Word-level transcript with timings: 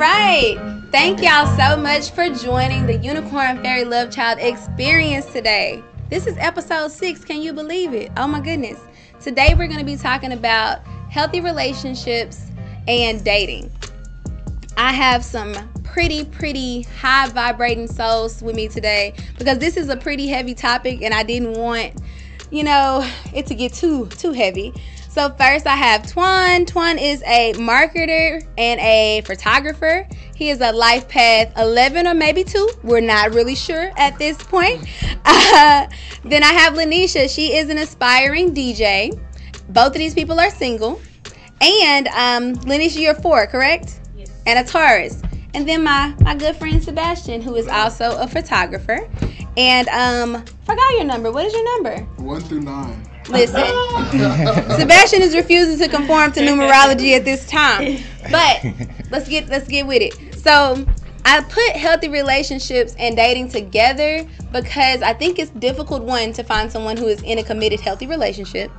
right. 0.00 0.56
Thank 0.90 1.20
y'all 1.20 1.46
so 1.58 1.76
much 1.76 2.12
for 2.12 2.30
joining 2.30 2.86
the 2.86 2.96
Unicorn 2.96 3.62
Fairy 3.62 3.84
Love 3.84 4.10
Child 4.10 4.38
experience 4.38 5.26
today. 5.26 5.84
This 6.08 6.26
is 6.26 6.38
episode 6.38 6.90
six. 6.90 7.22
Can 7.22 7.42
you 7.42 7.52
believe 7.52 7.92
it? 7.92 8.10
Oh 8.16 8.26
my 8.26 8.40
goodness. 8.40 8.80
Today 9.20 9.52
we're 9.52 9.66
going 9.66 9.78
to 9.78 9.84
be 9.84 9.96
talking 9.96 10.32
about 10.32 10.86
healthy 11.10 11.42
relationships 11.42 12.46
and 12.88 13.22
dating. 13.22 13.70
I 14.78 14.94
have 14.94 15.22
some 15.22 15.52
pretty, 15.82 16.24
pretty 16.24 16.84
high 16.98 17.28
vibrating 17.28 17.86
souls 17.86 18.40
with 18.40 18.56
me 18.56 18.68
today 18.68 19.12
because 19.36 19.58
this 19.58 19.76
is 19.76 19.90
a 19.90 19.98
pretty 19.98 20.28
heavy 20.28 20.54
topic 20.54 21.02
and 21.02 21.12
I 21.12 21.24
didn't 21.24 21.58
want, 21.58 22.00
you 22.50 22.64
know, 22.64 23.06
it 23.34 23.44
to 23.48 23.54
get 23.54 23.74
too 23.74 24.06
too 24.06 24.32
heavy. 24.32 24.72
So 25.10 25.28
first 25.30 25.66
I 25.66 25.74
have 25.74 26.02
Twan. 26.02 26.66
Twan 26.66 26.96
is 26.96 27.20
a 27.26 27.52
marketer 27.54 28.46
and 28.56 28.78
a 28.78 29.22
photographer. 29.26 30.06
He 30.36 30.50
is 30.50 30.60
a 30.60 30.70
life 30.70 31.08
path 31.08 31.52
11 31.58 32.06
or 32.06 32.14
maybe 32.14 32.44
2. 32.44 32.70
We're 32.84 33.00
not 33.00 33.34
really 33.34 33.56
sure 33.56 33.90
at 33.96 34.18
this 34.18 34.38
point. 34.38 34.86
Uh, 35.22 35.86
then 36.24 36.42
I 36.42 36.52
have 36.52 36.74
Lanisha. 36.74 37.28
She 37.28 37.54
is 37.54 37.68
an 37.68 37.76
aspiring 37.76 38.54
DJ. 38.54 39.20
Both 39.68 39.88
of 39.88 39.94
these 39.94 40.14
people 40.14 40.40
are 40.40 40.50
single. 40.50 41.00
And 41.60 42.08
um, 42.08 42.54
Lanisha, 42.64 43.00
you're 43.00 43.14
4, 43.14 43.46
correct? 43.48 44.00
Yes. 44.16 44.30
And 44.46 44.58
a 44.58 44.70
Taurus. 44.70 45.20
And 45.52 45.68
then 45.68 45.84
my, 45.84 46.14
my 46.20 46.34
good 46.34 46.56
friend 46.56 46.82
Sebastian, 46.82 47.42
who 47.42 47.54
is 47.56 47.68
also 47.68 48.16
a 48.18 48.26
photographer. 48.26 49.00
And 49.56 49.88
um, 49.88 50.42
forgot 50.64 50.90
your 50.92 51.04
number. 51.04 51.30
What 51.30 51.44
is 51.44 51.52
your 51.52 51.64
number? 51.76 52.02
One 52.22 52.40
through 52.40 52.62
nine. 52.62 53.09
Listen, 53.30 53.60
Sebastian 54.78 55.22
is 55.22 55.34
refusing 55.34 55.78
to 55.78 55.88
conform 55.88 56.32
to 56.32 56.40
numerology 56.40 57.16
at 57.16 57.24
this 57.24 57.46
time. 57.46 57.98
But 58.30 58.64
let's 59.10 59.28
get 59.28 59.48
let's 59.48 59.68
get 59.68 59.86
with 59.86 60.02
it. 60.02 60.38
So 60.40 60.84
I 61.24 61.42
put 61.42 61.76
healthy 61.76 62.08
relationships 62.08 62.94
and 62.98 63.14
dating 63.16 63.50
together 63.50 64.26
because 64.52 65.02
I 65.02 65.12
think 65.14 65.38
it's 65.38 65.50
difficult 65.52 66.02
one 66.02 66.32
to 66.32 66.42
find 66.42 66.72
someone 66.72 66.96
who 66.96 67.06
is 67.06 67.22
in 67.22 67.38
a 67.38 67.44
committed 67.44 67.80
healthy 67.80 68.06
relationship. 68.06 68.70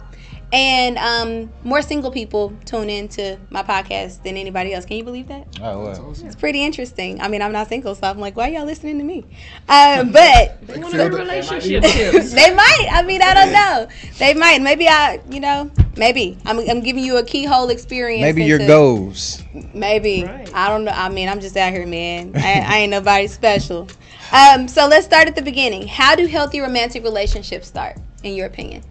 And 0.53 0.97
um, 0.97 1.52
more 1.63 1.81
single 1.81 2.11
people 2.11 2.53
tune 2.66 2.89
into 2.89 3.39
my 3.49 3.63
podcast 3.63 4.23
than 4.23 4.35
anybody 4.35 4.73
else. 4.73 4.85
Can 4.85 4.97
you 4.97 5.03
believe 5.03 5.27
that? 5.30 5.47
Oh, 5.61 5.85
That's 5.85 5.99
well. 5.99 6.09
awesome. 6.09 6.27
It's 6.27 6.35
pretty 6.35 6.63
interesting. 6.63 7.21
I 7.21 7.30
mean, 7.30 7.41
I'm 7.41 7.53
not 7.53 7.69
single, 7.69 7.95
so 7.95 8.07
I'm 8.07 8.19
like, 8.19 8.35
why 8.35 8.49
are 8.49 8.53
y'all 8.53 8.66
listening 8.66 8.97
to 8.97 9.03
me? 9.03 9.25
Uh, 9.69 10.03
but 10.11 10.67
They 10.67 10.77
want 10.79 10.94
feel 10.94 11.09
to 11.09 11.16
relationship 11.16 11.83
tips. 11.83 12.33
they 12.33 12.53
might. 12.53 12.88
I 12.91 13.03
mean, 13.03 13.22
I 13.22 13.33
don't 13.33 13.53
know. 13.53 13.88
They 14.17 14.33
might. 14.33 14.61
Maybe 14.61 14.88
I, 14.89 15.22
you 15.29 15.39
know, 15.39 15.72
maybe 15.95 16.38
I'm, 16.45 16.59
I'm 16.59 16.81
giving 16.81 17.03
you 17.03 17.17
a 17.17 17.23
keyhole 17.23 17.69
experience. 17.69 18.22
Maybe 18.22 18.44
your 18.44 18.59
goals. 18.59 19.41
Maybe 19.73 20.23
Right. 20.23 20.53
I 20.53 20.67
don't 20.67 20.83
know. 20.83 20.91
I 20.91 21.09
mean, 21.09 21.29
I'm 21.29 21.39
just 21.39 21.57
out 21.57 21.72
here, 21.73 21.88
man. 21.88 22.33
I, 22.35 22.66
I 22.67 22.77
ain't 22.79 22.91
nobody 22.91 23.27
special. 23.27 23.88
Um, 24.31 24.67
so 24.67 24.88
let's 24.88 25.05
start 25.05 25.27
at 25.27 25.35
the 25.35 25.41
beginning. 25.41 25.88
How 25.88 26.16
do 26.16 26.25
healthy 26.25 26.61
romantic 26.61 27.03
relationships 27.03 27.67
start, 27.67 27.97
in 28.23 28.33
your 28.33 28.47
opinion? 28.47 28.83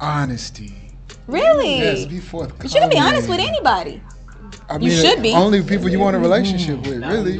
Honesty. 0.00 0.72
Really? 1.26 1.78
Yes, 1.78 2.04
be 2.04 2.20
forthcoming. 2.20 2.72
you 2.72 2.80
can 2.80 2.90
be 2.90 2.98
honest 2.98 3.28
with 3.28 3.40
anybody. 3.40 4.02
I 4.68 4.78
You 4.78 4.90
should 4.90 5.22
be. 5.22 5.32
Only 5.32 5.62
people 5.62 5.88
you 5.88 5.98
want 5.98 6.16
a 6.16 6.18
relationship 6.18 6.86
with, 6.86 7.02
really. 7.04 7.38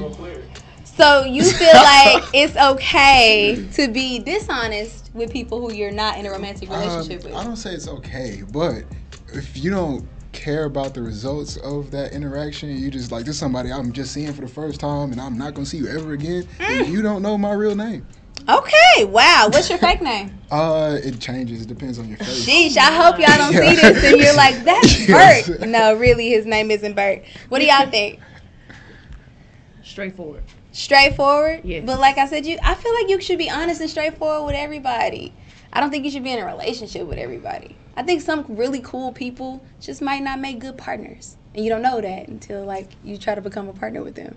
So 0.85 1.25
you 1.25 1.45
feel 1.45 1.75
like 1.75 2.25
it's 2.33 2.57
okay 2.57 3.67
to 3.75 3.89
be 3.89 4.19
dishonest 4.19 5.11
with 5.13 5.30
people 5.30 5.61
who 5.61 5.75
you're 5.75 5.92
not 5.92 6.19
in 6.19 6.25
a 6.27 6.30
romantic 6.30 6.70
Um, 6.70 7.07
with? 7.08 7.27
I 7.27 7.45
don't 7.45 7.57
say 7.57 7.75
it's 7.75 7.86
okay, 7.86 8.42
but 8.51 8.85
if 9.33 9.57
you 9.57 9.70
don't 9.70 10.07
care 10.33 10.64
about 10.64 10.95
the 10.95 11.03
results 11.03 11.57
of 11.59 11.91
that 11.91 12.13
interaction, 12.13 12.77
you 12.77 12.91
just 12.91 13.13
like 13.13 13.25
this 13.25 13.35
is 13.35 13.41
somebody 13.41 13.70
I'm 13.73 13.92
just 13.92 14.13
seeing 14.13 14.33
for 14.33 14.41
the 14.42 14.48
first 14.48 14.80
time 14.80 15.13
and 15.13 15.20
I'm 15.20 15.36
not 15.36 15.55
gonna 15.55 15.67
see 15.67 15.79
you 15.79 15.89
ever 15.89 16.13
again, 16.13 16.47
Mm. 16.61 16.89
you 16.89 17.03
don't 17.03 17.23
know 17.23 17.36
my 17.36 17.53
real 17.53 17.75
name. 17.77 18.07
Okay. 18.48 19.05
Wow. 19.05 19.48
What's 19.51 19.68
your 19.68 19.79
fake 19.79 20.02
name? 20.02 20.33
Uh, 20.48 20.96
it 21.02 21.18
changes. 21.18 21.62
It 21.62 21.67
depends 21.67 21.98
on 21.98 22.08
your 22.08 22.18
face. 22.18 22.46
Sheesh, 22.46 22.77
I 22.77 22.92
hope 22.92 23.18
y'all 23.18 23.36
don't 23.36 23.52
see 23.52 23.74
this 23.74 24.05
and 24.05 24.20
you're 24.20 24.36
like, 24.36 24.62
that's 24.62 25.08
Yes. 25.08 25.48
Bert. 25.48 25.68
No, 25.68 25.95
really, 25.96 26.29
his 26.29 26.46
name 26.46 26.70
isn't 26.70 26.95
Bert. 26.95 27.24
What 27.48 27.58
do 27.58 27.67
y'all 27.67 27.90
think? 27.90 28.20
Straightforward. 29.83 30.45
Straightforward? 30.70 31.62
Yes. 31.64 31.85
But 31.85 31.98
like 31.98 32.17
I 32.18 32.29
said, 32.29 32.46
you 32.46 32.58
I 32.62 32.74
feel 32.74 32.95
like 32.95 33.08
you 33.08 33.20
should 33.20 33.39
be 33.39 33.51
honest 33.51 33.80
and 33.80 33.90
straightforward 33.90 34.46
with 34.46 34.55
everybody. 34.55 35.35
I 35.73 35.80
don't 35.80 35.90
think 35.90 36.05
you 36.05 36.12
should 36.12 36.23
be 36.23 36.30
in 36.30 36.39
a 36.39 36.46
relationship 36.46 37.08
with 37.08 37.18
everybody. 37.18 37.77
I 37.96 38.05
think 38.05 38.20
some 38.23 38.45
really 38.48 38.80
cool 38.80 39.11
people 39.11 39.64
just 39.80 40.01
might 40.01 40.23
not 40.23 40.39
make 40.39 40.61
good 40.61 40.79
partners. 40.79 41.36
And 41.55 41.64
you 41.64 41.70
don't 41.70 41.83
know 41.83 42.01
that 42.01 42.29
until 42.29 42.64
like 42.64 42.90
you 43.02 43.18
try 43.18 43.35
to 43.35 43.40
become 43.40 43.68
a 43.68 43.73
partner 43.73 44.02
with 44.02 44.14
them. 44.14 44.36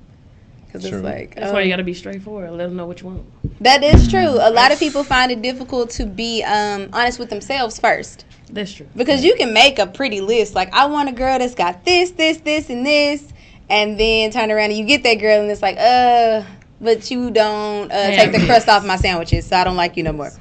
Because 0.72 0.85
it's 0.85 1.03
like 1.03 1.34
That's 1.34 1.50
oh. 1.50 1.53
why 1.53 1.62
you 1.62 1.69
got 1.69 1.78
to 1.78 1.84
be 1.84 1.96
straightforward. 1.96 2.52
Let 2.52 2.68
them 2.68 2.75
know 2.75 2.85
what 2.85 3.02
you 3.02 3.07
want. 3.07 3.63
that 3.63 3.84
is 3.84 4.07
true. 4.07 4.19
A 4.19 4.52
lot 4.52 4.72
of 4.72 4.78
people 4.78 5.03
find 5.03 5.31
it 5.31 5.41
difficult 5.41 5.90
to 5.91 6.06
be 6.06 6.44
um, 6.44 6.90
honest 6.94 7.18
with 7.18 7.31
themselves 7.31 7.80
first. 7.80 8.25
That's 8.52 8.72
true. 8.74 8.88
Because 8.96 9.24
you 9.24 9.35
can 9.35 9.52
make 9.52 9.80
a 9.80 9.88
pretty 9.88 10.22
list. 10.22 10.53
Like, 10.53 10.72
I 10.72 10.85
want 10.85 11.09
a 11.09 11.12
girl 11.12 11.40
that's 11.40 11.56
got 11.56 11.85
this, 11.85 12.12
this, 12.12 12.38
this, 12.38 12.69
and 12.69 12.85
this. 12.85 13.34
And 13.68 14.00
then 14.00 14.31
turn 14.31 14.52
around 14.52 14.72
and 14.72 14.78
you 14.78 14.85
get 14.85 15.03
that 15.03 15.16
girl 15.16 15.41
and 15.41 15.50
it's 15.50 15.62
like, 15.62 15.78
uh, 15.78 16.44
but 16.81 17.12
you 17.12 17.31
don't 17.31 17.91
uh, 17.91 18.07
take 18.12 18.31
the 18.31 18.46
crust 18.46 18.69
off 18.69 18.86
my 18.86 18.96
sandwiches, 18.96 19.46
so 19.46 19.57
I 19.57 19.63
don't 19.63 19.75
like 19.75 19.97
you 19.97 20.03
no 20.03 20.13
more. 20.13 20.31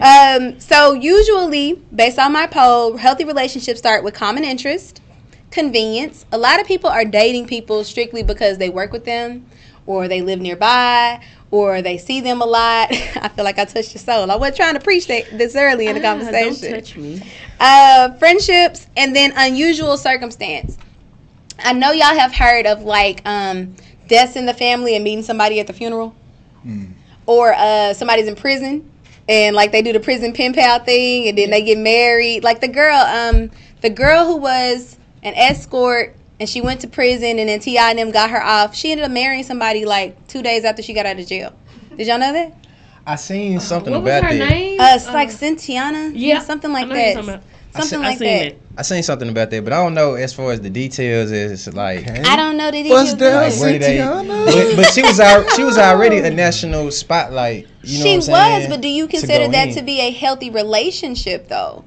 Um, 0.00 0.58
so, 0.58 0.94
usually, 0.94 1.74
based 1.94 2.18
on 2.18 2.32
my 2.32 2.46
poll, 2.46 2.96
healthy 2.96 3.24
relationships 3.24 3.78
start 3.78 4.02
with 4.02 4.14
common 4.14 4.42
interest, 4.42 5.02
convenience. 5.50 6.24
A 6.32 6.38
lot 6.38 6.60
of 6.60 6.66
people 6.66 6.88
are 6.88 7.04
dating 7.04 7.46
people 7.46 7.84
strictly 7.84 8.22
because 8.22 8.58
they 8.58 8.70
work 8.70 8.90
with 8.90 9.04
them, 9.04 9.46
or 9.86 10.08
they 10.08 10.22
live 10.22 10.40
nearby, 10.40 11.20
or 11.50 11.82
they 11.82 11.98
see 11.98 12.20
them 12.20 12.40
a 12.40 12.46
lot. 12.46 12.88
I 13.16 13.28
feel 13.28 13.44
like 13.44 13.58
I 13.58 13.64
touched 13.64 13.94
your 13.94 14.00
soul. 14.00 14.30
I 14.30 14.36
wasn't 14.36 14.56
trying 14.56 14.74
to 14.74 14.80
preach 14.80 15.06
that 15.08 15.36
this 15.36 15.54
early 15.56 15.86
in 15.88 15.94
the 15.94 16.00
Ah, 16.00 16.14
conversation 16.14 16.70
Don't 16.72 16.80
touch 16.80 16.96
me. 16.96 17.22
uh, 17.60 18.12
friendships, 18.14 18.86
and 18.96 19.14
then 19.14 19.32
unusual 19.36 19.96
circumstance. 19.96 20.76
I 21.58 21.72
know 21.72 21.92
y'all 21.92 22.16
have 22.16 22.34
heard 22.34 22.66
of 22.66 22.82
like 22.82 23.20
um, 23.26 23.74
deaths 24.08 24.36
in 24.36 24.46
the 24.46 24.54
family 24.54 24.94
and 24.96 25.04
meeting 25.04 25.22
somebody 25.22 25.60
at 25.60 25.66
the 25.66 25.72
funeral, 25.72 26.14
or 27.26 27.54
uh, 27.54 27.92
somebody's 27.94 28.26
in 28.28 28.36
prison 28.36 28.88
and 29.28 29.54
like 29.54 29.70
they 29.70 29.82
do 29.82 29.92
the 29.92 30.00
prison 30.00 30.32
pen 30.32 30.52
pal 30.52 30.80
thing, 30.80 31.28
and 31.28 31.38
then 31.38 31.50
they 31.50 31.62
get 31.62 31.78
married. 31.78 32.42
Like 32.42 32.60
the 32.60 32.66
girl, 32.68 32.96
um, 32.96 33.50
the 33.80 33.90
girl 33.90 34.24
who 34.26 34.36
was 34.36 34.96
an 35.22 35.34
escort 35.34 36.16
and 36.42 36.48
she 36.48 36.60
went 36.60 36.80
to 36.80 36.88
prison, 36.88 37.38
and 37.38 37.48
then 37.48 37.60
Ti 37.60 37.78
and 37.78 37.96
them 38.00 38.10
got 38.10 38.28
her 38.30 38.42
off. 38.42 38.74
She 38.74 38.90
ended 38.90 39.04
up 39.06 39.12
marrying 39.12 39.44
somebody 39.44 39.84
like 39.84 40.26
two 40.26 40.42
days 40.42 40.64
after 40.64 40.82
she 40.82 40.92
got 40.92 41.06
out 41.06 41.20
of 41.20 41.26
jail. 41.28 41.52
Did 41.96 42.08
y'all 42.08 42.18
know 42.18 42.32
that? 42.32 42.52
I 43.06 43.14
seen 43.14 43.60
something 43.60 43.92
What 43.92 44.02
was 44.02 44.10
about 44.18 44.24
her 44.32 44.36
that. 44.38 44.48
name? 44.50 44.80
Uh, 44.80 44.92
it's 44.96 45.06
like 45.06 45.28
Cynthiana, 45.30 46.10
yeah, 46.14 46.40
something 46.40 46.72
like 46.72 46.88
know 46.88 46.94
that. 46.96 47.14
talking. 47.14 47.30
I 47.74 47.80
Something 47.80 47.88
see- 47.88 47.96
I 48.04 48.08
like 48.08 48.18
seen 48.18 48.26
that. 48.28 48.46
it. 48.48 48.62
I 48.76 48.82
seen 48.82 49.02
something 49.02 49.28
about 49.28 49.50
that, 49.50 49.64
but 49.64 49.72
I 49.72 49.76
don't 49.82 49.94
know 49.94 50.14
as 50.14 50.32
far 50.34 50.50
as 50.52 50.60
the 50.60 50.68
details. 50.70 51.30
Is 51.30 51.72
like, 51.74 52.00
Okay. 52.08 52.22
I 52.22 52.34
don't 52.36 52.56
know 52.56 52.70
the 52.72 52.88
What's 52.90 53.12
details. 53.14 53.18
that? 53.18 53.46
of 53.46 53.52
it. 53.56 53.60
where 53.60 53.78
they? 53.78 54.74
But, 54.74 54.76
but 54.76 54.86
she 54.92 55.02
was 55.02 55.20
al- 55.20 55.48
she 55.50 55.62
was 55.64 55.78
already 55.78 56.18
a 56.18 56.30
national 56.30 56.90
spotlight. 56.90 57.66
You 57.82 57.98
know 57.98 58.04
she 58.04 58.08
what 58.10 58.14
I'm 58.16 58.20
saying? 58.22 58.60
was, 58.62 58.68
but 58.68 58.80
do 58.82 58.88
you 58.88 59.06
consider 59.06 59.46
go 59.46 59.52
that 59.52 59.68
in. 59.68 59.74
to 59.76 59.82
be 59.82 60.00
a 60.00 60.10
healthy 60.10 60.50
relationship, 60.50 61.48
though? 61.48 61.84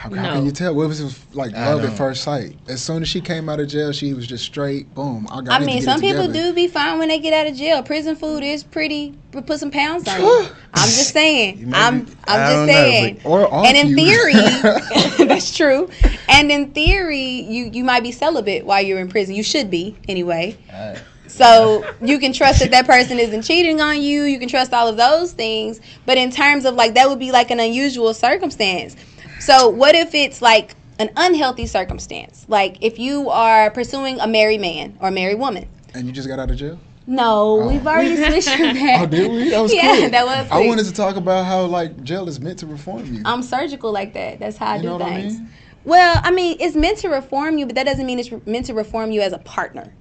How, 0.00 0.08
how 0.14 0.32
can 0.32 0.46
you 0.46 0.50
tell? 0.50 0.74
What 0.74 0.88
was 0.88 0.98
it 1.00 1.14
like 1.34 1.52
I 1.54 1.74
love 1.74 1.82
know. 1.82 1.88
at 1.88 1.96
first 1.98 2.22
sight? 2.22 2.56
As 2.68 2.80
soon 2.80 3.02
as 3.02 3.08
she 3.10 3.20
came 3.20 3.50
out 3.50 3.60
of 3.60 3.68
jail, 3.68 3.92
she 3.92 4.14
was 4.14 4.26
just 4.26 4.42
straight. 4.46 4.94
Boom. 4.94 5.26
I 5.30 5.42
got. 5.42 5.48
I 5.50 5.58
need 5.58 5.64
to 5.64 5.66
mean, 5.66 5.76
get 5.76 5.84
some 5.84 6.02
it 6.02 6.06
people 6.06 6.32
do 6.32 6.54
be 6.54 6.68
fine 6.68 6.98
when 6.98 7.08
they 7.08 7.18
get 7.18 7.34
out 7.34 7.46
of 7.46 7.54
jail. 7.54 7.82
Prison 7.82 8.16
food 8.16 8.42
is 8.42 8.64
pretty. 8.64 9.14
Put 9.30 9.58
some 9.58 9.70
pounds 9.70 10.08
on 10.08 10.18
you. 10.22 10.46
I'm 10.72 10.88
just 10.88 11.12
saying. 11.12 11.58
Maybe- 11.58 11.74
I'm. 11.74 12.06
I'm 12.06 12.06
I 12.26 12.36
just 12.36 12.52
don't 12.54 12.66
know, 12.66 12.72
saying. 12.72 13.20
Or 13.24 13.52
off 13.52 13.66
and 13.66 13.76
in 13.76 13.88
you. 13.88 13.96
theory, 13.96 14.32
that's 15.26 15.54
true. 15.54 15.90
And 16.30 16.50
in 16.50 16.70
theory, 16.70 17.20
you 17.42 17.66
you 17.66 17.84
might 17.84 18.02
be 18.02 18.10
celibate 18.10 18.64
while 18.64 18.80
you're 18.80 19.00
in 19.00 19.10
prison. 19.10 19.34
You 19.34 19.42
should 19.42 19.70
be 19.70 19.98
anyway. 20.08 20.56
Alright. 20.72 21.02
So 21.26 21.84
you 22.02 22.18
can 22.18 22.32
trust 22.32 22.58
that 22.58 22.70
that 22.72 22.86
person 22.86 23.18
isn't 23.20 23.42
cheating 23.42 23.80
on 23.80 24.02
you. 24.02 24.24
You 24.24 24.38
can 24.38 24.48
trust 24.48 24.72
all 24.72 24.88
of 24.88 24.96
those 24.96 25.32
things. 25.32 25.80
But 26.04 26.18
in 26.18 26.30
terms 26.30 26.64
of 26.64 26.74
like 26.74 26.94
that 26.94 27.08
would 27.08 27.20
be 27.20 27.30
like 27.32 27.50
an 27.50 27.60
unusual 27.60 28.12
circumstance. 28.14 28.96
So 29.40 29.68
what 29.68 29.94
if 29.94 30.14
it's 30.14 30.40
like 30.42 30.74
an 30.98 31.10
unhealthy 31.16 31.66
circumstance? 31.66 32.44
Like 32.48 32.76
if 32.80 32.98
you 32.98 33.30
are 33.30 33.70
pursuing 33.70 34.20
a 34.20 34.26
married 34.26 34.60
man 34.60 34.96
or 35.00 35.08
a 35.08 35.12
married 35.12 35.38
woman. 35.38 35.68
and 35.94 36.06
you 36.06 36.12
just 36.12 36.28
got 36.28 36.38
out 36.38 36.50
of 36.50 36.56
jail. 36.56 36.78
No, 37.06 37.60
Oh. 37.62 37.68
we've 37.68 37.84
already 37.86 38.14
switched 38.24 38.50
from 38.50 38.74
that. 38.74 39.00
Oh, 39.00 39.06
did 39.06 39.32
we? 39.32 39.48
That 39.50 39.60
was 39.62 39.74
yeah, 39.74 39.96
quick. 39.96 40.10
that 40.12 40.24
was. 40.26 40.46
I 40.50 40.56
quick. 40.58 40.68
wanted 40.68 40.84
to 40.86 40.92
talk 40.92 41.16
about 41.16 41.44
how 41.46 41.64
like 41.64 42.04
jail 42.04 42.28
is 42.28 42.38
meant 42.40 42.58
to 42.60 42.66
reform 42.66 43.12
you. 43.12 43.22
I'm 43.24 43.42
surgical 43.42 43.90
like 43.90 44.12
that. 44.14 44.38
That's 44.38 44.56
how 44.56 44.66
I 44.66 44.76
you 44.76 44.82
do 44.82 44.88
know 44.88 44.92
what 44.98 45.02
I 45.02 45.20
things. 45.22 45.38
mean? 45.40 45.48
Well, 45.84 46.20
I 46.22 46.30
mean, 46.30 46.58
it's 46.60 46.76
meant 46.76 46.98
to 46.98 47.08
reform 47.08 47.56
you, 47.58 47.64
but 47.66 47.74
that 47.74 47.86
doesn't 47.86 48.04
mean 48.04 48.18
it's 48.18 48.30
re- 48.30 48.42
meant 48.46 48.66
to 48.66 48.74
reform 48.74 49.10
you 49.10 49.22
as 49.22 49.32
a 49.32 49.38
partner. 49.38 49.92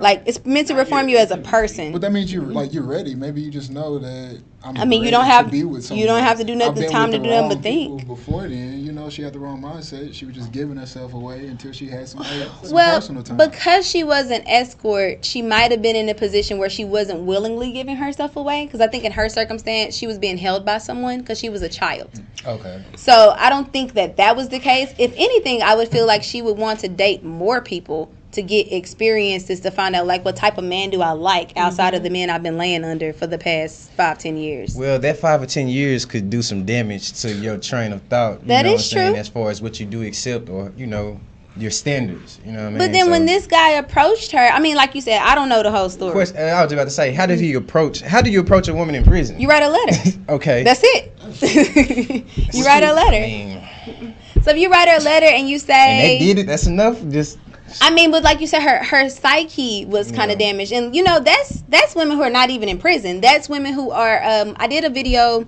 Like 0.00 0.22
it's 0.24 0.44
meant 0.46 0.68
to 0.68 0.74
reform 0.74 1.08
you 1.08 1.18
as 1.18 1.30
a 1.30 1.36
person. 1.36 1.92
But 1.92 2.00
that 2.00 2.12
means 2.12 2.32
you're 2.32 2.42
mm-hmm. 2.42 2.52
like 2.52 2.72
you're 2.72 2.82
ready. 2.82 3.14
Maybe 3.14 3.42
you 3.42 3.50
just 3.50 3.70
know 3.70 3.98
that. 3.98 4.40
I'm 4.62 4.76
I 4.76 4.84
mean, 4.84 5.02
you 5.02 5.10
don't 5.10 5.24
have 5.24 5.38
to 5.38 5.44
have- 5.44 5.50
be 5.50 5.64
with 5.64 5.84
someone. 5.84 6.00
you 6.00 6.06
don't 6.06 6.22
have 6.22 6.38
to 6.38 6.44
do 6.44 6.54
nothing 6.54 6.90
time 6.90 7.10
with 7.10 7.12
to 7.12 7.18
the 7.18 7.24
do 7.24 7.30
nothing 7.30 7.48
but 7.48 7.62
think. 7.62 8.06
Before 8.06 8.42
then, 8.42 8.84
you 8.84 8.92
know, 8.92 9.08
she 9.08 9.22
had 9.22 9.32
the 9.32 9.38
wrong 9.38 9.62
mindset. 9.62 10.12
She 10.12 10.26
was 10.26 10.34
just 10.34 10.52
giving 10.52 10.76
herself 10.76 11.14
away 11.14 11.46
until 11.46 11.72
she 11.72 11.86
had 11.86 12.08
some, 12.08 12.22
some 12.62 12.72
Well, 12.72 12.96
personal 12.96 13.22
time. 13.22 13.38
because 13.38 13.88
she 13.88 14.04
was 14.04 14.30
an 14.30 14.46
escort, 14.46 15.24
she 15.24 15.40
might 15.40 15.70
have 15.70 15.80
been 15.80 15.96
in 15.96 16.10
a 16.10 16.14
position 16.14 16.58
where 16.58 16.68
she 16.68 16.84
wasn't 16.84 17.20
willingly 17.20 17.72
giving 17.72 17.96
herself 17.96 18.36
away. 18.36 18.66
Because 18.66 18.80
I 18.80 18.86
think 18.86 19.04
in 19.04 19.12
her 19.12 19.30
circumstance, 19.30 19.94
she 19.94 20.06
was 20.06 20.18
being 20.18 20.36
held 20.36 20.66
by 20.66 20.76
someone 20.76 21.20
because 21.20 21.38
she 21.38 21.48
was 21.48 21.62
a 21.62 21.68
child. 21.68 22.10
Mm. 22.12 22.58
Okay. 22.58 22.84
So 22.96 23.34
I 23.38 23.48
don't 23.48 23.72
think 23.72 23.94
that 23.94 24.18
that 24.18 24.36
was 24.36 24.50
the 24.50 24.58
case. 24.58 24.92
If 24.98 25.12
anything, 25.16 25.62
I 25.62 25.74
would 25.74 25.88
feel 25.88 26.06
like 26.06 26.22
she 26.22 26.42
would 26.42 26.58
want 26.58 26.80
to 26.80 26.88
date 26.88 27.24
more 27.24 27.62
people 27.62 28.12
to 28.32 28.42
get 28.42 28.72
experiences 28.72 29.60
to 29.60 29.70
find 29.70 29.96
out 29.96 30.06
like 30.06 30.24
what 30.24 30.36
type 30.36 30.56
of 30.58 30.64
man 30.64 30.90
do 30.90 31.02
I 31.02 31.10
like 31.12 31.56
outside 31.56 31.94
of 31.94 32.02
the 32.02 32.10
men 32.10 32.30
I've 32.30 32.42
been 32.42 32.56
laying 32.58 32.84
under 32.84 33.12
for 33.12 33.26
the 33.26 33.38
past 33.38 33.90
five 33.92 34.18
ten 34.18 34.36
years. 34.36 34.76
Well, 34.76 34.98
that 34.98 35.18
five 35.18 35.42
or 35.42 35.46
ten 35.46 35.68
years 35.68 36.04
could 36.04 36.30
do 36.30 36.42
some 36.42 36.64
damage 36.64 37.20
to 37.22 37.32
your 37.32 37.58
train 37.58 37.92
of 37.92 38.02
thought. 38.02 38.40
You 38.42 38.48
That 38.48 38.66
know 38.66 38.74
is 38.74 38.92
what 38.92 38.92
I'm 38.92 38.98
saying, 38.98 39.12
true. 39.12 39.20
As 39.20 39.28
far 39.28 39.50
as 39.50 39.60
what 39.62 39.80
you 39.80 39.86
do 39.86 40.02
accept 40.02 40.48
or 40.48 40.72
you 40.76 40.86
know 40.86 41.20
your 41.56 41.70
standards. 41.70 42.38
You 42.44 42.52
know 42.52 42.58
what 42.58 42.66
I 42.66 42.68
mean? 42.70 42.78
But 42.78 42.92
then 42.92 43.10
when 43.10 43.26
this 43.26 43.46
guy 43.46 43.70
approached 43.72 44.30
her, 44.32 44.38
I 44.38 44.60
mean, 44.60 44.76
like 44.76 44.94
you 44.94 45.00
said, 45.00 45.20
I 45.20 45.34
don't 45.34 45.48
know 45.48 45.62
the 45.64 45.70
whole 45.70 45.90
story. 45.90 46.10
Of 46.10 46.14
course, 46.14 46.32
uh, 46.32 46.38
I 46.38 46.62
was 46.62 46.72
about 46.72 46.84
to 46.84 46.90
say, 46.90 47.12
how 47.12 47.26
did 47.26 47.40
he 47.40 47.54
approach? 47.54 48.00
How 48.00 48.22
do 48.22 48.30
you 48.30 48.40
approach 48.40 48.68
a 48.68 48.74
woman 48.74 48.94
in 48.94 49.04
prison? 49.04 49.38
You 49.40 49.48
write 49.48 49.64
a 49.64 49.68
letter. 49.68 50.18
okay. 50.28 50.62
That's 50.62 50.80
it. 50.84 51.12
you 52.54 52.64
write 52.64 52.84
a 52.84 52.92
letter. 52.92 53.20
mean, 53.20 54.14
So 54.42 54.52
if 54.52 54.58
you 54.58 54.70
write 54.70 54.88
her 54.88 54.98
a 54.98 55.02
letter 55.02 55.26
and 55.26 55.48
you 55.48 55.54
and 55.56 55.62
say, 55.62 56.18
they 56.18 56.24
did 56.24 56.38
it. 56.38 56.46
That's 56.46 56.66
enough. 56.66 57.02
Just 57.08 57.38
I 57.80 57.90
mean, 57.90 58.10
but 58.10 58.22
like 58.22 58.40
you 58.40 58.46
said, 58.46 58.62
her 58.62 58.84
her 58.84 59.08
psyche 59.08 59.84
was 59.86 60.10
kind 60.12 60.30
of 60.30 60.40
Yeah. 60.40 60.48
damaged, 60.52 60.72
and 60.72 60.94
you 60.94 61.02
know 61.02 61.20
that's 61.20 61.62
that's 61.68 61.94
women 61.94 62.16
who 62.16 62.22
are 62.22 62.30
not 62.30 62.50
even 62.50 62.68
in 62.68 62.78
prison. 62.78 63.20
That's 63.20 63.48
women 63.48 63.72
who 63.72 63.90
are. 63.90 64.22
Um, 64.22 64.56
I 64.58 64.66
did 64.66 64.84
a 64.84 64.90
video 64.90 65.46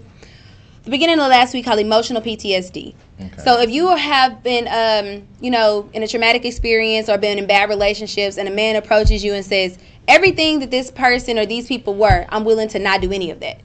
the 0.84 0.90
beginning 0.90 1.20
of 1.20 1.28
last 1.28 1.54
week 1.54 1.64
called 1.64 1.78
emotional 1.78 2.20
PTSD. 2.20 2.94
okay. 3.20 3.42
So 3.42 3.60
if 3.60 3.70
you 3.70 3.94
have 3.94 4.42
been, 4.42 4.66
um, 4.68 5.26
you 5.40 5.50
know, 5.50 5.88
in 5.92 6.02
a 6.02 6.08
traumatic 6.08 6.44
experience 6.44 7.08
or 7.08 7.18
been 7.18 7.38
in 7.38 7.46
bad 7.46 7.68
relationships, 7.68 8.36
and 8.36 8.48
a 8.48 8.50
man 8.50 8.74
approaches 8.76 9.22
you 9.22 9.32
and 9.32 9.44
says 9.44 9.78
everything 10.08 10.58
that 10.58 10.70
this 10.70 10.90
person 10.90 11.38
or 11.38 11.46
these 11.46 11.68
people 11.68 11.94
were, 11.94 12.26
I'm 12.30 12.44
willing 12.44 12.68
to 12.70 12.78
not 12.78 13.00
do 13.00 13.12
any 13.12 13.30
of 13.30 13.40
that. 13.40 13.60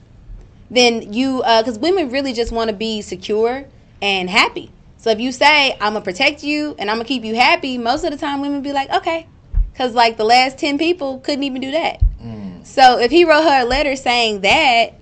Then 0.70 1.12
you, 1.14 1.38
because 1.40 1.80
women 1.80 2.12
really 2.12 2.34
just 2.34 2.52
want 2.52 2.70
to 2.70 2.76
be 2.76 3.02
secure 3.02 3.66
and 4.02 4.30
happy. 4.30 4.72
So 4.98 5.10
if 5.12 5.20
you 5.20 5.32
say 5.32 5.74
I'm 5.74 5.94
gonna 5.94 6.02
protect 6.02 6.44
you 6.44 6.76
and 6.80 6.90
I'm 6.90 6.98
gonna 6.98 7.08
keep 7.08 7.24
you 7.24 7.36
happy, 7.36 7.78
most 7.78 8.04
of 8.04 8.12
the 8.12 8.18
time 8.18 8.42
women 8.42 8.62
be 8.62 8.74
like, 8.74 8.90
okay, 8.90 9.28
because 9.72 9.94
like 9.94 10.18
the 10.18 10.26
last 10.26 10.58
ten 10.58 10.78
people 10.78 11.20
couldn't 11.20 11.44
even 11.44 11.62
do 11.62 11.72
that. 11.72 12.02
Mm. 12.22 12.66
So 12.66 13.00
if 13.00 13.12
he 13.12 13.24
wrote 13.24 13.44
her 13.44 13.62
a 13.62 13.66
letter 13.66 13.96
saying 13.96 14.42
that, 14.42 14.96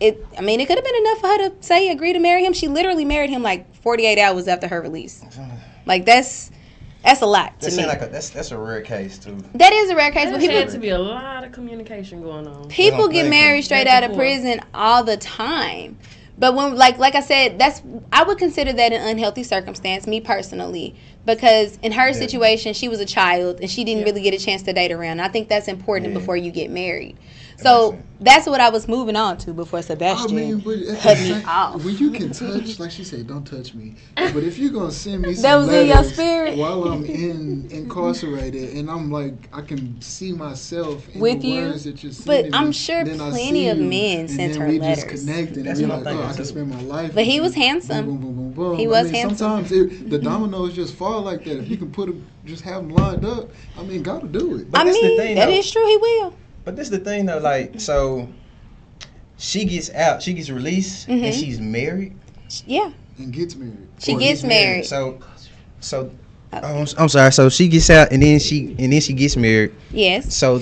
it 0.00 0.26
I 0.36 0.40
mean 0.40 0.60
it 0.60 0.66
could 0.66 0.76
have 0.76 0.84
been 0.84 0.96
enough 0.96 1.18
for 1.20 1.26
her 1.28 1.50
to 1.50 1.62
say 1.62 1.90
agree 1.90 2.12
to 2.12 2.18
marry 2.18 2.44
him. 2.44 2.52
She 2.52 2.68
literally 2.68 3.04
married 3.04 3.30
him 3.30 3.42
like 3.42 3.72
48 3.76 4.18
hours 4.18 4.48
after 4.48 4.68
her 4.68 4.80
release. 4.80 5.22
Like 5.86 6.06
that's 6.06 6.50
that's 7.02 7.20
a 7.20 7.26
lot 7.26 7.60
to 7.60 7.70
seems 7.70 7.82
me. 7.82 7.86
like 7.86 8.00
a, 8.00 8.06
that's 8.06 8.30
that's 8.30 8.50
a 8.52 8.56
rare 8.56 8.80
case 8.80 9.18
too. 9.18 9.36
that 9.54 9.70
is 9.74 9.90
a 9.90 9.94
rare 9.94 10.10
case, 10.10 10.30
but 10.30 10.40
There 10.40 10.50
had 10.50 10.70
to 10.70 10.78
be 10.78 10.88
a 10.88 10.98
lot 10.98 11.44
of 11.44 11.52
communication 11.52 12.22
going 12.22 12.46
on. 12.48 12.68
people 12.70 13.06
get 13.08 13.28
married 13.28 13.62
straight 13.62 13.86
out 13.86 14.02
of 14.02 14.16
prison 14.16 14.62
all 14.72 15.04
the 15.04 15.18
time. 15.18 15.98
But 16.36 16.54
when 16.54 16.74
like 16.74 16.98
like 16.98 17.14
I 17.14 17.20
said, 17.20 17.58
that's 17.58 17.82
I 18.12 18.24
would 18.24 18.38
consider 18.38 18.72
that 18.72 18.92
an 18.92 19.06
unhealthy 19.08 19.44
circumstance, 19.44 20.06
me 20.06 20.20
personally, 20.20 20.94
because 21.24 21.78
in 21.82 21.92
her 21.92 22.08
Yeah. 22.08 22.12
situation, 22.12 22.74
she 22.74 22.88
was 22.88 23.00
a 23.00 23.06
child 23.06 23.60
and 23.60 23.70
she 23.70 23.84
didn't 23.84 24.00
Yeah. 24.00 24.06
really 24.06 24.22
get 24.22 24.34
a 24.34 24.38
chance 24.44 24.62
to 24.62 24.72
date 24.72 24.90
around. 24.92 25.20
I 25.20 25.28
think 25.28 25.48
that's 25.48 25.68
important 25.68 26.12
Yeah. 26.12 26.18
before 26.18 26.36
you 26.36 26.50
get 26.50 26.70
married. 26.70 27.16
That 27.64 27.70
So 27.70 27.98
that's 28.20 28.46
what 28.46 28.60
I 28.60 28.68
was 28.70 28.86
moving 28.88 29.16
on 29.16 29.36
to 29.38 29.52
before 29.52 29.80
I 29.80 29.82
Sebastian. 29.82 30.36
mean, 30.36 30.58
but 30.60 30.76
cut 31.00 31.18
me 31.18 31.28
same- 31.30 31.48
off. 31.48 31.84
when 31.84 31.96
you 31.98 32.10
can 32.10 32.30
touch, 32.32 32.78
like 32.78 32.90
she 32.90 33.04
said, 33.04 33.26
don't 33.26 33.44
touch 33.44 33.74
me. 33.74 33.96
But 34.16 34.36
if 34.44 34.56
you're 34.58 34.70
gonna 34.72 34.90
send 34.92 35.22
me 35.22 35.34
some 35.34 35.42
That 35.42 35.56
was 35.56 35.68
in 35.68 35.86
your 35.88 36.04
spirit? 36.04 36.56
while 36.56 36.84
I'm 36.84 37.04
in 37.24 37.68
incarcerated, 37.70 38.76
and 38.76 38.90
I'm 38.90 39.10
like, 39.10 39.34
I 39.52 39.60
can 39.62 40.00
see 40.00 40.32
myself 40.32 41.06
in 41.14 41.20
With 41.20 41.40
the 41.42 41.48
you? 41.48 41.62
words 41.62 41.84
that 41.84 42.02
you're 42.02 42.12
But 42.12 42.16
sending 42.44 42.54
I'm 42.54 42.66
me, 42.68 42.72
sure 42.72 43.04
then 43.04 43.18
plenty 43.18 43.68
of 43.68 43.78
you, 43.78 43.84
men 43.84 44.20
and 44.20 44.30
sent 44.30 44.52
then 44.52 44.60
her 44.62 44.68
we 44.68 44.78
letters. 44.78 45.04
just 45.04 45.08
connect, 45.26 45.56
and 45.56 45.66
That's 45.66 45.80
we're 45.80 45.88
what 45.88 45.98
I'm 45.98 46.04
like, 46.04 46.16
oh, 46.16 46.22
I 46.22 46.32
can 46.34 46.44
spend 46.44 46.68
my 46.70 46.80
life. 46.82 47.14
But 47.14 47.24
he 47.24 47.40
was 47.40 47.54
handsome. 47.54 48.06
Boom, 48.06 48.18
boom, 48.18 48.34
boom, 48.34 48.36
boom, 48.36 48.52
boom. 48.52 48.78
He 48.78 48.84
I 48.86 48.88
was 48.88 49.04
mean, 49.10 49.14
handsome. 49.14 49.36
Sometimes 49.38 49.72
it, 49.72 50.10
the 50.10 50.18
dominoes 50.30 50.74
just 50.74 50.94
fall 50.94 51.22
like 51.22 51.44
that. 51.44 51.58
If 51.58 51.68
you 51.68 51.76
can 51.76 51.90
put 51.90 52.06
them, 52.06 52.24
just 52.44 52.62
have 52.62 52.82
them 52.86 52.90
lined 52.94 53.24
up. 53.24 53.50
I 53.78 53.82
mean, 53.82 54.02
gotta 54.02 54.28
do 54.28 54.56
it. 54.58 54.70
But 54.70 54.82
I 54.82 54.84
that's 54.84 55.00
the 55.00 55.08
mean, 55.08 55.16
thing, 55.18 55.34
that 55.36 55.46
though. 55.46 55.52
is 55.52 55.70
true. 55.70 55.86
He 55.86 55.96
will. 55.96 56.34
But 56.64 56.76
this 56.76 56.86
is 56.86 56.90
the 56.90 56.98
thing 56.98 57.26
though, 57.26 57.38
like 57.38 57.80
so, 57.80 58.28
she 59.36 59.64
gets 59.64 59.92
out, 59.92 60.22
she 60.22 60.32
gets 60.34 60.50
released, 60.50 61.08
Mhm. 61.08 61.24
and 61.24 61.34
she's 61.34 61.60
married. 61.60 62.14
Yeah, 62.66 62.90
And 63.18 63.32
gets 63.32 63.54
married. 63.56 63.76
she 63.98 64.14
Or 64.14 64.18
gets 64.18 64.42
married. 64.42 64.86
So, 64.86 65.18
so. 65.80 66.10
Oh, 66.52 66.58
I'm, 66.58 66.86
I'm 66.98 67.08
sorry. 67.08 67.32
So 67.32 67.48
she 67.48 67.66
gets 67.68 67.90
out, 67.90 68.12
and 68.12 68.22
then 68.22 68.38
she 68.38 68.76
and 68.78 68.92
then 68.92 69.00
she 69.00 69.12
gets 69.12 69.36
married. 69.36 69.72
Yes. 69.90 70.34
So, 70.36 70.60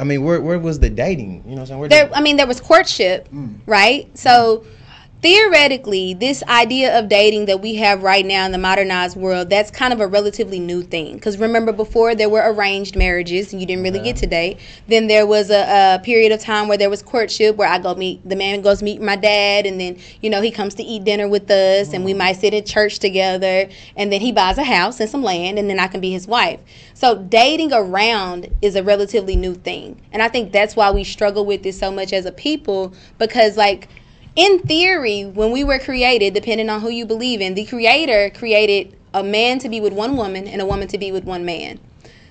I 0.00 0.04
mean, 0.04 0.24
where 0.24 0.40
where 0.40 0.58
was 0.58 0.78
the 0.78 0.88
dating? 0.88 1.42
You 1.46 1.50
know 1.50 1.56
what 1.56 1.60
I'm 1.62 1.66
saying? 1.66 1.80
Where 1.80 1.88
There, 1.88 2.04
did- 2.06 2.14
I 2.14 2.20
mean, 2.22 2.36
there 2.38 2.46
was 2.46 2.60
courtship, 2.60 3.28
Mm. 3.32 3.56
right? 3.66 4.08
So 4.16 4.64
theoretically, 5.20 6.14
this 6.14 6.44
idea 6.44 6.96
of 6.96 7.08
dating 7.08 7.46
that 7.46 7.60
we 7.60 7.74
have 7.74 8.02
right 8.02 8.24
now 8.24 8.46
in 8.46 8.52
the 8.52 8.58
modernized 8.58 9.16
world, 9.16 9.50
that's 9.50 9.70
kind 9.70 9.92
of 9.92 10.00
a 10.00 10.06
relatively 10.06 10.60
new 10.60 10.82
thing. 10.82 11.14
Because 11.14 11.38
remember, 11.38 11.72
before 11.72 12.14
there 12.14 12.28
were 12.28 12.42
arranged 12.52 12.94
marriages, 12.94 13.52
and 13.52 13.60
you 13.60 13.66
didn't 13.66 13.82
really 13.82 13.98
Yeah. 13.98 14.04
get 14.12 14.16
to 14.16 14.26
uh-huh. 14.26 14.30
date. 14.30 14.58
Then 14.86 15.08
there 15.08 15.26
was 15.26 15.50
a, 15.50 15.96
a 15.96 15.98
period 16.04 16.30
of 16.30 16.40
time 16.40 16.68
where 16.68 16.78
there 16.78 16.90
was 16.90 17.02
courtship, 17.02 17.56
where 17.56 17.68
I 17.68 17.78
go 17.78 17.94
meet 17.94 18.26
the 18.28 18.36
man 18.36 18.60
goes 18.60 18.82
meet 18.82 19.00
my 19.00 19.16
dad, 19.16 19.66
and 19.66 19.80
then 19.80 19.96
you 20.22 20.30
know 20.30 20.40
he 20.40 20.50
comes 20.50 20.74
to 20.74 20.82
eat 20.82 21.04
dinner 21.04 21.28
with 21.28 21.50
us, 21.50 21.92
and 21.92 22.04
we 22.04 22.12
mm-hmm. 22.12 22.18
might 22.18 22.36
sit 22.36 22.54
in 22.54 22.64
church 22.64 22.98
together, 23.00 23.68
and 23.96 24.12
then 24.12 24.20
he 24.20 24.30
buys 24.30 24.58
a 24.58 24.64
house 24.64 25.00
and 25.00 25.10
some 25.10 25.22
land, 25.22 25.58
and 25.58 25.68
then 25.68 25.80
I 25.80 25.88
can 25.88 26.00
be 26.00 26.12
his 26.12 26.28
wife. 26.28 26.60
So 26.94 27.16
dating 27.16 27.72
around 27.72 28.48
is 28.62 28.76
a 28.76 28.82
relatively 28.82 29.34
new 29.34 29.54
thing, 29.54 30.00
and 30.12 30.22
I 30.22 30.28
think 30.28 30.52
that's 30.52 30.76
why 30.76 30.92
we 30.92 31.02
struggle 31.02 31.44
with 31.44 31.64
this 31.64 31.78
so 31.78 31.90
much 31.90 32.12
as 32.12 32.24
a 32.24 32.32
people 32.32 32.92
because 33.18 33.56
like 33.56 33.88
in 34.38 34.60
theory, 34.60 35.24
when 35.24 35.50
we 35.50 35.64
were 35.64 35.80
created, 35.80 36.32
depending 36.32 36.70
on 36.70 36.80
who 36.80 36.90
you 36.90 37.04
believe 37.04 37.40
in, 37.40 37.54
the 37.54 37.64
creator 37.64 38.30
created 38.30 38.96
a 39.12 39.24
man 39.24 39.58
to 39.58 39.68
be 39.68 39.80
with 39.80 39.92
one 39.92 40.16
woman 40.16 40.46
and 40.46 40.62
a 40.62 40.66
woman 40.66 40.86
to 40.88 40.96
be 40.96 41.10
with 41.10 41.24
one 41.24 41.44
man. 41.44 41.80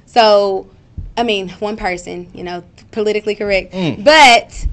So, 0.06 0.70
I 1.18 1.24
mean, 1.24 1.50
one 1.50 1.76
person, 1.76 2.32
you 2.34 2.46
know, 2.46 2.64
politically 2.92 3.36
correct. 3.36 3.74
Mm. 3.74 4.06
But, 4.06 4.68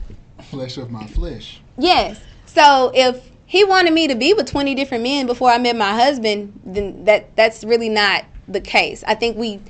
Flesh 0.45 0.77
of 0.77 0.93
my 0.93 1.09
flesh. 1.09 1.61
yes. 1.77 2.21
So, 2.47 2.93
if 2.95 3.29
he 3.47 3.65
wanted 3.65 3.93
me 3.93 4.07
to 4.07 4.15
be 4.15 4.33
with 4.33 4.47
20 4.47 4.77
different 4.77 5.03
men 5.03 5.27
before 5.27 5.51
I 5.51 5.59
met 5.59 5.75
my 5.75 5.93
husband, 5.93 6.61
then 6.65 7.05
that 7.07 7.35
that's 7.35 7.65
really 7.65 7.89
not 7.89 8.25
the 8.47 8.61
case. 8.61 9.03
I 9.09 9.17
think 9.17 9.37
we 9.37 9.61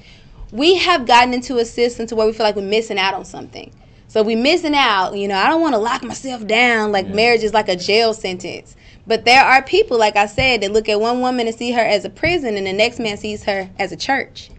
we 0.53 0.77
have 0.77 1.07
gotten 1.07 1.33
into 1.33 1.57
a 1.57 1.65
system 1.65 2.07
to 2.09 2.15
where 2.15 2.27
we 2.27 2.35
feel 2.35 2.45
like 2.45 2.57
we're 2.57 2.63
missing 2.63 2.99
out 2.99 3.15
on 3.15 3.25
something. 3.25 3.73
So 4.15 4.23
we 4.23 4.37
missing 4.37 4.77
out, 4.77 5.17
you 5.17 5.27
know, 5.27 5.35
I 5.35 5.49
don't 5.49 5.61
want 5.61 5.75
to 5.75 5.81
lock 5.81 6.05
myself 6.05 6.47
down 6.47 6.93
like 6.93 7.09
Yeah. 7.09 7.15
marriage 7.15 7.43
is 7.43 7.53
like 7.53 7.69
a 7.69 7.75
jail 7.75 8.15
sentence. 8.15 8.77
But 9.09 9.25
there 9.25 9.43
are 9.43 9.61
people, 9.61 9.99
like 9.99 10.15
I 10.15 10.27
said, 10.27 10.61
that 10.61 10.71
look 10.73 10.89
at 10.89 11.01
one 11.01 11.21
woman 11.21 11.49
and 11.49 11.57
see 11.57 11.73
her 11.73 11.81
as 11.81 12.05
a 12.05 12.11
prison 12.11 12.57
and 12.57 12.65
the 12.65 12.73
next 12.73 13.01
man 13.01 13.17
sees 13.17 13.43
her 13.43 13.69
as 13.77 13.91
a 13.91 13.97
church. 13.97 14.51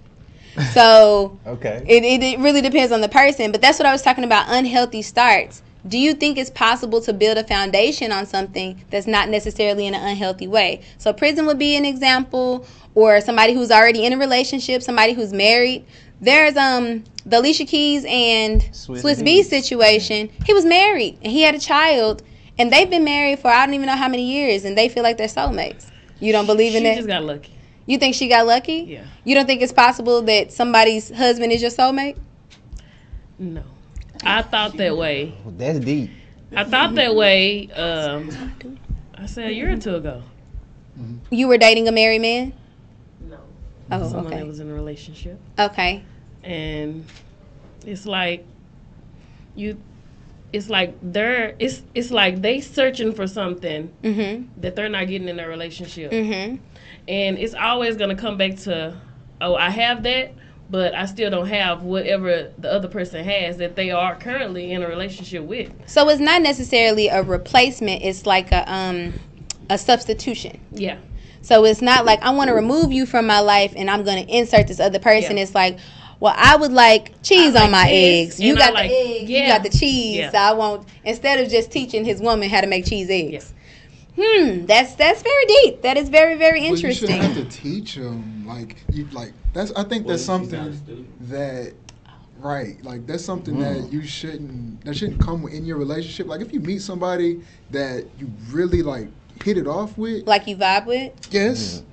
So 0.73 1.39
okay. 1.47 1.85
it, 1.87 2.03
it, 2.03 2.21
it 2.21 2.39
really 2.39 2.59
depends 2.59 2.91
on 2.91 2.99
the 2.99 3.07
person. 3.07 3.53
But 3.53 3.61
that's 3.61 3.79
what 3.79 3.85
I 3.85 3.93
was 3.93 4.01
talking 4.01 4.25
about 4.25 4.47
unhealthy 4.49 5.01
starts. 5.01 5.63
Do 5.87 5.97
you 5.97 6.15
think 6.15 6.37
it's 6.37 6.49
possible 6.49 6.99
to 6.99 7.13
build 7.13 7.37
a 7.37 7.43
foundation 7.45 8.11
on 8.11 8.25
something 8.25 8.83
that's 8.89 9.07
not 9.07 9.29
necessarily 9.29 9.87
in 9.87 9.95
an 9.95 10.05
unhealthy 10.05 10.47
way? 10.49 10.81
So, 10.97 11.13
prison 11.13 11.45
would 11.45 11.59
be 11.59 11.77
an 11.77 11.85
example, 11.85 12.65
or 12.93 13.21
somebody 13.21 13.53
who's 13.53 13.71
already 13.71 14.03
in 14.03 14.11
a 14.11 14.17
relationship, 14.17 14.81
somebody 14.81 15.13
who's 15.13 15.31
married. 15.31 15.85
There's 16.19 16.57
um 16.57 17.05
the 17.25 17.39
Alicia 17.39 17.65
Keys 17.65 18.05
and 18.07 18.61
Swizz 18.61 19.01
Swizz, 19.01 19.23
B 19.23 19.43
situation. 19.43 20.29
He 20.45 20.53
was 20.53 20.65
married 20.65 21.17
and 21.21 21.31
he 21.31 21.41
had 21.41 21.55
a 21.55 21.59
child, 21.59 22.23
and 22.57 22.71
they've 22.71 22.89
been 22.89 23.03
married 23.03 23.39
for 23.39 23.49
I 23.49 23.65
don't 23.65 23.73
even 23.73 23.87
know 23.87 23.95
how 23.95 24.07
many 24.07 24.31
years, 24.31 24.65
and 24.65 24.77
they 24.77 24.89
feel 24.89 25.03
like 25.03 25.17
they're 25.17 25.27
soulmates. 25.27 25.89
You 26.19 26.31
don't 26.31 26.45
believe 26.45 26.75
in 26.75 26.83
that? 26.83 26.91
she 26.91 26.95
just 26.97 27.07
got 27.07 27.23
lucky. 27.23 27.53
you 27.85 27.97
think 27.97 28.15
she 28.15 28.27
got 28.27 28.45
lucky? 28.45 28.85
Yeah. 28.87 29.05
You 29.23 29.35
don't 29.35 29.45
think 29.45 29.61
it's 29.61 29.73
possible 29.73 30.21
that 30.23 30.51
somebody's 30.51 31.09
husband 31.09 31.51
is 31.51 31.61
your 31.61 31.71
soulmate? 31.71 32.17
No. 33.37 33.63
I 34.23 34.41
thought 34.41 34.77
that 34.77 34.95
way. 34.95 35.33
That's 35.45 35.79
deep. 35.79 36.09
I 36.55 36.63
thought 36.63 36.95
that 36.95 37.15
way. 37.15 37.69
Um, 37.71 38.29
I 39.15 39.25
said 39.25 39.47
a 39.47 39.53
year 39.53 39.71
or 39.71 39.77
two 39.77 39.95
ago. 39.95 40.23
You 41.29 41.47
were 41.47 41.57
dating 41.57 41.87
a 41.87 41.91
married 41.91 42.21
man? 42.21 42.53
No. 43.19 43.37
Oh, 43.91 43.97
okay. 43.97 44.09
Someone 44.09 44.27
okay. 44.27 44.37
that 44.37 44.47
was 44.47 44.59
in 44.59 44.69
a 44.69 44.73
relationship, 44.73 45.39
Okay. 45.59 46.03
And 46.45 47.05
it's 47.85 48.05
like 48.05 48.45
you. 49.55 49.79
It's 50.53 50.69
like 50.69 50.95
they're. 51.01 51.55
It's 51.59 51.81
it's 51.93 52.11
like 52.11 52.41
they 52.41 52.61
searching 52.61 53.13
for 53.13 53.27
something 53.27 53.91
Mm-hmm. 54.03 54.61
that 54.61 54.75
they're 54.75 54.89
not 54.89 55.07
getting 55.07 55.27
in 55.27 55.35
their 55.35 55.49
relationship, 55.49 56.11
Mm-hmm. 56.11 56.57
and 57.07 57.37
it's 57.37 57.53
always 57.53 57.97
gonna 57.97 58.15
come 58.15 58.37
back 58.37 58.55
to, 58.59 58.95
oh, 59.41 59.55
I 59.55 59.69
have 59.69 60.03
that. 60.03 60.33
but 60.69 60.95
I 60.95 61.05
still 61.05 61.29
don't 61.29 61.47
have 61.47 61.83
whatever 61.83 62.51
the 62.57 62.71
other 62.71 62.87
person 62.87 63.23
has 63.23 63.57
that 63.57 63.75
they 63.75 63.91
are 63.91 64.15
currently 64.15 64.71
in 64.71 64.81
a 64.81 64.87
relationship 64.87 65.43
with. 65.43 65.71
So 65.87 66.07
it's 66.09 66.21
not 66.21 66.41
necessarily 66.41 67.07
a 67.09 67.21
replacement. 67.21 68.01
It's 68.03 68.25
like 68.25 68.51
a 68.51 68.71
um 68.71 69.13
a 69.69 69.77
substitution. 69.77 70.59
Yeah. 70.71 70.97
So 71.41 71.65
it's 71.65 71.81
not 71.81 72.05
like 72.05 72.21
I 72.23 72.31
want 72.31 72.47
to 72.47 72.55
remove 72.55 72.91
you 72.91 73.05
from 73.05 73.27
my 73.27 73.41
life 73.41 73.73
and 73.75 73.89
I'm 73.91 74.03
going 74.03 74.25
to 74.25 74.31
insert 74.33 74.67
this 74.67 74.79
other 74.79 74.97
person. 74.99 75.37
Yeah. 75.37 75.43
It's 75.43 75.53
like, 75.53 75.77
well, 76.19 76.33
I 76.35 76.55
would 76.55 76.71
like 76.71 77.21
cheese 77.23 77.55
I 77.55 77.65
on 77.65 77.71
my 77.71 77.83
this, 77.89 78.27
eggs. 78.29 78.39
You 78.39 78.53
and 78.53 78.59
I 78.61 78.65
got 78.65 78.73
like- 78.73 78.89
the 78.89 78.95
eggs. 78.97 79.29
You 79.29 79.47
got 79.47 79.63
the 79.63 79.69
cheese. 79.69 80.15
Yeah. 80.17 80.31
So 80.31 80.37
I 80.37 80.53
won't. 80.53 80.87
Instead 81.03 81.39
of 81.39 81.49
just 81.49 81.71
teaching 81.71 82.05
his 82.05 82.21
woman 82.21 82.49
how 82.49 82.61
to 82.61 82.67
make 82.67 82.85
cheese 82.85 83.09
eggs. 83.09 83.31
Yeah. 83.33 83.51
Hmm. 84.17 84.65
That's 84.65 84.95
that's 84.95 85.21
very 85.21 85.45
deep. 85.45 85.81
That 85.81 85.97
is 85.97 86.07
very 86.07 86.35
very 86.35 86.61
Well, 86.61 86.77
you 86.77 86.93
shouldn't 86.93 87.21
have 87.21 87.37
interesting. 87.37 87.49
to 87.49 87.57
teach 87.81 87.95
them 87.95 88.45
like 88.47 88.77
you 88.93 89.05
like 89.11 89.33
that's. 89.53 89.71
I 89.73 89.83
think 89.83 90.05
Well, 90.05 90.13
that's 90.15 90.21
she's 90.23 90.27
not 90.29 90.67
a 90.67 90.73
something 90.73 91.13
that 91.21 91.73
right 92.39 92.81
like 92.83 93.05
that's 93.07 93.23
something 93.25 93.55
Mm. 93.55 93.59
that 93.83 93.91
you 93.93 94.03
shouldn't 94.05 94.85
that 94.85 94.95
shouldn't 94.95 95.19
come 95.19 95.45
in 95.49 95.65
your 95.65 95.77
relationship. 95.77 96.27
Like 96.27 96.39
if 96.39 96.53
you 96.53 96.61
meet 96.61 96.81
somebody 96.81 97.41
that 97.71 98.05
you 98.17 98.31
really 98.51 98.81
like 98.81 99.09
hit 99.43 99.57
it 99.57 99.67
off 99.67 99.97
with, 99.97 100.25
Like 100.25 100.47
you 100.47 100.55
vibe 100.55 100.85
with. 100.85 101.11
yes, 101.31 101.83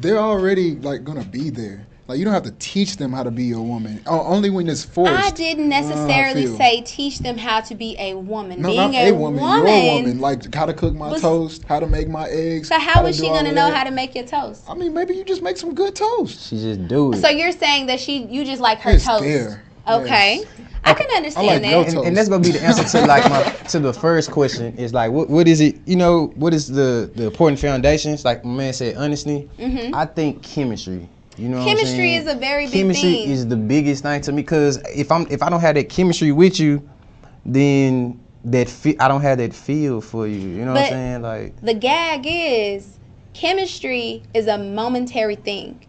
they're 0.00 0.18
already 0.18 0.76
like 0.76 1.02
gonna 1.02 1.24
be 1.24 1.50
there. 1.50 1.86
Like 2.06 2.18
you 2.18 2.24
don't 2.26 2.34
have 2.34 2.42
to 2.42 2.50
teach 2.58 2.98
them 2.98 3.12
how 3.14 3.22
to 3.22 3.30
be 3.30 3.52
a 3.52 3.58
woman. 3.58 4.02
O- 4.06 4.20
Only 4.26 4.50
when 4.50 4.68
it's 4.68 4.84
forced. 4.84 5.10
I 5.12 5.30
didn't 5.30 5.70
necessarily 5.70 6.46
feel. 6.46 6.56
say 6.58 6.82
teach 6.82 7.20
them 7.20 7.38
how 7.38 7.60
to 7.62 7.74
be 7.74 7.96
a 7.98 8.12
woman. 8.14 8.60
No, 8.60 8.68
Being 8.68 8.92
not 8.92 8.94
a 8.94 9.12
woman, 9.12 9.42
your 9.42 9.94
woman. 9.94 10.20
Like 10.20 10.54
how 10.54 10.66
to 10.66 10.74
cook 10.74 10.94
my 10.94 11.12
was- 11.12 11.22
toast, 11.22 11.64
how 11.64 11.80
to 11.80 11.86
make 11.86 12.08
my 12.08 12.28
eggs. 12.28 12.68
so 12.68 12.78
how 12.78 13.00
to 13.00 13.10
she 13.12 13.22
gonna 13.28 13.52
know 13.52 13.68
that. 13.70 13.74
how 13.74 13.84
to 13.84 13.90
make 13.90 14.14
your 14.14 14.26
toast? 14.26 14.64
I 14.68 14.74
mean, 14.74 14.92
maybe 14.92 15.14
you 15.14 15.24
just 15.24 15.40
make 15.42 15.56
some 15.56 15.74
good 15.74 15.94
toast. 15.94 16.48
She 16.50 16.56
just 16.58 16.86
do 16.88 17.14
it. 17.14 17.22
So 17.22 17.30
you're 17.30 17.52
saying 17.52 17.86
that 17.86 18.00
she 18.00 18.24
you 18.26 18.44
just 18.44 18.60
like 18.60 18.80
her 18.80 18.90
It's 18.90 19.06
toast? 19.06 19.22
there. 19.24 19.62
Okay, 19.88 20.36
Yes. 20.38 20.46
I 20.84 20.92
can 20.94 21.10
understand 21.16 21.46
like 21.46 21.62
that. 21.62 21.88
and, 21.94 22.06
and 22.06 22.16
that's 22.16 22.28
gonna 22.28 22.42
be 22.42 22.50
the 22.50 22.62
answer 22.62 22.84
to 22.84 23.06
like 23.06 23.24
my 23.30 23.42
to 23.70 23.80
the 23.80 23.92
first 23.94 24.30
question 24.30 24.76
is 24.76 24.92
like 24.92 25.10
what 25.10 25.28
what 25.30 25.48
is 25.48 25.60
it 25.62 25.76
you 25.86 25.96
know 25.96 26.32
what 26.36 26.52
is 26.54 26.68
the 26.68 27.10
the 27.14 27.24
important 27.26 27.58
foundations 27.58 28.24
like 28.24 28.44
my 28.44 28.54
man 28.54 28.72
said 28.74 28.96
honestly 28.96 29.48
Mhm. 29.58 29.94
I 29.94 30.04
think 30.06 30.42
chemistry 30.42 31.08
you 31.36 31.48
know 31.48 31.58
what 31.58 31.68
I'm 31.68 31.76
Chemistry 31.76 32.14
is 32.14 32.26
a 32.26 32.34
very 32.34 32.66
big 32.66 32.72
chemistry 32.72 33.14
thing. 33.14 33.30
is 33.30 33.46
the 33.46 33.56
biggest 33.56 34.02
thing 34.02 34.20
to 34.22 34.32
me 34.32 34.42
because 34.42 34.76
if 34.94 35.10
I'm 35.10 35.26
if 35.30 35.42
I 35.42 35.50
don't 35.50 35.60
have 35.60 35.74
that 35.74 35.88
chemistry 35.88 36.32
with 36.32 36.60
you 36.60 36.88
then 37.44 38.20
that 38.44 38.68
fe- 38.68 38.96
I 38.98 39.08
don't 39.08 39.22
have 39.22 39.38
that 39.38 39.54
feel 39.54 40.00
for 40.00 40.26
you 40.26 40.38
you 40.38 40.64
know 40.64 40.72
what 40.72 40.84
I'm 40.84 40.88
saying 40.90 41.22
like 41.22 41.60
the 41.60 41.74
gag 41.74 42.22
is 42.24 42.98
chemistry 43.34 44.22
is 44.32 44.46
a 44.46 44.56
momentary 44.56 45.36
thing. 45.36 45.84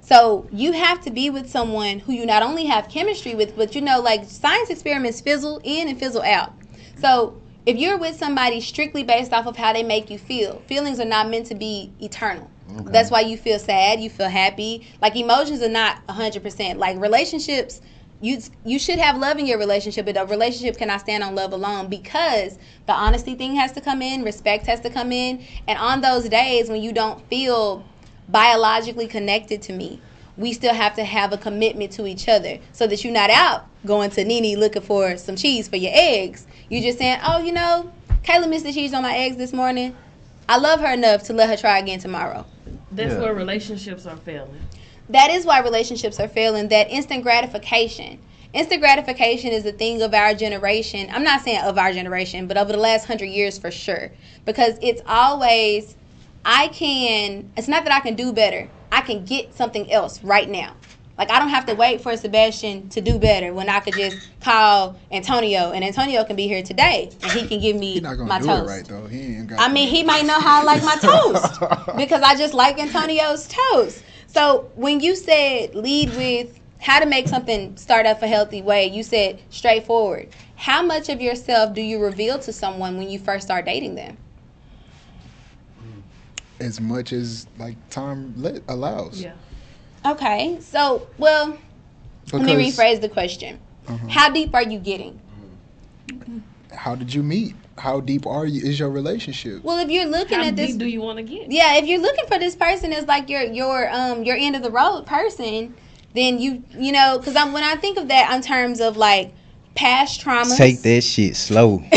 So 0.00 0.46
you 0.52 0.72
have 0.72 1.02
to 1.04 1.10
be 1.10 1.28
with 1.30 1.50
someone 1.50 1.98
who 1.98 2.12
you 2.12 2.24
not 2.24 2.42
only 2.42 2.66
have 2.66 2.88
chemistry 2.88 3.34
with, 3.34 3.56
but 3.56 3.74
you 3.74 3.80
know, 3.80 4.00
like 4.00 4.24
science 4.24 4.70
experiments 4.70 5.20
fizzle 5.20 5.60
in 5.64 5.88
and 5.88 5.98
fizzle 5.98 6.22
out. 6.22 6.52
So 6.98 7.40
if 7.66 7.76
you're 7.76 7.98
with 7.98 8.16
somebody 8.16 8.60
strictly 8.60 9.02
based 9.02 9.32
off 9.32 9.46
of 9.46 9.56
how 9.56 9.72
they 9.72 9.82
make 9.82 10.10
you 10.10 10.18
feel, 10.18 10.60
feelings 10.66 11.00
are 11.00 11.06
not 11.06 11.28
meant 11.28 11.46
to 11.46 11.54
be 11.54 11.92
eternal. 12.00 12.50
That's 12.68 13.10
why 13.10 13.20
you 13.20 13.36
feel 13.36 13.58
sad, 13.58 14.00
you 14.00 14.08
feel 14.10 14.28
happy. 14.28 14.86
Like 15.02 15.16
emotions 15.16 15.62
are 15.62 15.68
not 15.68 16.06
100%. 16.06 16.76
Like 16.76 16.98
relationships, 16.98 17.80
you 18.20 18.40
you 18.64 18.78
should 18.78 18.98
have 18.98 19.18
love 19.18 19.38
in 19.38 19.46
your 19.46 19.58
relationship, 19.58 20.06
but 20.06 20.16
a 20.16 20.24
relationship 20.24 20.78
cannot 20.78 21.00
stand 21.00 21.22
on 21.22 21.34
love 21.34 21.52
alone 21.52 21.88
because 21.88 22.58
the 22.86 22.92
honesty 22.92 23.34
thing 23.34 23.54
has 23.56 23.72
to 23.72 23.80
come 23.80 24.00
in, 24.00 24.22
respect 24.22 24.66
has 24.66 24.80
to 24.80 24.90
come 24.90 25.12
in, 25.12 25.44
and 25.68 25.78
on 25.78 26.00
those 26.00 26.28
days 26.28 26.70
when 26.70 26.82
you 26.82 26.92
don't 26.92 27.26
feel 27.28 27.84
biologically 28.28 29.06
connected 29.06 29.60
to 29.62 29.72
me, 29.74 30.00
we 30.38 30.52
still 30.52 30.72
have 30.72 30.94
to 30.94 31.04
have 31.04 31.32
a 31.32 31.36
commitment 31.36 31.92
to 31.92 32.06
each 32.06 32.28
other 32.28 32.58
so 32.72 32.86
that 32.86 33.04
you're 33.04 33.12
not 33.12 33.30
out 33.30 33.66
going 33.84 34.10
to 34.10 34.24
Nene 34.24 34.58
looking 34.58 34.82
for 34.82 35.18
some 35.18 35.36
cheese 35.36 35.68
for 35.68 35.76
your 35.76 35.92
eggs. 35.94 36.46
You're 36.70 36.82
just 36.82 36.98
saying, 36.98 37.20
oh, 37.26 37.38
you 37.38 37.52
know, 37.52 37.92
Kayla 38.22 38.48
missed 38.48 38.64
the 38.64 38.72
cheese 38.72 38.94
on 38.94 39.02
my 39.02 39.14
eggs 39.14 39.36
this 39.36 39.52
morning. 39.52 39.94
I 40.48 40.56
love 40.58 40.80
her 40.80 40.92
enough 40.92 41.24
to 41.24 41.34
let 41.34 41.50
her 41.50 41.56
try 41.56 41.78
again 41.78 41.98
tomorrow. 41.98 42.46
That's 42.94 43.14
Yeah. 43.14 43.20
where 43.20 43.34
relationships 43.34 44.06
are 44.06 44.16
failing. 44.16 44.60
That 45.08 45.30
is 45.30 45.44
why 45.44 45.60
relationships 45.60 46.18
are 46.20 46.28
failing. 46.28 46.68
That 46.68 46.90
instant 46.90 47.22
gratification. 47.22 48.18
Instant 48.52 48.80
gratification 48.80 49.50
is 49.50 49.66
a 49.66 49.72
thing 49.72 50.00
of 50.00 50.14
our 50.14 50.32
generation. 50.32 51.08
I'm 51.12 51.24
not 51.24 51.42
saying 51.42 51.60
of 51.62 51.76
our 51.76 51.92
generation, 51.92 52.46
but 52.46 52.56
over 52.56 52.72
the 52.72 52.78
last 52.78 53.06
hundred 53.06 53.26
years 53.26 53.58
for 53.58 53.70
sure. 53.70 54.12
Because 54.44 54.78
it's 54.80 55.02
always, 55.06 55.96
I 56.44 56.68
can, 56.68 57.50
it's 57.56 57.68
not 57.68 57.84
that 57.84 57.92
I 57.92 58.00
can 58.00 58.14
do 58.14 58.32
better. 58.32 58.68
I 58.92 59.00
can 59.00 59.24
get 59.24 59.54
something 59.54 59.90
else 59.90 60.22
right 60.22 60.48
now. 60.48 60.74
Like 61.16 61.30
I 61.30 61.38
don't 61.38 61.50
have 61.50 61.66
to 61.66 61.74
wait 61.74 62.00
for 62.00 62.16
Sebastian 62.16 62.88
to 62.90 63.00
do 63.00 63.18
better 63.18 63.52
when 63.54 63.68
I 63.68 63.80
could 63.80 63.94
just 63.94 64.18
call 64.40 64.96
Antonio 65.10 65.70
and 65.70 65.84
Antonio 65.84 66.24
can 66.24 66.34
be 66.36 66.48
here 66.48 66.62
today 66.62 67.10
and 67.22 67.30
he 67.32 67.46
can 67.46 67.60
give 67.60 67.76
me 67.76 67.94
He's 67.94 68.02
not 68.02 68.16
gonna 68.16 68.28
my 68.28 68.40
do 68.40 68.46
toast. 68.46 68.64
it 68.64 68.66
right 68.66 68.84
though. 68.84 69.06
He 69.06 69.36
ain't 69.36 69.48
got. 69.48 69.60
I 69.60 69.72
mean, 69.72 69.88
he 69.88 70.02
might 70.02 70.24
know 70.24 70.40
how 70.40 70.60
I 70.60 70.64
like 70.64 70.82
my 70.82 70.96
toast 71.00 71.60
because 71.96 72.22
I 72.22 72.36
just 72.36 72.54
like 72.54 72.78
Antonio's 72.78 73.48
toast. 73.48 74.04
So 74.26 74.70
when 74.74 75.00
you 75.00 75.14
said 75.14 75.74
lead 75.74 76.10
with 76.16 76.58
how 76.80 76.98
to 76.98 77.06
make 77.06 77.28
something 77.28 77.76
start 77.76 78.06
up 78.06 78.20
a 78.22 78.26
healthy 78.26 78.60
way, 78.60 78.86
you 78.86 79.02
said 79.04 79.40
straightforward. 79.50 80.28
How 80.56 80.82
much 80.82 81.08
of 81.08 81.20
yourself 81.20 81.74
do 81.74 81.80
you 81.80 82.02
reveal 82.02 82.38
to 82.40 82.52
someone 82.52 82.98
when 82.98 83.08
you 83.08 83.18
first 83.18 83.46
start 83.46 83.64
dating 83.64 83.94
them? 83.94 84.18
as 86.60 86.80
much 86.80 87.12
as 87.12 87.46
like 87.58 87.76
time 87.90 88.34
allows. 88.68 89.22
Yeah. 89.22 89.32
Okay, 90.04 90.58
so 90.60 91.06
well, 91.18 91.56
let 92.32 92.42
me 92.42 92.54
rephrase 92.54 93.00
the 93.00 93.08
question. 93.08 93.58
Uh-huh. 93.88 94.08
How 94.08 94.30
deep 94.30 94.54
are 94.54 94.62
you 94.62 94.78
getting? 94.78 95.20
How 96.72 96.94
did 96.94 97.12
you 97.14 97.22
meet? 97.22 97.54
How 97.78 98.00
deep 98.00 98.26
are 98.26 98.46
you? 98.46 98.62
Is 98.62 98.78
your 98.78 98.90
relationship? 98.90 99.64
Well, 99.64 99.78
if 99.78 99.90
you're 99.90 100.06
looking 100.06 100.38
How 100.38 100.46
at 100.46 100.56
this 100.56 100.72
deep 100.72 100.78
do 100.78 100.86
you 100.86 101.00
want 101.00 101.18
to 101.18 101.22
get? 101.22 101.50
Yeah, 101.50 101.76
if 101.76 101.86
you're 101.86 102.00
looking 102.00 102.26
for 102.26 102.38
this 102.38 102.54
person 102.54 102.92
as 102.92 103.06
like 103.06 103.28
your 103.28 103.42
your 103.42 103.90
um 103.90 104.24
your 104.24 104.36
end 104.36 104.56
of 104.56 104.62
the 104.62 104.70
road 104.70 105.06
person, 105.06 105.74
then 106.14 106.38
you 106.38 106.62
you 106.70 106.92
know 106.92 107.18
because 107.18 107.36
I'm 107.36 107.52
when 107.52 107.64
I 107.64 107.76
think 107.76 107.98
of 107.98 108.08
that 108.08 108.32
in 108.34 108.42
terms 108.42 108.80
of 108.80 108.96
like 108.96 109.32
past 109.74 110.20
traumas. 110.20 110.56
take 110.56 110.82
that 110.82 111.02
shit 111.02 111.34
slow 111.34 111.82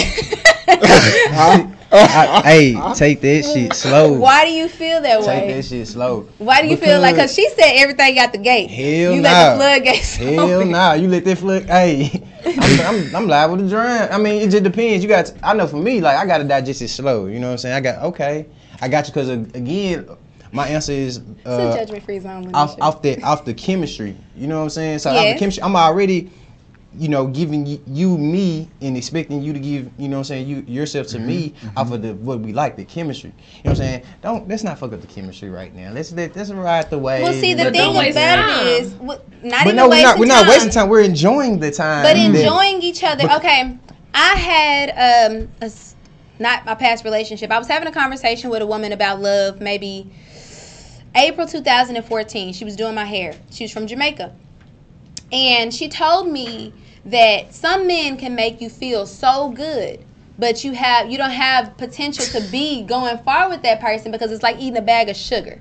I- 1.91 2.41
hey 2.43 2.93
take 2.95 3.21
that 3.21 3.43
shit 3.43 3.73
slow 3.73 4.13
Why 4.19 4.45
do 4.45 4.51
you 4.51 4.67
feel 4.67 5.01
that 5.01 5.19
take 5.19 5.27
way? 5.27 5.53
that 5.53 5.65
shit 5.65 5.87
slow 5.87 6.27
Why 6.37 6.61
do 6.61 6.67
you 6.67 6.77
feel 6.77 6.99
like? 6.99 7.15
Cause 7.15 7.33
she 7.33 7.49
said 7.49 7.73
everything 7.75 8.15
got 8.15 8.31
the 8.31 8.37
gate. 8.37 8.69
Hell 8.69 9.15
you 9.15 9.21
nah. 9.21 9.29
let 9.29 9.51
the 9.51 9.57
floodgates. 9.57 10.15
Hell 10.15 10.39
open. 10.39 10.71
nah, 10.71 10.93
you 10.93 11.07
let 11.07 11.25
that 11.25 11.37
flood. 11.37 11.63
Hey, 11.63 12.23
I'm, 12.45 12.79
I'm, 12.81 13.15
I'm 13.15 13.27
liable 13.27 13.57
to 13.57 13.67
drown. 13.67 14.09
I 14.11 14.17
mean, 14.17 14.41
it 14.41 14.51
just 14.51 14.63
depends. 14.63 15.03
You 15.03 15.09
got. 15.09 15.31
I 15.43 15.53
know 15.53 15.67
for 15.67 15.77
me, 15.77 16.01
like 16.01 16.17
I 16.17 16.25
gotta 16.25 16.43
digest 16.43 16.81
it 16.81 16.89
slow. 16.89 17.25
You 17.27 17.39
know 17.39 17.47
what 17.47 17.53
I'm 17.53 17.57
saying? 17.59 17.75
I 17.75 17.81
got 17.81 18.03
okay. 18.03 18.45
I 18.81 18.87
got 18.87 19.07
you 19.07 19.13
because 19.13 19.29
again, 19.29 20.07
my 20.51 20.67
answer 20.67 20.91
is 20.91 21.17
It's 21.17 21.45
a 21.45 21.49
uh, 21.49 21.75
judgment 21.75 22.03
free 22.03 22.19
zone. 22.19 22.53
off 22.53 22.79
off 22.81 23.01
the 23.01 23.21
off 23.23 23.45
the 23.45 23.53
chemistry. 23.53 24.15
You 24.35 24.47
know 24.47 24.57
what 24.57 24.63
I'm 24.63 24.69
saying? 24.69 24.99
So 24.99 25.11
off 25.11 25.33
the 25.33 25.39
chemistry, 25.39 25.63
I'm 25.63 25.75
already, 25.75 26.31
you 26.97 27.07
know, 27.09 27.27
giving 27.27 27.65
you, 27.65 27.81
you 27.87 28.17
me 28.17 28.67
and 28.81 28.97
expecting 28.97 29.41
you 29.41 29.53
to 29.53 29.59
give, 29.59 29.89
you 29.97 30.07
know 30.07 30.17
what 30.17 30.21
I'm 30.21 30.23
saying, 30.25 30.47
you 30.47 30.63
yourself 30.67 31.07
to 31.07 31.19
me 31.19 31.49
Mm-hmm. 31.57 31.77
off 31.77 31.91
of 31.91 32.01
the 32.01 32.13
what 32.15 32.39
we 32.39 32.53
like, 32.53 32.75
the 32.75 32.85
chemistry. 32.85 33.29
You 33.29 33.35
know 33.35 33.59
what 33.63 33.69
I'm 33.71 33.75
saying? 33.77 34.03
Don't 34.21 34.47
let's 34.47 34.63
not 34.63 34.79
fuck 34.79 34.93
up 34.93 35.01
the 35.01 35.07
chemistry 35.07 35.49
right 35.49 35.73
now. 35.75 35.91
Let's 35.91 36.11
let 36.11 36.35
let's 36.35 36.49
ride 36.51 36.89
the 36.89 36.97
wave. 36.97 37.23
Well, 37.23 37.33
see, 37.33 37.53
the 37.53 37.65
But 37.65 37.73
thing 37.73 37.93
don't 37.93 37.95
waste 37.97 38.17
about 38.17 38.35
time. 38.47 38.67
it 38.67 38.81
is, 38.81 38.93
what- 38.95 39.23
not 39.43 39.63
But 39.63 39.67
even 39.67 39.75
no, 39.75 39.89
we're 39.89 40.01
not. 40.01 40.17
We're 40.19 40.25
not 40.25 40.41
time. 40.43 40.49
wasting 40.49 40.71
time. 40.71 40.89
We're 40.89 41.01
enjoying 41.01 41.59
the 41.59 41.71
time. 41.71 42.03
but 42.03 42.15
that- 42.15 42.35
enjoying 42.35 42.81
each 42.81 43.03
other. 43.03 43.29
Okay, 43.35 43.77
I 44.13 44.35
had 44.35 44.89
um 45.31 45.47
a 45.61 45.65
s 45.65 45.95
not 46.39 46.65
my 46.65 46.75
past 46.75 47.03
relationship. 47.03 47.51
I 47.51 47.57
was 47.59 47.67
having 47.67 47.87
a 47.87 47.91
conversation 47.91 48.49
with 48.49 48.61
a 48.61 48.67
woman 48.67 48.91
about 48.93 49.21
love, 49.21 49.61
maybe 49.61 50.09
April 51.15 51.47
2014. 51.47 52.53
She 52.53 52.65
was 52.65 52.75
doing 52.75 52.95
my 52.95 53.05
hair. 53.05 53.33
She 53.51 53.63
was 53.63 53.71
from 53.71 53.87
Jamaica, 53.87 54.33
and 55.31 55.73
she 55.73 55.89
told 55.89 56.27
me 56.29 56.73
that 57.07 57.53
some 57.53 57.87
men 57.87 58.17
can 58.17 58.35
make 58.35 58.61
you 58.61 58.69
feel 58.69 59.05
so 59.05 59.51
good. 59.51 60.03
But 60.39 60.63
you 60.63 60.73
have 60.73 61.09
you 61.09 61.17
don't 61.17 61.31
have 61.31 61.75
potential 61.77 62.23
to 62.25 62.51
be 62.51 62.83
going 62.83 63.17
far 63.19 63.49
with 63.49 63.63
that 63.63 63.81
person 63.81 64.11
because 64.11 64.31
it's 64.31 64.43
like 64.43 64.57
eating 64.57 64.77
a 64.77 64.81
bag 64.83 65.09
of 65.09 65.15
sugar. 65.15 65.57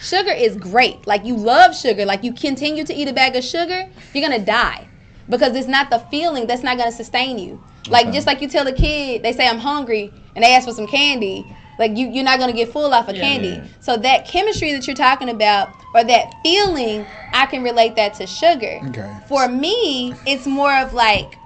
Sugar 0.00 0.30
is 0.30 0.56
great. 0.56 1.04
Like 1.04 1.24
you 1.24 1.36
love 1.36 1.76
sugar. 1.76 2.04
Like 2.04 2.22
you 2.22 2.32
continue 2.32 2.84
to 2.84 2.94
eat 2.94 3.08
a 3.08 3.12
bag 3.12 3.34
of 3.34 3.42
sugar, 3.42 3.86
you're 4.14 4.22
gonna 4.28 4.44
die 4.44 4.86
because 5.28 5.56
it's 5.56 5.66
not 5.66 5.90
the 5.90 5.98
feeling 5.98 6.46
that's 6.46 6.62
not 6.62 6.78
gonna 6.78 6.92
sustain 6.92 7.38
you. 7.38 7.60
Like 7.88 8.06
Okay. 8.06 8.12
just 8.12 8.26
like 8.28 8.40
you 8.40 8.48
tell 8.48 8.66
a 8.68 8.72
kid, 8.72 9.24
they 9.24 9.32
say 9.32 9.48
I'm 9.48 9.58
hungry 9.58 10.12
and 10.36 10.44
they 10.44 10.54
ask 10.54 10.68
for 10.68 10.74
some 10.74 10.86
candy. 10.86 11.44
Like 11.80 11.96
you, 11.96 12.08
you're 12.08 12.24
not 12.24 12.38
gonna 12.38 12.52
get 12.52 12.70
full 12.70 12.92
off 12.92 13.08
of 13.08 13.16
Yeah. 13.16 13.22
candy. 13.22 13.62
So 13.80 13.96
that 13.96 14.28
chemistry 14.28 14.72
that 14.72 14.86
you're 14.86 14.94
talking 14.94 15.30
about, 15.30 15.70
or 15.94 16.04
that 16.04 16.34
feeling, 16.42 17.06
I 17.32 17.46
can 17.46 17.62
relate 17.62 17.96
that 17.96 18.14
to 18.14 18.26
sugar. 18.26 18.82
Okay. 18.88 19.10
For 19.26 19.48
me, 19.48 20.14
it's 20.26 20.46
more 20.46 20.76
of 20.76 20.92
like 20.92 21.38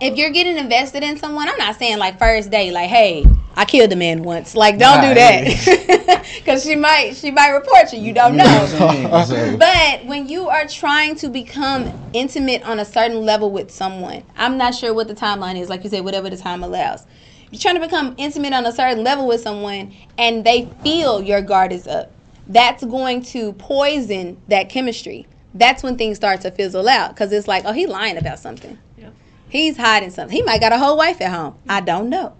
if 0.00 0.16
you're 0.16 0.30
getting 0.30 0.56
invested 0.56 1.02
in 1.02 1.18
someone, 1.18 1.48
I'm 1.48 1.58
not 1.58 1.76
saying 1.76 1.98
like 1.98 2.16
first 2.18 2.50
day, 2.50 2.70
like, 2.70 2.88
hey, 2.88 3.26
I 3.56 3.64
killed 3.64 3.92
a 3.92 3.96
man 3.96 4.22
once. 4.22 4.54
Like, 4.54 4.78
don't 4.78 5.00
do 5.00 5.14
that, 5.14 6.24
because 6.36 6.62
she 6.62 6.76
might 6.76 7.16
she 7.16 7.32
might 7.32 7.50
report 7.50 7.92
you. 7.92 7.98
You 7.98 8.14
don't 8.14 8.36
know. 8.36 9.56
But 9.58 10.04
when 10.06 10.28
you 10.28 10.48
are 10.48 10.66
trying 10.68 11.16
to 11.16 11.28
become 11.28 11.92
intimate 12.12 12.62
on 12.62 12.78
a 12.78 12.84
certain 12.84 13.22
level 13.22 13.50
with 13.50 13.72
someone, 13.72 14.22
I'm 14.36 14.56
not 14.58 14.76
sure 14.76 14.94
what 14.94 15.08
the 15.08 15.14
timeline 15.14 15.58
is. 15.60 15.68
Like 15.68 15.82
you 15.82 15.90
said, 15.90 16.04
whatever 16.04 16.30
the 16.30 16.36
time 16.36 16.62
allows. 16.62 17.04
You're 17.54 17.60
trying 17.60 17.76
to 17.76 17.80
become 17.80 18.16
intimate 18.18 18.52
on 18.52 18.66
a 18.66 18.72
certain 18.72 19.04
level 19.04 19.28
with 19.28 19.40
someone, 19.40 19.94
and 20.18 20.44
they 20.44 20.68
feel 20.82 21.22
your 21.22 21.40
guard 21.40 21.72
is 21.72 21.86
up. 21.86 22.10
That's 22.48 22.82
going 22.84 23.22
to 23.26 23.52
poison 23.52 24.38
that 24.48 24.68
chemistry. 24.70 25.28
That's 25.54 25.84
when 25.84 25.96
things 25.96 26.16
start 26.16 26.40
to 26.40 26.50
fizzle 26.50 26.88
out 26.88 27.10
because 27.14 27.30
it's 27.30 27.46
like, 27.46 27.64
oh, 27.64 27.72
he's 27.72 27.86
lying 27.86 28.16
about 28.16 28.40
something. 28.40 28.76
Yeah. 28.98 29.10
He's 29.48 29.76
hiding 29.76 30.10
something. 30.10 30.36
He 30.36 30.42
might 30.42 30.60
got 30.60 30.72
a 30.72 30.78
whole 30.78 30.96
wife 30.96 31.20
at 31.20 31.30
home. 31.30 31.54
I 31.68 31.80
don't 31.80 32.08
know. 32.08 32.32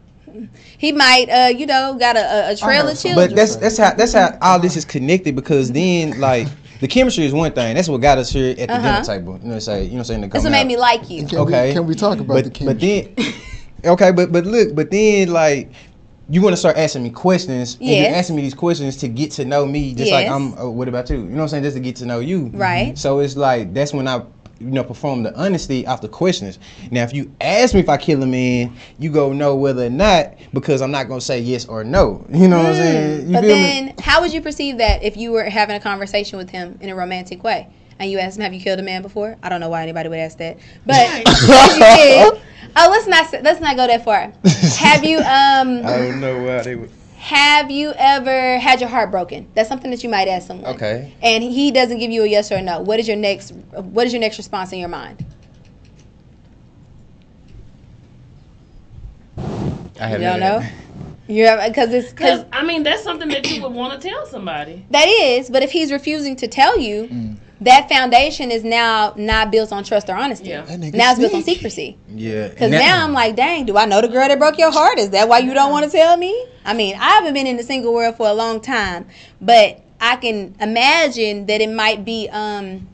He 0.79 0.91
might, 0.91 1.29
uh, 1.31 1.57
you 1.57 1.65
know, 1.67 1.95
got 1.97 2.17
a, 2.17 2.49
a, 2.49 2.53
a 2.55 2.57
trail 2.57 2.89
of 2.89 2.99
children. 3.01 3.29
But 3.29 3.37
that's 3.37 3.55
that's 3.55 3.79
how 3.79 3.95
that's 3.95 4.15
how 4.15 4.37
all 4.43 4.59
this 4.59 4.77
is 4.77 4.85
connected 4.85 5.37
because 5.37 5.71
then 5.71 6.19
like 6.19 6.49
the 6.81 6.89
chemistry 6.89 7.25
is 7.25 7.33
one 7.33 7.53
thing. 7.53 7.77
That's 7.77 7.89
what 7.89 8.01
got 8.01 8.19
us 8.19 8.31
here 8.31 8.51
at 8.51 8.67
the 8.67 8.75
Uh-huh. 8.75 8.83
dinner 8.83 9.05
table. 9.05 9.39
You 9.41 9.51
know, 9.51 9.59
say 9.61 9.85
you 9.85 9.91
know, 9.91 9.95
what 9.95 9.99
I'm 10.01 10.05
saying 10.07 10.23
to 10.23 10.27
that's 10.27 10.43
what 10.45 10.51
made 10.51 10.63
out. 10.63 10.67
me 10.67 10.77
like 10.77 11.09
you. 11.09 11.25
Can 11.25 11.39
Okay. 11.39 11.69
We, 11.69 11.73
can 11.75 11.87
we 11.87 11.95
talk 11.95 12.19
about 12.19 12.35
but, 12.35 12.45
the 12.47 12.51
chemistry? 12.51 13.03
but 13.15 13.17
then 13.17 13.35
okay, 13.87 14.13
but 14.13 14.33
but 14.33 14.45
look, 14.47 14.75
but 14.75 14.91
then 14.91 15.29
like 15.33 15.71
you 16.31 16.41
want 16.41 16.55
to 16.55 16.57
start 16.57 16.77
asking 16.79 17.03
me 17.03 17.11
questions, 17.11 17.75
and 17.75 17.89
Yes. 17.91 18.09
you're 18.09 18.17
asking 18.17 18.37
me 18.37 18.43
these 18.43 18.55
questions 18.55 18.97
to 18.99 19.09
get 19.09 19.31
to 19.33 19.45
know 19.45 19.67
me, 19.67 19.95
just 19.95 20.11
like 20.11 20.27
I'm. 20.27 20.57
Uh, 20.59 20.71
what 20.71 20.89
about 20.89 21.11
you? 21.11 21.17
You 21.17 21.23
know 21.25 21.37
what 21.37 21.43
I'm 21.43 21.49
saying? 21.49 21.63
Just 21.65 21.77
to 21.77 21.81
get 21.83 21.97
to 21.97 22.07
know 22.07 22.21
you, 22.21 22.51
Right. 22.55 22.97
So 22.97 23.19
it's 23.21 23.37
like 23.37 23.75
that's 23.75 23.93
when 23.93 24.09
I, 24.09 24.23
you 24.59 24.71
know, 24.71 24.85
perform 24.85 25.23
the 25.23 25.37
honesty 25.39 25.87
off 25.87 26.01
the 26.01 26.09
questions. 26.09 26.59
Now, 26.91 27.03
if 27.03 27.13
you 27.13 27.31
ask 27.43 27.75
me 27.75 27.81
if 27.81 27.89
I 27.91 27.99
kill 27.99 28.23
a 28.23 28.27
man, 28.27 28.75
you 28.99 29.11
go 29.11 29.33
know 29.35 29.55
whether 29.55 29.85
or 29.85 29.91
not 29.91 30.33
because 30.55 30.81
I'm 30.81 30.91
not 30.91 31.09
gonna 31.09 31.21
say 31.21 31.41
yes 31.41 31.67
or 31.67 31.85
no. 31.85 32.25
You 32.33 32.49
know 32.49 32.57
what 32.59 32.67
I'm 32.69 32.75
saying? 32.77 33.21
You 33.21 33.27
Mm. 33.29 33.33
But 33.35 33.41
feel 33.43 33.57
me? 33.57 33.63
then, 33.63 33.95
how 34.01 34.23
would 34.23 34.33
you 34.33 34.41
perceive 34.41 34.79
that 34.79 35.03
if 35.03 35.19
you 35.19 35.31
were 35.33 35.45
having 35.45 35.77
a 35.77 35.81
conversation 35.81 36.39
with 36.39 36.49
him 36.49 36.79
in 36.81 36.89
a 36.89 36.95
romantic 36.95 37.45
way? 37.45 37.69
And 37.99 38.11
you 38.11 38.19
asked 38.19 38.37
him, 38.39 38.43
"Have 38.43 38.53
you 38.55 38.61
killed 38.61 38.81
a 38.81 38.83
man 38.83 39.03
before?" 39.03 39.37
I 39.43 39.49
don't 39.49 39.61
know 39.61 39.69
why 39.69 39.83
anybody 39.83 40.09
would 40.09 40.19
ask 40.19 40.39
that, 40.39 40.57
but 40.85 41.07
Right. 42.77 42.91
if 42.91 43.07
you 43.07 43.13
did, 43.13 43.13
oh, 43.15 43.27
let's 43.27 43.33
not 43.33 43.43
let's 43.45 43.61
not 43.61 43.77
go 43.77 43.87
that 43.87 44.05
far. 44.05 44.33
Have 44.85 45.05
you 45.05 45.19
um 45.19 45.87
I 45.87 45.99
don't 45.99 46.21
know 46.21 46.43
why 46.43 46.63
they 46.63 46.75
would. 46.77 46.91
have 47.17 47.71
you 47.71 47.93
ever 47.97 48.59
had 48.59 48.81
your 48.81 48.89
heart 48.91 49.11
broken? 49.11 49.47
That's 49.55 49.69
something 49.69 49.91
that 49.91 50.03
you 50.03 50.11
might 50.11 50.29
ask 50.29 50.47
someone. 50.47 50.75
Okay. 50.75 51.15
And 51.23 51.43
he 51.43 51.71
doesn't 51.71 51.99
give 51.99 52.11
you 52.11 52.23
a 52.25 52.27
yes 52.27 52.51
or 52.53 52.57
a 52.57 52.63
no. 52.63 52.81
What 52.81 53.01
is 53.01 53.09
your 53.09 53.17
next 53.17 53.53
What 53.53 54.07
is 54.07 54.13
your 54.13 54.21
next 54.21 54.39
response 54.39 54.73
in 54.73 54.79
your 54.79 54.89
mind? 54.89 55.25
I 60.01 60.09
haven't 60.09 60.23
don't 60.23 60.41
know. 60.41 60.59
that. 60.61 60.73
You 61.27 61.45
because 61.67 61.95
it's 61.95 62.11
because 62.11 62.41
Because 62.43 62.45
I 62.53 62.63
mean, 62.65 62.83
that's 62.83 63.03
something 63.03 63.29
that 63.29 63.51
you 63.51 63.63
would 63.63 63.73
want 63.73 63.99
to 63.99 64.09
tell 64.09 64.27
somebody. 64.27 64.85
That 64.91 65.09
is, 65.09 65.49
but 65.49 65.63
if 65.63 65.73
he's 65.73 65.91
refusing 65.91 66.37
to 66.37 66.47
tell 66.49 66.79
you, 66.79 67.05
Mm. 67.09 67.37
That 67.61 67.89
foundation 67.89 68.51
is 68.51 68.65
now 68.65 69.15
not 69.17 69.51
built 69.51 69.73
on 69.73 69.85
trust 69.85 70.09
or 70.09 70.15
honesty. 70.15 70.51
Yeah. 70.51 70.63
That 70.63 70.81
nigga 70.81 70.95
Now 70.95 71.11
it's 71.13 71.21
built 71.21 71.35
on 71.35 71.43
secrecy. 71.43 71.97
Yeah. 72.09 72.49
Because 72.49 72.71
now 72.71 73.05
I'm 73.05 73.13
like, 73.13 73.37
dang, 73.37 73.65
do 73.67 73.77
I 73.77 73.85
know 73.85 74.01
the 74.01 74.09
girl 74.09 74.29
that 74.29 74.39
broke 74.39 74.59
your 74.59 74.73
heart? 74.73 74.99
Is 74.99 75.11
that 75.11 75.29
why 75.29 75.39
you 75.39 75.55
don't 75.55 75.71
want 75.71 75.85
to 75.85 75.91
tell 75.91 76.17
me? 76.17 76.47
I 76.65 76.75
mean, 76.75 76.97
I 76.97 77.11
haven't 77.11 77.35
been 77.35 77.47
in 77.47 77.57
the 77.57 77.63
single 77.63 77.95
world 77.95 78.17
for 78.17 78.27
a 78.27 78.35
long 78.35 78.61
time, 78.61 79.07
but 79.41 79.81
I 80.01 80.17
can 80.17 80.55
imagine 80.61 81.47
that 81.47 81.61
it 81.61 81.71
might 81.71 82.05
be 82.05 82.29
um 82.31 82.89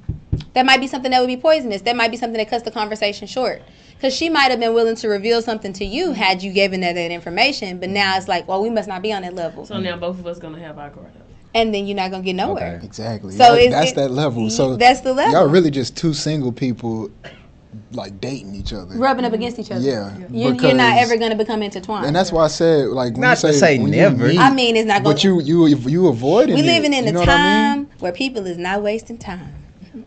that 0.54 0.66
might 0.66 0.80
be 0.80 0.86
something 0.86 1.10
that 1.10 1.20
would 1.20 1.26
be 1.26 1.36
poisonous. 1.36 1.82
That 1.82 1.96
might 1.96 2.10
be 2.10 2.16
something 2.16 2.38
that 2.38 2.48
cuts 2.48 2.64
the 2.64 2.70
conversation 2.70 3.26
short. 3.26 3.62
Because 3.94 4.14
she 4.14 4.30
might 4.30 4.50
have 4.50 4.58
been 4.58 4.72
willing 4.72 4.96
to 4.96 5.08
reveal 5.08 5.42
something 5.42 5.74
to 5.74 5.84
you 5.84 6.12
had 6.12 6.42
you 6.42 6.52
given 6.52 6.82
her 6.82 6.92
that 6.92 7.10
information, 7.10 7.78
but 7.78 7.90
now 7.90 8.16
it's 8.16 8.28
like, 8.28 8.48
well, 8.48 8.62
we 8.62 8.70
must 8.70 8.88
not 8.88 9.02
be 9.02 9.12
on 9.12 9.22
that 9.22 9.34
level, 9.34 9.66
So 9.66 9.78
now 9.78 9.96
both 9.98 10.18
of 10.18 10.26
us 10.26 10.38
gonna 10.38 10.58
have 10.58 10.78
our 10.78 10.88
guard 10.88 11.08
up. 11.16 11.19
And 11.54 11.74
then 11.74 11.86
you're 11.86 11.96
not 11.96 12.10
gonna 12.10 12.22
get 12.22 12.34
nowhere. 12.36 12.76
Okay. 12.76 12.86
Exactly. 12.86 13.32
So 13.32 13.38
That- 13.38 13.58
is 13.58 13.70
that's 13.70 13.90
it- 13.92 13.96
that 13.96 14.10
level. 14.10 14.50
So 14.50 14.76
that's 14.76 15.00
the 15.00 15.12
level. 15.12 15.32
Y'all 15.32 15.48
really 15.48 15.70
just 15.70 15.96
two 15.96 16.14
single 16.14 16.52
people, 16.52 17.10
like 17.92 18.20
dating 18.20 18.54
each 18.54 18.72
other. 18.72 18.96
rubbing 18.96 19.24
up 19.24 19.32
against 19.32 19.58
each 19.58 19.70
other. 19.70 19.80
Yeah. 19.80 20.12
You, 20.30 20.54
you're 20.54 20.74
not 20.74 20.98
ever 20.98 21.16
going 21.16 21.30
to 21.30 21.36
become 21.36 21.62
intertwined. 21.62 22.06
And 22.06 22.14
that's 22.16 22.32
why 22.32 22.44
I 22.44 22.48
said 22.48 22.88
like 22.88 23.12
when 23.12 23.20
Not 23.22 23.42
you 23.42 23.48
to 23.48 23.52
say, 23.54 23.58
say 23.58 23.78
when 23.78 23.92
you 23.92 24.00
never. 24.00 24.28
meet- 24.28 24.38
I 24.38 24.52
mean, 24.52 24.76
it's 24.76 24.86
not 24.86 25.02
going. 25.04 25.16
To 25.16 25.36
be. 25.36 25.40
But 25.42 25.46
you 25.48 25.66
you 25.66 25.78
you 25.88 26.08
avoiding. 26.08 26.54
we 26.56 26.62
it, 26.62 26.66
living 26.66 26.92
in 26.94 27.04
you 27.14 27.20
a 27.20 27.24
time 27.24 27.30
I 27.30 27.76
mean? 27.76 27.88
where 28.00 28.12
people 28.12 28.46
is 28.46 28.58
not 28.58 28.82
wasting 28.82 29.18
time. 29.18 29.54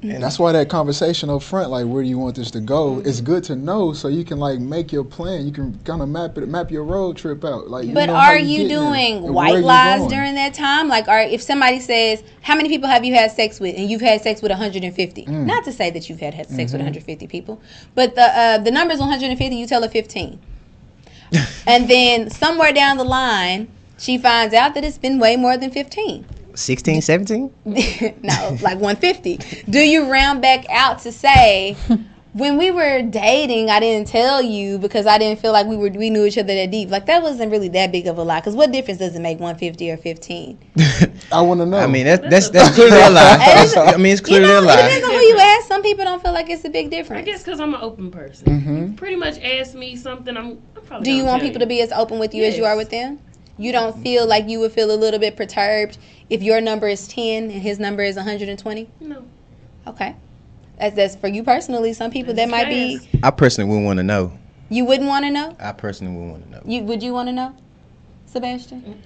And 0.02 0.24
that's 0.24 0.40
why 0.40 0.52
that 0.54 0.70
conversation 0.70 1.30
up 1.30 1.44
front, 1.44 1.70
like 1.70 1.86
where 1.86 2.02
do 2.04 2.10
you 2.10 2.18
want 2.18 2.36
this 2.36 2.50
to 2.52 2.60
go? 2.60 3.00
It's 3.06 3.22
good 3.22 3.44
to 3.46 3.56
know 3.56 3.94
so 3.94 4.08
you 4.08 4.24
can 4.24 4.40
like 4.40 4.60
make 4.60 4.92
your 4.92 5.04
plan. 5.04 5.46
You 5.46 5.52
can 5.54 5.78
kind 5.86 6.02
of 6.02 6.10
map 6.10 6.38
it, 6.38 6.48
map 6.48 6.72
your 6.72 6.84
road 6.84 7.18
trip 7.18 7.44
out. 7.46 7.70
Like, 7.70 7.86
you 7.86 7.94
But 7.94 8.10
are 8.10 8.38
you 8.38 8.68
get 8.68 8.70
doing 8.70 9.34
white 9.34 9.64
lies 9.64 10.08
during 10.08 10.36
that 10.36 10.54
time? 10.54 10.88
Like, 10.88 11.08
are 11.08 11.22
if 11.22 11.42
somebody 11.42 11.80
says, 11.80 12.24
"How 12.42 12.56
many 12.56 12.70
people 12.70 12.90
have 12.90 13.04
you 13.06 13.14
had 13.14 13.32
sex 13.32 13.60
with?" 13.60 13.76
and 13.78 13.90
you've 13.90 14.02
had 14.02 14.22
sex 14.22 14.42
with 14.42 14.52
150, 14.52 15.26
Mm. 15.26 15.46
not 15.46 15.64
to 15.66 15.72
say 15.72 15.90
that 15.92 16.10
you've 16.10 16.20
had, 16.20 16.34
had 16.34 16.48
sex 16.48 16.72
Mm-hmm. 16.72 16.78
with 16.78 16.82
150 16.82 17.28
people, 17.28 17.62
but 17.96 18.16
the 18.16 18.24
uh, 18.40 18.58
the 18.58 18.72
number 18.72 18.94
is 18.94 19.00
150. 19.00 19.56
You 19.56 19.68
tell 19.68 19.82
her 19.84 19.90
15, 19.90 20.40
and 21.68 21.88
then 21.90 22.30
somewhere 22.30 22.74
down 22.74 22.98
the 22.98 23.04
line, 23.04 23.68
she 23.98 24.18
finds 24.18 24.54
out 24.54 24.74
that 24.76 24.84
it's 24.84 24.98
been 24.98 25.20
way 25.20 25.36
more 25.36 25.58
than 25.58 25.72
15. 25.72 26.26
16, 26.56 27.02
17? 27.02 27.54
no, 27.66 28.58
like 28.62 28.80
150. 28.80 29.38
Do 29.72 29.80
you 29.80 30.10
round 30.12 30.42
back 30.42 30.66
out 30.70 31.00
to 31.00 31.12
say, 31.12 31.76
when 32.34 32.58
we 32.58 32.72
were 32.72 33.02
dating, 33.04 33.70
I 33.70 33.80
didn't 33.80 34.08
tell 34.08 34.42
you 34.42 34.78
because 34.80 35.06
I 35.06 35.18
didn't 35.18 35.40
feel 35.40 35.52
like 35.52 35.68
we 35.68 35.78
were 35.78 35.90
we 35.90 36.10
knew 36.10 36.26
each 36.26 36.38
other 36.38 36.54
that 36.54 36.72
deep. 36.72 36.90
Like 36.90 37.06
that 37.08 37.22
wasn't 37.22 37.52
really 37.52 37.70
that 37.70 37.92
big 37.92 38.08
of 38.08 38.18
a 38.18 38.24
lie. 38.24 38.40
Because 38.40 38.56
what 38.56 38.72
difference 38.72 39.00
does 39.00 39.16
it 39.16 39.20
make 39.22 39.40
150 39.40 39.92
or 39.92 39.98
15? 39.98 40.58
I 41.32 41.42
want 41.42 41.60
to 41.62 41.66
know. 41.66 41.78
I 41.78 41.88
mean, 41.88 42.06
that's 42.06 42.22
that's 42.22 42.50
That's 42.50 42.50
that's 42.50 42.76
clearly 42.76 43.02
a 43.02 43.10
lie. 43.10 43.36
It's- 43.36 43.78
I 43.78 43.98
mean, 43.98 44.14
it's 44.14 44.22
You 44.22 44.26
clearly 44.28 44.48
know, 44.48 44.60
a 44.60 44.62
it 44.62 44.66
lie. 44.66 44.76
depends 44.82 45.06
on 45.08 45.12
who 45.14 45.20
you 45.20 45.38
ask. 45.40 45.68
Some 45.68 45.82
people 45.84 46.06
don't 46.06 46.22
feel 46.22 46.34
like 46.34 46.50
it's 46.50 46.66
a 46.66 46.70
big 46.70 46.90
difference. 46.90 47.22
I 47.22 47.26
guess 47.26 47.44
because 47.44 47.60
I'm 47.60 47.74
an 47.74 47.82
open 47.82 48.12
person. 48.12 48.60
hmm 48.62 48.94
Pretty 48.96 49.16
much 49.16 49.40
ask 49.42 49.74
me 49.76 49.96
something. 49.96 50.36
I'm. 50.36 50.62
I'm 50.76 50.84
probably 50.86 51.06
Do 51.06 51.12
you 51.14 51.26
want 51.26 51.42
tell 51.42 51.50
people 51.50 51.60
to 51.62 51.68
be 51.68 51.82
as 51.82 51.92
open 51.92 52.20
with 52.20 52.34
you 52.34 52.44
as 52.44 52.58
you 52.58 52.66
are 52.66 52.76
with 52.76 52.90
them? 52.90 53.20
You 53.58 53.72
don't 53.72 54.02
feel 54.02 54.26
like 54.28 54.48
you 54.50 54.60
would 54.60 54.72
feel 54.72 54.92
a 54.92 54.98
little 54.98 55.20
bit 55.20 55.36
perturbed 55.38 55.98
if 56.30 56.42
your 56.42 56.60
number 56.60 56.88
is 56.88 57.08
10 57.08 57.44
and 57.44 57.52
his 57.52 57.80
number 57.80 58.02
is 58.04 58.16
120? 58.16 58.90
No. 59.00 59.24
Okay. 59.88 60.16
That's, 60.80 60.96
that's 60.96 61.16
for 61.16 61.28
you 61.28 61.44
personally. 61.44 61.94
Some 61.94 62.10
people 62.12 62.34
that 62.34 62.50
might 62.50 62.68
be, 62.68 63.00
I 63.22 63.30
personally 63.32 63.70
wouldn't 63.70 63.86
want 63.86 63.98
to 63.98 64.04
know. 64.04 64.32
you 64.70 64.86
wouldn't 64.86 65.08
want 65.08 65.26
to 65.26 65.32
know. 65.32 65.56
I 65.60 65.72
personally 65.72 66.14
wouldn't 66.16 66.32
want 66.32 66.46
to 66.46 66.52
know. 66.52 66.62
You 66.66 66.82
Would 66.84 67.04
you 67.04 67.14
want 67.14 67.30
to 67.30 67.34
know, 67.34 67.56
Sebastian? 68.26 69.02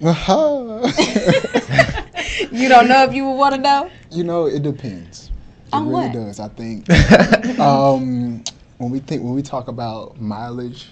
You 2.50 2.68
don't 2.68 2.88
know 2.88 3.04
if 3.04 3.12
you 3.14 3.24
would 3.26 3.36
want 3.36 3.54
to 3.56 3.60
know? 3.60 3.90
you 4.10 4.24
know, 4.24 4.46
it 4.46 4.62
depends. 4.62 5.30
It 5.66 5.74
On 5.74 5.86
really 5.88 6.06
what? 6.06 6.12
does. 6.12 6.40
I 6.40 6.48
think 6.48 6.88
um, 7.60 8.42
when 8.78 8.90
we 8.90 9.00
think 9.00 9.22
when 9.22 9.34
we 9.34 9.42
talk 9.42 9.68
about 9.68 10.20
mileage 10.20 10.88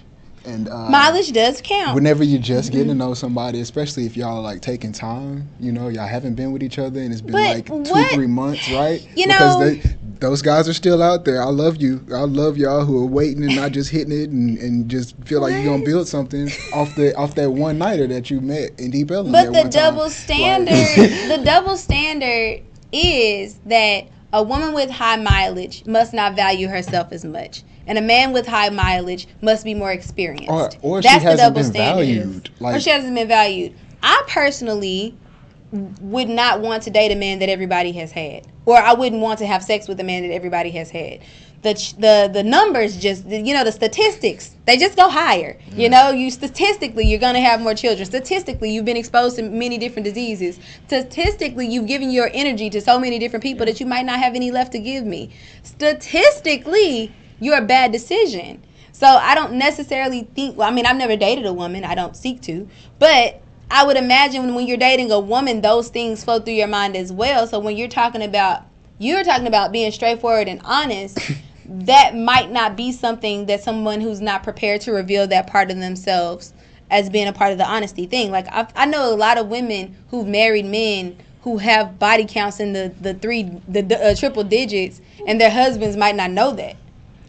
and 0.47 0.69
uh, 0.69 0.89
Mileage 0.89 1.33
does 1.33 1.61
count. 1.63 1.95
Whenever 1.95 2.23
you're 2.25 2.41
just 2.41 2.73
getting 2.73 2.89
to 2.89 2.95
know 2.95 3.15
somebody, 3.15 3.61
especially 3.61 4.07
if 4.07 4.17
y'all 4.17 4.37
are 4.39 4.43
like 4.43 4.61
taking 4.63 4.93
time, 4.93 5.49
you 5.61 5.73
know, 5.73 5.89
y'all 5.89 6.07
haven't 6.07 6.35
been 6.35 6.53
with 6.53 6.63
each 6.63 6.79
other 6.79 7.01
and 7.01 7.13
it's 7.13 7.21
been 7.21 7.33
But 7.33 7.57
like 7.57 7.67
two, 7.67 7.75
what- 7.93 8.13
three 8.13 8.27
months, 8.27 8.71
right? 8.71 9.07
You 9.17 9.27
because 9.27 9.59
know- 9.61 9.71
they, 9.71 9.83
those 10.19 10.41
guys 10.41 10.67
are 10.67 10.73
still 10.73 11.03
out 11.03 11.27
there. 11.27 11.43
I 11.43 11.47
love 11.51 11.77
you. 11.77 12.01
I 12.15 12.21
love 12.21 12.57
y'all 12.57 12.87
who 12.87 13.03
are 13.03 13.07
waiting 13.07 13.45
and 13.45 13.55
not 13.55 13.73
just 13.73 13.91
hitting 13.91 14.13
it 14.19 14.31
and, 14.31 14.57
and 14.59 14.89
just 14.91 15.15
feel 15.27 15.43
like 15.43 15.53
you're 15.53 15.65
gonna 15.65 15.85
build 15.85 16.09
something 16.09 16.49
off 16.73 16.95
the 16.95 17.15
off 17.17 17.35
that 17.35 17.51
one 17.51 17.77
nighter 17.77 18.07
that 18.07 18.31
you 18.31 18.41
met 18.41 18.71
in 18.81 18.91
Deep 18.91 19.11
Ellum. 19.11 19.31
But 19.31 19.47
the 19.47 19.53
one 19.53 19.63
time. 19.65 19.71
double 19.71 20.03
Like- 20.05 20.13
standard, 20.13 20.75
the 21.39 21.45
double 21.45 21.77
standard 21.77 22.63
is 22.93 23.59
that 23.67 24.09
a 24.33 24.43
woman 24.43 24.73
with 24.73 24.91
high 24.91 25.17
mileage 25.17 25.85
must 25.87 26.15
not 26.15 26.35
value 26.35 26.69
herself 26.69 27.13
as 27.13 27.25
much, 27.25 27.63
and 27.87 27.99
a 27.99 28.03
man 28.03 28.33
with 28.33 28.47
high 28.47 28.69
mileage 28.69 29.29
must 29.43 29.65
be 29.65 29.75
more 29.75 29.93
experienced. 29.93 30.51
or, 30.51 30.71
or 30.83 31.03
she 31.03 31.09
That's 31.09 31.23
the 31.25 31.31
hasn't 31.31 31.39
double 31.39 31.55
been 31.63 31.65
standard. 31.73 31.95
valued. 31.97 32.51
or 32.61 32.81
she 32.81 32.91
hasn't 32.91 33.15
been 33.15 33.29
valued. 33.29 33.75
I 34.03 34.23
personally 34.29 35.17
would 35.73 36.29
not 36.29 36.61
want 36.61 36.83
to 36.85 36.91
date 36.91 37.11
a 37.13 37.17
man 37.17 37.39
that 37.41 37.49
everybody 37.49 37.93
has 37.93 38.13
had, 38.13 38.47
or 38.67 38.77
I 38.79 38.93
wouldn't 38.95 39.21
want 39.21 39.39
to 39.41 39.47
have 39.47 39.63
sex 39.63 39.89
with 39.89 39.99
a 40.01 40.05
man 40.05 40.23
that 40.23 40.33
everybody 40.33 40.71
has 40.73 40.91
had. 40.91 41.21
The 41.63 41.73
the 41.99 42.31
the 42.33 42.43
numbers 42.45 42.97
just 42.97 43.25
you 43.27 43.53
know 43.53 43.65
the 43.65 43.73
statistics 43.73 44.55
they 44.67 44.77
just 44.77 44.95
go 44.97 45.09
higher. 45.09 45.59
You 45.73 45.89
know, 45.89 46.11
you 46.11 46.31
statistically 46.31 47.07
you're 47.07 47.19
gonna 47.19 47.41
have 47.41 47.61
more 47.61 47.75
children. 47.75 48.07
Statistically, 48.07 48.71
you've 48.71 48.85
been 48.85 48.97
exposed 48.97 49.37
to 49.37 49.43
many 49.43 49.77
different 49.77 50.05
diseases. 50.05 50.61
Statistically, 50.87 51.67
you've 51.67 51.87
given 51.89 52.11
your 52.13 52.31
energy 52.33 52.71
to 52.71 52.81
so 52.81 53.01
many 53.01 53.19
different 53.19 53.43
people 53.43 53.67
that 53.67 53.81
you 53.81 53.87
might 53.87 54.05
not 54.05 54.21
have 54.21 54.35
any 54.35 54.51
left 54.53 54.71
to 54.73 54.79
give 54.79 55.05
me. 55.05 55.31
Statistically, 55.65 57.13
you're 57.41 57.59
a 57.59 57.65
bad 57.65 57.93
decision. 57.93 58.63
So 58.93 59.07
I 59.07 59.35
don't 59.35 59.55
necessarily 59.55 60.23
think. 60.35 60.57
Well, 60.57 60.69
I 60.69 60.73
mean, 60.73 60.87
I've 60.87 60.97
never 60.97 61.17
dated 61.17 61.45
a 61.47 61.53
woman. 61.53 61.85
I 61.85 61.95
don't 61.95 62.17
seek 62.17 62.41
to, 62.43 62.69
but 62.99 63.43
I 63.71 63.85
would 63.85 63.97
imagine 63.97 64.55
when 64.55 64.67
you're 64.67 64.77
dating 64.77 65.11
a 65.11 65.21
woman, 65.21 65.61
those 65.61 65.89
things 65.89 66.25
flow 66.25 66.41
through 66.41 66.55
your 66.55 66.69
mind 66.69 66.97
as 66.97 67.13
well. 67.13 67.47
So 67.47 67.59
when 67.59 67.77
you're 67.77 67.89
talking 67.89 68.23
about 68.23 68.63
you're 68.99 69.25
talking 69.25 69.47
about 69.47 69.73
being 69.73 69.93
straightforward 69.93 70.49
and 70.49 70.61
honest, 70.65 71.19
that 71.67 72.17
might 72.17 72.51
not 72.51 72.77
be 72.77 72.93
something 72.93 73.47
that 73.47 73.63
someone 73.63 74.01
who's 74.01 74.21
not 74.21 74.43
prepared 74.43 74.81
to 74.83 74.93
reveal 74.93 75.27
that 75.27 75.47
part 75.47 75.71
of 75.71 75.79
themselves 75.79 76.55
as 76.91 77.11
being 77.11 77.27
a 77.27 77.33
part 77.33 77.53
of 77.53 77.59
the 77.59 77.67
honesty 77.67 78.07
thing. 78.07 78.31
Like 78.31 78.47
I, 78.49 78.67
I 78.75 78.87
know 78.87 79.13
a 79.13 79.17
lot 79.17 79.39
of 79.39 79.49
women 79.49 79.97
who've 80.11 80.27
married 80.27 80.65
men 80.65 81.19
who 81.43 81.59
have 81.59 81.99
body 81.99 82.25
counts 82.25 82.61
in 82.61 82.73
the 82.73 82.95
the 83.01 83.15
three 83.15 83.45
the, 83.69 83.83
the 83.83 84.13
uh, 84.13 84.15
triple 84.15 84.45
digits, 84.45 85.01
and 85.27 85.41
their 85.41 85.51
husbands 85.51 85.97
might 85.97 86.17
not 86.17 86.31
know 86.31 86.53
that. 86.53 86.77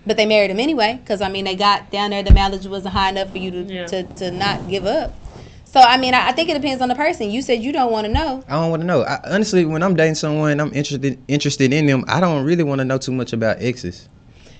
But 0.07 0.15
they 0.15 0.25
married 0.25 0.49
him 0.49 0.59
anyway, 0.59 0.99
because 1.03 1.21
I 1.21 1.27
mean 1.29 1.43
they 1.43 1.55
got 1.55 1.91
down 1.91 2.11
there. 2.11 2.23
The 2.23 2.33
mileage 2.33 2.65
wasn't 2.65 2.93
high 2.93 3.09
enough 3.09 3.29
for 3.31 3.37
you 3.37 3.51
to 3.51 3.61
Yeah. 3.63 3.85
to, 3.87 4.03
to 4.03 4.31
not 4.31 4.69
give 4.69 4.85
up. 4.85 5.13
So 5.65 5.81
I 5.81 5.97
mean, 5.97 6.13
I, 6.13 6.29
I 6.29 6.31
think 6.31 6.49
it 6.49 6.53
depends 6.53 6.81
on 6.81 6.87
the 6.87 6.95
person. 6.95 7.29
You 7.29 7.41
said 7.41 7.61
you 7.61 7.73
don't 7.73 7.91
want 7.91 8.07
to 8.07 8.11
know. 8.11 8.41
I 8.47 8.53
don't 8.53 8.69
want 8.69 8.81
to 8.81 8.87
know. 8.87 9.03
I, 9.03 9.19
honestly, 9.25 9.65
when 9.65 9.83
I'm 9.83 9.95
dating 9.95 10.15
someone, 10.15 10.59
I'm 10.61 10.73
interested 10.73 11.19
interested 11.27 11.73
in 11.73 11.85
them. 11.85 12.05
I 12.07 12.21
don't 12.21 12.45
really 12.45 12.63
want 12.63 12.79
to 12.79 12.85
know 12.85 12.97
too 12.97 13.11
much 13.11 13.33
about 13.33 13.61
exes. 13.61 14.07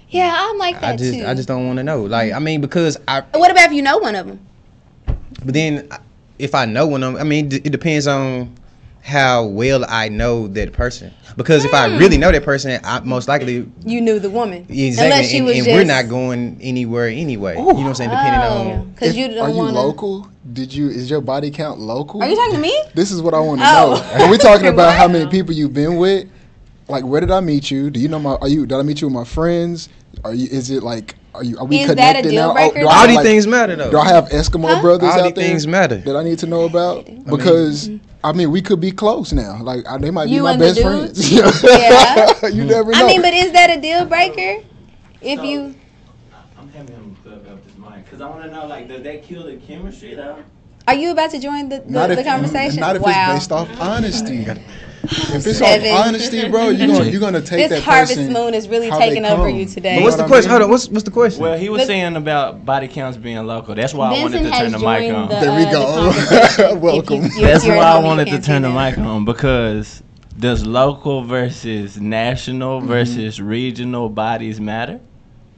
Yeah, 0.10 0.36
I'm 0.38 0.58
like 0.58 0.80
that 0.82 0.94
I 0.94 0.96
just 0.98 1.14
too. 1.18 1.26
I 1.26 1.34
just 1.34 1.48
don't 1.48 1.66
want 1.66 1.78
to 1.78 1.84
know. 1.84 2.04
Like 2.04 2.34
I 2.34 2.40
mean, 2.40 2.60
because 2.60 2.98
I. 3.08 3.22
what 3.32 3.50
about 3.50 3.68
if 3.68 3.72
you 3.72 3.82
know 3.82 3.98
one 4.00 4.16
of 4.16 4.28
them? 4.28 4.40
But 5.46 5.54
then, 5.54 5.88
if 6.40 6.54
I 6.54 6.66
know 6.66 6.88
one 6.88 7.04
of 7.04 7.14
them, 7.14 7.22
I 7.22 7.24
mean, 7.24 7.52
it 7.54 7.72
depends 7.72 8.06
on 8.06 8.54
how 9.08 9.46
well 9.46 9.86
I 9.88 10.10
know 10.10 10.48
that 10.50 10.74
person. 10.74 11.14
Because 11.38 11.64
if 11.64 11.74
I 11.74 11.86
really 11.98 12.18
know 12.18 12.30
that 12.30 12.44
person, 12.44 12.78
I 12.84 13.00
most 13.00 13.30
likely 13.30 13.66
You 13.86 14.02
knew 14.02 14.20
the 14.20 14.30
woman, 14.30 14.66
exactly, 14.68 15.06
unless 15.06 15.30
she 15.30 15.38
and, 15.38 15.46
was 15.46 15.56
and 15.56 15.66
just. 15.66 15.76
we're 15.78 15.86
not 15.86 16.10
going 16.10 16.58
anywhere 16.62 17.08
anyway. 17.08 17.54
you 17.56 17.60
know 17.62 17.74
what 17.74 17.86
I'm 17.88 17.96
saying? 17.96 18.10
Oh. 18.12 18.16
Depending 18.16 18.42
on. 18.80 18.90
because 18.92 19.16
you 19.16 19.26
are 19.28 19.30
don't 19.30 19.50
you 19.52 19.56
want 19.56 19.74
to. 19.76 19.80
local? 19.82 20.28
Did 20.52 20.74
you 20.74 20.90
is 20.90 21.10
your 21.10 21.22
body 21.22 21.50
count 21.52 21.80
local? 21.80 22.22
Are 22.22 22.28
you 22.28 22.36
talking 22.36 22.56
to 22.56 22.62
me? 22.62 22.78
This 22.96 23.12
is 23.12 23.22
what 23.22 23.34
I 23.34 23.40
want 23.40 23.62
to 23.62 23.66
Oh. 23.70 23.94
know. 24.18 24.26
Are 24.26 24.30
we 24.30 24.38
talking 24.38 24.68
about 24.76 24.94
how 24.98 25.08
many 25.08 25.30
people 25.30 25.54
you've 25.54 25.74
been 25.74 25.96
with? 25.96 26.28
Like, 26.90 27.06
where 27.06 27.22
did 27.22 27.32
I 27.32 27.40
meet 27.40 27.72
you? 27.72 27.90
Do 27.90 28.02
you 28.02 28.10
know 28.10 28.20
my? 28.20 28.36
Are 28.36 28.50
you? 28.50 28.66
Did 28.66 28.78
I 28.78 28.82
meet 28.82 29.00
you 29.00 29.08
with 29.08 29.14
my 29.14 29.24
friends? 29.26 29.88
Are 30.26 30.34
you? 30.34 30.48
Is 30.50 30.70
it 30.70 30.84
like? 30.84 31.16
Are 31.38 31.44
you? 31.44 31.58
Are 31.60 31.66
we 31.66 31.82
Is 31.82 31.88
that 31.88 31.94
a 31.94 31.96
connected 31.96 32.30
deal 32.30 32.48
now? 32.48 32.52
Oh, 32.52 32.54
breaker, 32.54 32.80
do 32.80 32.80
I 32.80 32.82
though? 32.82 32.90
All 32.90 33.08
these 33.08 33.16
like- 33.18 33.26
things 33.26 33.48
matter 33.48 33.76
though. 33.76 33.92
Do 33.92 33.98
I 34.00 34.08
have 34.08 34.30
Eskimo 34.30 34.68
Huh? 34.68 34.82
brothers 34.82 35.10
All 35.10 35.20
out 35.20 35.24
these 35.24 35.34
there 35.34 35.44
things 35.50 35.68
matter. 35.68 35.98
that 35.98 36.16
I 36.16 36.24
need 36.24 36.40
to 36.40 36.48
know 36.48 36.66
about? 36.66 37.06
Because 37.26 37.90
mm-hmm. 37.90 38.06
I 38.24 38.34
mean, 38.34 38.52
we 38.52 38.62
could 38.62 38.82
be 38.82 38.92
close 38.92 39.32
now. 39.32 39.62
Like, 39.62 39.88
I, 39.88 39.98
they 40.00 40.12
might 40.12 40.28
You 40.28 40.40
be 40.40 40.44
my 40.44 40.52
and 40.54 40.62
the 40.62 40.66
best 40.66 40.82
dudes? 40.82 41.30
friends. 41.30 41.64
Yeah. 42.44 42.48
you 42.48 42.66
never 42.66 42.92
know. 42.92 42.98
I 42.98 43.08
mean, 43.08 43.22
but 43.22 43.34
is 43.34 43.52
that 43.52 43.70
a 43.70 43.80
deal 43.80 44.06
breaker? 44.06 44.64
If 45.22 45.40
So- 45.40 45.44
you, 45.44 45.76
I'm 46.58 46.70
having 46.70 46.96
him 46.96 47.16
plug 47.24 47.48
up 47.48 47.64
this 47.66 47.78
mic 47.78 48.04
because 48.04 48.22
I 48.22 48.30
want 48.30 48.44
to 48.44 48.52
know, 48.52 48.66
like, 48.66 48.88
does 48.88 49.04
that 49.04 49.24
kill 49.24 49.46
the 49.46 49.58
chemistry 49.58 50.16
though? 50.16 50.44
are 50.88 50.96
you 50.96 51.12
about 51.12 51.32
to 51.32 51.40
join 51.40 51.68
the, 51.68 51.80
the, 51.80 51.92
not 51.92 52.12
if, 52.12 52.18
the 52.18 52.24
conversation? 52.24 52.80
Not 52.80 52.96
if 52.96 53.02
wow. 53.02 53.36
it's 53.36 53.48
based 53.48 53.52
off 53.52 53.70
honesty. 53.80 54.46
If 55.04 55.46
it's 55.48 55.60
Seven. 55.60 55.92
off 55.92 56.08
honesty, 56.08 56.50
bro, 56.50 56.70
you're 56.70 56.88
gonna 56.88 57.06
you're 57.10 57.20
gonna 57.20 57.42
take 57.42 57.70
this 57.70 57.80
that 57.80 57.84
harvest 57.84 58.16
person. 58.16 58.34
moon 58.34 58.54
is 58.54 58.68
really 58.68 58.90
how 58.90 58.98
they 59.00 59.10
taking 59.10 59.26
over 59.26 59.48
come. 59.48 59.56
you 59.56 59.66
today. 59.66 59.98
But 59.98 60.04
what's 60.04 60.16
the 60.18 60.24
what 60.24 60.26
I 60.26 60.28
question? 60.30 60.50
mean? 60.52 60.52
Hold 60.52 60.64
on. 60.64 60.70
What's 60.72 60.90
what's 60.90 61.04
the 61.04 61.12
question? 61.12 61.42
Well, 61.44 61.58
he 61.58 61.70
was 61.70 61.80
Look- 61.80 61.88
saying 61.88 62.16
about 62.16 62.66
body 62.66 62.88
counts 62.88 63.18
being 63.18 63.38
local. 63.46 63.76
That's 63.76 63.94
why 63.94 64.10
I 64.14 64.22
wanted 64.22 64.40
to 64.44 64.50
turn 64.50 64.52
has 64.52 64.72
the 64.74 64.80
mic 64.80 65.04
joined 65.04 65.16
on. 65.16 65.30
the, 65.30 65.36
There 65.36 65.56
we 65.56 65.66
uh, 65.66 65.72
go. 65.72 66.04
the 66.12 66.12
conversation. 66.12 66.82
Welcome. 66.82 67.24
If 67.24 67.36
you- 67.36 67.42
That's 67.42 67.66
you're 67.66 67.76
why 67.78 67.84
at 67.84 67.88
I 67.88 67.92
home, 67.94 68.02
you 68.04 68.08
wanted 68.08 68.26
to 68.26 68.32
can't 68.32 68.46
turn 68.46 68.62
the 68.64 68.70
see 68.70 68.74
that. 68.74 68.98
mic 68.98 69.06
on 69.08 69.26
because 69.26 70.04
does 70.40 70.66
local 70.66 71.24
versus 71.24 72.00
national 72.02 72.80
Mm-hmm. 72.80 72.88
versus 72.90 73.40
regional 73.42 74.10
bodies 74.10 74.60
matter? 74.60 75.00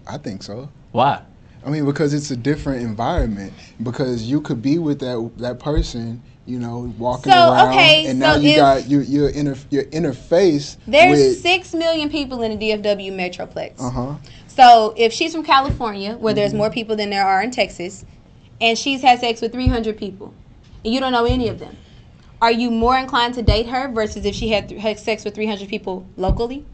I 0.07 0.17
think 0.17 0.43
so. 0.43 0.69
Why? 0.91 1.21
I 1.65 1.69
mean, 1.69 1.85
because 1.85 2.13
it's 2.13 2.31
a 2.31 2.37
different 2.37 2.81
environment. 2.83 3.51
Because 3.83 4.23
you 4.29 4.41
could 4.41 4.61
be 4.61 4.77
with 4.79 4.99
that 4.99 5.31
that 5.37 5.59
person, 5.59 6.21
you 6.49 6.59
know, 6.59 6.93
walking 6.97 7.31
So, 7.31 7.51
around, 7.53 7.69
okay, 7.69 8.07
and 8.07 8.19
so 8.19 8.25
now 8.25 8.35
you 8.35 8.55
got 8.55 8.89
your 8.89 9.01
you're 9.03 9.29
inter 9.29 9.55
your 9.69 9.83
interface. 9.85 10.77
There's 10.87 11.11
with, 11.19 11.37
six 11.39 11.73
million 11.73 12.09
people 12.09 12.41
in 12.41 12.57
the 12.57 12.71
DFW 12.71 13.11
metroplex. 13.13 13.79
Uh 13.79 13.89
huh. 13.91 14.15
So 14.47 14.93
if 14.97 15.13
she's 15.13 15.33
from 15.33 15.43
California, 15.45 16.17
where 16.17 16.33
there's 16.33 16.51
Mm-hmm. 16.51 16.57
more 16.57 16.69
people 16.71 16.95
than 16.95 17.09
there 17.11 17.25
are 17.25 17.41
in 17.41 17.51
Texas, 17.51 18.03
and 18.59 18.77
she's 18.77 19.01
had 19.01 19.19
sex 19.19 19.41
with 19.41 19.51
300 19.51 19.97
people, 19.97 20.33
and 20.83 20.93
you 20.93 20.99
don't 20.99 21.11
know 21.11 21.25
any 21.25 21.47
of 21.49 21.59
them, 21.59 21.77
are 22.41 22.51
you 22.51 22.71
more 22.71 22.97
inclined 22.97 23.35
to 23.35 23.41
date 23.43 23.67
her 23.67 23.87
versus 23.91 24.25
if 24.25 24.35
she 24.35 24.49
had, 24.49 24.69
th- 24.69 24.81
had 24.81 24.99
sex 24.99 25.23
with 25.23 25.35
300 25.35 25.69
people 25.69 26.07
locally? 26.17 26.65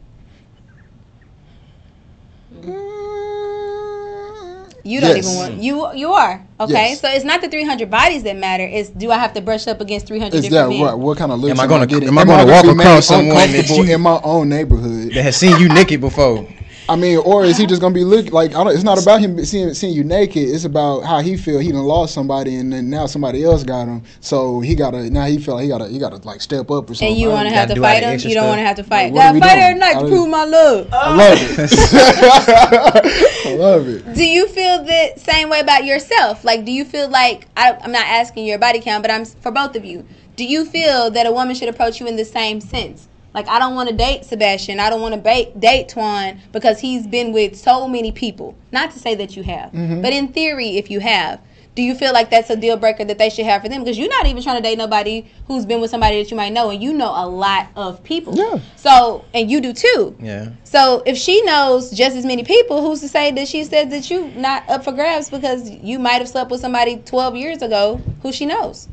You 4.86 5.02
don't 5.02 5.16
Yes. 5.16 5.26
even 5.26 5.38
want 5.40 5.64
you. 5.64 5.92
You 5.96 6.12
are 6.14 6.46
okay. 6.60 6.90
Yes. 6.90 7.02
So 7.02 7.10
it's 7.10 7.26
not 7.26 7.42
the 7.42 7.50
300 7.50 7.90
bodies 7.90 8.22
that 8.22 8.38
matter. 8.38 8.64
It's 8.64 8.90
do 8.90 9.10
I 9.10 9.18
have 9.18 9.34
to 9.34 9.42
brush 9.42 9.66
up 9.68 9.82
against 9.82 10.06
300 10.06 10.36
Is 10.46 10.50
that 10.52 10.70
men? 10.70 10.80
what? 10.80 11.00
What 11.00 11.18
kind 11.18 11.32
of 11.32 11.40
looks 11.40 11.52
Am 11.52 11.60
I 11.60 11.66
gonna- 11.66 11.88
getting? 11.88 12.08
am 12.08 12.18
I 12.20 12.24
gonna 12.24 12.46
walk 12.46 12.66
across 12.66 13.08
someone 13.08 13.36
that 13.52 13.68
you- 13.68 13.84
in 13.96 14.02
my 14.02 14.20
own 14.24 14.48
neighborhood? 14.50 15.12
That 15.16 15.24
has 15.24 15.38
seen 15.38 15.58
you 15.60 15.70
naked 15.70 16.02
before. 16.02 16.46
I 16.88 16.96
mean, 16.96 17.18
or 17.18 17.44
is 17.46 17.58
he 17.58 17.66
just 17.66 17.82
gonna 17.82 17.96
be 17.96 18.04
look 18.04 18.32
like? 18.32 18.52
I 18.52 18.64
don't, 18.64 18.72
it's 18.74 18.84
not 18.84 19.02
about 19.02 19.20
him 19.20 19.44
seeing 19.44 19.74
seeing 19.74 19.94
you 19.94 20.04
naked. 20.04 20.48
It's 20.50 20.66
about 20.66 21.02
how 21.02 21.20
he 21.20 21.36
feel. 21.36 21.58
He 21.60 21.72
done 21.72 21.82
lost 21.84 22.14
somebody, 22.14 22.56
and 22.58 22.72
then 22.72 22.90
now 22.92 23.08
somebody 23.08 23.44
else 23.44 23.64
got 23.64 23.88
him. 23.88 24.04
So 24.20 24.60
he 24.60 24.76
gotta 24.76 25.10
now 25.10 25.26
he 25.26 25.40
feel 25.40 25.56
like 25.56 25.64
he 25.64 25.70
gotta 25.70 25.88
he 25.88 25.98
gotta 25.98 26.18
like 26.18 26.42
step 26.42 26.70
up 26.70 26.88
or 26.90 26.94
something. 26.94 27.08
and 27.10 27.18
you 27.18 27.30
want 27.30 27.48
to 27.48 27.50
don't- 27.50 27.54
have 27.58 27.70
gotta 27.70 27.70
to 27.70 27.76
do 27.82 27.86
all 27.86 27.92
fight 27.92 28.04
him. 28.04 28.10
extra 28.14 28.30
You 28.30 28.36
don't 28.36 28.48
want 28.50 28.60
to 28.60 28.66
have 28.66 28.76
to 28.76 28.84
fight. 28.84 29.12
what 29.14 29.22
are 29.26 29.34
Gotta 29.34 29.40
fight 29.40 29.56
doing? 29.56 29.64
every 29.64 29.80
night 29.80 30.00
to 30.00 30.08
prove 30.08 30.30
my 30.30 30.46
love. 30.46 30.90
I 30.94 31.16
love 31.16 31.38
it. 31.42 33.46
I 33.46 33.56
love 33.56 33.88
it. 33.88 34.14
Do 34.14 34.24
you 34.26 34.48
feel 34.48 34.84
the 34.84 35.14
same 35.18 35.50
way 35.50 35.60
about 35.62 35.86
yourself? 35.86 36.44
Like, 36.44 36.66
do 36.66 36.72
you 36.72 36.86
feel 36.86 37.10
like 37.10 37.48
I, 37.58 37.74
I'm 37.74 37.92
not 37.92 38.06
asking 38.06 38.46
your 38.46 38.60
body 38.60 38.80
count, 38.80 39.02
but 39.04 39.10
I'm 39.12 39.26
for 39.26 39.52
both 39.52 39.76
of 39.76 39.84
you. 39.86 40.06
Do 40.36 40.44
you 40.46 40.66
feel 40.66 41.10
that 41.12 41.26
a 41.26 41.32
woman 41.32 41.56
should 41.56 41.70
approach 41.70 42.00
you 42.00 42.06
in 42.08 42.16
the 42.16 42.26
same 42.26 42.62
sense? 42.62 43.08
Like, 43.36 43.48
I 43.50 43.60
don't 43.60 43.76
want 43.76 43.90
to 43.90 43.96
date 43.96 44.24
Sebastian. 44.26 44.80
I 44.80 44.90
don't 44.90 45.02
want 45.02 45.14
to 45.14 45.20
ba- 45.22 45.52
date 45.60 45.90
Twan 45.90 46.40
because 46.54 46.80
he's 46.80 47.06
been 47.06 47.34
with 47.34 47.56
so 47.58 47.88
many 47.88 48.12
people. 48.12 48.56
Not 48.72 48.92
to 48.92 49.00
say 49.00 49.14
that 49.16 49.36
you 49.36 49.44
have, 49.44 49.72
Mm-hmm. 49.74 50.02
but 50.02 50.14
in 50.14 50.30
theory, 50.30 50.78
if 50.78 50.90
you 50.90 51.02
have, 51.02 51.42
do 51.76 51.82
you 51.82 51.94
feel 51.96 52.14
like 52.14 52.30
that's 52.30 52.50
a 52.50 52.56
deal 52.56 52.78
breaker 52.78 53.04
that 53.04 53.18
they 53.18 53.30
should 53.30 53.44
have 53.46 53.62
for 53.62 53.68
them? 53.68 53.84
Because 53.84 53.98
you're 53.98 54.08
not 54.08 54.26
even 54.26 54.42
trying 54.42 54.56
to 54.56 54.62
date 54.62 54.78
nobody 54.78 55.30
who's 55.48 55.66
been 55.66 55.82
with 55.82 55.92
somebody 55.92 56.24
that 56.24 56.32
you 56.32 56.38
might 56.38 56.54
know, 56.54 56.70
and 56.70 56.82
you 56.82 56.94
know 56.94 57.12
a 57.14 57.28
lot 57.28 57.68
of 57.76 58.02
people. 58.06 58.38
Yeah. 58.38 58.60
So, 58.78 59.26
and 59.34 59.52
you 59.52 59.60
do 59.60 59.74
too. 59.74 60.16
Yeah. 60.22 60.52
So 60.64 61.04
if 61.06 61.18
she 61.18 61.42
knows 61.42 61.92
just 61.92 62.16
as 62.16 62.26
many 62.26 62.46
people, 62.46 62.82
who's 62.82 63.02
to 63.02 63.10
say 63.10 63.32
that 63.34 63.50
she 63.50 63.66
said 63.66 63.92
that 63.92 64.10
you 64.10 64.30
not 64.38 64.64
up 64.70 64.86
for 64.86 64.94
grabs 64.94 65.30
because 65.30 65.70
you 65.70 66.00
might 66.00 66.20
have 66.20 66.30
slept 66.30 66.50
with 66.50 66.62
somebody 66.62 66.96
12 67.00 67.36
years 67.36 67.62
ago 67.62 68.00
who 68.22 68.32
she 68.32 68.46
knows? 68.46 68.88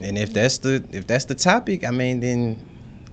And 0.00 0.16
if 0.16 0.32
that's 0.32 0.56
the 0.56 0.82
if 0.90 1.06
that's 1.06 1.26
the 1.26 1.34
topic, 1.34 1.84
I 1.84 1.90
mean, 1.90 2.20
then 2.20 2.56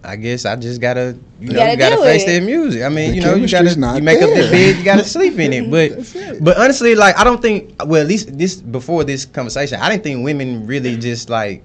I 0.04 0.16
guess 0.16 0.46
I 0.46 0.56
just 0.56 0.80
gotta 0.82 1.18
you 1.40 1.52
know 1.52 1.56
gotta 1.56 1.72
you 1.72 1.78
gotta 1.78 1.98
face 1.98 2.24
it. 2.24 2.28
that 2.28 2.44
music. 2.44 2.84
I 2.84 2.90
mean, 2.90 3.12
The 3.12 3.16
you 3.16 3.22
know 3.22 3.36
you 3.36 3.48
gotta 3.48 3.76
not 3.78 3.98
you 3.98 4.02
make 4.04 4.22
up 4.22 4.30
the 4.30 4.48
bed, 4.50 4.78
you 4.78 4.84
gotta 4.84 5.04
sleep 5.04 5.38
in 5.40 5.52
it. 5.54 5.70
But 5.72 5.92
it. 5.92 6.44
but 6.44 6.58
honestly, 6.58 6.96
like 6.96 7.18
I 7.18 7.24
don't 7.24 7.42
think 7.42 7.76
well 7.86 8.02
at 8.02 8.08
least 8.08 8.38
this 8.38 8.56
before 8.56 9.04
this 9.04 9.26
conversation, 9.26 9.80
I 9.80 9.90
didn't 9.90 10.04
think 10.04 10.24
women 10.24 10.66
really 10.68 10.96
just 10.98 11.30
like 11.30 11.64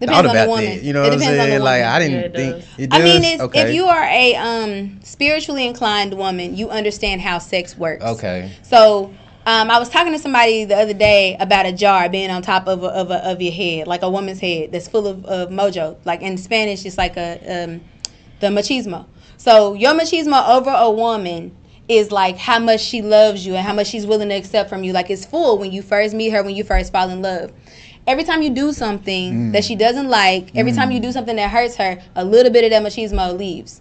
Depends 0.00 0.14
thought 0.14 0.26
on 0.26 0.32
the 0.34 0.44
about 0.44 0.48
woman. 0.48 0.64
that. 0.64 0.82
You 0.82 0.92
know 0.92 1.02
it 1.02 1.10
what 1.10 1.12
I'm 1.14 1.18
depends 1.18 1.40
on 1.40 1.50
the 1.50 1.52
saying? 1.52 1.62
Like. 1.62 1.82
I 1.82 1.98
didn't 1.98 2.14
Yeah, 2.14 2.20
it 2.26 2.34
think 2.34 2.54
does. 2.56 2.64
it 2.78 2.94
I 2.94 2.98
mean, 3.02 3.24
it's, 3.24 3.42
okay. 3.42 3.60
if 3.62 3.74
you 3.74 3.86
are 3.86 4.04
a 4.04 4.34
um, 4.36 5.00
spiritually 5.02 5.66
inclined 5.66 6.14
woman, 6.14 6.56
you 6.56 6.70
understand 6.70 7.20
how 7.22 7.38
sex 7.38 7.76
works. 7.76 8.04
okay. 8.04 8.52
So 8.62 9.12
um, 9.48 9.70
I 9.70 9.78
was 9.78 9.88
talking 9.88 10.12
to 10.12 10.18
somebody 10.18 10.66
the 10.66 10.76
other 10.76 10.92
day 10.92 11.34
about 11.40 11.64
a 11.64 11.72
jar 11.72 12.10
being 12.10 12.30
on 12.30 12.42
top 12.42 12.68
of 12.68 12.82
a, 12.82 12.88
of, 12.88 13.10
a, 13.10 13.30
of 13.30 13.40
your 13.40 13.50
head, 13.50 13.86
like 13.86 14.02
a 14.02 14.10
woman's 14.10 14.40
head 14.40 14.72
that's 14.72 14.88
full 14.88 15.06
of, 15.06 15.24
of 15.24 15.48
mojo. 15.48 15.96
Like 16.04 16.20
in 16.20 16.36
Spanish, 16.36 16.84
it's 16.84 16.98
like 16.98 17.16
a 17.16 17.64
um, 17.64 17.80
the 18.40 18.48
machismo. 18.48 19.06
So 19.38 19.72
your 19.72 19.94
machismo 19.94 20.46
over 20.50 20.68
a 20.68 20.90
woman 20.90 21.56
is 21.88 22.12
like 22.12 22.36
how 22.36 22.58
much 22.58 22.82
she 22.82 23.00
loves 23.00 23.46
you 23.46 23.54
and 23.54 23.66
how 23.66 23.72
much 23.72 23.86
she's 23.86 24.06
willing 24.06 24.28
to 24.28 24.34
accept 24.34 24.68
from 24.68 24.84
you. 24.84 24.92
Like 24.92 25.08
it's 25.08 25.24
full 25.24 25.56
when 25.56 25.72
you 25.72 25.80
first 25.80 26.14
meet 26.14 26.28
her, 26.28 26.42
when 26.42 26.54
you 26.54 26.62
first 26.62 26.92
fall 26.92 27.08
in 27.08 27.22
love. 27.22 27.50
Every 28.06 28.24
time 28.24 28.42
you 28.42 28.50
do 28.50 28.74
something 28.74 29.52
that 29.52 29.64
she 29.64 29.76
doesn't 29.76 30.10
like, 30.10 30.54
every 30.56 30.72
time 30.72 30.90
you 30.90 31.00
do 31.00 31.10
something 31.10 31.36
that 31.36 31.50
hurts 31.50 31.76
her, 31.76 32.02
a 32.14 32.22
little 32.22 32.52
bit 32.52 32.64
of 32.64 32.70
that 32.70 32.82
machismo 32.82 33.38
leaves. 33.38 33.80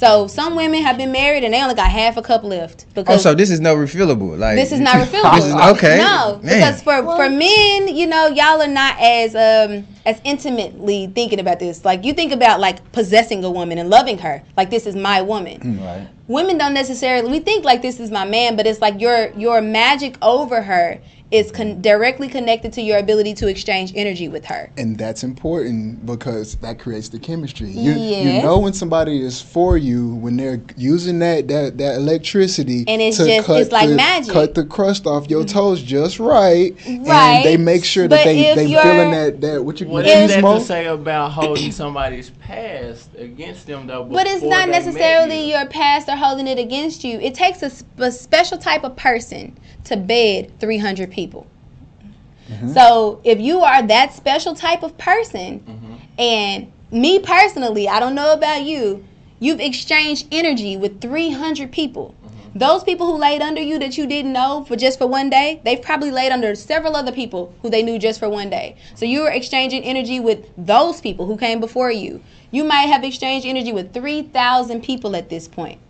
So 0.00 0.26
some 0.28 0.56
women 0.56 0.82
have 0.82 0.96
been 0.96 1.12
married 1.12 1.44
and 1.44 1.52
they 1.52 1.60
only 1.62 1.74
got 1.74 1.90
half 1.90 2.16
a 2.16 2.22
cup 2.22 2.42
left 2.42 2.86
Oh, 2.88 2.92
because 2.94 3.22
so 3.22 3.34
this 3.34 3.50
is 3.50 3.60
no 3.60 3.76
refillable. 3.76 4.38
Like 4.38 4.56
this 4.56 4.72
is 4.72 4.80
not 4.80 4.94
refillable. 4.96 5.34
This 5.36 5.44
is- 5.44 5.54
okay. 5.76 5.98
No, 5.98 6.40
Man. 6.42 6.42
because 6.42 6.82
for 6.82 7.02
for 7.02 7.28
men, 7.28 7.94
you 7.94 8.06
know, 8.06 8.28
y'all 8.28 8.62
are 8.62 8.66
not 8.66 8.96
as 8.98 9.34
um 9.34 9.86
as 10.06 10.18
intimately 10.24 11.08
thinking 11.14 11.38
about 11.38 11.58
this. 11.58 11.84
Like 11.84 12.02
you 12.02 12.14
think 12.14 12.32
about 12.32 12.60
like 12.60 12.90
possessing 12.92 13.44
a 13.44 13.50
woman 13.50 13.76
and 13.76 13.90
loving 13.90 14.16
her. 14.18 14.42
Like 14.56 14.70
this 14.70 14.86
is 14.86 14.96
my 14.96 15.20
woman. 15.20 15.78
Right. 15.82 16.08
Women 16.28 16.56
don't 16.56 16.72
necessarily 16.72 17.30
we 17.30 17.40
think 17.40 17.66
like 17.66 17.82
this 17.82 18.00
is 18.00 18.10
my 18.10 18.24
man, 18.24 18.56
but 18.56 18.66
it's 18.66 18.80
like 18.80 18.98
your 19.02 19.30
your 19.32 19.60
magic 19.60 20.16
over 20.22 20.62
her 20.62 20.98
is 21.30 21.52
con- 21.52 21.80
directly 21.80 22.26
connected 22.28 22.72
to 22.72 22.82
your 22.82 22.98
ability 22.98 23.34
to 23.34 23.46
exchange 23.46 23.92
energy 23.94 24.28
with 24.28 24.44
her. 24.44 24.70
and 24.76 24.98
that's 24.98 25.22
important 25.22 26.04
because 26.04 26.56
that 26.56 26.78
creates 26.78 27.08
the 27.08 27.18
chemistry. 27.18 27.68
You, 27.70 27.92
Yes. 27.92 28.24
you 28.36 28.42
know 28.42 28.58
when 28.58 28.72
somebody 28.72 29.22
is 29.24 29.40
for 29.40 29.76
you 29.76 30.14
when 30.16 30.36
they're 30.36 30.60
using 30.76 31.18
that 31.20 31.46
that, 31.48 31.78
that 31.78 31.96
electricity 31.96 32.84
And 32.88 33.00
it's 33.00 33.16
to 33.18 33.26
just- 33.26 33.46
cut 33.46 33.60
it's 33.60 33.72
like 33.72 33.88
the, 33.88 33.94
magic. 33.96 34.32
cut 34.32 34.54
the 34.54 34.64
crust 34.64 35.06
off 35.06 35.30
your 35.30 35.44
mm-hmm. 35.44 35.58
toes 35.58 35.82
just 35.82 36.18
right, 36.18 36.74
Right. 36.86 36.86
and 36.86 37.44
they 37.44 37.56
make 37.56 37.84
sure 37.84 38.08
But 38.08 38.16
that 38.16 38.24
they 38.24 38.46
if 38.48 38.56
they 38.56 38.66
you're- 38.66 38.82
feeling 38.82 39.10
that 39.12 39.40
that 39.40 39.64
what 39.64 39.80
you 39.80 39.86
What 39.86 40.04
what 40.04 40.06
is 40.06 40.30
that 40.34 40.40
to 40.42 40.60
say 40.60 40.86
about 40.86 41.30
holding 41.32 41.70
somebody's 41.72 42.30
past 42.30 43.08
against 43.16 43.66
them 43.66 43.86
though? 43.86 44.04
But 44.04 44.26
it's 44.26 44.42
not 44.42 44.68
necessarily 44.68 45.44
you? 45.46 45.56
your 45.56 45.66
past 45.66 46.08
or 46.08 46.16
holding 46.16 46.46
it 46.48 46.58
against 46.58 47.04
you. 47.04 47.18
It 47.20 47.34
takes 47.34 47.62
a, 47.62 47.70
sp- 47.70 47.86
a 47.98 48.10
special 48.10 48.58
type 48.58 48.82
of 48.84 48.96
person 48.96 49.56
to 49.84 49.96
bed 49.96 50.58
300 50.60 51.10
people. 51.10 51.46
Mm-hmm. 52.50 52.72
So 52.72 53.20
if 53.24 53.40
you 53.40 53.60
are 53.60 53.82
that 53.86 54.12
special 54.12 54.54
type 54.54 54.82
of 54.82 54.96
person, 54.98 55.60
mm-hmm. 55.60 55.94
and 56.18 56.72
me 56.90 57.20
personally, 57.20 57.88
I 57.88 58.00
don't 58.00 58.14
know 58.14 58.32
about 58.32 58.64
you, 58.64 59.04
you've 59.38 59.60
exchanged 59.60 60.26
energy 60.32 60.76
with 60.76 61.00
300 61.00 61.70
people. 61.70 62.14
Mm-hmm. 62.24 62.58
Those 62.58 62.82
people 62.82 63.06
who 63.06 63.18
laid 63.18 63.40
under 63.40 63.60
you 63.60 63.78
that 63.78 63.96
you 63.96 64.06
didn't 64.06 64.32
know 64.32 64.64
for 64.66 64.74
just 64.74 64.98
for 64.98 65.06
one 65.06 65.30
day, 65.30 65.60
they've 65.64 65.80
probably 65.80 66.10
laid 66.10 66.32
under 66.32 66.54
several 66.56 66.96
other 66.96 67.12
people 67.12 67.54
who 67.62 67.70
they 67.70 67.82
knew 67.82 67.98
just 67.98 68.18
for 68.18 68.28
one 68.28 68.50
day. 68.50 68.76
So 68.96 69.04
you 69.04 69.20
were 69.20 69.30
exchanging 69.30 69.84
energy 69.84 70.18
with 70.18 70.48
those 70.58 71.00
people 71.00 71.26
who 71.26 71.36
came 71.36 71.60
before 71.60 71.92
you. 71.92 72.20
You 72.50 72.64
might 72.64 72.88
have 72.88 73.04
exchanged 73.04 73.46
energy 73.46 73.72
with 73.72 73.94
3,000 73.94 74.82
people 74.82 75.14
at 75.14 75.28
this 75.28 75.46
point. 75.46 75.80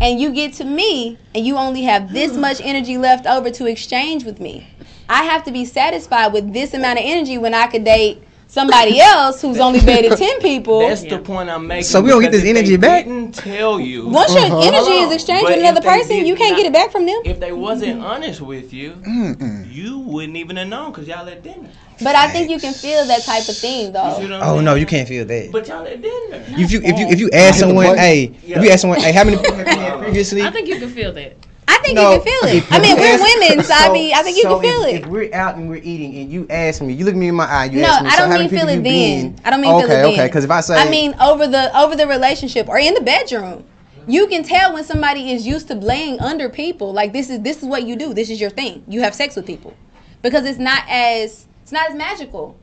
And 0.00 0.20
you 0.20 0.32
get 0.32 0.52
to 0.54 0.64
me 0.64 1.18
and 1.34 1.46
you 1.46 1.56
only 1.56 1.82
have 1.82 2.12
this 2.12 2.36
much 2.36 2.60
energy 2.62 2.98
left 2.98 3.26
over 3.26 3.50
to 3.50 3.66
exchange 3.66 4.24
with 4.24 4.40
me. 4.40 4.66
I 5.08 5.24
have 5.24 5.44
to 5.44 5.52
be 5.52 5.64
satisfied 5.64 6.32
with 6.32 6.52
this 6.52 6.74
amount 6.74 6.98
of 6.98 7.04
energy 7.06 7.38
when 7.38 7.54
I 7.54 7.66
could 7.66 7.84
date 7.84 8.22
somebody 8.48 8.98
else 9.00 9.40
who's 9.42 9.58
only 9.60 9.78
dated 9.80 10.16
10 10.18 10.40
people. 10.40 10.80
That's 10.80 11.04
the 11.04 11.18
point 11.18 11.48
I'm 11.50 11.66
making. 11.66 11.84
So 11.84 12.00
we 12.00 12.10
don't 12.10 12.20
get 12.22 12.32
this 12.32 12.42
if 12.42 12.48
energy 12.48 12.70
they 12.70 12.76
back? 12.76 13.04
Didn't 13.04 13.32
tell 13.32 13.78
you. 13.78 14.08
Once 14.08 14.34
your 14.34 14.44
Uh-huh. 14.44 14.60
energy 14.60 14.92
is 15.04 15.12
exchanged 15.12 15.44
But 15.44 15.50
with 15.56 15.60
another 15.60 15.80
person, 15.82 16.26
you 16.26 16.34
can't 16.34 16.52
not- 16.52 16.56
get 16.56 16.66
it 16.66 16.72
back 16.72 16.90
from 16.90 17.06
them. 17.06 17.20
If 17.24 17.38
they 17.38 17.52
wasn't 17.52 18.02
honest 18.02 18.40
with 18.40 18.72
you, 18.72 18.92
Mm-mm. 19.06 19.72
you 19.72 19.98
wouldn't 20.00 20.36
even 20.36 20.56
have 20.56 20.68
known 20.68 20.90
because 20.90 21.06
y'all 21.06 21.28
at 21.28 21.42
dinner. 21.42 21.68
But 22.00 22.14
I 22.14 22.28
think 22.28 22.48
you 22.48 22.58
can 22.60 22.72
feel 22.74 23.04
that 23.06 23.22
type 23.24 23.48
of 23.48 23.56
thing 23.56 23.92
though. 23.92 24.14
Oh 24.16 24.18
saying? 24.54 24.64
no, 24.64 24.74
you 24.76 24.86
can't 24.86 25.08
feel 25.08 25.24
that. 25.24 25.50
But 25.52 25.66
y'all 25.68 25.84
at 25.86 26.00
dinner. 26.00 26.42
If 26.56 26.70
you 26.72 26.80
if 26.82 26.98
you 26.98 27.06
if 27.08 27.20
you 27.20 27.28
ask 27.32 27.58
someone, 27.58 27.86
button. 27.86 27.98
hey, 27.98 28.32
if 28.46 28.62
you 28.62 28.70
ask 28.70 28.80
someone, 28.82 29.00
hey, 29.00 29.12
how 29.12 29.24
many 29.24 29.36
people 29.36 29.54
have 29.56 29.66
you 29.68 29.74
had 29.80 29.98
previously? 30.04 30.42
I 30.42 30.50
think 30.50 30.68
you 30.68 30.78
can 30.78 30.88
feel 30.90 31.12
that. 31.14 31.34
I 31.68 31.78
think 31.82 31.96
No, 31.96 32.12
you 32.12 32.20
can 32.20 32.24
feel 32.24 32.56
it. 32.56 32.72
I 32.72 32.80
mean, 32.80 32.96
we're 32.96 33.18
women, 33.18 33.64
so, 33.64 33.74
I 33.76 33.92
mean, 33.92 34.14
I 34.14 34.22
think 34.22 34.36
you 34.38 34.44
so 34.44 34.58
can 34.58 34.70
feel 34.70 34.82
if, 34.84 34.94
it. 34.94 35.02
If 35.02 35.06
we're 35.08 35.34
out 35.34 35.56
and 35.56 35.68
we're 35.68 35.82
eating 35.82 36.16
and 36.16 36.32
you 36.32 36.46
ask 36.48 36.80
me, 36.80 36.94
you 36.94 37.04
look 37.04 37.14
me 37.14 37.28
in 37.28 37.34
my 37.34 37.44
eye, 37.44 37.66
you 37.66 37.80
No, 37.82 37.88
ask 37.88 38.04
me, 38.04 38.10
I 38.10 38.16
don't 38.16 38.30
how 38.30 38.38
mean 38.38 38.46
many 38.46 38.58
feel 38.58 38.68
it 38.68 38.82
then. 38.82 39.32
been? 39.32 39.40
I 39.44 39.50
don't 39.50 39.60
mean 39.60 39.74
okay, 39.74 39.82
feel 39.82 39.90
it 39.90 40.02
then. 40.02 40.12
Okay, 40.14 40.26
because 40.26 40.44
if 40.44 40.50
I 40.50 40.60
say, 40.62 40.76
I 40.76 40.88
mean 40.88 41.14
over 41.20 41.46
the 41.46 41.76
over 41.78 41.94
the 41.94 42.06
relationship 42.06 42.68
or 42.68 42.78
in 42.78 42.94
the 42.94 43.02
bedroom, 43.02 43.64
you 44.06 44.26
can 44.28 44.42
tell 44.42 44.72
when 44.72 44.84
somebody 44.84 45.32
is 45.32 45.46
used 45.46 45.68
to 45.68 45.74
laying 45.74 46.18
under 46.20 46.48
people. 46.48 46.92
Like 46.94 47.12
this 47.12 47.28
is 47.28 47.42
this 47.42 47.58
is 47.58 47.64
what 47.64 47.82
you 47.84 47.96
do. 47.96 48.14
This 48.14 48.30
is 48.30 48.40
your 48.40 48.50
thing. 48.50 48.82
You 48.88 49.02
have 49.02 49.14
sex 49.14 49.36
with 49.36 49.46
people 49.46 49.76
because 50.22 50.46
it's 50.46 50.58
not 50.58 50.82
as 50.88 51.46
it's 51.62 51.72
not 51.72 51.90
as 51.90 51.96
magical. 51.96 52.56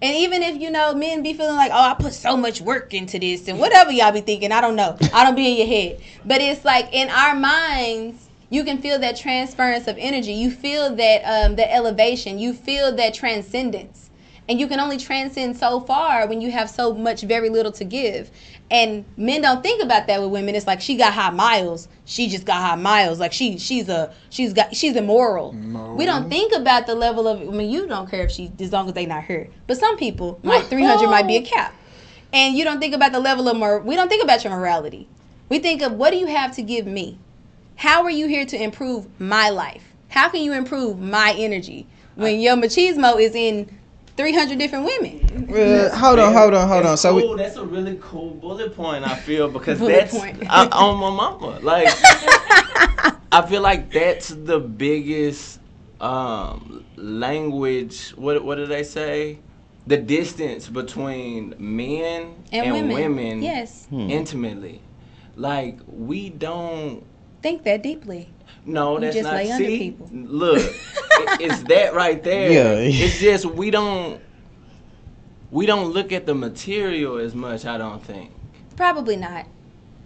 And 0.00 0.16
even 0.16 0.42
if 0.42 0.60
you 0.60 0.70
know 0.70 0.94
men 0.94 1.22
be 1.22 1.34
feeling 1.34 1.56
like, 1.56 1.70
oh, 1.72 1.90
I 1.90 1.94
put 1.94 2.14
so 2.14 2.36
much 2.36 2.60
work 2.60 2.94
into 2.94 3.18
this 3.18 3.48
and 3.48 3.58
whatever 3.58 3.92
y'all 3.92 4.12
be 4.12 4.22
thinking, 4.22 4.50
I 4.50 4.60
don't 4.62 4.76
know. 4.76 4.96
I 5.12 5.24
don't 5.24 5.34
be 5.34 5.46
in 5.52 5.58
your 5.58 5.66
head. 5.66 6.00
But 6.24 6.40
it's 6.40 6.64
like 6.64 6.88
in 6.92 7.10
our 7.10 7.34
minds, 7.34 8.27
you 8.50 8.64
can 8.64 8.80
feel 8.80 8.98
that 9.00 9.16
transference 9.16 9.86
of 9.88 9.96
energy. 9.98 10.32
You 10.32 10.50
feel 10.50 10.94
that 10.96 11.22
um, 11.22 11.56
that 11.56 11.72
elevation. 11.72 12.38
You 12.38 12.52
feel 12.52 12.94
that 12.96 13.14
transcendence. 13.14 14.10
And 14.48 14.58
you 14.58 14.66
can 14.66 14.80
only 14.80 14.96
transcend 14.96 15.58
so 15.58 15.80
far 15.80 16.26
when 16.26 16.40
you 16.40 16.50
have 16.50 16.70
so 16.70 16.94
much 16.94 17.20
very 17.20 17.50
little 17.50 17.72
to 17.72 17.84
give. 17.84 18.30
And 18.70 19.04
men 19.18 19.42
don't 19.42 19.62
think 19.62 19.82
about 19.82 20.06
that 20.06 20.22
with 20.22 20.30
women. 20.30 20.54
It's 20.54 20.66
like 20.66 20.80
she 20.80 20.96
got 20.96 21.12
high 21.12 21.28
miles. 21.28 21.86
She 22.06 22.28
just 22.28 22.46
got 22.46 22.62
high 22.62 22.76
miles. 22.76 23.20
Like 23.20 23.34
she 23.34 23.58
she's 23.58 23.90
a 23.90 24.14
she's 24.30 24.54
got 24.54 24.74
she's 24.74 24.96
immoral. 24.96 25.52
No. 25.52 25.94
We 25.94 26.06
don't 26.06 26.30
think 26.30 26.54
about 26.54 26.86
the 26.86 26.94
level 26.94 27.28
of 27.28 27.40
I 27.40 27.44
mean 27.52 27.70
you 27.70 27.86
don't 27.86 28.10
care 28.10 28.24
if 28.24 28.30
she 28.30 28.50
as 28.58 28.72
long 28.72 28.88
as 28.88 28.94
they 28.94 29.04
not 29.04 29.24
her. 29.24 29.48
But 29.66 29.76
some 29.76 29.98
people 29.98 30.40
might 30.42 30.64
300 30.64 31.08
might 31.10 31.26
be 31.26 31.36
a 31.36 31.42
cap. 31.42 31.74
And 32.32 32.56
you 32.56 32.64
don't 32.64 32.80
think 32.80 32.94
about 32.94 33.12
the 33.12 33.20
level 33.20 33.48
of 33.48 33.56
mor- 33.58 33.80
we 33.80 33.96
don't 33.96 34.08
think 34.08 34.24
about 34.24 34.44
your 34.44 34.54
morality. 34.54 35.08
We 35.50 35.58
think 35.58 35.82
of 35.82 35.92
what 35.92 36.10
do 36.10 36.16
you 36.16 36.26
have 36.26 36.54
to 36.56 36.62
give 36.62 36.86
me? 36.86 37.18
How 37.78 38.02
are 38.02 38.10
you 38.10 38.26
here 38.26 38.44
to 38.44 38.60
improve 38.60 39.06
my 39.20 39.50
life? 39.50 39.84
How 40.08 40.28
can 40.28 40.42
you 40.42 40.52
improve 40.52 40.98
my 40.98 41.32
energy 41.38 41.86
when 42.16 42.40
your 42.40 42.56
machismo 42.56 43.20
is 43.20 43.36
in 43.36 43.72
300 44.16 44.58
different 44.58 44.84
women? 44.84 45.48
uh, 45.54 45.96
hold 45.96 46.18
on, 46.18 46.32
hold 46.32 46.54
on, 46.54 46.66
hold 46.66 46.80
on. 46.80 46.90
That's 46.90 47.02
So 47.02 47.16
cool. 47.20 47.36
we, 47.36 47.36
that's 47.36 47.54
a 47.54 47.64
really 47.64 47.96
cool 48.02 48.30
bullet 48.30 48.74
point. 48.74 49.04
I 49.06 49.14
feel 49.14 49.48
because 49.48 49.78
that's 49.78 50.12
point. 50.12 50.42
I, 50.50 50.66
on 50.66 50.98
my 50.98 51.10
mama. 51.10 51.60
Like 51.60 51.86
I 53.30 53.46
feel 53.48 53.62
like 53.62 53.92
that's 53.92 54.30
the 54.30 54.58
biggest 54.58 55.60
um, 56.00 56.84
language. 56.96 58.10
What 58.16 58.42
what 58.44 58.56
do 58.56 58.66
they 58.66 58.82
say? 58.82 59.38
The 59.86 59.98
distance 59.98 60.68
between 60.68 61.54
men 61.58 62.34
And, 62.50 62.66
and, 62.66 62.72
women. 62.72 62.94
women, 62.96 63.42
Yes. 63.42 63.86
Hmm. 63.86 64.10
intimately. 64.10 64.80
Like 65.36 65.78
we 65.86 66.28
don't. 66.30 67.04
Think 67.42 67.62
that 67.64 67.82
deeply. 67.82 68.28
No, 68.66 68.94
You 68.94 69.00
that's 69.00 69.16
just 69.16 69.24
not. 69.24 69.34
lay 69.36 69.50
under 69.50 69.64
see, 69.64 69.78
people. 69.78 70.08
look, 70.12 70.58
it- 70.58 71.40
it's 71.40 71.62
that 71.64 71.94
right 71.94 72.22
there. 72.22 72.50
Yeah. 72.50 72.74
It's 72.90 73.18
just 73.20 73.46
we 73.46 73.70
don't. 73.70 74.20
We 75.50 75.64
don't 75.64 75.92
look 75.92 76.12
at 76.12 76.26
the 76.26 76.34
material 76.34 77.16
as 77.18 77.34
much. 77.34 77.64
I 77.64 77.78
don't 77.78 78.04
think. 78.04 78.30
Probably 78.76 79.16
not. 79.16 79.46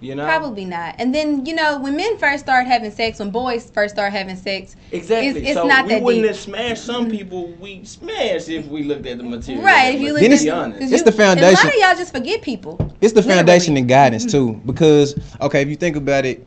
You 0.01 0.15
know. 0.17 0.25
Probably 0.25 0.65
not. 0.65 0.97
And 0.99 1.15
then, 1.15 1.47
you 1.47 1.55
know, 1.55 1.79
when 1.79 1.95
men 1.97 2.19
first 2.19 2.43
start 2.45 2.67
having 2.67 2.91
sex, 2.91 3.19
when 3.21 3.31
boys 3.31 3.71
first 3.71 3.95
start 3.95 4.13
having 4.13 4.35
sex, 4.37 4.75
Exactly. 4.91 5.29
It's- 5.29 5.45
it's 5.47 5.55
so 5.55 5.67
not 5.67 5.85
we 5.87 5.91
that 5.95 6.03
wouldn't 6.03 6.23
deep. 6.25 6.29
have 6.31 6.39
smashed 6.41 6.85
some 6.85 7.05
mm-hmm. 7.07 7.17
people. 7.17 7.47
We 7.61 7.85
smashed 7.85 8.49
if 8.49 8.67
we 8.67 8.83
looked 8.85 9.07
at 9.07 9.19
the 9.19 9.25
material. 9.25 9.65
right, 9.65 9.95
if 9.95 10.01
you 10.01 10.13
look 10.13 10.23
Let's 10.23 10.43
be 10.43 10.51
the, 10.51 10.55
honest. 10.57 10.81
'cause 10.81 10.93
It's 10.93 11.01
you- 11.01 11.05
the 11.05 11.13
foundation. 11.13 11.53
A 11.53 11.65
lot 11.65 11.75
of 11.75 11.81
y'all 11.81 11.97
just 11.97 12.13
forget 12.13 12.43
people. 12.43 12.77
it's 13.01 13.13
the 13.13 13.21
Literally. 13.21 13.37
foundation 13.39 13.77
and 13.77 13.89
guidance 13.89 14.27
mm-hmm. 14.27 14.53
too. 14.55 14.61
Because 14.67 15.15
okay, 15.41 15.63
if 15.63 15.69
you 15.69 15.77
think 15.77 15.95
about 15.97 16.25
it, 16.25 16.47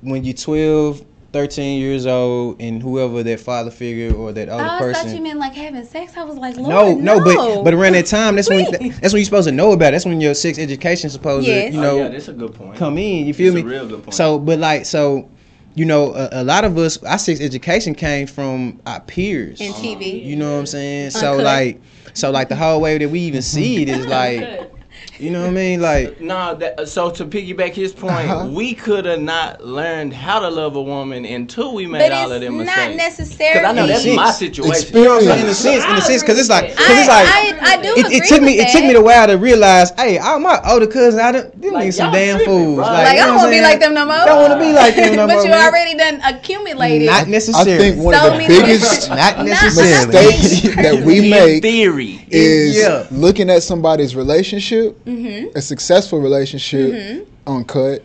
when 0.00 0.24
you're 0.24 0.34
12, 0.34 1.04
13 1.32 1.80
years 1.80 2.06
old, 2.06 2.60
and 2.60 2.82
whoever 2.82 3.22
that 3.22 3.40
father 3.40 3.70
figure 3.70 4.14
or 4.14 4.32
that 4.32 4.48
older 4.48 4.64
Oh, 4.64 4.68
I 4.68 4.78
person. 4.78 5.06
thought 5.08 5.16
you 5.16 5.22
meant 5.22 5.38
like 5.38 5.52
having 5.54 5.84
sex. 5.84 6.16
I 6.16 6.24
was 6.24 6.36
like, 6.36 6.56
Lord, 6.56 6.68
No, 6.68 6.94
no, 6.94 7.18
no, 7.18 7.24
but 7.24 7.64
but 7.64 7.74
around 7.74 7.92
that 7.92 8.06
time, 8.06 8.36
that's 8.36 8.48
when 8.48 8.64
that's 8.64 8.80
when 9.12 9.20
you're 9.20 9.24
supposed 9.24 9.48
to 9.48 9.52
know 9.52 9.72
about. 9.72 9.88
It. 9.88 9.92
That's 9.92 10.06
when 10.06 10.20
your 10.20 10.34
sex 10.34 10.58
education 10.58 11.10
supposed 11.10 11.46
Yes. 11.46 11.68
to, 11.70 11.74
you 11.74 11.78
oh, 11.80 11.82
know, 11.82 11.96
yeah, 11.98 12.08
that's 12.08 12.28
a 12.28 12.32
good 12.32 12.54
point. 12.54 12.76
come 12.76 12.96
in. 12.98 13.26
You 13.26 13.34
feel 13.34 13.54
It's 13.54 13.62
me? 13.64 13.70
a 13.70 13.74
real 13.74 13.88
good 13.88 14.02
point. 14.04 14.14
So, 14.14 14.38
but 14.38 14.58
like, 14.58 14.86
so, 14.86 15.28
you 15.74 15.84
know, 15.84 16.14
a, 16.14 16.28
a 16.32 16.44
lot 16.44 16.64
of 16.64 16.78
us, 16.78 17.02
our 17.04 17.18
sex 17.18 17.40
education 17.40 17.94
came 17.94 18.26
from 18.26 18.80
our 18.86 19.00
peers. 19.00 19.60
And 19.60 19.74
TV. 19.74 20.24
You 20.24 20.36
know 20.36 20.54
what 20.54 20.60
I'm 20.60 20.66
saying? 20.66 21.10
So 21.10 21.36
like, 21.36 21.80
so 22.14 22.30
like 22.30 22.48
the 22.48 22.56
whole 22.56 22.80
way 22.80 22.96
that 22.98 23.08
we 23.08 23.20
even 23.20 23.42
see 23.42 23.82
it 23.82 23.88
is 23.90 24.06
like, 24.18 24.72
you 25.18 25.30
know 25.30 25.40
what 25.42 25.48
I 25.48 25.52
mean? 25.52 25.80
Like, 25.80 26.20
No, 26.28 26.54
that, 26.54 26.88
so 26.88 27.10
to 27.10 27.24
piggyback 27.24 27.72
his 27.74 27.92
point, 27.92 28.28
Uh-huh. 28.30 28.46
we 28.48 28.74
could 28.74 29.04
have 29.04 29.20
not 29.20 29.64
learned 29.64 30.12
how 30.14 30.38
to 30.40 30.48
love 30.48 30.76
a 30.76 30.82
woman 30.82 31.24
until 31.24 31.74
we 31.74 31.86
made 31.86 31.98
But 32.00 32.12
all 32.12 32.32
of 32.32 32.42
it's 32.42 32.46
them 32.46 32.56
not 32.58 32.66
mistakes. 32.66 32.96
necessarily. 32.96 33.60
Because 33.60 33.68
I 33.68 33.72
know 33.72 33.86
that's 33.86 34.04
In 34.04 34.16
my 34.16 34.30
situation. 34.30 34.96
you 34.96 35.04
know 35.04 35.14
what 35.16 35.22
I'm 35.22 35.28
saying? 35.28 35.40
In 35.40 35.46
a 35.46 35.50
Experience. 35.50 35.58
sense, 35.58 35.84
in 35.84 35.96
a 35.96 36.00
sense, 36.00 36.22
because 36.22 36.38
it's 36.38 36.48
like, 36.48 36.68
because 36.70 36.98
it's 36.98 37.08
like. 37.08 37.26
I, 37.28 37.58
I 37.60 37.82
do 37.82 37.88
it, 37.94 38.06
agree 38.06 38.16
it 38.16 38.24
took 38.28 38.40
me. 38.42 38.56
with 38.56 38.66
It 38.66 38.72
took 38.72 38.82
me 38.82 38.92
that. 38.92 38.98
a 38.98 39.02
while 39.02 39.26
to 39.26 39.34
realize, 39.38 39.90
hey, 39.96 40.18
all 40.18 40.38
my 40.38 40.60
older 40.68 40.86
cousins, 40.86 41.20
I 41.22 41.32
don't, 41.32 41.60
them 41.60 41.72
Like, 41.74 41.88
niggas 41.88 41.94
some 41.94 42.12
damn 42.12 42.36
tripping, 42.36 42.54
fools. 42.54 42.76
bro. 42.76 42.84
Like, 42.86 43.16
you 43.16 43.22
I 43.22 43.26
don't 43.26 43.36
want 43.36 43.46
to 43.48 43.50
be 43.50 43.60
like 43.60 43.80
them 43.80 43.94
no 43.94 44.04
more. 44.06 44.14
I 44.14 44.24
don't 44.26 44.40
want 44.40 44.52
to 44.54 44.58
be 44.66 44.72
like 44.72 44.94
them 44.96 45.16
no 45.16 45.26
but 45.26 45.44
you 45.44 45.50
man. 45.50 45.66
already 45.68 45.94
done 45.96 46.20
accumulated. 46.24 47.06
Not 47.08 47.28
necessarily. 47.28 47.72
I 47.72 47.76
necessarily. 47.78 47.90
think 47.90 48.04
one 48.04 48.14
So 48.14 48.26
of 48.26 48.32
the 48.32 48.38
many 48.38 48.60
biggest 48.60 49.08
Not 49.08 49.36
Not- 49.38 49.46
necessarily. 49.46 50.06
mistakes 50.06 50.76
that 50.76 51.04
we 51.04 51.30
make 51.30 51.62
theory. 51.62 52.24
is 52.30 53.10
looking 53.10 53.50
at 53.50 53.62
somebody's 53.62 54.14
relationship, 54.16 54.96
Mm-hmm. 55.08 55.56
a 55.56 55.62
successful 55.62 56.20
relationship, 56.20 57.26
uncut, 57.46 58.04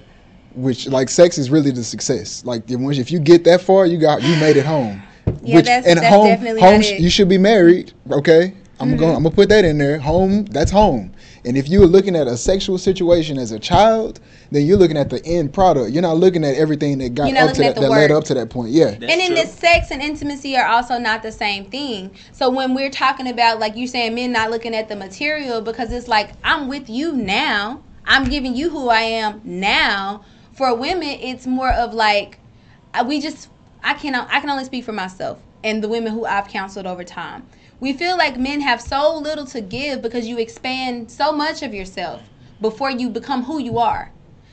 which 0.55 0.87
like 0.87 1.09
sex 1.09 1.37
is 1.37 1.49
really 1.49 1.71
the 1.71 1.83
success. 1.83 2.45
Like 2.45 2.69
if 2.71 2.79
once- 2.79 2.97
if 2.97 3.11
you 3.11 3.19
get 3.19 3.43
that 3.43 3.61
far, 3.61 3.85
you 3.85 3.97
got 3.97 4.21
you 4.23 4.35
made 4.37 4.55
it 4.55 4.65
home. 4.65 5.01
Yeah, 5.43 5.61
that's- 5.61 5.85
and 5.85 5.99
that's 5.99 6.07
home, 6.13 6.27
definitely 6.27 6.61
home, 6.61 6.81
you 6.81 7.09
should 7.09 7.27
be 7.29 7.37
married. 7.37 7.91
Okay, 8.09 8.53
I'm 8.79 8.89
Mm-hmm. 8.89 8.97
going. 8.99 9.15
I'm 9.17 9.23
gonna 9.23 9.35
put 9.35 9.49
that 9.49 9.65
in 9.65 9.77
there. 9.77 9.99
Home, 9.99 10.45
that's 10.45 10.71
home. 10.71 11.11
And 11.45 11.57
if 11.57 11.67
you're 11.67 11.85
looking 11.85 12.15
at 12.15 12.27
a 12.27 12.37
sexual 12.37 12.77
situation 12.77 13.37
as 13.37 13.51
a 13.51 13.59
child, 13.59 14.21
then 14.51 14.65
you're 14.65 14.77
looking 14.77 14.97
at 14.97 15.09
the 15.09 15.23
end 15.25 15.53
product. 15.53 15.91
You're 15.91 16.01
not 16.01 16.17
looking 16.17 16.43
at 16.45 16.55
everything 16.55 16.99
that 16.99 17.15
got 17.15 17.33
up 17.35 17.53
to 17.55 17.61
that, 17.61 17.75
that 17.75 17.89
led 17.89 18.11
up 18.11 18.23
to 18.25 18.33
that 18.33 18.49
point. 18.49 18.69
Yeah. 18.69 18.91
That's 18.91 19.11
and 19.11 19.21
in 19.21 19.27
true. 19.27 19.35
this 19.35 19.53
sex 19.53 19.91
and 19.91 20.01
intimacy 20.01 20.55
are 20.55 20.67
also 20.67 20.97
not 20.97 21.21
the 21.21 21.31
same 21.31 21.65
thing. 21.65 22.15
So 22.31 22.49
when 22.49 22.73
we're 22.73 22.89
talking 22.89 23.27
about 23.27 23.59
like 23.59 23.75
you 23.75 23.87
saying 23.87 24.15
men 24.15 24.31
not 24.31 24.51
looking 24.51 24.73
at 24.73 24.87
the 24.87 24.95
material 24.95 25.61
because 25.61 25.91
it's 25.91 26.07
like 26.07 26.31
I'm 26.43 26.67
with 26.67 26.89
you 26.89 27.13
now. 27.13 27.83
I'm 28.05 28.25
giving 28.25 28.55
you 28.55 28.69
who 28.69 28.89
I 28.89 29.01
am 29.01 29.41
now. 29.43 30.23
For 30.53 30.75
women, 30.75 31.09
it's 31.21 31.47
more 31.47 31.71
of 31.71 31.93
like 31.93 32.39
we 33.05 33.19
just 33.19 33.49
I 33.83 33.95
can 33.95 34.15
I 34.15 34.39
can 34.39 34.49
only 34.49 34.65
speak 34.65 34.85
for 34.85 34.93
myself. 34.93 35.39
and 35.63 35.83
the 35.83 35.87
women 35.87 36.11
who 36.11 36.25
I've 36.25 36.47
counseled 36.47 36.85
over 36.85 37.03
time. 37.03 37.47
We 37.79 37.93
feel 37.93 38.17
like 38.17 38.37
men 38.37 38.61
have 38.61 38.81
so 38.81 39.17
little 39.17 39.45
to 39.47 39.61
give 39.61 40.01
because 40.01 40.27
you 40.27 40.37
expand 40.39 41.11
so 41.11 41.31
much 41.31 41.61
of 41.63 41.73
yourself 41.73 42.21
before 42.61 42.91
you 42.91 43.09
become 43.09 43.43
who 43.43 43.59
you 43.59 43.77
are. 43.77 44.11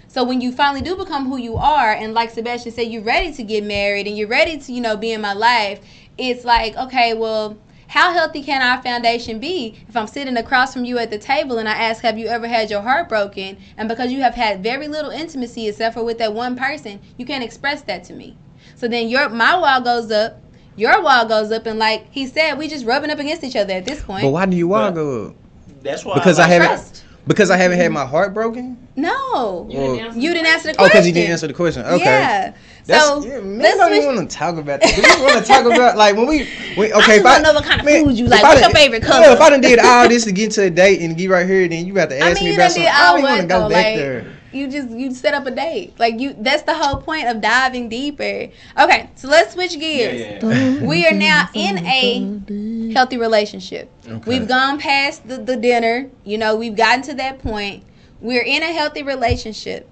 So 0.08 0.24
when 0.24 0.40
you 0.40 0.50
finally 0.50 0.82
do 0.82 0.96
become 0.96 1.26
who 1.28 1.36
you 1.36 1.56
are, 1.56 1.92
and 1.92 2.14
like 2.14 2.30
Sebastian 2.30 2.72
said, 2.72 2.88
you're 2.88 3.02
ready 3.02 3.32
to 3.32 3.42
get 3.44 3.62
married 3.62 4.08
and 4.08 4.18
you're 4.18 4.26
ready 4.26 4.58
to, 4.58 4.72
you 4.72 4.80
know, 4.80 4.96
be 4.96 5.12
in 5.12 5.20
my 5.20 5.32
life, 5.32 5.80
it's 6.18 6.44
like, 6.44 6.76
okay, 6.76 7.14
well, 7.14 7.56
how 7.86 8.12
healthy 8.12 8.42
can 8.42 8.62
our 8.62 8.82
foundation 8.82 9.38
be 9.38 9.76
if 9.88 9.96
I'm 9.96 10.06
sitting 10.06 10.36
across 10.36 10.72
from 10.72 10.84
you 10.84 10.98
at 10.98 11.10
the 11.10 11.18
table 11.18 11.58
and 11.58 11.68
I 11.68 11.72
ask, 11.72 12.02
have 12.02 12.18
you 12.18 12.26
ever 12.26 12.48
had 12.48 12.70
your 12.70 12.82
heart 12.82 13.08
broken? 13.08 13.58
And 13.76 13.88
because 13.88 14.10
you 14.12 14.20
have 14.22 14.34
had 14.34 14.62
very 14.62 14.88
little 14.88 15.10
intimacy 15.10 15.68
except 15.68 15.94
for 15.94 16.04
with 16.04 16.18
that 16.18 16.32
one 16.32 16.56
person, 16.56 17.00
you 17.16 17.26
can't 17.26 17.44
express 17.44 17.82
that 17.82 18.02
to 18.04 18.12
me. 18.12 18.36
So 18.76 18.88
then 18.88 19.08
your 19.08 19.28
my 19.28 19.56
wall 19.58 19.80
goes 19.80 20.10
up, 20.10 20.40
your 20.76 21.02
wall 21.02 21.26
goes 21.26 21.50
up, 21.52 21.66
and 21.66 21.78
like 21.78 22.06
he 22.10 22.26
said, 22.26 22.54
we 22.54 22.68
just 22.68 22.84
rubbing 22.86 23.10
up 23.10 23.18
against 23.18 23.44
each 23.44 23.56
other 23.56 23.74
at 23.74 23.84
this 23.84 24.02
point. 24.02 24.22
But 24.22 24.30
why 24.30 24.46
do 24.46 24.56
you 24.56 24.68
want 24.68 24.94
But- 24.94 25.00
to 25.00 25.04
go 25.06 25.26
up? 25.28 25.34
That's 25.82 26.04
why. 26.04 26.14
Because 26.14 26.38
I, 26.38 26.42
like- 26.42 26.52
haven't 26.52 26.68
Trust. 26.68 27.04
because 27.26 27.50
I 27.50 27.56
haven't 27.56 27.78
had 27.78 27.90
my 27.92 28.04
heart 28.04 28.34
broken. 28.34 28.76
No, 28.96 29.66
You 29.70 29.78
Well- 29.78 29.94
didn't 29.94 30.06
answer 30.08 30.18
you 30.20 30.28
the 30.28 30.34
didn't 30.34 30.46
answer 30.48 30.64
the 30.68 30.72
Oh, 30.72 30.74
question. 30.76 30.90
because 30.92 31.06
you 31.06 31.12
didn't 31.14 31.30
answer 31.30 31.46
the 31.46 31.52
question. 31.54 31.82
Okay. 31.86 32.04
Yeah. 32.04 32.52
That's, 32.86 33.04
so 33.06 33.24
yeah, 33.24 33.38
men 33.40 33.58
let's 33.58 33.76
don't 33.78 33.94
even 33.94 34.16
want 34.16 34.30
to 34.30 34.36
talk 34.36 34.56
about 34.56 34.80
that. 34.80 34.96
We 35.18 35.24
want 35.24 35.38
to 35.38 35.48
talk 35.50 35.64
about 35.64 35.96
like 35.96 36.16
when 36.16 36.26
we, 36.26 36.48
we 36.76 36.92
okay. 36.92 36.96
just 36.98 37.08
if 37.18 37.24
wanna 37.24 37.42
know 37.44 37.52
what 37.54 37.64
kind 37.64 37.80
of 37.80 37.86
food 37.86 38.18
you 38.18 38.24
if 38.26 38.30
like. 38.30 38.42
What's 38.42 38.60
done- 38.60 38.70
your 38.70 38.76
favorite 38.78 39.02
Yeah, 39.02 39.08
color? 39.08 39.32
if 39.34 39.40
I 39.40 39.50
done 39.50 39.60
did 39.60 39.78
all 39.78 40.08
this 40.08 40.24
to 40.24 40.32
get 40.32 40.50
to 40.52 40.64
a 40.64 40.70
date 40.70 41.00
and 41.00 41.16
get 41.16 41.30
right 41.30 41.46
here, 41.46 41.66
then 41.68 41.86
you 41.86 41.94
got 41.94 42.10
to 42.10 42.16
I 42.22 42.30
ask 42.30 42.40
mean, 42.42 42.50
me 42.50 42.54
about 42.56 42.62
done 42.64 42.70
something. 42.72 42.82
did 42.82 42.92
I 42.92 43.06
all 43.06 43.12
don't 43.16 43.18
even 43.24 43.30
want 43.30 43.40
to 43.42 43.46
go 43.46 43.60
back 43.70 43.84
Like 43.86 43.96
there. 43.96 44.26
You 44.52 44.68
just 44.68 44.90
you 44.90 45.14
set 45.14 45.34
up 45.34 45.46
a 45.46 45.50
date. 45.50 45.94
Like 45.98 46.18
you, 46.20 46.34
that's 46.38 46.62
the 46.62 46.74
whole 46.74 47.00
point 47.00 47.26
of 47.28 47.40
diving 47.40 47.88
deeper. 47.88 48.48
Okay, 48.78 49.10
so 49.14 49.28
let's 49.28 49.52
switch 49.54 49.74
Yeah, 49.74 49.78
gears. 49.80 50.42
yeah. 50.42 50.86
We 50.86 51.06
are 51.06 51.12
now 51.14 51.48
in 51.54 51.78
a 51.86 52.92
healthy 52.92 53.16
relationship. 53.16 53.90
Okay. 54.06 54.22
We've 54.38 54.48
gone 54.48 54.78
past 54.78 55.26
the, 55.28 55.38
the 55.38 55.56
dinner. 55.56 56.10
You 56.24 56.38
know, 56.38 56.56
we've 56.56 56.76
gotten 56.76 57.02
to 57.04 57.14
that 57.14 57.38
point. 57.40 57.84
We're 58.20 58.42
in 58.42 58.62
a 58.62 58.72
healthy 58.72 59.02
relationship. 59.02 59.88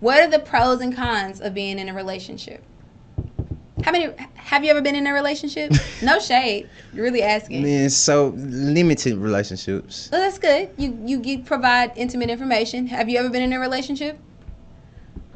What 0.00 0.20
are 0.20 0.28
the 0.28 0.38
pros 0.40 0.80
and 0.80 0.94
cons 0.94 1.40
of 1.40 1.54
being 1.54 1.78
in 1.78 1.88
a 1.88 1.94
relationship? 1.94 2.62
How 3.82 3.90
many 3.90 4.12
have 4.36 4.64
you 4.64 4.70
ever 4.70 4.80
been 4.80 4.94
in 4.94 5.06
a 5.06 5.12
relationship? 5.12 5.72
No 6.02 6.18
shade. 6.20 6.68
You're 6.92 7.04
really 7.04 7.22
asking. 7.22 7.62
Man, 7.62 7.90
so 7.90 8.28
limited 8.36 9.16
relationships. 9.16 10.08
Well, 10.12 10.20
that's 10.20 10.38
good. 10.38 10.70
You 10.76 10.98
you 11.04 11.18
get, 11.18 11.44
provide 11.44 11.92
intimate 11.96 12.30
information. 12.30 12.86
Have 12.86 13.08
you 13.08 13.18
ever 13.18 13.28
been 13.28 13.42
in 13.42 13.52
a 13.52 13.60
relationship? 13.60 14.18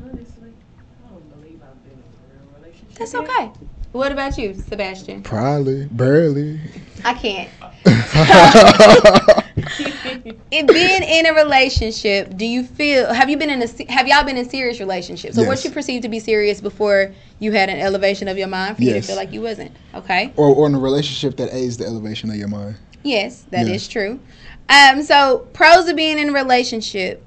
Honestly, 0.02 0.50
I 0.78 1.08
don't 1.08 1.40
believe 1.40 1.60
I've 1.62 1.82
been 1.84 1.92
in 1.92 1.98
a 1.98 2.34
real 2.34 2.60
relationship. 2.60 2.98
That's 2.98 3.12
yet. 3.14 3.22
okay. 3.22 3.50
What 3.92 4.12
about 4.12 4.36
you, 4.36 4.54
Sebastian? 4.54 5.22
Probably, 5.22 5.86
barely. 5.86 6.60
I 7.04 7.14
can't. 7.14 7.50
In 10.50 10.66
being 10.66 11.02
in 11.02 11.26
a 11.26 11.32
relationship, 11.34 12.36
do 12.36 12.44
you 12.46 12.62
feel? 12.64 13.12
Have 13.12 13.28
you 13.30 13.36
been 13.36 13.50
in 13.50 13.62
a? 13.62 13.92
Have 13.92 14.08
y'all 14.08 14.24
been 14.24 14.36
in 14.36 14.48
serious 14.48 14.80
relationships? 14.80 15.34
So 15.36 15.42
what 15.42 15.56
Yes. 15.58 15.64
you 15.64 15.70
perceived 15.70 16.02
to 16.04 16.08
be 16.08 16.18
serious 16.20 16.60
before 16.60 17.12
you 17.38 17.52
had 17.52 17.68
an 17.68 17.78
elevation 17.78 18.28
of 18.28 18.38
your 18.38 18.48
mind 18.48 18.76
for 18.76 18.82
you 18.82 18.92
to 18.94 19.02
feel 19.02 19.16
like 19.16 19.32
you 19.32 19.40
wasn't? 19.42 19.72
Okay. 19.94 20.32
or, 20.36 20.54
or 20.54 20.66
in 20.66 20.74
a 20.74 20.78
relationship 20.78 21.36
that 21.38 21.52
aids 21.54 21.76
the 21.76 21.84
elevation 21.86 22.30
of 22.30 22.36
your 22.36 22.48
mind. 22.48 22.76
Yes, 23.02 23.44
that 23.50 23.66
is 23.68 23.86
Yeah. 23.86 23.92
true. 23.92 24.20
Um, 24.68 25.02
so 25.02 25.46
pros 25.52 25.88
of 25.88 25.96
being 25.96 26.18
in 26.18 26.30
a 26.30 26.32
relationship. 26.32 27.22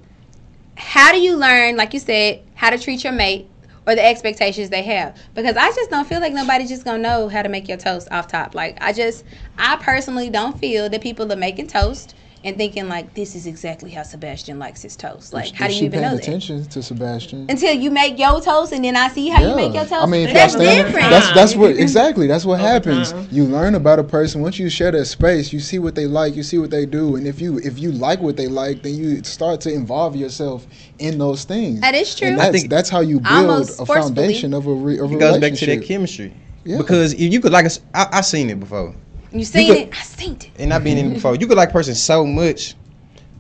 How 0.76 1.12
do 1.12 1.19
you 1.19 1.36
learn, 1.36 1.76
like 1.76 1.93
you 1.93 2.00
said, 2.00 2.41
how 2.56 2.69
to 2.69 2.78
treat 2.78 3.04
your 3.04 3.13
mate 3.13 3.50
or 3.89 3.95
the 3.95 4.06
expectations 4.06 4.69
they 4.69 4.84
have? 4.84 5.17
Because 5.34 5.58
I 5.58 5.67
just 5.71 5.89
don't 5.89 6.08
feel 6.08 6.21
like 6.21 6.34
nobody's 6.34 6.69
just 6.69 6.86
gonna 6.86 7.02
know 7.02 7.28
how 7.28 7.41
to 7.41 7.49
make 7.49 7.67
your 7.67 7.78
toast 7.78 8.08
off 8.12 8.28
top. 8.28 8.54
Like 8.54 8.78
I 8.82 8.93
just, 8.93 9.25
I 9.58 9.78
personally 9.78 10.30
don't 10.30 10.58
feel 10.60 10.89
that 10.89 11.02
people 11.02 11.32
are 11.32 11.36
making 11.36 11.67
toast 11.67 12.13
and 12.43 12.56
thinking 12.58 12.88
like 12.88 13.13
this 13.13 13.36
is 13.36 13.45
exactly 13.47 13.91
how 13.91 14.04
Sebastian 14.04 14.60
likes 14.60 14.82
his 14.82 14.95
toast. 14.95 15.34
Like 15.34 15.52
how 15.54 15.67
do 15.67 15.73
you 15.73 15.80
she 15.80 15.86
even 15.86 16.02
know 16.02 16.12
that? 16.12 16.19
attention 16.21 16.63
to 16.65 16.82
Sebastian? 16.82 17.47
Until 17.49 17.73
you 17.73 17.91
make 17.91 18.17
your 18.17 18.39
toast 18.41 18.71
and 18.71 18.84
then 18.84 18.95
I 18.95 19.10
see 19.10 19.28
how 19.30 19.41
you 19.41 19.56
make 19.56 19.73
your 19.73 19.84
toast. 19.86 19.93
I 20.04 20.06
mean, 20.06 20.28
if 20.28 20.34
that's 20.34 20.54
y'all 20.54 20.63
different. 20.63 21.10
that's 21.10 21.32
that's 21.34 21.56
what 21.56 21.71
exactly 21.75 22.28
that's 22.28 22.45
what 22.45 22.60
Over 22.60 22.67
happens. 22.69 23.12
time. 23.12 23.28
You 23.32 23.43
learn 23.45 23.75
about 23.75 23.99
a 23.99 24.04
person 24.04 24.41
once 24.41 24.58
you 24.58 24.69
share 24.69 24.91
that 24.91 25.06
space. 25.06 25.52
You 25.52 25.60
see 25.60 25.80
what 25.80 25.95
they 25.95 26.08
like, 26.08 26.36
you 26.36 26.43
see 26.43 26.58
what 26.58 26.69
they 26.71 26.86
do, 26.86 27.15
and 27.17 27.28
if 27.28 27.41
you 27.41 27.58
if 27.60 27.78
you 27.80 27.91
like 27.91 28.21
what 28.21 28.38
they 28.38 28.47
like, 28.47 28.84
then 28.84 28.95
you 28.95 29.23
start 29.23 29.62
to 29.62 29.73
involve 29.73 30.15
yourself 30.15 30.65
in 30.99 31.17
those 31.17 31.43
things. 31.43 31.82
That 31.82 31.95
is 31.95 32.15
true. 32.15 32.28
And 32.30 32.39
I 32.39 32.45
that's 32.45 32.58
think- 32.60 32.69
that's 32.69 32.89
how 32.89 33.02
you 33.02 33.19
build 33.19 33.69
a 33.80 33.86
foundation 33.86 34.54
of 34.54 34.65
a, 34.67 34.73
re, 34.73 34.97
of 34.99 35.12
a 35.12 35.15
It 35.15 35.19
goes 35.19 35.38
back 35.39 35.54
to 35.54 35.65
that 35.65 35.65
relationship. 35.67 35.84
chemistry. 35.86 36.34
Yeah. 36.65 36.78
Because 36.78 37.13
if 37.13 37.19
you 37.34 37.39
could 37.39 37.52
like, 37.52 37.63
a 37.65 37.67
s- 37.67 37.80
I, 37.93 38.08
I 38.12 38.21
seen 38.21 38.49
it 38.49 38.60
before, 38.60 38.93
You 39.31 39.45
seen 39.45 39.67
could- 39.67 39.77
it? 39.77 39.93
I 39.93 40.01
seen 40.03 40.33
it. 40.35 40.49
and 40.57 40.73
I've 40.73 40.83
been 40.83 40.97
in 40.97 41.11
it 41.11 41.13
before. 41.15 41.35
You 41.35 41.47
could 41.47 41.57
like 41.57 41.69
a 41.69 41.73
person 41.73 41.95
so 41.95 42.25
much 42.25 42.75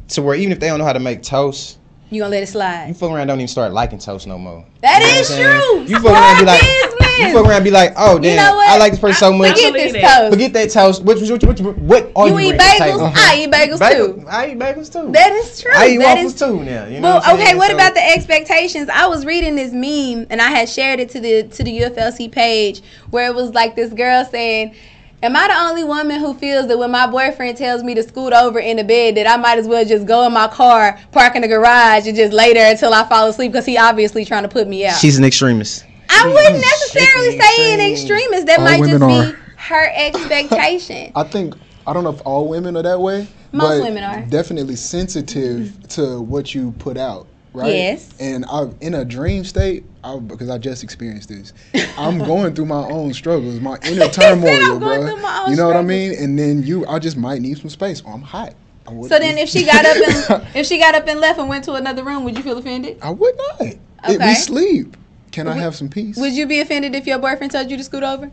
to 0.09 0.21
where 0.21 0.35
even 0.35 0.51
if 0.51 0.59
they 0.59 0.67
don't 0.67 0.79
know 0.79 0.85
how 0.85 0.93
to 0.93 0.99
make 0.99 1.21
toast, 1.23 1.77
You 2.09 2.21
gonna 2.21 2.31
let 2.31 2.43
it 2.43 2.47
slide. 2.47 2.87
you 2.87 2.93
slide? 2.93 3.09
fuck 3.09 3.15
around 3.15 3.27
don't 3.27 3.39
even 3.39 3.47
start 3.47 3.71
liking 3.73 3.99
toast 3.99 4.27
no 4.27 4.37
more. 4.37 4.65
That 4.81 5.01
You 5.01 5.07
know 5.07 5.13
is 5.19 5.29
what 5.29 5.39
I'm 5.39 5.45
saying? 5.45 5.85
true. 5.87 5.95
You 5.95 6.01
fuck 6.01 6.11
around 6.13 6.39
be 6.39 6.45
like, 6.45 6.61
you 6.63 6.89
business. 6.99 7.33
fuck 7.33 7.45
around 7.45 7.55
and 7.55 7.63
be 7.65 7.71
like, 7.71 7.93
oh 7.97 8.17
damn, 8.19 8.35
know 8.37 8.55
what? 8.55 8.69
I 8.69 8.77
like 8.77 8.91
this 8.93 8.99
person 9.01 9.19
so 9.19 9.33
much. 9.33 9.49
Forget 9.55 9.73
believe 9.73 9.93
this 9.93 10.01
that. 10.01 10.17
toast. 10.19 10.33
Forget 10.33 10.53
that 10.53 10.69
toast. 10.71 11.03
What, 11.03 11.17
what, 11.21 11.43
what, 11.43 11.59
what, 11.61 11.77
what 11.77 12.11
are 12.15 12.27
You 12.29 12.33
you, 12.39 12.53
eat 12.53 12.57
bringing 12.57 12.77
to 12.77 12.77
the 12.77 12.83
bagels? 12.85 13.13
I 13.15 13.35
eat 13.43 13.51
bagels 13.51 13.79
Bagel- 13.79 14.13
too. 14.13 14.27
I 14.27 14.47
eat 14.51 14.57
bagels 14.59 14.91
too. 14.93 15.11
That 15.11 15.31
is 15.33 15.61
true. 15.61 15.71
I 15.75 15.87
eat 15.89 15.97
That 15.97 16.15
waffles 16.15 16.33
is- 16.33 16.39
too 16.39 16.63
now. 16.63 16.85
You 16.85 16.99
know 17.01 17.07
Well, 17.09 17.15
what 17.17 17.27
I'm 17.27 17.35
okay. 17.39 17.55
What 17.55 17.69
So- 17.69 17.75
about 17.75 17.93
the 17.93 18.07
expectations? 18.09 18.89
I 18.91 19.05
was 19.07 19.25
reading 19.25 19.55
this 19.55 19.71
meme 19.71 20.25
and 20.29 20.41
I 20.41 20.49
had 20.49 20.67
shared 20.69 20.99
it 20.99 21.09
to 21.11 21.19
the 21.19 21.43
to 21.43 21.63
the 21.63 21.81
UFLC 21.81 22.31
page 22.31 22.81
where 23.11 23.27
it 23.29 23.35
was 23.35 23.53
like 23.53 23.75
this 23.75 23.91
girl 23.93 24.25
saying. 24.25 24.73
Am 25.21 25.35
I 25.35 25.47
the 25.47 25.53
only 25.53 25.83
woman 25.83 26.17
who 26.21 26.33
feels 26.33 26.67
that 26.67 26.77
when 26.77 26.91
my 26.91 27.05
boyfriend 27.05 27.57
tells 27.57 27.83
me 27.83 27.93
to 27.93 28.03
scoot 28.03 28.31
over 28.31 28.57
in 28.57 28.77
the 28.77 28.85
bed 28.85 29.15
that 29.15 29.27
I 29.27 29.35
might 29.35 29.57
as 29.57 29.67
well 29.67 29.83
just 29.83 30.05
go 30.05 30.25
in 30.25 30.31
my 30.31 30.47
car, 30.47 30.97
park 31.11 31.35
in 31.35 31.41
the 31.41 31.47
garage, 31.49 32.07
and 32.07 32.15
just 32.15 32.31
lay 32.31 32.53
there 32.53 32.71
until 32.71 32.93
I 32.93 33.03
fall 33.09 33.27
asleep 33.27 33.51
because 33.51 33.65
he 33.65 33.77
obviously 33.77 34.23
trying 34.23 34.43
to 34.43 34.49
put 34.49 34.65
me 34.65 34.85
out? 34.85 34.97
She's 34.97 35.17
an 35.17 35.25
extremist. 35.25 35.85
I 36.09 36.25
wouldn't 36.25 36.61
necessarily 36.61 37.37
Shaking 37.37 37.41
say 37.41 37.73
an 37.73 37.91
extremist. 37.91 38.47
That 38.47 38.59
All 38.59 38.65
might 38.65 38.79
just 38.79 39.01
women 39.01 39.31
be 39.31 39.37
her 39.57 39.91
expectation. 39.93 41.11
I 41.15 41.23
think 41.23 41.53
I 41.85 41.91
don't 41.91 42.05
know 42.05 42.11
if 42.11 42.21
all 42.25 42.47
women 42.47 42.77
are 42.77 42.83
that 42.83 43.01
way. 43.01 43.27
Most 43.51 43.79
but 43.79 43.83
women 43.83 44.03
are. 44.03 44.21
definitely 44.29 44.77
sensitive 44.77 45.87
to 45.89 46.21
what 46.21 46.55
you 46.55 46.71
put 46.79 46.97
out. 46.97 47.27
Right. 47.53 47.73
Yes. 47.73 48.13
And 48.19 48.45
I, 48.45 48.69
in 48.81 48.93
a 48.93 49.03
dream 49.03 49.43
state, 49.43 49.83
I, 50.03 50.17
because 50.17 50.49
I 50.49 50.57
just 50.59 50.83
experienced 50.83 51.29
this, 51.29 51.53
I'm 51.97 52.19
going 52.25 52.53
through 52.53 52.67
my 52.67 52.83
own 52.85 53.13
struggles, 53.13 53.59
my 53.59 53.77
inner 53.83 54.07
turmoil, 54.07 54.49
I'm 54.73 54.79
bro. 54.79 55.07
through 55.07 55.21
my 55.21 55.43
own 55.45 55.51
You 55.51 55.57
know 55.57 55.67
what 55.67 55.75
I 55.75 55.81
mean? 55.81 56.13
And 56.13 56.37
then 56.37 56.63
you, 56.63 56.85
I 56.85 56.99
just 56.99 57.17
might 57.17 57.41
need 57.41 57.57
some 57.57 57.69
space. 57.69 58.01
Or 58.01 58.13
I'm 58.13 58.21
hot. 58.21 58.53
I 58.87 58.91
So 59.03 59.19
then, 59.19 59.37
if 59.37 59.49
she 59.49 59.65
got 59.65 59.85
up 59.85 59.97
and 59.97 60.47
if 60.55 60.65
she 60.67 60.79
got 60.79 60.95
up 60.95 61.07
and 61.07 61.19
left 61.19 61.39
and 61.39 61.49
went 61.49 61.63
to 61.65 61.73
another 61.73 62.03
room, 62.03 62.23
would 62.23 62.37
you 62.37 62.43
feel 62.43 62.57
offended? 62.57 62.97
I 63.01 63.09
would 63.11 63.35
not. 63.37 63.61
It, 63.61 63.79
Okay. 64.07 64.17
we 64.29 64.33
sleep. 64.35 64.95
Can 65.31 65.47
I 65.47 65.53
have 65.53 65.75
some 65.75 65.89
peace? 65.89 66.15
Would 66.17 66.33
you 66.33 66.45
be 66.47 66.61
offended 66.61 66.95
if 66.95 67.05
your 67.05 67.19
boyfriend 67.19 67.51
told 67.51 67.69
you 67.69 67.77
to 67.77 67.83
scoot 67.83 68.01
over? 68.03 68.31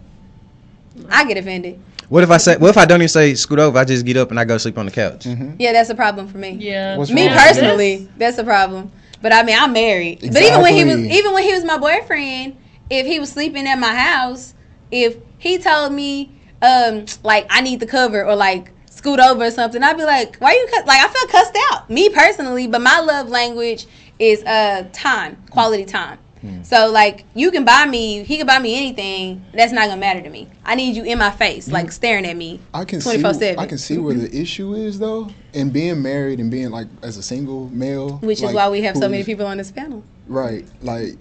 I 1.10 1.24
get 1.26 1.36
offended. 1.36 1.80
What 2.08 2.22
if 2.22 2.30
I 2.30 2.36
say? 2.36 2.56
What 2.56 2.70
if 2.70 2.76
I 2.78 2.84
don't 2.84 3.00
even 3.00 3.08
say 3.08 3.34
scoot 3.34 3.58
over? 3.58 3.76
I 3.78 3.84
just 3.84 4.06
get 4.06 4.16
up 4.16 4.30
and 4.30 4.38
I 4.38 4.44
go 4.44 4.56
sleep 4.58 4.78
on 4.78 4.86
the 4.86 4.92
couch. 4.92 5.24
Mhm. 5.24 5.56
Yeah, 5.58 5.72
that's 5.72 5.90
a 5.90 5.94
problem 5.94 6.28
for 6.28 6.38
me. 6.38 6.50
Yeah. 6.52 6.96
What's 6.96 7.10
Me 7.10 7.26
wrong? 7.26 7.36
personally, 7.36 8.08
that's 8.16 8.38
a 8.38 8.44
problem. 8.44 8.92
But 9.22 9.32
I 9.32 9.42
mean, 9.42 9.56
I'm 9.58 9.72
married. 9.72 10.20
But 10.20 10.42
even 10.42 10.62
when 10.62 10.74
he 10.74 10.84
was, 10.84 10.98
even 10.98 11.32
when 11.32 11.42
he 11.42 11.52
was 11.52 11.64
my 11.64 11.78
boyfriend, 11.78 12.56
if 12.90 13.06
he 13.06 13.18
was 13.18 13.30
sleeping 13.30 13.66
at 13.66 13.78
my 13.78 13.94
house, 13.94 14.54
if 14.90 15.16
he 15.38 15.58
told 15.58 15.92
me, 15.92 16.32
um, 16.62 17.06
like 17.22 17.46
I 17.50 17.60
need 17.60 17.80
the 17.80 17.86
cover 17.86 18.24
or 18.24 18.36
like 18.36 18.72
scoot 18.90 19.20
over 19.20 19.44
or 19.44 19.50
something, 19.50 19.82
I'd 19.82 19.96
be 19.96 20.04
like, 20.04 20.36
why 20.36 20.52
you 20.52 20.66
cut? 20.70 20.86
Like 20.86 21.00
I 21.04 21.08
felt 21.08 21.30
cussed 21.30 21.58
out, 21.70 21.88
me 21.90 22.08
personally. 22.10 22.66
But 22.66 22.82
my 22.82 23.00
love 23.00 23.28
language 23.28 23.86
is 24.18 24.42
uh 24.44 24.86
time, 24.92 25.42
quality 25.50 25.84
time. 25.84 26.18
Mm. 26.46 26.64
So 26.64 26.90
like 26.90 27.24
you 27.34 27.50
can 27.50 27.64
buy 27.64 27.86
me, 27.86 28.22
he 28.22 28.36
can 28.36 28.46
buy 28.46 28.58
me 28.58 28.76
anything. 28.76 29.44
That's 29.52 29.72
not 29.72 29.88
gonna 29.88 30.00
matter 30.00 30.20
to 30.20 30.30
me. 30.30 30.48
I 30.64 30.74
need 30.74 30.96
you 30.96 31.04
in 31.04 31.18
my 31.18 31.30
face, 31.30 31.68
like 31.68 31.90
staring 31.90 32.26
at 32.26 32.36
me. 32.36 32.60
I 32.72 32.84
can 32.84 33.00
see 33.00 33.18
24/7. 33.18 33.58
I 33.58 33.66
can 33.66 33.78
see 33.78 33.98
where 33.98 34.14
the 34.14 34.34
issue 34.34 34.74
is 34.74 34.98
though, 34.98 35.28
and 35.54 35.72
being 35.72 36.02
married 36.02 36.40
and 36.40 36.50
being 36.50 36.70
like 36.70 36.88
as 37.02 37.16
a 37.16 37.22
single 37.22 37.68
male, 37.70 38.18
Which 38.18 38.42
is 38.42 38.52
why 38.52 38.68
we 38.68 38.82
have 38.82 38.96
so 38.96 39.08
many 39.08 39.24
people 39.24 39.46
on 39.46 39.58
this 39.58 39.70
panel. 39.70 40.04
Right, 40.28 40.66
like 40.82 41.16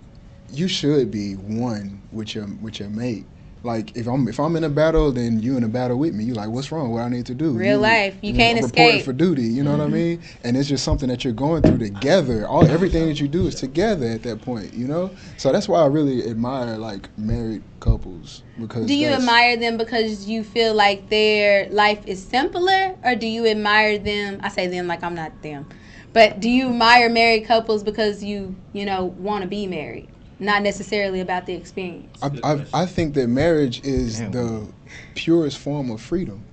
you 0.51 0.67
should 0.67 1.11
be 1.11 1.33
one 1.33 2.01
with 2.11 2.35
your 2.35 2.47
with 2.61 2.79
your 2.79 2.89
mate. 2.89 3.25
Like 3.65 3.97
if 3.97 4.07
I'm 4.07 4.27
if 4.27 4.39
I'm 4.39 4.55
in 4.55 4.63
a 4.63 4.69
battle, 4.69 5.11
then 5.11 5.39
you 5.39 5.57
in 5.57 5.63
a 5.63 5.67
battle 5.67 5.97
with 5.97 6.13
me. 6.13 6.23
You 6.23 6.35
like, 6.35 6.49
what's 6.49 6.71
wrong? 6.71 6.91
What 6.91 7.01
I 7.01 7.09
need 7.09 7.25
to 7.25 7.33
do? 7.33 7.49
Real 7.51 7.79
life. 7.79 8.15
You 8.21 8.35
can't 8.35 8.61
reporting 8.61 8.85
escape. 8.85 9.05
for 9.05 9.11
duty. 9.11 9.41
You 9.41 9.63
know 9.63 9.71
what 9.71 9.81
I 9.81 9.85
mm-hmm. 9.85 9.93
mean? 9.93 10.23
And 10.43 10.55
it's 10.55 10.69
just 10.69 10.83
something 10.83 11.09
that 11.09 11.23
you're 11.23 11.33
going 11.33 11.63
through 11.63 11.79
together. 11.79 12.47
All 12.47 12.63
everything 12.67 13.07
that 13.07 13.19
you 13.19 13.27
do 13.27 13.47
is 13.47 13.55
together 13.55 14.05
at 14.05 14.21
that 14.21 14.43
point. 14.43 14.75
You 14.75 14.87
know. 14.87 15.09
So 15.37 15.51
that's 15.51 15.67
why 15.67 15.81
I 15.81 15.87
really 15.87 16.29
admire 16.29 16.77
like 16.77 17.09
married 17.17 17.63
couples 17.79 18.43
because. 18.59 18.85
Do 18.85 18.93
you 18.93 19.07
admire 19.07 19.57
them 19.57 19.77
because 19.77 20.27
you 20.27 20.43
feel 20.43 20.75
like 20.75 21.09
their 21.09 21.67
life 21.69 22.05
is 22.05 22.23
simpler, 22.23 22.95
or 23.03 23.15
do 23.15 23.25
you 23.25 23.47
admire 23.47 23.97
them? 23.97 24.41
I 24.43 24.49
say 24.49 24.67
them 24.67 24.85
like 24.85 25.03
I'm 25.03 25.15
not 25.15 25.41
them, 25.41 25.67
but 26.13 26.39
do 26.39 26.51
you 26.51 26.69
admire 26.69 27.09
married 27.09 27.45
couples 27.45 27.81
because 27.83 28.23
you 28.23 28.55
you 28.73 28.85
know 28.85 29.05
want 29.05 29.41
to 29.41 29.47
be 29.47 29.65
married? 29.65 30.09
Not 30.39 30.61
necessarily 30.63 31.21
about 31.21 31.45
the 31.45 31.53
experience. 31.53 32.17
I, 32.21 32.31
I. 32.43 32.65
I 32.73 32.85
think 32.85 33.13
that 33.15 33.27
marriage 33.27 33.83
is 33.85 34.19
Damn. 34.19 34.31
the 34.31 34.67
purest 35.15 35.57
form 35.57 35.91
of 35.91 36.01
freedom. 36.01 36.43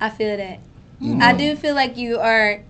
I 0.00 0.10
feel 0.10 0.36
that. 0.36 0.60
You 1.00 1.18
I 1.20 1.32
do 1.32 1.56
feel 1.56 1.74
like 1.74 1.96
you 1.96 2.18
are. 2.18 2.62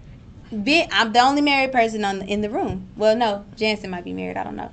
Be, 0.62 0.86
I'm 0.90 1.12
the 1.12 1.20
only 1.20 1.42
married 1.42 1.72
person 1.72 2.04
on 2.04 2.22
in 2.22 2.40
the 2.40 2.48
room. 2.48 2.88
Well, 2.96 3.16
no, 3.16 3.44
Jansen 3.56 3.90
might 3.90 4.04
be 4.04 4.14
married. 4.14 4.36
I 4.36 4.44
don't 4.44 4.56
know. 4.56 4.70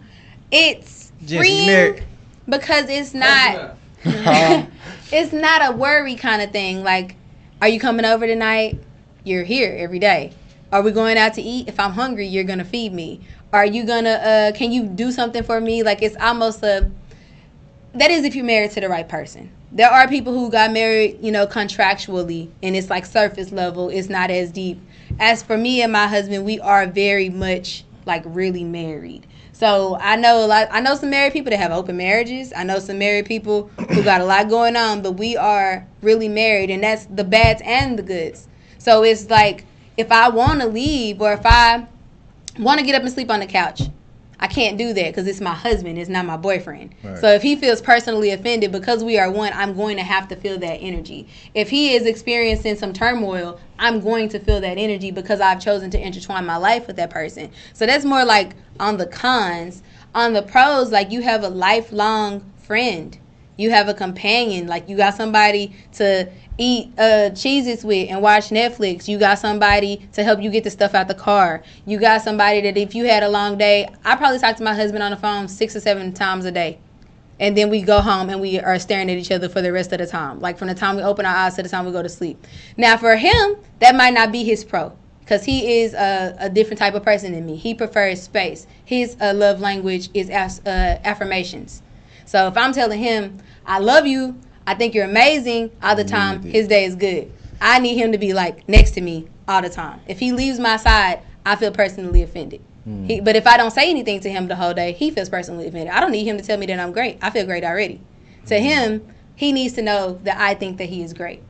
It's 0.52 1.12
Jansen, 1.20 1.28
you 1.28 1.40
freeing 1.40 1.66
married? 1.68 2.04
because 2.48 2.90
it's 2.90 3.14
not. 3.14 3.78
it's 4.06 5.34
not 5.34 5.74
a 5.74 5.76
worry 5.76 6.16
kind 6.16 6.42
of 6.42 6.52
thing. 6.52 6.84
Like, 6.84 7.16
are 7.62 7.68
you 7.68 7.80
coming 7.80 8.06
over 8.06 8.28
tonight? 8.28 8.80
You're 9.24 9.44
here 9.44 9.76
every 9.78 10.00
day. 10.00 10.34
Are 10.72 10.82
we 10.82 10.92
going 10.92 11.18
out 11.18 11.34
to 11.36 11.42
eat? 11.42 11.68
If 11.68 11.80
I'm 11.80 11.92
hungry, 11.92 12.28
you're 12.28 12.44
gonna 12.44 12.66
feed 12.66 12.94
me. 12.94 13.22
Are 13.56 13.66
you 13.66 13.86
gonna? 13.86 14.10
uh 14.10 14.52
Can 14.52 14.74
you 14.74 14.84
do 14.84 15.14
something 15.14 15.42
for 15.42 15.62
me? 15.62 15.82
Like, 15.82 16.02
it's 16.02 16.18
almost 16.18 16.62
a. 16.62 16.92
That 17.94 18.12
is 18.12 18.26
if 18.26 18.36
you're 18.36 18.44
married 18.44 18.72
to 18.72 18.82
the 18.82 18.90
right 18.90 19.08
person. 19.08 19.50
There 19.72 19.90
are 19.90 20.10
people 20.10 20.34
who 20.34 20.52
got 20.52 20.74
married, 20.74 21.20
you 21.22 21.32
know, 21.32 21.48
contractually, 21.48 22.50
and 22.62 22.76
it's 22.76 22.90
like 22.90 23.06
surface 23.06 23.54
level. 23.54 23.88
It's 23.88 24.10
not 24.10 24.30
as 24.30 24.52
deep. 24.52 24.82
As 25.20 25.42
for 25.42 25.58
me 25.58 25.82
and 25.82 25.94
my 25.94 26.06
husband, 26.06 26.44
we 26.44 26.60
are 26.60 26.86
very 26.86 27.30
much 27.30 27.86
like 28.06 28.24
really 28.26 28.66
married. 28.66 29.26
So 29.54 29.98
I 30.02 30.18
know 30.18 30.44
a 30.44 30.48
lot. 30.48 30.68
I 30.70 30.82
know 30.82 30.96
some 30.96 31.10
married 31.10 31.32
people 31.32 31.52
that 31.52 31.58
have 31.58 31.72
open 31.72 31.96
marriages. 31.96 32.52
I 32.54 32.66
know 32.66 32.80
some 32.80 33.00
married 33.00 33.26
people 33.26 33.70
who 33.90 34.04
got 34.04 34.20
a 34.20 34.26
lot 34.26 34.50
going 34.50 34.76
on, 34.76 35.02
but 35.02 35.14
we 35.14 35.38
are 35.38 35.88
really 36.02 36.28
married, 36.28 36.70
and 36.72 36.84
that's 36.84 37.06
the 37.06 37.24
bads 37.24 37.62
and 37.64 37.98
the 37.98 38.04
goods. 38.04 38.50
So 38.80 39.04
it's 39.04 39.30
like 39.30 39.64
if 39.96 40.12
I 40.12 40.28
want 40.28 40.60
to 40.60 40.68
leave 40.68 41.22
or 41.22 41.32
if 41.32 41.46
I 41.46 41.88
want 42.60 42.80
to 42.80 42.86
get 42.86 42.96
up 42.96 43.02
and 43.02 43.12
sleep 43.12 43.30
on 43.30 43.40
the 43.40 43.46
couch, 43.46 43.82
I 44.40 44.48
can't 44.48 44.78
do 44.78 44.94
that 44.94 45.08
because 45.08 45.28
it's 45.28 45.40
my 45.42 45.54
husband, 45.54 45.98
it's 45.98 46.10
not 46.10 46.26
my 46.26 46.38
boyfriend. 46.38 46.94
Right. 47.04 47.18
So 47.18 47.28
if 47.30 47.42
he 47.42 47.56
feels 47.56 47.82
personally 47.82 48.32
offended 48.32 48.72
because 48.72 49.04
we 49.04 49.18
are 49.18 49.32
one, 49.32 49.52
I'm 49.54 49.76
going 49.76 49.98
to 49.98 50.04
have 50.04 50.28
to 50.30 50.36
feel 50.36 50.58
that 50.60 50.76
energy. 50.76 51.28
If 51.54 51.70
he 51.70 51.94
is 51.94 52.06
experiencing 52.06 52.76
some 52.76 52.92
turmoil, 52.92 53.60
I'm 53.80 54.02
going 54.02 54.30
to 54.30 54.40
feel 54.40 54.60
that 54.62 54.78
energy 54.78 55.12
because 55.12 55.40
I've 55.40 55.62
chosen 55.62 55.90
to 55.92 56.00
intertwine 56.00 56.46
my 56.46 56.58
life 56.58 56.88
with 56.88 56.98
that 56.98 57.10
person. 57.10 57.50
So 57.74 57.86
that's 57.86 58.06
more 58.06 58.26
like 58.26 58.56
on 58.80 58.98
the 58.98 59.08
cons. 59.08 59.82
On 60.14 60.34
the 60.34 60.42
pros, 60.42 60.92
like 60.92 61.12
you 61.12 61.22
have 61.22 61.44
a 61.44 61.50
lifelong 61.50 62.50
friend. 62.58 63.18
You 63.58 63.72
have 63.72 63.88
a 63.88 63.94
companion, 63.94 64.68
like 64.68 64.90
you 64.90 64.98
got 64.98 65.16
somebody 65.16 65.74
to 65.94 66.30
eat 66.58 66.92
uh 66.98 67.32
Cheez-Its 67.32 67.84
with 67.84 68.10
and 68.10 68.22
watch 68.22 68.50
Netflix. 68.50 69.08
You 69.08 69.18
got 69.18 69.40
somebody 69.40 70.08
to 70.14 70.24
help 70.24 70.42
you 70.42 70.50
get 70.50 70.64
the 70.64 70.70
stuff 70.70 70.94
out 70.94 71.08
the 71.08 71.14
car. 71.14 71.64
You 71.86 72.00
got 72.00 72.22
somebody 72.22 72.62
that 72.62 72.78
if 72.78 72.96
you 72.96 73.06
had 73.06 73.24
a 73.24 73.30
long 73.30 73.58
day, 73.58 73.90
I 74.04 74.16
probably 74.16 74.40
talk 74.40 74.56
to 74.58 74.64
my 74.64 74.74
husband 74.74 75.04
on 75.04 75.12
the 75.12 75.18
phone 75.18 75.48
six 75.48 75.76
or 75.76 75.80
seven 75.80 76.14
times 76.14 76.46
a 76.46 76.52
day. 76.52 76.80
And 77.40 77.58
then 77.58 77.70
we 77.70 77.82
go 77.82 78.00
home 78.00 78.30
and 78.30 78.40
we 78.40 78.60
are 78.60 78.80
staring 78.80 79.10
at 79.12 79.18
each 79.18 79.32
other 79.32 79.50
for 79.50 79.62
the 79.62 79.72
rest 79.74 79.92
of 79.92 80.00
the 80.00 80.08
time. 80.08 80.40
Like 80.40 80.58
from 80.58 80.70
the 80.70 80.76
time 80.76 80.96
we 80.96 81.04
open 81.04 81.26
our 81.26 81.36
eyes 81.36 81.56
to 81.56 81.64
the 81.64 81.70
time 81.70 81.86
we 81.86 81.92
go 81.92 82.02
to 82.02 82.10
sleep. 82.10 82.46
Now 82.78 82.96
for 82.96 83.16
him, 83.18 83.58
that 83.80 83.94
might 83.96 84.14
not 84.14 84.32
be 84.32 84.44
his 84.44 84.64
pro. 84.64 84.94
Because 85.20 85.44
he 85.44 85.80
is 85.82 85.96
a, 85.96 86.36
a 86.40 86.50
different 86.52 86.78
type 86.78 86.94
of 86.94 87.02
person 87.04 87.32
than 87.32 87.48
me. 87.48 87.56
He 87.56 87.74
prefers 87.74 88.22
space. 88.22 88.68
His 88.86 89.18
uh, 89.20 89.34
love 89.34 89.60
language 89.60 90.10
is 90.14 90.30
as, 90.30 90.60
uh, 90.68 91.00
affirmations. 91.04 91.82
So 92.26 92.48
if 92.48 92.56
I'm 92.56 92.74
telling 92.74 93.00
him, 93.00 93.40
I 93.66 93.80
love 93.80 94.06
you, 94.06 94.40
I 94.68 94.74
think 94.74 94.94
you're 94.94 95.06
amazing 95.06 95.72
all 95.82 95.96
the 95.96 96.04
time, 96.04 96.42
his 96.52 96.68
day 96.68 96.86
is 96.86 96.96
good. 96.96 97.32
I 97.62 97.80
need 97.80 97.96
him 97.96 98.12
to 98.12 98.18
be 98.18 98.34
like 98.34 98.68
next 98.68 98.92
to 98.92 99.02
me 99.02 99.28
all 99.48 99.62
the 99.62 99.70
time. 99.70 100.02
If 100.08 100.20
he 100.20 100.32
leaves 100.32 100.60
my 100.60 100.78
side, 100.78 101.22
I 101.46 101.56
feel 101.56 101.72
personally 101.72 102.24
offended. 102.24 102.62
He, 103.08 103.20
but 103.20 103.36
if 103.36 103.48
I 103.48 103.58
don't 103.58 103.72
say 103.72 103.90
anything 103.90 104.20
to 104.22 104.30
him 104.30 104.48
the 104.48 104.56
whole 104.56 104.74
day, 104.74 104.92
he 104.92 105.10
feels 105.10 105.30
personally 105.30 105.68
offended. 105.68 105.94
I 105.94 106.00
don't 106.00 106.12
need 106.12 106.26
him 106.26 106.38
to 106.38 106.44
tell 106.44 106.58
me 106.58 106.66
that 106.68 106.80
I'm 106.80 106.92
great. 106.92 107.18
I 107.22 107.30
feel 107.32 107.46
great 107.46 107.64
already. 107.64 108.02
To 108.48 108.60
him, 108.60 109.08
he 109.36 109.52
needs 109.52 109.74
to 109.74 109.82
know 109.82 110.20
that 110.24 110.38
I 110.40 110.54
think 110.54 110.78
that 110.78 110.86
he 110.86 111.02
is 111.02 111.14
great. 111.14 111.42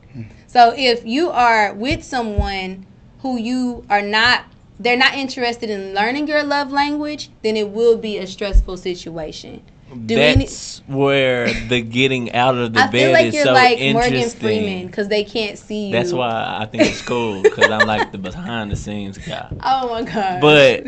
So 0.46 0.72
if 0.74 1.04
you 1.04 1.30
are 1.30 1.74
with 1.74 2.02
someone 2.02 2.86
who 3.20 3.38
you 3.38 3.84
are 3.90 4.02
not 4.02 4.44
they're 4.78 4.96
not 4.96 5.14
interested 5.14 5.70
in 5.70 5.94
learning 5.94 6.28
your 6.28 6.42
love 6.44 6.70
language, 6.70 7.30
then 7.42 7.56
it 7.56 7.70
will 7.70 7.96
be 7.96 8.18
a 8.18 8.26
stressful 8.26 8.76
situation. 8.76 9.62
Do 9.88 10.16
need- 10.16 10.40
That's 10.40 10.82
where 10.88 11.52
the 11.68 11.80
getting 11.80 12.32
out 12.32 12.56
of 12.56 12.72
the 12.74 12.80
I 12.80 12.86
bed 12.88 12.92
feel 12.92 13.12
like 13.12 13.26
is 13.26 13.34
you're 13.34 13.44
so 13.44 13.52
like 13.52 13.78
Morgan 13.78 14.14
interesting. 14.14 14.40
Freeman 14.40 14.86
because 14.86 15.08
they 15.08 15.22
can't 15.22 15.56
see 15.56 15.86
you. 15.86 15.92
That's 15.92 16.12
why 16.12 16.58
I 16.60 16.66
think 16.66 16.84
it's 16.84 17.02
cool 17.02 17.42
because 17.42 17.70
I'm 17.70 17.86
like 17.86 18.10
the 18.10 18.18
behind 18.18 18.72
the 18.72 18.76
scenes 18.76 19.18
guy. 19.18 19.48
Oh 19.62 19.88
my 19.88 20.02
god. 20.02 20.40
But 20.40 20.86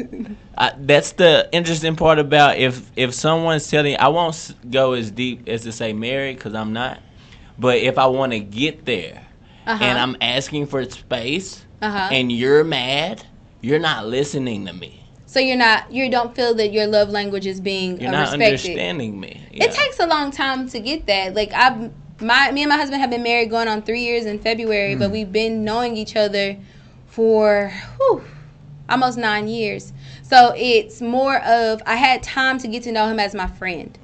I, 0.57 0.73
that's 0.79 1.13
the 1.13 1.49
interesting 1.53 1.95
part 1.95 2.19
about 2.19 2.59
if 2.59 2.91
if 2.97 3.15
someone's 3.15 3.69
telling 3.69 3.97
I 3.99 4.09
won't 4.09 4.55
go 4.71 4.95
as 4.95 5.11
deep 5.13 5.49
as 5.49 5.63
to 5.63 5.73
say 5.73 5.93
married 5.93 6.37
because 6.37 6.55
I'm 6.55 6.73
not. 6.73 7.01
But 7.59 7.79
if 7.79 7.99
I 7.99 8.07
want 8.07 8.33
to 8.33 8.41
get 8.41 8.85
there 8.85 9.25
uh-huh. 9.67 9.85
and 9.85 9.99
I'm 9.99 10.17
asking 10.21 10.67
for 10.67 10.85
space 10.85 11.65
uh-huh. 11.83 12.09
and 12.13 12.33
you're 12.33 12.65
mad, 12.65 13.25
you're 13.61 13.79
not 13.81 14.07
listening 14.07 14.67
to 14.67 14.73
me. 14.73 15.08
So 15.29 15.39
you're 15.41 15.57
not 15.57 15.93
you 15.93 16.11
don't 16.11 16.35
feel 16.35 16.55
that 16.55 16.73
your 16.73 16.87
love 16.87 17.11
language 17.11 17.47
is 17.47 17.61
being 17.61 18.01
You're 18.01 18.09
uh, 18.09 18.13
not 18.13 18.21
respected. 18.33 18.71
understanding 18.71 19.21
me. 19.21 19.41
It 19.53 19.71
takes 19.73 20.01
a 20.01 20.07
long 20.07 20.31
time 20.33 20.69
to 20.71 20.81
get 20.81 21.07
that. 21.07 21.35
Like 21.35 21.53
I, 21.55 21.91
my 22.21 22.51
me 22.51 22.63
and 22.63 22.69
my 22.71 22.77
husband 22.77 23.01
have 23.03 23.11
been 23.11 23.23
married 23.23 23.51
going 23.51 23.69
on 23.69 23.83
three 23.83 24.01
years 24.03 24.25
in 24.27 24.39
February, 24.39 24.95
Hmm. 24.95 25.01
but 25.01 25.11
we've 25.11 25.31
been 25.31 25.65
knowing 25.65 25.97
each 25.97 26.17
other 26.17 26.57
for 27.07 27.73
whew, 27.99 28.25
almost 28.89 29.19
nine 29.19 29.49
years. 29.49 29.93
So 30.23 30.53
it's 30.57 31.01
more 31.01 31.37
of 31.43 31.83
I 31.87 31.97
had 31.97 32.23
time 32.23 32.59
to 32.61 32.69
get 32.69 32.83
to 32.85 32.93
know 32.93 33.07
him 33.07 33.21
as 33.21 33.35
my 33.35 33.47
friend. 33.47 33.97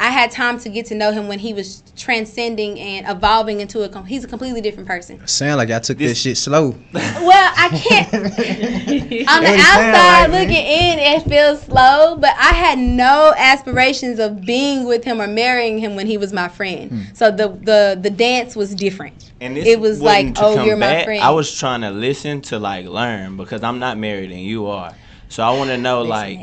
I 0.00 0.10
had 0.10 0.32
time 0.32 0.58
to 0.60 0.68
get 0.68 0.86
to 0.86 0.94
know 0.96 1.12
him 1.12 1.28
when 1.28 1.38
he 1.38 1.54
was 1.54 1.82
transcending 1.96 2.80
and 2.80 3.06
evolving 3.08 3.60
into 3.60 3.82
a. 3.84 3.88
com- 3.88 4.04
He's 4.04 4.24
a 4.24 4.26
completely 4.28 4.60
different 4.60 4.88
person. 4.88 5.24
Sound 5.26 5.56
like 5.58 5.68
y'all 5.68 5.78
took 5.80 5.98
This- 5.98 6.10
this 6.12 6.20
shit 6.20 6.36
slow. 6.36 6.74
Well, 6.92 7.52
I 7.56 7.68
can't. 7.68 8.12
on 8.14 8.22
the 8.22 8.28
That 8.30 9.00
ain't 9.00 9.26
sound 9.28 9.40
outside 9.40 9.92
right, 9.92 10.30
man. 10.30 10.30
looking 10.32 10.56
in, 10.66 10.98
it 10.98 11.22
feels 11.28 11.62
slow, 11.62 12.16
but 12.16 12.30
I 12.38 12.52
had 12.54 12.78
no 12.78 13.32
aspirations 13.36 14.18
of 14.18 14.42
being 14.44 14.84
with 14.84 15.04
him 15.04 15.20
or 15.20 15.26
marrying 15.26 15.78
him 15.78 15.94
when 15.96 16.06
he 16.06 16.18
was 16.18 16.32
my 16.32 16.48
friend. 16.48 16.90
Hmm. 16.90 17.02
So 17.14 17.30
the 17.30 17.48
the 17.48 17.98
the 18.00 18.10
dance 18.10 18.56
was 18.56 18.74
different. 18.74 19.32
And 19.40 19.56
this 19.56 19.66
It 19.66 19.80
was 19.80 20.00
like, 20.00 20.34
oh, 20.38 20.64
you're 20.64 20.76
my 20.76 21.04
friend. 21.04 21.22
I 21.22 21.30
was 21.30 21.56
trying 21.56 21.80
to 21.82 21.90
listen 21.90 22.40
to 22.42 22.58
like 22.58 22.86
learn 22.86 23.36
because 23.36 23.62
I'm 23.62 23.78
not 23.78 23.96
married 23.96 24.30
and 24.32 24.40
you 24.40 24.66
are. 24.66 24.94
So 25.28 25.42
I 25.42 25.56
want 25.56 25.70
to 25.70 25.78
know 25.78 26.02
like 26.02 26.38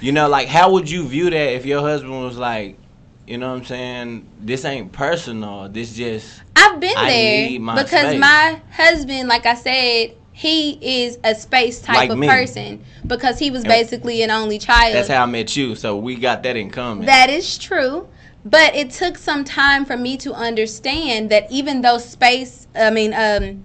you 0.00 0.12
know 0.12 0.28
like 0.28 0.48
how 0.48 0.70
would 0.72 0.88
you 0.90 1.06
view 1.06 1.30
that 1.30 1.54
if 1.54 1.64
your 1.66 1.80
husband 1.80 2.12
was 2.22 2.36
like, 2.36 2.78
you 3.26 3.38
know 3.38 3.50
what 3.50 3.58
I'm 3.58 3.64
saying? 3.64 4.28
This 4.40 4.64
ain't 4.64 4.92
personal. 4.92 5.68
This 5.68 5.94
just 5.94 6.42
I've 6.54 6.80
been 6.80 6.96
I 6.96 7.10
there 7.10 7.60
my 7.60 7.82
because 7.82 8.08
space. 8.08 8.20
my 8.20 8.60
husband, 8.70 9.28
like 9.28 9.46
I 9.46 9.54
said, 9.54 10.14
he 10.32 11.04
is 11.04 11.18
a 11.24 11.34
space 11.34 11.80
type 11.80 11.96
Like 11.96 12.10
of 12.10 12.18
me. 12.18 12.28
person 12.28 12.84
because 13.06 13.38
he 13.38 13.50
was 13.50 13.62
And 13.62 13.68
basically 13.68 14.22
an 14.22 14.30
only 14.30 14.58
child. 14.58 14.94
that's 14.94 15.08
how 15.08 15.22
I 15.22 15.26
met 15.26 15.56
you. 15.56 15.74
So 15.74 15.96
we 15.96 16.16
got 16.16 16.42
that 16.42 16.56
in 16.56 16.70
common. 16.70 17.06
That 17.06 17.30
is 17.30 17.56
true. 17.56 18.08
But 18.44 18.76
it 18.76 18.90
took 18.90 19.18
some 19.18 19.42
time 19.42 19.84
for 19.84 19.96
me 19.96 20.16
to 20.18 20.32
understand 20.32 21.30
that 21.30 21.50
even 21.50 21.80
though 21.80 21.98
space, 21.98 22.68
I 22.76 22.90
mean, 22.90 23.12
um, 23.12 23.64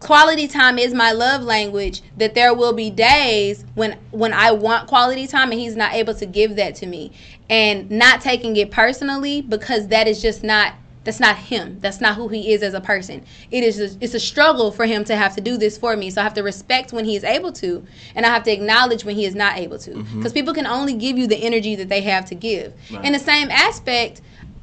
quality 0.00 0.48
time 0.48 0.78
is 0.78 0.92
my 0.92 1.12
love 1.12 1.42
language, 1.42 2.02
that 2.16 2.34
there 2.34 2.54
will 2.54 2.72
be 2.72 2.90
days 2.90 3.64
when 3.74 3.96
when 4.10 4.32
I 4.32 4.50
want 4.50 4.88
quality 4.88 5.26
time 5.26 5.52
and 5.52 5.60
he's 5.60 5.76
not 5.76 5.94
able 5.94 6.14
to 6.14 6.26
give 6.26 6.56
that 6.56 6.74
to 6.76 6.86
me. 6.86 7.12
And 7.48 7.90
not 7.90 8.20
taking 8.20 8.56
it 8.56 8.70
personally 8.70 9.42
because 9.42 9.88
that 9.88 10.08
is 10.08 10.20
just 10.22 10.42
not 10.42 10.74
that's 11.02 11.20
not 11.20 11.36
him. 11.36 11.78
That's 11.80 12.00
not 12.00 12.14
who 12.16 12.28
he 12.28 12.52
is 12.52 12.62
as 12.62 12.74
a 12.74 12.80
person. 12.80 13.24
It 13.50 13.64
is 13.64 13.80
a, 13.80 14.04
it's 14.04 14.12
a 14.12 14.20
struggle 14.20 14.70
for 14.70 14.84
him 14.84 15.02
to 15.04 15.16
have 15.16 15.34
to 15.36 15.40
do 15.40 15.56
this 15.56 15.78
for 15.78 15.96
me. 15.96 16.10
So 16.10 16.20
I 16.20 16.24
have 16.24 16.34
to 16.34 16.42
respect 16.42 16.92
when 16.92 17.06
he 17.06 17.16
is 17.16 17.24
able 17.24 17.52
to, 17.54 17.84
and 18.14 18.26
I 18.26 18.28
have 18.28 18.42
to 18.44 18.52
acknowledge 18.52 19.04
when 19.04 19.16
he 19.16 19.24
is 19.24 19.34
not 19.34 19.56
able 19.56 19.78
to. 19.78 19.92
Mm-hmm. 19.92 20.18
Because 20.18 20.34
people 20.34 20.52
can 20.52 20.66
only 20.66 20.92
give 20.92 21.16
you 21.16 21.26
the 21.26 21.36
energy 21.36 21.74
that 21.76 21.88
they 21.88 22.02
have 22.02 22.26
to 22.26 22.34
give. 22.34 22.74
Right. 22.92 23.04
In 23.06 23.12
the 23.14 23.18
same 23.18 23.50
aspect, 23.50 24.20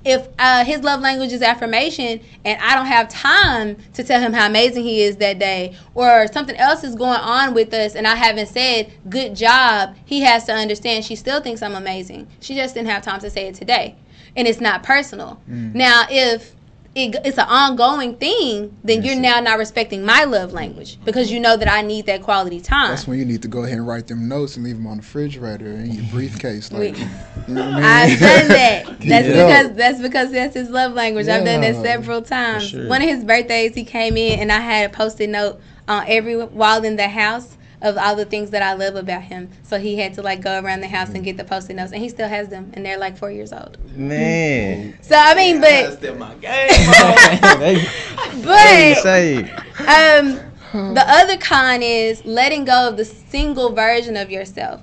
if 0.08 0.28
uh, 0.40 0.64
his 0.64 0.82
love 0.82 1.02
language 1.02 1.34
is 1.34 1.42
affirmation 1.42 2.22
and 2.46 2.62
I 2.62 2.76
don't 2.76 2.86
have 2.86 3.10
time 3.10 3.76
to 3.94 4.04
tell 4.04 4.22
him 4.22 4.34
how 4.34 4.48
amazing 4.48 4.84
he 4.84 5.02
is 5.02 5.18
that 5.18 5.38
day, 5.40 5.76
or 5.96 6.28
something 6.28 6.56
else 6.56 6.84
is 6.84 6.96
going 6.96 7.20
on 7.20 7.54
with 7.54 7.74
us 7.74 7.96
and 7.96 8.08
I 8.08 8.16
haven't 8.16 8.48
said 8.48 8.92
good 9.10 9.36
job, 9.36 9.96
he 10.06 10.22
has 10.22 10.46
to 10.46 10.54
understand 10.54 11.04
she 11.06 11.16
still 11.16 11.42
thinks 11.42 11.62
I'm 11.62 11.76
amazing. 11.76 12.28
She 12.40 12.56
just 12.56 12.74
didn't 12.74 12.90
have 12.90 13.04
time 13.04 13.20
to 13.20 13.30
say 13.30 13.48
it 13.48 13.56
today. 13.56 13.96
And 14.36 14.48
it's 14.48 14.62
not 14.62 14.84
personal. 14.84 15.42
Now, 15.76 16.06
if 16.10 16.54
it, 16.98 17.16
it's 17.24 17.38
an 17.38 17.46
ongoing 17.48 18.16
thing, 18.16 18.76
then 18.84 19.04
you're 19.04 19.16
now 19.16 19.40
not 19.40 19.58
respecting 19.60 20.04
my 20.04 20.24
love 20.24 20.52
language 20.54 20.98
because 21.06 21.32
you 21.32 21.40
know 21.40 21.56
that 21.56 21.72
I 21.72 21.82
need 21.82 22.08
that 22.08 22.24
quality 22.24 22.60
time. 22.60 22.90
That's 22.90 23.08
when 23.08 23.20
you 23.20 23.26
need 23.26 23.42
to 23.44 23.48
go 23.48 23.64
ahead 23.64 23.78
and 23.78 23.88
write 23.88 24.08
them 24.08 24.28
notes 24.28 24.56
and 24.56 24.66
leave 24.66 24.78
them 24.78 24.88
on 24.88 24.98
the 24.98 25.02
refrigerator 25.02 25.68
in 25.68 25.92
your 25.92 26.06
briefcase. 26.12 26.72
Like, 26.72 26.98
you 26.98 27.06
know 27.54 27.64
I 27.64 27.72
mean? 27.76 27.84
I've 27.84 28.20
done 28.20 28.48
that. 28.50 28.86
That's 29.00 29.28
Yeah. 29.28 29.62
because 29.64 29.78
that's 29.78 30.02
because 30.02 30.32
that's 30.32 30.54
his 30.56 30.70
love 30.70 30.94
language. 30.94 31.28
I've 31.28 31.46
done 31.46 31.62
that 31.62 31.76
several 31.84 32.22
times. 32.22 32.68
sure. 32.68 32.88
One 32.90 33.02
of 33.02 33.08
his 33.10 33.24
birthdays, 33.24 33.76
he 33.76 33.84
came 33.84 34.18
in 34.18 34.40
and 34.40 34.52
I 34.52 34.60
had 34.60 34.90
a 34.90 34.94
post-it 34.94 35.30
note 35.30 35.60
on 35.88 36.04
every 36.08 36.36
wall 36.44 36.84
in 36.84 36.96
the 36.96 37.08
house 37.08 37.57
of 37.82 37.98
all 37.98 38.16
the 38.16 38.26
things 38.26 38.50
that 38.52 38.62
I 38.64 38.74
love 38.74 38.96
about 38.96 39.22
him. 39.24 39.50
So 39.64 39.80
he 39.80 39.98
had 39.98 40.14
to 40.16 40.22
like 40.22 40.42
go 40.42 40.60
around 40.62 40.82
the 40.82 40.88
house 40.88 41.10
and 41.10 41.24
get 41.24 41.38
the 41.38 41.44
post-it 41.44 41.76
notes, 41.76 41.92
and 41.92 42.02
he 42.02 42.10
still 42.10 42.28
has 42.28 42.50
them, 42.50 42.72
and 42.74 42.86
they're 42.86 42.98
like 42.98 43.18
four 43.18 43.32
years 43.32 43.54
old. 43.54 43.78
Man. 43.96 44.98
So 45.02 45.16
I 45.16 45.36
mean, 45.36 45.62
That's 45.62 45.96
but 45.96 46.00
still 46.00 46.16
my 46.16 46.34
game. 46.36 46.70
they, 47.60 47.86
they 48.42 49.44
but 49.78 49.88
um, 49.88 50.94
the 50.94 51.04
other 51.08 51.38
con 51.38 51.82
is 51.82 52.26
letting 52.26 52.66
go 52.66 52.90
of 52.90 52.98
the 52.98 53.06
single 53.06 53.72
version 53.74 54.18
of 54.18 54.30
yourself. 54.32 54.82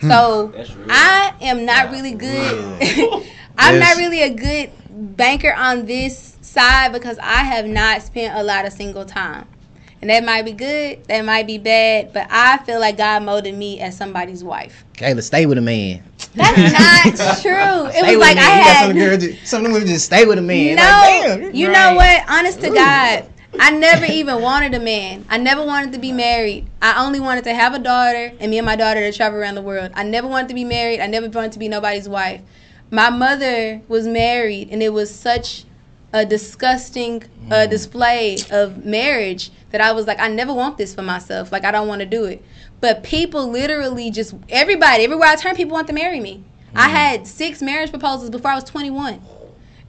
So 0.00 0.52
I 0.88 1.34
am 1.40 1.64
not 1.64 1.90
really 1.90 2.12
good. 2.12 2.82
I'm 3.58 3.76
Yes. 3.76 3.96
not 3.96 3.96
really 4.02 4.22
a 4.22 4.30
good 4.34 4.70
banker 5.16 5.52
on 5.54 5.86
this 5.86 6.36
side 6.42 6.92
because 6.92 7.18
I 7.18 7.42
have 7.42 7.64
not 7.66 8.02
spent 8.02 8.34
a 8.36 8.42
lot 8.42 8.66
of 8.66 8.72
single 8.74 9.06
time. 9.06 9.46
And 10.02 10.10
that 10.10 10.24
might 10.24 10.44
be 10.44 10.52
good, 10.52 11.04
that 11.08 11.24
might 11.24 11.46
be 11.46 11.56
bad, 11.58 12.12
but 12.12 12.26
I 12.30 12.58
feel 12.58 12.78
like 12.80 12.98
God 12.98 13.22
molded 13.22 13.54
me 13.54 13.80
as 13.80 13.96
somebody's 13.96 14.44
wife. 14.44 14.84
Kayla, 14.94 15.22
stay 15.22 15.46
with 15.46 15.56
a 15.58 15.62
man. 15.62 16.02
That's 16.34 16.56
not 17.16 17.40
true. 17.42 17.86
It 17.88 17.94
Stay 18.04 18.16
was 18.16 18.26
like 18.26 18.36
I 18.36 18.40
man. 18.40 18.58
You 18.58 18.64
got 18.64 18.76
had 18.76 18.86
some 18.88 18.96
girls, 18.96 19.22
just, 19.24 19.46
some 19.46 19.58
of 19.60 19.64
them 19.64 19.72
women 19.72 19.88
just 19.88 20.04
stay 20.06 20.26
with 20.26 20.38
a 20.38 20.42
man. 20.42 20.76
no, 20.76 20.82
Like, 20.82 21.40
damn, 21.40 21.54
you 21.54 21.68
right. 21.68 21.72
know 21.72 21.96
what? 21.96 22.24
Honest 22.28 22.60
to 22.60 22.70
God, 22.70 23.26
I 23.58 23.70
never 23.70 24.04
even 24.04 24.42
wanted 24.42 24.74
a 24.74 24.80
man. 24.80 25.24
I 25.30 25.38
never 25.38 25.64
wanted 25.64 25.92
to 25.94 25.98
be 25.98 26.12
married. 26.12 26.66
I 26.82 27.04
only 27.04 27.20
wanted 27.20 27.44
to 27.44 27.54
have 27.54 27.74
a 27.74 27.78
daughter 27.78 28.32
and 28.38 28.50
me 28.50 28.58
and 28.58 28.66
my 28.66 28.76
daughter 28.76 29.00
to 29.00 29.16
travel 29.16 29.38
around 29.40 29.54
the 29.54 29.62
world. 29.62 29.92
I 29.94 30.02
never 30.02 30.28
wanted 30.28 30.48
to 30.48 30.54
be 30.54 30.64
married. 30.64 31.00
I 31.00 31.06
never 31.06 31.28
wanted 31.28 31.52
to 31.52 31.58
be 31.58 31.68
nobody's 31.68 32.08
wife. 32.08 32.42
My 32.90 33.10
mother 33.10 33.80
was 33.88 34.06
married, 34.06 34.68
and 34.70 34.82
it 34.82 34.92
was 34.92 35.12
such 35.12 35.64
a 36.16 36.24
disgusting 36.24 37.22
uh, 37.50 37.66
display 37.66 38.38
of 38.50 38.86
marriage 38.86 39.50
that 39.70 39.82
I 39.82 39.92
was 39.92 40.06
like, 40.06 40.18
I 40.18 40.28
never 40.28 40.54
want 40.54 40.78
this 40.78 40.94
for 40.94 41.02
myself. 41.02 41.52
Like, 41.52 41.64
I 41.64 41.70
don't 41.70 41.88
want 41.88 42.00
to 42.00 42.06
do 42.06 42.24
it. 42.24 42.42
But 42.80 43.02
people 43.02 43.50
literally 43.50 44.10
just 44.10 44.34
everybody, 44.48 45.04
everywhere 45.04 45.28
I 45.28 45.36
turn, 45.36 45.54
people 45.56 45.74
want 45.74 45.88
to 45.88 45.92
marry 45.92 46.18
me. 46.18 46.42
I 46.74 46.88
had 46.88 47.26
six 47.26 47.60
marriage 47.60 47.90
proposals 47.90 48.30
before 48.30 48.50
I 48.50 48.54
was 48.54 48.64
21. 48.64 49.20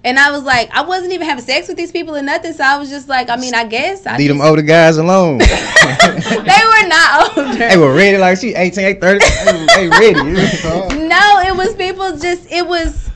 And 0.04 0.20
I 0.20 0.32
was 0.32 0.44
like, 0.44 0.70
I 0.72 0.82
wasn't 0.82 1.14
even 1.14 1.28
having 1.28 1.44
sex 1.44 1.68
with 1.70 1.78
these 1.78 1.92
people 1.92 2.16
or 2.16 2.22
nothing. 2.22 2.54
So 2.54 2.64
I 2.64 2.78
was 2.78 2.90
just 2.90 3.08
like, 3.08 3.30
I 3.30 3.38
mean, 3.38 3.54
I 3.54 3.66
guess. 3.66 4.06
I 4.06 4.18
Leave 4.18 4.30
them 4.30 4.42
older 4.42 4.62
guys 4.62 4.98
alone. 4.98 5.38
they 5.40 5.46
were 5.48 6.88
not 6.88 7.38
older. 7.38 7.58
they 7.58 7.78
were 7.78 7.94
ready 7.94 8.18
like 8.18 8.38
she 8.38 8.54
18, 8.54 8.84
8, 8.84 9.02
30. 9.02 9.20
They, 9.20 9.66
they 9.76 9.90
ready. 9.90 10.14
no, 11.08 11.40
it 11.46 11.56
was 11.56 11.74
people 11.76 12.18
just, 12.18 12.50
it 12.52 12.66
was, 12.66 13.10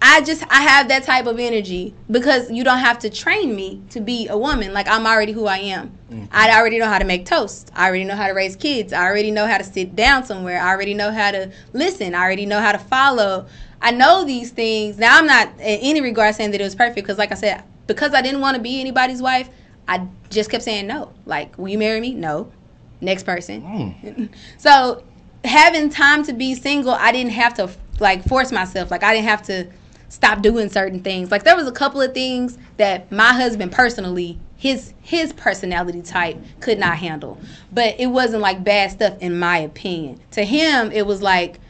I 0.00 0.20
just, 0.20 0.44
I 0.48 0.62
have 0.62 0.88
that 0.88 1.02
type 1.02 1.26
of 1.26 1.40
energy 1.40 1.94
because 2.10 2.50
you 2.50 2.62
don't 2.62 2.78
have 2.78 3.00
to 3.00 3.10
train 3.10 3.54
me 3.56 3.82
to 3.90 4.00
be 4.00 4.28
a 4.28 4.38
woman. 4.38 4.72
Like, 4.72 4.86
I'm 4.86 5.06
already 5.06 5.32
who 5.32 5.46
I 5.46 5.58
am. 5.58 5.90
Mm-hmm. 6.10 6.26
I 6.30 6.56
already 6.56 6.78
know 6.78 6.86
how 6.86 6.98
to 6.98 7.04
make 7.04 7.26
toast. 7.26 7.70
I 7.74 7.88
already 7.88 8.04
know 8.04 8.14
how 8.14 8.28
to 8.28 8.32
raise 8.32 8.54
kids. 8.54 8.92
I 8.92 9.04
already 9.04 9.30
know 9.32 9.46
how 9.46 9.58
to 9.58 9.64
sit 9.64 9.96
down 9.96 10.24
somewhere. 10.24 10.60
I 10.60 10.70
already 10.70 10.94
know 10.94 11.10
how 11.10 11.32
to 11.32 11.50
listen. 11.72 12.14
I 12.14 12.22
already 12.22 12.46
know 12.46 12.60
how 12.60 12.72
to 12.72 12.78
follow. 12.78 13.46
I 13.82 13.90
know 13.90 14.24
these 14.24 14.50
things. 14.50 14.98
Now, 14.98 15.18
I'm 15.18 15.26
not 15.26 15.48
in 15.54 15.80
any 15.80 16.00
regard 16.00 16.34
saying 16.36 16.52
that 16.52 16.60
it 16.60 16.64
was 16.64 16.76
perfect 16.76 16.96
because, 16.96 17.18
like 17.18 17.32
I 17.32 17.36
said, 17.36 17.64
because 17.88 18.14
I 18.14 18.22
didn't 18.22 18.40
want 18.40 18.56
to 18.56 18.62
be 18.62 18.80
anybody's 18.80 19.20
wife, 19.20 19.48
I 19.88 20.06
just 20.30 20.50
kept 20.50 20.62
saying 20.62 20.86
no. 20.86 21.12
Like, 21.26 21.58
will 21.58 21.68
you 21.68 21.78
marry 21.78 22.00
me? 22.00 22.14
No. 22.14 22.52
Next 23.00 23.24
person. 23.24 23.62
Mm. 23.62 24.28
So 24.58 25.02
having 25.44 25.90
time 25.90 26.24
to 26.24 26.32
be 26.32 26.54
single, 26.54 26.92
I 26.92 27.12
didn't 27.12 27.32
have 27.32 27.54
to 27.54 27.70
like 28.00 28.24
force 28.28 28.52
myself. 28.52 28.90
Like 28.90 29.02
I 29.02 29.14
didn't 29.14 29.28
have 29.28 29.42
to 29.44 29.68
stop 30.08 30.42
doing 30.42 30.68
certain 30.68 31.00
things. 31.02 31.30
Like 31.30 31.44
there 31.44 31.56
was 31.56 31.66
a 31.66 31.72
couple 31.72 32.00
of 32.00 32.14
things 32.14 32.58
that 32.76 33.10
my 33.12 33.32
husband 33.32 33.72
personally, 33.72 34.38
his 34.56 34.92
his 35.02 35.32
personality 35.32 36.02
type 36.02 36.36
could 36.60 36.78
not 36.78 36.96
handle. 36.98 37.38
But 37.72 37.98
it 37.98 38.06
wasn't 38.06 38.42
like 38.42 38.64
bad 38.64 38.90
stuff 38.90 39.16
in 39.20 39.38
my 39.38 39.58
opinion. 39.58 40.20
To 40.32 40.44
him, 40.44 40.90
it 40.92 41.06
was 41.06 41.22
like 41.22 41.60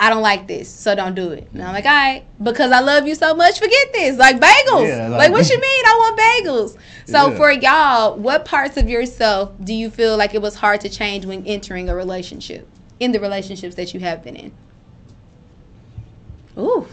I 0.00 0.10
don't 0.10 0.22
like 0.22 0.48
this, 0.48 0.68
so 0.68 0.94
don't 0.96 1.14
do 1.14 1.30
it. 1.30 1.48
And 1.52 1.62
I'm 1.62 1.72
like, 1.72 1.84
all 1.84 1.92
right, 1.92 2.24
because 2.42 2.72
I 2.72 2.80
love 2.80 3.06
you 3.06 3.14
so 3.14 3.32
much, 3.32 3.60
forget 3.60 3.92
this. 3.92 4.18
Like 4.18 4.40
bagels. 4.40 4.88
Yeah, 4.88 5.08
like, 5.08 5.18
like- 5.18 5.32
what 5.32 5.48
you 5.50 5.60
mean? 5.60 5.84
I 5.86 5.94
want 5.98 6.18
bagels. 6.18 6.76
So 7.06 7.30
Yeah. 7.30 7.36
for 7.36 7.52
y'all, 7.52 8.16
what 8.16 8.44
parts 8.44 8.76
of 8.76 8.88
yourself 8.88 9.52
do 9.62 9.72
you 9.72 9.90
feel 9.90 10.16
like 10.16 10.34
it 10.34 10.42
was 10.42 10.56
hard 10.56 10.80
to 10.80 10.88
change 10.88 11.26
when 11.26 11.46
entering 11.46 11.88
a 11.88 11.94
relationship? 11.94 12.66
In 13.00 13.12
the 13.12 13.20
relationships 13.20 13.74
that 13.76 13.92
you 13.94 14.00
have 14.00 14.22
been 14.24 14.36
in. 14.36 14.52
Ooh. 16.58 16.86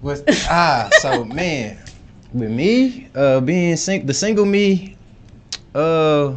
What's, 0.00 0.22
ah, 0.48 0.88
so 1.02 1.24
man, 1.24 1.78
with 2.32 2.50
me, 2.50 3.08
uh, 3.14 3.40
being 3.40 3.76
sing- 3.76 4.06
the 4.06 4.14
single 4.14 4.46
me, 4.46 4.96
uh, 5.74 6.34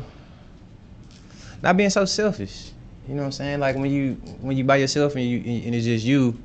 not 1.62 1.78
being 1.78 1.90
so 1.90 2.06
selfish. 2.06 2.72
You 3.08 3.14
know 3.16 3.22
what 3.22 3.26
I'm 3.28 3.32
saying? 3.34 3.60
Like 3.60 3.76
when 3.76 3.92
you 3.92 4.14
when 4.42 4.58
you 4.58 4.64
by 4.64 4.78
yourself 4.78 5.16
and 5.16 5.26
you 5.26 5.38
and 5.40 5.76
it's 5.76 5.86
just 5.86 6.06
you, 6.06 6.42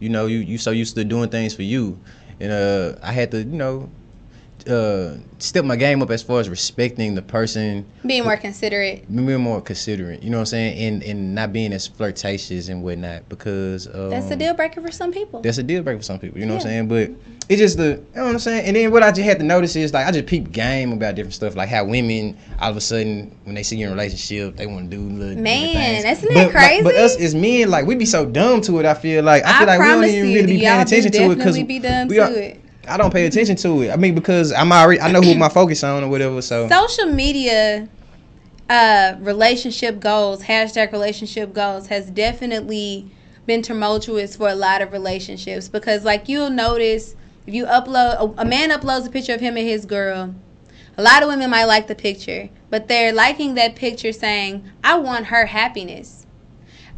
you 0.00 0.08
know, 0.08 0.26
you 0.26 0.38
you 0.38 0.56
so 0.56 0.70
used 0.70 0.94
to 0.96 1.04
doing 1.04 1.28
things 1.28 1.54
for 1.54 1.62
you, 1.62 1.98
and 2.40 2.52
uh, 2.52 2.96
I 3.02 3.12
had 3.12 3.30
to 3.32 3.38
you 3.38 3.44
know, 3.56 3.90
uh, 4.68 5.16
step 5.38 5.64
my 5.64 5.76
game 5.76 6.00
up 6.02 6.10
as 6.10 6.22
far 6.22 6.40
as 6.40 6.48
respecting 6.48 7.14
the 7.14 7.22
person 7.22 7.84
Being 8.06 8.24
more 8.24 8.36
considerate. 8.36 9.04
being 9.14 9.40
more 9.40 9.60
considerate, 9.60 10.22
you 10.22 10.30
know 10.30 10.38
what 10.38 10.42
I'm 10.42 10.46
saying, 10.46 10.78
and 10.78 11.02
and 11.02 11.34
not 11.34 11.52
being 11.52 11.72
as 11.72 11.86
flirtatious 11.86 12.68
and 12.68 12.82
whatnot 12.82 13.28
because 13.28 13.86
um, 13.94 14.10
That's 14.10 14.30
a 14.30 14.36
deal 14.36 14.54
breaker 14.54 14.80
for 14.80 14.90
some 14.90 15.12
people. 15.12 15.40
That's 15.42 15.58
a 15.58 15.62
deal 15.62 15.82
breaker 15.82 15.98
for 15.98 16.04
some 16.04 16.18
people, 16.18 16.38
you 16.38 16.46
know 16.46 16.54
what 16.54 16.64
I'm 16.66 16.88
saying? 16.88 16.88
But 16.88 17.10
it's 17.50 17.60
just 17.60 17.76
the, 17.76 17.84
you 17.88 18.16
know 18.16 18.24
what 18.24 18.32
I'm 18.32 18.38
saying? 18.38 18.64
And 18.66 18.74
then 18.76 18.90
what 18.90 19.02
I 19.02 19.10
just 19.10 19.20
had 19.20 19.38
to 19.38 19.44
notice 19.44 19.76
is 19.76 19.92
like 19.92 20.06
I 20.06 20.10
just 20.10 20.26
peep 20.26 20.50
game 20.50 20.92
about 20.92 21.14
different 21.14 21.34
stuff, 21.34 21.56
like 21.56 21.68
how 21.68 21.84
women 21.84 22.36
all 22.60 22.70
of 22.70 22.76
a 22.76 22.80
sudden 22.80 23.36
when 23.44 23.54
they 23.54 23.62
see 23.62 23.76
you 23.76 23.86
in 23.86 23.92
a 23.92 23.94
relationship, 23.94 24.56
they 24.56 24.66
want 24.66 24.90
to 24.90 24.96
do 24.96 25.02
little 25.02 25.42
Man, 25.42 26.02
things. 26.02 26.18
isn't 26.18 26.34
that 26.34 26.52
but, 26.52 26.54
like, 26.54 26.84
but 26.84 26.94
us 26.94 27.16
as 27.20 27.34
men, 27.34 27.70
like 27.70 27.84
we'd 27.86 27.98
be 27.98 28.06
so 28.06 28.24
dumb 28.24 28.62
to 28.62 28.78
it. 28.78 28.86
I 28.86 28.94
feel 28.94 29.22
like 29.22 29.44
I 29.44 29.58
feel 29.58 29.66
like 29.66 29.78
we 29.80 29.86
don't 29.86 30.04
even 30.04 30.34
really 30.34 30.46
be 30.54 30.60
paying 30.60 30.80
attention 30.80 31.12
to 31.12 31.18
it 31.24 31.28
because 31.36 31.54
definitely 31.56 31.62
be 31.64 31.78
dumb 31.80 32.08
we 32.08 32.14
to 32.16 32.22
are- 32.22 32.30
it. 32.32 32.60
I 32.88 32.96
don't 32.96 33.12
pay 33.12 33.26
attention 33.26 33.56
to 33.56 33.82
it. 33.82 33.90
I 33.90 33.96
mean 33.96 34.14
because 34.14 34.52
I'm 34.52 34.72
already 34.72 35.00
I 35.00 35.10
know 35.10 35.20
who 35.20 35.34
my 35.34 35.48
focus 35.48 35.82
on 35.82 36.04
or 36.04 36.08
whatever. 36.08 36.42
So 36.42 36.68
Social 36.68 37.06
media 37.12 37.88
uh 38.70 39.16
relationship 39.20 40.00
goals, 40.00 40.42
hashtag 40.42 40.92
relationship 40.92 41.52
goals 41.52 41.86
has 41.88 42.10
definitely 42.10 43.10
been 43.46 43.62
tumultuous 43.62 44.36
for 44.36 44.48
a 44.48 44.54
lot 44.54 44.80
of 44.80 44.92
relationships 44.92 45.68
because 45.68 46.04
like 46.04 46.28
you'll 46.28 46.50
notice 46.50 47.14
if 47.46 47.54
you 47.54 47.66
upload 47.66 48.36
a, 48.38 48.42
a 48.42 48.44
man 48.44 48.70
uploads 48.70 49.06
a 49.06 49.10
picture 49.10 49.34
of 49.34 49.40
him 49.40 49.56
and 49.56 49.66
his 49.66 49.84
girl 49.84 50.34
a 50.96 51.02
lot 51.02 51.22
of 51.22 51.28
women 51.28 51.50
might 51.50 51.64
like 51.64 51.86
the 51.86 51.94
picture 51.94 52.48
but 52.70 52.88
they're 52.88 53.12
liking 53.12 53.54
that 53.54 53.76
picture 53.76 54.12
saying 54.12 54.64
i 54.82 54.96
want 54.96 55.26
her 55.26 55.44
happiness 55.46 56.24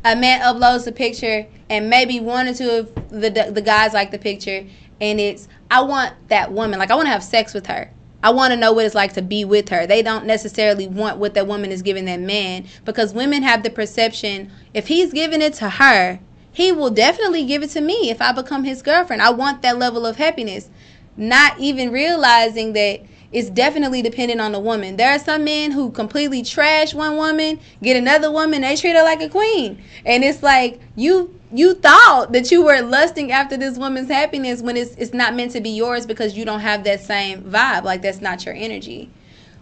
a 0.04 0.14
man 0.14 0.40
uploads 0.40 0.86
a 0.86 0.92
picture 0.92 1.46
and 1.68 1.90
maybe 1.90 2.20
one 2.20 2.46
or 2.46 2.54
two 2.54 2.70
of 2.70 2.94
the 3.10 3.50
the 3.52 3.62
guys 3.62 3.92
like 3.92 4.10
the 4.10 4.18
picture 4.18 4.64
and 5.00 5.20
it's 5.20 5.48
I 5.70 5.82
want 5.82 6.14
that 6.28 6.52
woman 6.52 6.78
like 6.78 6.90
I 6.90 6.94
want 6.94 7.06
to 7.06 7.12
have 7.12 7.24
sex 7.24 7.54
with 7.54 7.66
her. 7.66 7.90
I 8.22 8.30
want 8.30 8.52
to 8.52 8.56
know 8.56 8.72
what 8.72 8.84
it's 8.86 8.94
like 8.94 9.12
to 9.14 9.22
be 9.22 9.44
with 9.44 9.68
her. 9.68 9.86
They 9.86 10.02
don't 10.02 10.26
necessarily 10.26 10.88
want 10.88 11.18
what 11.18 11.34
that 11.34 11.46
woman 11.46 11.70
is 11.70 11.82
giving 11.82 12.06
that 12.06 12.20
man 12.20 12.66
because 12.84 13.12
women 13.12 13.42
have 13.42 13.62
the 13.62 13.70
perception 13.70 14.50
if 14.74 14.88
he's 14.88 15.12
giving 15.12 15.42
it 15.42 15.54
to 15.54 15.68
her, 15.68 16.18
he 16.52 16.72
will 16.72 16.90
definitely 16.90 17.44
give 17.44 17.62
it 17.62 17.70
to 17.70 17.80
me 17.80 18.10
if 18.10 18.22
I 18.22 18.32
become 18.32 18.64
his 18.64 18.82
girlfriend. 18.82 19.22
I 19.22 19.30
want 19.30 19.62
that 19.62 19.78
level 19.78 20.06
of 20.06 20.16
happiness. 20.16 20.70
Not 21.16 21.58
even 21.60 21.92
realizing 21.92 22.72
that 22.72 23.02
it's 23.32 23.50
definitely 23.50 24.02
dependent 24.02 24.40
on 24.40 24.52
the 24.52 24.58
woman. 24.60 24.96
There 24.96 25.14
are 25.14 25.18
some 25.18 25.44
men 25.44 25.72
who 25.72 25.90
completely 25.90 26.42
trash 26.42 26.94
one 26.94 27.16
woman, 27.16 27.60
get 27.82 27.96
another 27.96 28.30
woman, 28.30 28.62
they 28.62 28.76
treat 28.76 28.96
her 28.96 29.02
like 29.02 29.20
a 29.20 29.28
queen. 29.28 29.82
And 30.04 30.24
it's 30.24 30.42
like 30.42 30.80
you 30.94 31.35
you 31.56 31.74
thought 31.74 32.32
that 32.32 32.50
you 32.50 32.62
were 32.62 32.80
lusting 32.82 33.32
after 33.32 33.56
this 33.56 33.78
woman's 33.78 34.08
happiness 34.10 34.60
when 34.62 34.76
it's 34.76 34.94
it's 34.96 35.14
not 35.14 35.34
meant 35.34 35.52
to 35.52 35.60
be 35.60 35.70
yours 35.70 36.06
because 36.06 36.36
you 36.36 36.44
don't 36.44 36.60
have 36.60 36.84
that 36.84 37.00
same 37.00 37.42
vibe. 37.42 37.84
Like 37.84 38.02
that's 38.02 38.20
not 38.20 38.44
your 38.44 38.54
energy. 38.54 39.10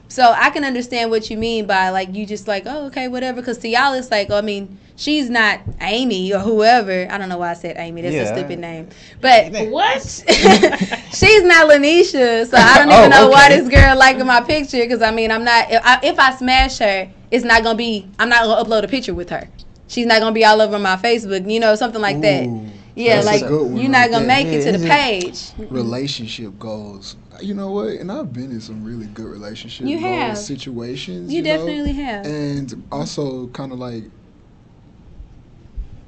So 0.08 0.30
I 0.36 0.50
can 0.50 0.64
understand 0.64 1.10
what 1.10 1.30
you 1.30 1.36
mean 1.38 1.66
by 1.66 1.90
like 1.90 2.14
you 2.14 2.26
just 2.26 2.46
like 2.46 2.64
oh 2.66 2.86
okay 2.86 3.08
whatever 3.08 3.40
because 3.40 3.58
to 3.58 3.68
y'all 3.68 3.94
it's 3.94 4.10
like 4.10 4.28
oh, 4.30 4.36
I 4.38 4.42
mean 4.42 4.78
she's 4.96 5.30
not 5.30 5.60
Amy 5.80 6.32
or 6.32 6.38
whoever 6.40 7.08
I 7.10 7.18
don't 7.18 7.28
know 7.28 7.38
why 7.38 7.50
I 7.50 7.54
said 7.54 7.76
Amy 7.78 8.02
that's 8.02 8.14
Yeah. 8.14 8.22
a 8.22 8.26
stupid 8.38 8.58
name 8.60 8.88
but 9.20 9.52
What? 9.70 10.02
she's 11.12 11.42
not 11.42 11.68
Lanisha, 11.70 12.46
so 12.46 12.56
I 12.56 12.78
don't 12.78 12.90
Oh, 12.92 12.98
even 12.98 13.10
know 13.10 13.28
why 13.28 13.48
this 13.48 13.68
girl 13.68 13.96
liking 13.96 14.26
my 14.26 14.40
picture. 14.42 14.78
Because 14.82 15.02
I 15.02 15.10
mean, 15.10 15.30
I'm 15.30 15.44
not. 15.44 15.70
If 15.70 15.80
I, 15.84 16.00
if 16.02 16.18
I 16.18 16.34
smash 16.36 16.78
her, 16.78 17.08
it's 17.30 17.44
not 17.44 17.62
gonna 17.62 17.76
be. 17.78 18.06
I'm 18.18 18.28
not 18.28 18.42
gonna 18.44 18.62
upload 18.64 18.84
a 18.84 18.88
picture 18.88 19.14
with 19.14 19.30
her. 19.30 19.48
She's 19.94 20.06
not 20.06 20.18
gonna 20.18 20.32
be 20.34 20.44
all 20.44 20.60
over 20.60 20.76
my 20.78 20.96
Facebook. 20.96 21.48
You 21.48 21.60
know, 21.60 21.76
something 21.76 22.00
like 22.00 22.20
that. 22.22 22.48
Yeah, 22.96 23.20
like 23.20 23.42
you're 23.42 23.64
right 23.68 23.88
not 23.88 24.10
gonna 24.10 24.26
there. 24.26 24.44
make 24.44 24.46
it 24.48 24.64
to 24.72 24.76
the 24.76 24.88
page. 24.88 25.52
relationship 25.70 26.58
goals. 26.58 27.14
You 27.40 27.54
know 27.54 27.70
what? 27.70 27.88
And 27.90 28.10
I've 28.10 28.32
been 28.32 28.50
in 28.50 28.60
some 28.60 28.84
really 28.84 29.06
good 29.06 29.26
relationship 29.26 29.86
You 29.86 30.00
goals 30.00 30.16
have. 30.16 30.38
situations. 30.38 31.32
You 31.32 31.42
know? 31.42 31.56
definitely 31.56 31.92
have. 31.92 32.26
And 32.26 32.82
also 32.90 33.46
kind 33.48 33.70
of 33.72 33.78
like 33.78 34.04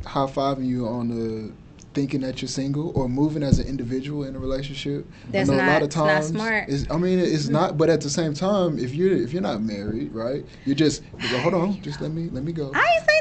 high 0.04 0.26
fiving 0.26 0.66
you 0.66 0.86
on 0.88 1.08
the 1.08 1.52
thinking 1.96 2.20
that 2.20 2.42
you're 2.42 2.48
single 2.48 2.92
or 2.94 3.08
moving 3.08 3.42
as 3.42 3.58
an 3.58 3.66
individual 3.66 4.22
in 4.24 4.36
a 4.36 4.38
relationship. 4.38 5.06
That's 5.30 5.48
I 5.48 5.56
know 5.56 5.64
not- 5.64 5.82
it's 5.82 5.96
not 5.96 6.24
smart. 6.24 6.68
I 6.90 6.96
mean, 6.98 7.18
it's 7.18 7.48
not. 7.48 7.78
But 7.78 7.88
at 7.88 8.02
the 8.02 8.10
same 8.10 8.34
time, 8.34 8.78
if 8.78 8.94
you're 8.94 9.16
if 9.16 9.32
you're 9.32 9.40
not 9.42 9.62
married, 9.62 10.12
right? 10.12 10.44
You're 10.66 10.74
just 10.76 11.02
you 11.18 11.28
go, 11.30 11.38
hold 11.40 11.54
on, 11.54 11.80
just 11.80 12.00
let 12.02 12.12
me 12.12 12.28
let 12.30 12.44
me 12.44 12.52
go. 12.52 12.70
I 12.74 12.78
ain't 12.78 13.04
say 13.08 13.20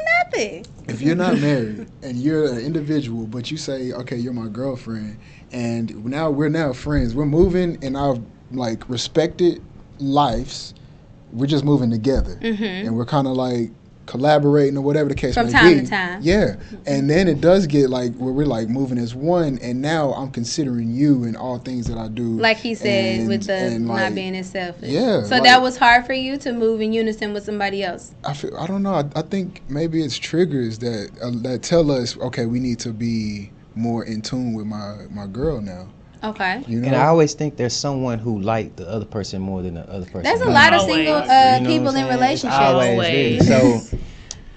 nothing. 0.60 0.66
If 0.88 1.00
you're 1.00 1.16
not 1.16 1.40
married 1.40 1.88
and 2.02 2.18
you're 2.18 2.52
an 2.52 2.58
individual, 2.58 3.26
but 3.26 3.50
you 3.50 3.56
say, 3.56 3.92
okay, 3.92 4.16
you're 4.16 4.34
my 4.34 4.48
girlfriend, 4.48 5.18
and 5.52 6.04
now 6.04 6.30
we're 6.30 6.50
now 6.50 6.74
friends. 6.74 7.14
We're 7.14 7.24
moving 7.24 7.82
in 7.82 7.96
our 7.96 8.18
like 8.52 8.86
respected 8.90 9.62
lives. 9.98 10.74
We're 11.32 11.46
just 11.46 11.64
moving 11.64 11.90
together, 11.90 12.36
Mm-hmm. 12.42 12.86
and 12.86 12.96
we're 12.96 13.06
kind 13.06 13.26
of 13.26 13.32
like 13.36 13.70
collaborating 14.06 14.76
or 14.78 14.80
whatever 14.82 15.08
the 15.08 15.14
case 15.14 15.34
From 15.34 15.46
may 15.46 15.52
time 15.52 15.74
be. 15.74 15.80
to 15.82 15.86
time. 15.86 16.20
Yeah, 16.22 16.56
and 16.86 17.10
then 17.10 17.28
it 17.28 17.40
does 17.40 17.66
get 17.66 17.90
like 17.90 18.14
where 18.14 18.32
we're 18.32 18.46
like 18.46 18.68
moving 18.68 18.98
as 18.98 19.14
one, 19.14 19.58
and 19.60 19.82
now 19.82 20.12
I'm 20.14 20.30
considering 20.30 20.90
you 20.90 21.24
in 21.24 21.36
all 21.36 21.58
things 21.58 21.86
that 21.88 21.98
I 21.98 22.08
do. 22.08 22.38
Like 22.38 22.56
he 22.58 22.74
said, 22.74 23.20
And- 23.20 23.28
with 23.28 23.46
the 23.46 23.78
not 23.78 23.94
like, 23.94 24.14
being 24.14 24.36
as 24.36 24.48
selfish. 24.50 24.88
Yeah, 24.90 25.24
So 25.24 25.30
like- 25.36 25.42
that 25.44 25.60
was 25.60 25.76
hard 25.76 26.06
for 26.06 26.12
you 26.14 26.36
to 26.38 26.52
move 26.52 26.80
in 26.80 26.92
unison 26.92 27.32
with 27.34 27.44
somebody 27.44 27.82
else. 27.82 28.12
I 28.24 28.32
feel 28.32 28.56
I 28.56 28.66
don't 28.66 28.82
know. 28.82 28.94
I, 28.94 29.04
I 29.16 29.22
think 29.22 29.62
maybe 29.68 30.02
it's 30.02 30.16
triggers 30.16 30.78
that 30.78 31.10
uh, 31.22 31.30
that 31.42 31.62
tell 31.62 31.90
us 31.90 32.16
okay, 32.18 32.46
we 32.46 32.60
need 32.60 32.78
to 32.80 32.92
be 32.92 33.50
more 33.74 34.04
in 34.04 34.22
tune 34.22 34.54
with 34.54 34.66
my 34.66 34.96
my 35.10 35.26
girl 35.26 35.60
now. 35.60 35.88
Okay. 36.30 36.64
You 36.66 36.80
know, 36.80 36.86
And 36.88 36.96
I 36.96 37.06
always 37.06 37.34
think 37.34 37.56
there's 37.56 37.74
someone 37.76 38.18
who 38.18 38.40
like 38.40 38.76
the 38.76 38.88
other 38.88 39.04
person 39.04 39.40
more 39.42 39.62
than 39.62 39.74
the 39.74 39.88
other 39.90 40.06
person. 40.06 40.22
There's 40.22 40.40
a 40.40 40.46
like. 40.46 40.54
lot 40.54 40.72
of 40.74 40.80
Always. 40.80 40.94
single 40.96 41.14
uh, 41.16 41.56
You 41.58 41.62
know 41.62 41.68
people 41.68 41.88
in 41.88 41.94
saying? 41.94 42.06
It's 42.06 42.14
relationships. 42.14 42.54
always 42.58 42.90
Always. 42.90 43.46
So, 43.48 43.98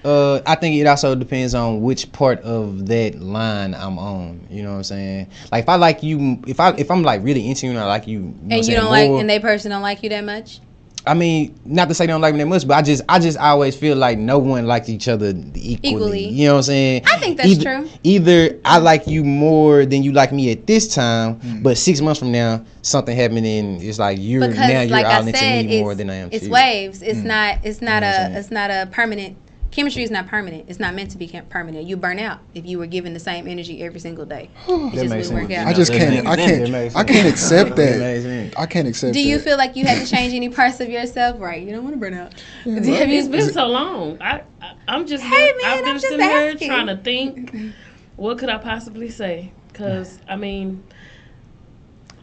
uh, 0.04 0.40
I 0.46 0.54
think 0.54 0.76
it 0.76 0.86
also 0.86 1.14
depends 1.14 1.54
on 1.54 1.82
which 1.82 2.10
part 2.12 2.40
of 2.40 2.86
that 2.86 3.20
line 3.20 3.74
I'm 3.74 3.98
on. 3.98 4.46
You 4.50 4.62
know 4.62 4.70
what 4.70 4.76
I'm 4.78 4.84
saying? 4.84 5.28
Like 5.52 5.64
if 5.64 5.68
I 5.68 5.76
like 5.76 6.02
you, 6.02 6.42
if 6.46 6.58
I 6.58 6.70
if 6.76 6.90
I'm 6.90 7.02
like 7.02 7.22
really 7.22 7.48
into 7.48 7.66
you 7.66 7.72
and 7.72 7.80
I 7.80 7.86
like 7.86 8.06
you, 8.06 8.20
you 8.20 8.34
know 8.42 8.56
and 8.56 8.66
you 8.66 8.74
don't 8.76 8.90
like, 8.90 9.10
and 9.10 9.28
they 9.28 9.38
person 9.40 9.70
don't 9.70 9.82
like 9.82 10.02
you 10.02 10.08
that 10.10 10.24
much. 10.24 10.60
I 11.06 11.14
mean, 11.14 11.58
not 11.64 11.88
to 11.88 11.94
say 11.94 12.04
they 12.04 12.12
don't 12.12 12.20
like 12.20 12.34
me 12.34 12.40
that 12.40 12.46
much, 12.46 12.68
but 12.68 12.74
I 12.76 12.82
just 12.82 13.02
I 13.08 13.18
just 13.18 13.38
always 13.38 13.74
feel 13.74 13.96
like 13.96 14.18
no 14.18 14.38
one 14.38 14.66
likes 14.66 14.88
each 14.90 15.08
other 15.08 15.28
equally. 15.54 15.78
Equally. 15.82 16.28
You 16.28 16.46
know 16.48 16.52
what 16.54 16.58
I'm 16.58 16.62
saying? 16.64 17.02
I 17.06 17.18
think 17.18 17.36
that's 17.38 17.48
either, 17.48 17.62
true. 17.80 17.90
Either 18.04 18.60
I 18.66 18.78
like 18.78 19.06
you 19.06 19.24
more 19.24 19.86
than 19.86 20.02
you 20.02 20.12
like 20.12 20.30
me 20.32 20.50
at 20.52 20.66
this 20.66 20.94
time, 20.94 21.34
Hmm. 21.40 21.62
but 21.62 21.78
six 21.78 22.00
months 22.02 22.18
from 22.20 22.32
now 22.32 22.62
something 22.82 23.16
happened 23.16 23.46
and 23.46 23.82
it's 23.82 23.98
like 23.98 24.18
you're 24.20 24.40
Because, 24.40 24.56
now 24.58 24.80
you're 24.82 24.90
like 24.90 25.06
all 25.06 25.12
I 25.12 25.18
into 25.20 25.38
said, 25.38 25.66
me 25.66 25.80
more 25.80 25.94
than 25.94 26.10
I 26.10 26.14
am. 26.16 26.28
it's 26.32 26.40
to 26.40 26.46
you. 26.46 26.52
waves. 26.52 27.00
It's 27.02 27.18
not. 27.20 27.58
It's 27.64 27.80
not 27.80 28.02
You 28.02 28.08
know 28.10 28.36
a. 28.36 28.38
It's 28.38 28.50
not 28.50 28.70
a 28.70 28.88
permanent. 28.92 29.36
Chemistry 29.70 30.02
is 30.02 30.10
not 30.10 30.26
permanent. 30.26 30.64
It's 30.68 30.80
not 30.80 30.94
meant 30.94 31.12
to 31.12 31.18
be 31.18 31.28
permanent. 31.48 31.86
You 31.86 31.96
burn 31.96 32.18
out 32.18 32.40
if 32.54 32.66
you 32.66 32.78
were 32.78 32.86
given 32.86 33.14
the 33.14 33.20
same 33.20 33.46
energy 33.46 33.82
every 33.82 34.00
single 34.00 34.24
day. 34.26 34.50
It 34.68 34.68
That 34.68 34.92
just 34.94 35.10
makes 35.10 35.28
wouldn't 35.28 35.48
work 35.50 35.58
out. 35.58 35.66
I 35.68 35.72
just 35.72 35.92
can't. 35.92 36.14
makes 36.14 36.26
I 36.26 36.36
can't. 36.36 36.72
That 36.72 36.96
I 36.96 37.04
can't 37.04 37.28
accept 37.28 37.70
That 37.70 37.76
that. 37.76 37.98
makes 38.00 38.24
sense. 38.24 38.54
I 38.56 38.66
can't 38.66 38.88
accept. 38.88 39.14
Do 39.14 39.20
you 39.20 39.38
that. 39.38 39.44
feel 39.44 39.56
like 39.56 39.76
you 39.76 39.84
had 39.86 40.04
to 40.04 40.10
change 40.10 40.34
any 40.34 40.48
parts 40.48 40.80
of 40.80 40.88
yourself? 40.88 41.40
Right. 41.40 41.62
You 41.62 41.70
don't 41.70 41.84
want 41.84 41.94
to 41.94 42.00
burn 42.00 42.14
out. 42.14 42.34
Do 42.64 42.70
you- 42.72 42.94
have 42.94 43.08
It's 43.08 43.26
you- 43.26 43.30
been 43.32 43.52
so 43.52 43.66
long. 43.68 44.20
I, 44.20 44.42
I 44.60 44.72
I'm 44.88 45.06
just 45.06 45.22
Hey, 45.22 45.52
man, 45.62 45.70
I've 45.70 45.78
I'm 45.78 45.84
been 45.84 46.00
sitting 46.00 46.20
here 46.20 46.54
trying 46.56 46.86
to 46.88 46.96
think. 46.96 47.54
What 48.16 48.36
could 48.38 48.50
I 48.50 48.58
possibly 48.58 49.08
say? 49.08 49.50
Because 49.68 50.18
I 50.28 50.36
mean, 50.36 50.82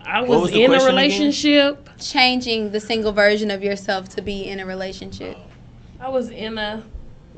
I 0.05 0.21
was, 0.21 0.41
was 0.41 0.51
in 0.51 0.57
a 0.63 0.67
question 0.67 0.81
again? 0.81 0.85
relationship. 0.95 1.89
changing 1.99 2.71
the 2.71 2.79
single 2.79 3.11
version 3.11 3.49
of 3.49 3.63
yourself 3.63 4.07
to 4.09 4.21
be 4.21 4.47
in 4.47 4.59
a 4.59 4.65
relationship. 4.65 5.37
I 5.99 6.09
was 6.09 6.29
in 6.29 6.57
a 6.59 6.83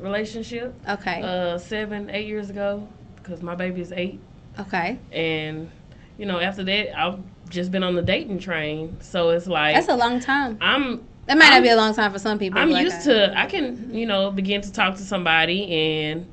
relationship 0.00 0.74
Okay. 0.88 1.22
uh 1.22 1.58
seven 1.58 2.10
eight 2.10 2.26
years 2.26 2.50
ago 2.50 2.86
because 3.16 3.42
my 3.42 3.54
baby 3.54 3.80
is 3.80 3.92
eight 3.92 4.18
okay. 4.58 4.98
and 5.12 5.70
you 6.18 6.26
know 6.26 6.38
after 6.40 6.64
that 6.64 6.98
I've 6.98 7.18
just 7.48 7.70
been 7.70 7.82
on 7.82 7.94
the 7.94 8.02
dating 8.02 8.38
train 8.38 8.96
so 9.00 9.30
it's 9.30 9.46
like 9.46 9.74
That's 9.74 9.88
a 9.88 9.96
long 9.96 10.20
time. 10.20 10.56
I'm 10.60 11.04
That 11.26 11.36
might 11.36 11.44
not 11.46 11.52
I'm- 11.54 11.62
be 11.62 11.68
a 11.68 11.76
long 11.76 11.94
time 11.94 12.12
for 12.12 12.18
some 12.18 12.38
people. 12.38 12.60
I'm 12.60 12.68
but 12.68 12.74
like 12.74 12.84
used 12.84 13.00
I- 13.08 13.12
to 13.12 13.38
I 13.40 13.46
can 13.46 13.92
you 13.94 14.06
know 14.06 14.30
begin 14.30 14.60
to 14.62 14.72
talk 14.72 14.96
to 14.96 15.02
somebody 15.02 15.70
and 15.70 16.26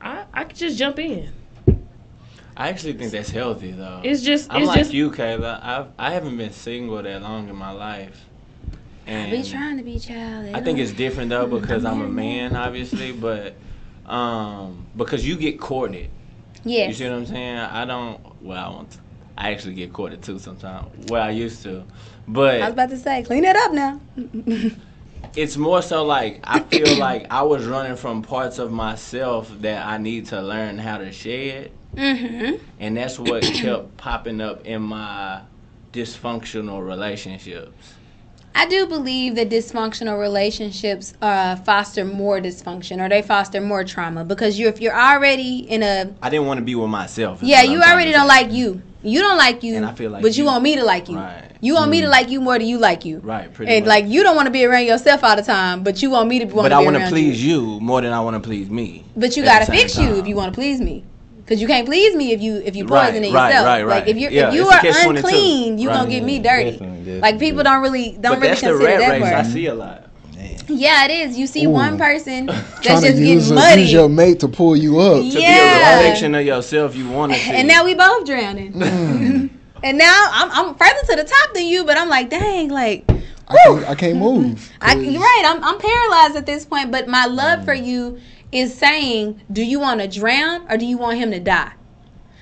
I 0.00 0.24
I 0.32 0.44
could 0.44 0.56
just 0.56 0.78
jump 0.78 0.98
in. 0.98 1.32
I 2.56 2.68
actually 2.68 2.94
think 2.94 3.12
that's 3.12 3.30
healthy 3.30 3.72
though. 3.72 4.00
It's 4.04 4.22
just 4.22 4.50
I'm 4.52 4.62
it's 4.62 4.68
like 4.68 4.78
just 4.80 4.92
you, 4.92 5.10
Kayla. 5.10 5.62
I've 5.62 5.88
I 5.98 6.12
haven't 6.12 6.36
been 6.36 6.52
single 6.52 7.02
that 7.02 7.22
long 7.22 7.48
in 7.48 7.56
my 7.56 7.70
life, 7.70 8.24
I 9.06 9.10
and 9.10 9.30
be 9.30 9.42
trying 9.42 9.76
to 9.78 9.82
be 9.82 9.98
child. 9.98 10.54
I 10.54 10.60
think 10.60 10.78
it's 10.78 10.92
different 10.92 11.30
though 11.30 11.46
because 11.60 11.84
I'm 11.84 12.00
a 12.02 12.08
man, 12.08 12.56
obviously, 12.56 13.12
but 13.12 13.56
um, 14.06 14.86
because 14.96 15.26
you 15.26 15.36
get 15.36 15.60
courted. 15.60 16.10
Yeah. 16.64 16.88
You 16.88 16.94
see 16.94 17.04
what 17.04 17.14
I'm 17.14 17.26
saying? 17.26 17.58
I 17.58 17.84
don't. 17.84 18.20
Well, 18.42 18.58
I 18.58 18.68
want. 18.68 18.98
I 19.38 19.52
actually 19.52 19.74
get 19.74 19.92
courted 19.92 20.22
too 20.22 20.38
sometimes. 20.38 21.10
Well, 21.10 21.22
I 21.22 21.30
used 21.30 21.62
to, 21.62 21.84
but 22.28 22.60
I 22.60 22.64
was 22.66 22.72
about 22.74 22.90
to 22.90 22.98
say, 22.98 23.22
clean 23.22 23.44
it 23.44 23.56
up 23.56 23.72
now. 23.72 24.00
it's 25.36 25.56
more 25.56 25.80
so 25.80 26.04
like 26.04 26.40
I 26.44 26.60
feel 26.60 26.94
like 26.98 27.26
I 27.30 27.42
was 27.42 27.64
running 27.66 27.96
from 27.96 28.22
parts 28.22 28.58
of 28.58 28.70
myself 28.70 29.50
that 29.60 29.86
I 29.86 29.96
need 29.98 30.26
to 30.26 30.42
learn 30.42 30.78
how 30.78 30.98
to 30.98 31.10
shed, 31.12 31.72
hmm 31.96 32.56
and 32.78 32.96
that's 32.96 33.18
what 33.18 33.42
kept 33.42 33.96
popping 33.96 34.40
up 34.40 34.66
in 34.66 34.82
my 34.82 35.42
dysfunctional 35.92 36.86
relationships. 36.86 37.94
I 38.54 38.66
do 38.66 38.86
believe 38.86 39.36
that 39.36 39.48
dysfunctional 39.48 40.18
relationships 40.20 41.14
uh, 41.22 41.56
foster 41.56 42.04
more 42.04 42.40
dysfunction 42.40 43.00
or 43.04 43.08
they 43.08 43.22
foster 43.22 43.60
more 43.60 43.84
trauma 43.84 44.24
because 44.24 44.58
you 44.58 44.68
if 44.68 44.80
you're 44.80 44.94
already 44.98 45.58
in 45.70 45.82
a 45.82 46.12
I 46.20 46.30
didn't 46.30 46.46
want 46.46 46.58
to 46.58 46.64
be 46.64 46.74
with 46.74 46.90
myself. 46.90 47.42
yeah 47.42 47.58
what 47.58 47.66
I'm 47.66 47.72
you 47.72 47.80
already 47.82 48.12
don't 48.12 48.26
like 48.28 48.50
you 48.52 48.82
you 49.02 49.20
don't 49.20 49.38
like 49.38 49.62
you 49.62 49.76
And 49.76 49.86
I 49.86 49.92
feel 49.94 50.10
like 50.10 50.22
but 50.22 50.36
you 50.36 50.42
you- 50.44 50.50
want 50.50 50.62
me 50.62 50.76
to 50.76 50.84
like 50.84 51.08
you 51.08 51.16
Right. 51.16 51.50
you 51.60 51.74
want 51.74 51.90
me 51.90 52.00
to 52.02 52.08
like 52.08 52.28
you 52.28 52.40
more 52.40 52.58
than 52.58 52.66
you 52.66 52.76
like 52.78 53.04
you 53.04 53.18
Right, 53.20 53.52
pretty 53.54 53.72
and 53.72 53.84
much. 53.86 53.88
like 53.88 54.04
you 54.06 54.22
don't 54.22 54.36
want 54.36 54.46
to 54.46 54.52
be 54.52 54.64
around 54.64 54.84
yourself 54.84 55.22
all 55.24 55.36
the 55.36 55.42
time 55.42 55.82
but 55.82 56.02
you 56.02 56.10
want 56.10 56.28
me 56.28 56.40
to 56.40 56.44
want 56.44 56.64
But 56.64 56.68
to 56.70 56.74
I 56.74 56.80
want 56.80 56.96
to 56.98 57.08
please 57.08 57.42
you. 57.44 57.80
more 57.80 58.00
than 58.02 58.12
I 58.12 58.20
want 58.20 58.34
to 58.34 58.40
please 58.46 58.68
me. 58.68 59.04
But 59.16 59.36
you 59.36 59.44
gotta 59.44 59.66
fix 59.66 59.96
you 59.96 60.16
if 60.16 60.26
you 60.26 60.34
want 60.36 60.52
to 60.52 60.58
please 60.60 60.80
me. 60.80 61.04
Cause 61.50 61.60
you 61.60 61.66
can't 61.66 61.84
please 61.84 62.14
me 62.14 62.30
if 62.30 62.40
you 62.40 62.62
if 62.64 62.76
you 62.76 62.86
Right, 62.86 63.08
poisoning 63.10 63.32
right, 63.34 63.48
yourself. 63.48 63.66
right, 63.66 63.82
Like 63.84 64.04
right. 64.04 64.08
if 64.08 64.16
you 64.16 64.28
Yeah, 64.30 64.48
if 64.48 64.54
you 64.54 64.68
are 64.68 64.80
catch-22. 64.80 65.16
unclean, 65.16 65.78
you 65.78 65.88
Right. 65.88 65.94
gonna 65.96 66.08
get 66.08 66.22
me 66.22 66.38
dirty. 66.38 66.70
Definitely, 66.70 66.98
definitely. 66.98 67.20
Like 67.20 67.38
people 67.40 67.64
don't 67.64 67.82
really 67.82 68.12
don't 68.12 68.22
But 68.22 68.30
really 68.36 68.48
that's 68.50 68.60
the 68.60 68.66
consider 68.68 68.88
rat 68.88 68.98
that 69.00 69.10
race 69.20 69.22
I 69.24 69.32
part. 69.42 69.46
see 69.46 69.66
a 69.66 69.74
lot. 69.74 70.04
Yeah, 70.68 71.04
it 71.06 71.10
is. 71.10 71.36
You 71.36 71.48
see 71.48 71.64
Ooh. 71.66 71.70
one 71.70 71.98
person 71.98 72.46
that's 72.46 72.80
just 72.82 73.02
to 73.04 73.12
use, 73.12 73.48
getting 73.48 73.52
a, 73.52 73.54
muddy, 73.56 73.80
use 73.82 73.92
your 73.92 74.08
mate 74.08 74.38
to 74.40 74.48
pull 74.48 74.76
you 74.76 75.00
up. 75.00 75.16
To 75.18 75.24
Yeah. 75.24 75.54
be 75.54 75.82
a 75.82 75.96
reflection 75.96 76.34
of 76.36 76.46
yourself, 76.46 76.94
you 76.94 77.08
want 77.08 77.32
to 77.32 77.38
see. 77.44 77.50
and 77.50 77.66
now 77.66 77.84
we 77.84 77.94
both 77.94 78.24
drowning. 78.24 78.72
Mm. 78.74 79.50
and 79.82 79.98
now 79.98 80.28
I'm 80.32 80.50
I'm 80.52 80.74
further 80.76 81.00
to 81.08 81.16
the 81.16 81.24
top 81.24 81.52
than 81.54 81.66
you, 81.66 81.84
but 81.84 81.98
I'm 81.98 82.08
like, 82.08 82.30
dang, 82.30 82.68
like. 82.70 83.04
I 83.48 83.56
can't, 83.66 83.88
I 83.88 83.94
can't 83.96 84.16
move. 84.18 84.70
I, 84.80 84.94
'cause- 84.94 85.02
you're 85.02 85.20
right. 85.20 85.42
I'm, 85.44 85.64
I'm 85.64 85.78
paralyzed 85.80 86.36
at 86.36 86.46
this 86.46 86.64
point, 86.64 86.92
but 86.92 87.08
my 87.08 87.26
love 87.26 87.64
for 87.64 87.74
you 87.74 88.20
is 88.52 88.76
saying, 88.76 89.40
do 89.52 89.64
you 89.64 89.80
want 89.80 90.00
to 90.00 90.08
drown 90.08 90.70
or 90.70 90.76
do 90.76 90.86
you 90.86 90.98
want 90.98 91.18
him 91.18 91.30
to 91.30 91.40
die? 91.40 91.72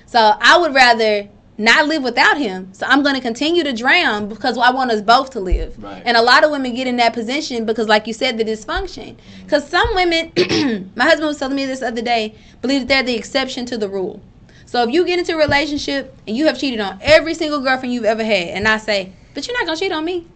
So 0.05 0.33
I 0.39 0.57
would 0.57 0.73
rather 0.73 1.29
not 1.59 1.87
live 1.87 2.03
without 2.03 2.37
him. 2.37 2.73
So 2.73 2.85
I'm 2.87 3.03
going 3.03 3.15
to 3.15 3.21
continue 3.21 3.63
to 3.63 3.73
drown 3.73 4.29
because 4.29 4.57
I 4.57 4.71
want 4.71 4.91
us 4.91 5.01
both 5.01 5.29
to 5.31 5.39
live. 5.39 5.81
Right. 5.83 6.01
And 6.05 6.15
a 6.15 6.21
lot 6.21 6.43
of 6.43 6.51
women 6.51 6.73
get 6.73 6.87
in 6.87 6.95
that 6.97 7.13
position 7.13 7.65
because, 7.65 7.87
like 7.87 8.07
you 8.07 8.13
said, 8.13 8.37
the 8.37 8.45
dysfunction. 8.45 9.15
Mm-hmm. 9.15 9.43
Because 9.43 9.67
some 9.67 9.93
women, 9.93 10.31
my 10.95 11.03
husband 11.03 11.27
was 11.27 11.37
telling 11.37 11.57
me 11.57 11.65
this 11.65 11.81
the 11.81 11.87
other 11.87 12.01
day, 12.01 12.33
believe 12.61 12.81
that 12.81 12.87
they're 12.87 13.03
the 13.03 13.15
exception 13.15 13.65
to 13.67 13.77
the 13.77 13.89
rule. 13.89 14.21
So 14.65 14.83
if 14.83 14.91
you 14.91 15.05
get 15.05 15.19
into 15.19 15.33
a 15.33 15.37
relationship 15.37 16.15
and 16.27 16.37
you 16.37 16.45
have 16.45 16.57
cheated 16.57 16.79
on 16.79 16.97
every 17.01 17.33
single 17.33 17.59
girlfriend 17.59 17.93
you've 17.93 18.05
ever 18.05 18.23
had, 18.23 18.49
and 18.49 18.67
I 18.67 18.77
say, 18.77 19.11
but 19.33 19.45
you're 19.45 19.57
not 19.57 19.65
going 19.65 19.77
to 19.77 19.83
cheat 19.83 19.91
on 19.91 20.05
me. 20.05 20.27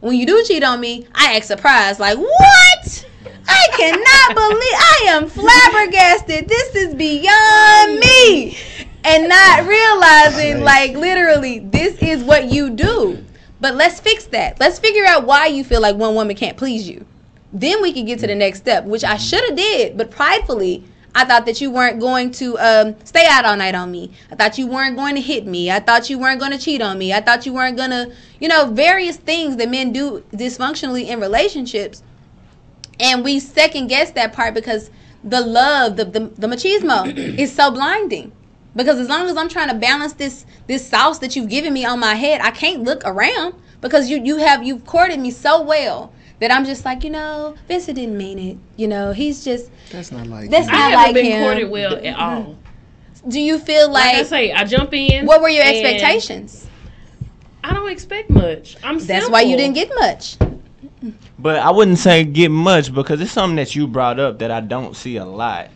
When 0.00 0.16
you 0.16 0.24
do 0.24 0.42
cheat 0.44 0.64
on 0.64 0.80
me, 0.80 1.06
I 1.14 1.36
act 1.36 1.46
surprised, 1.46 2.00
like, 2.00 2.16
what? 2.18 3.06
I 3.48 3.68
cannot 3.76 4.34
believe 4.34 4.76
I 4.78 5.04
am 5.08 5.28
flabbergasted. 5.28 6.48
This 6.48 6.74
is 6.74 6.94
beyond 6.94 7.98
me. 7.98 8.56
And 9.04 9.28
not 9.28 9.66
realizing, 9.66 10.62
like, 10.62 10.94
literally, 10.94 11.58
this 11.58 11.96
is 12.00 12.22
what 12.22 12.52
you 12.52 12.70
do. 12.70 13.24
But 13.60 13.74
let's 13.74 14.00
fix 14.00 14.26
that. 14.26 14.60
Let's 14.60 14.78
figure 14.78 15.04
out 15.04 15.26
why 15.26 15.46
you 15.46 15.64
feel 15.64 15.80
like 15.80 15.96
one 15.96 16.14
woman 16.14 16.36
can't 16.36 16.56
please 16.56 16.88
you. 16.88 17.04
Then 17.52 17.82
we 17.82 17.92
can 17.92 18.06
get 18.06 18.18
to 18.20 18.26
the 18.26 18.34
next 18.34 18.58
step, 18.58 18.84
which 18.84 19.04
I 19.04 19.16
should 19.16 19.44
have 19.44 19.56
did, 19.56 19.96
but 19.96 20.10
pridefully, 20.10 20.84
I 21.14 21.26
thought 21.26 21.44
that 21.44 21.60
you 21.60 21.70
weren't 21.70 22.00
going 22.00 22.30
to 22.32 22.58
um, 22.58 22.96
stay 23.04 23.26
out 23.28 23.44
all 23.44 23.56
night 23.56 23.74
on 23.74 23.90
me. 23.90 24.12
I 24.30 24.36
thought 24.36 24.56
you 24.56 24.66
weren't 24.66 24.96
going 24.96 25.14
to 25.14 25.20
hit 25.20 25.46
me. 25.46 25.70
I 25.70 25.78
thought 25.78 26.08
you 26.08 26.18
weren't 26.18 26.40
going 26.40 26.52
to 26.52 26.58
cheat 26.58 26.80
on 26.80 26.96
me. 26.98 27.12
I 27.12 27.20
thought 27.20 27.44
you 27.44 27.52
weren't 27.52 27.76
going 27.76 27.90
to, 27.90 28.12
you 28.40 28.48
know, 28.48 28.66
various 28.66 29.16
things 29.16 29.56
that 29.56 29.68
men 29.68 29.92
do 29.92 30.24
dysfunctionally 30.32 31.08
in 31.08 31.20
relationships. 31.20 32.02
And 33.02 33.24
we 33.24 33.40
second 33.40 33.88
guess 33.88 34.12
that 34.12 34.32
part 34.32 34.54
because 34.54 34.90
the 35.24 35.40
love, 35.40 35.96
the, 35.96 36.04
the, 36.04 36.20
the 36.20 36.46
machismo 36.46 37.06
is 37.38 37.52
so 37.54 37.70
blinding. 37.70 38.32
Because 38.74 38.98
as 38.98 39.08
long 39.08 39.28
as 39.28 39.36
I'm 39.36 39.48
trying 39.50 39.68
to 39.68 39.74
balance 39.74 40.14
this 40.14 40.46
this 40.66 40.88
sauce 40.88 41.18
that 41.18 41.36
you've 41.36 41.50
given 41.50 41.74
me 41.74 41.84
on 41.84 42.00
my 42.00 42.14
head, 42.14 42.40
I 42.40 42.50
can't 42.50 42.84
look 42.84 43.02
around 43.04 43.54
because 43.82 44.08
you 44.08 44.22
you 44.24 44.38
have 44.38 44.62
you've 44.64 44.86
courted 44.86 45.20
me 45.20 45.30
so 45.30 45.60
well 45.62 46.12
that 46.40 46.50
I'm 46.50 46.64
just 46.64 46.84
like, 46.84 47.04
you 47.04 47.10
know, 47.10 47.54
Vincent 47.68 47.96
didn't 47.96 48.16
mean 48.16 48.38
it. 48.38 48.56
You 48.76 48.88
know, 48.88 49.12
he's 49.12 49.44
just 49.44 49.70
That's 49.90 50.10
not 50.10 50.26
like 50.26 50.48
That's 50.50 50.68
you. 50.68 50.72
I 50.74 50.78
not 50.78 50.90
haven't 50.90 51.04
like 51.04 51.14
been 51.14 51.24
him. 51.26 51.42
courted 51.44 51.70
well 51.70 51.96
at 51.96 52.16
all. 52.18 52.56
do 53.28 53.38
you 53.40 53.58
feel 53.58 53.90
Like, 53.92 54.14
I 54.16 54.22
say, 54.22 54.52
I 54.52 54.64
jump 54.64 54.94
in. 54.94 55.26
what 55.26 55.42
were 55.42 55.50
your 55.50 55.64
expectations? 55.64 56.66
I 57.62 57.74
don't 57.74 57.90
expect 57.90 58.30
much. 58.30 58.76
I'm. 58.82 58.98
That's 58.98 59.28
why 59.28 59.42
you 59.42 59.56
didn't 59.56 59.74
get 59.74 59.90
much. 59.96 60.36
But 61.38 61.60
I 61.60 61.70
wouldn't 61.70 61.98
say 61.98 62.24
get 62.24 62.50
much 62.50 62.94
because 62.94 63.20
it's 63.20 63.32
something 63.32 63.56
that 63.56 63.74
you 63.74 63.86
brought 63.86 64.20
up 64.20 64.38
that 64.38 64.50
I 64.50 64.60
don't 64.60 64.96
see 64.96 65.16
a 65.16 65.24
lot 65.24 65.70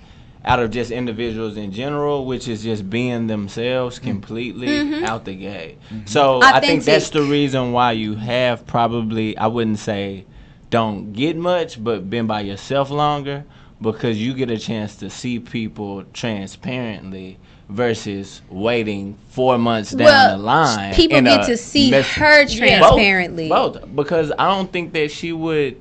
out 0.45 0.61
of 0.61 0.71
just 0.71 0.93
individuals 0.93 1.57
in 1.57 1.73
general, 1.73 2.25
which 2.25 2.47
is 2.47 2.63
just 2.63 2.89
being 2.89 3.27
themselves 3.27 3.97
mm-hmm. 3.97 4.09
completely 4.09 4.69
mm-hmm. 4.69 5.05
out 5.05 5.25
the 5.25 5.35
gate. 5.35 5.79
Mm-hmm. 5.91 6.07
So 6.07 6.41
I 6.43 6.61
think 6.61 6.85
that's 6.85 7.11
the 7.11 7.23
reason 7.23 7.73
why 7.73 7.93
you 7.93 8.15
have 8.15 8.67
probably 8.67 9.37
I 9.37 9.49
wouldn't 9.49 9.81
say 9.81 10.25
don't 10.71 11.13
get 11.13 11.37
much, 11.37 11.83
but 11.83 12.09
been 12.09 12.27
by 12.27 12.41
yourself 12.41 12.91
longer 12.91 13.45
because 13.81 14.21
you 14.21 14.35
get 14.35 14.51
a 14.51 14.59
chance 14.59 14.97
to 14.97 15.11
see 15.11 15.39
people 15.39 16.05
transparently 16.13 17.39
versus 17.69 18.43
waiting 18.49 19.17
four 19.31 19.59
months 19.59 19.91
down 19.91 20.05
Well, 20.05 20.39
the 20.39 20.45
line. 20.45 20.95
people 20.95 21.19
in 21.19 21.25
get 21.25 21.47
to 21.47 21.57
see 21.57 21.91
mess- 21.91 22.07
her 22.15 22.47
transparently. 22.47 23.49
Both, 23.49 23.95
because 23.95 24.33
I 24.39 24.49
don't 24.49 24.73
think 24.73 24.93
that 24.93 25.11
she 25.11 25.33
would 25.33 25.81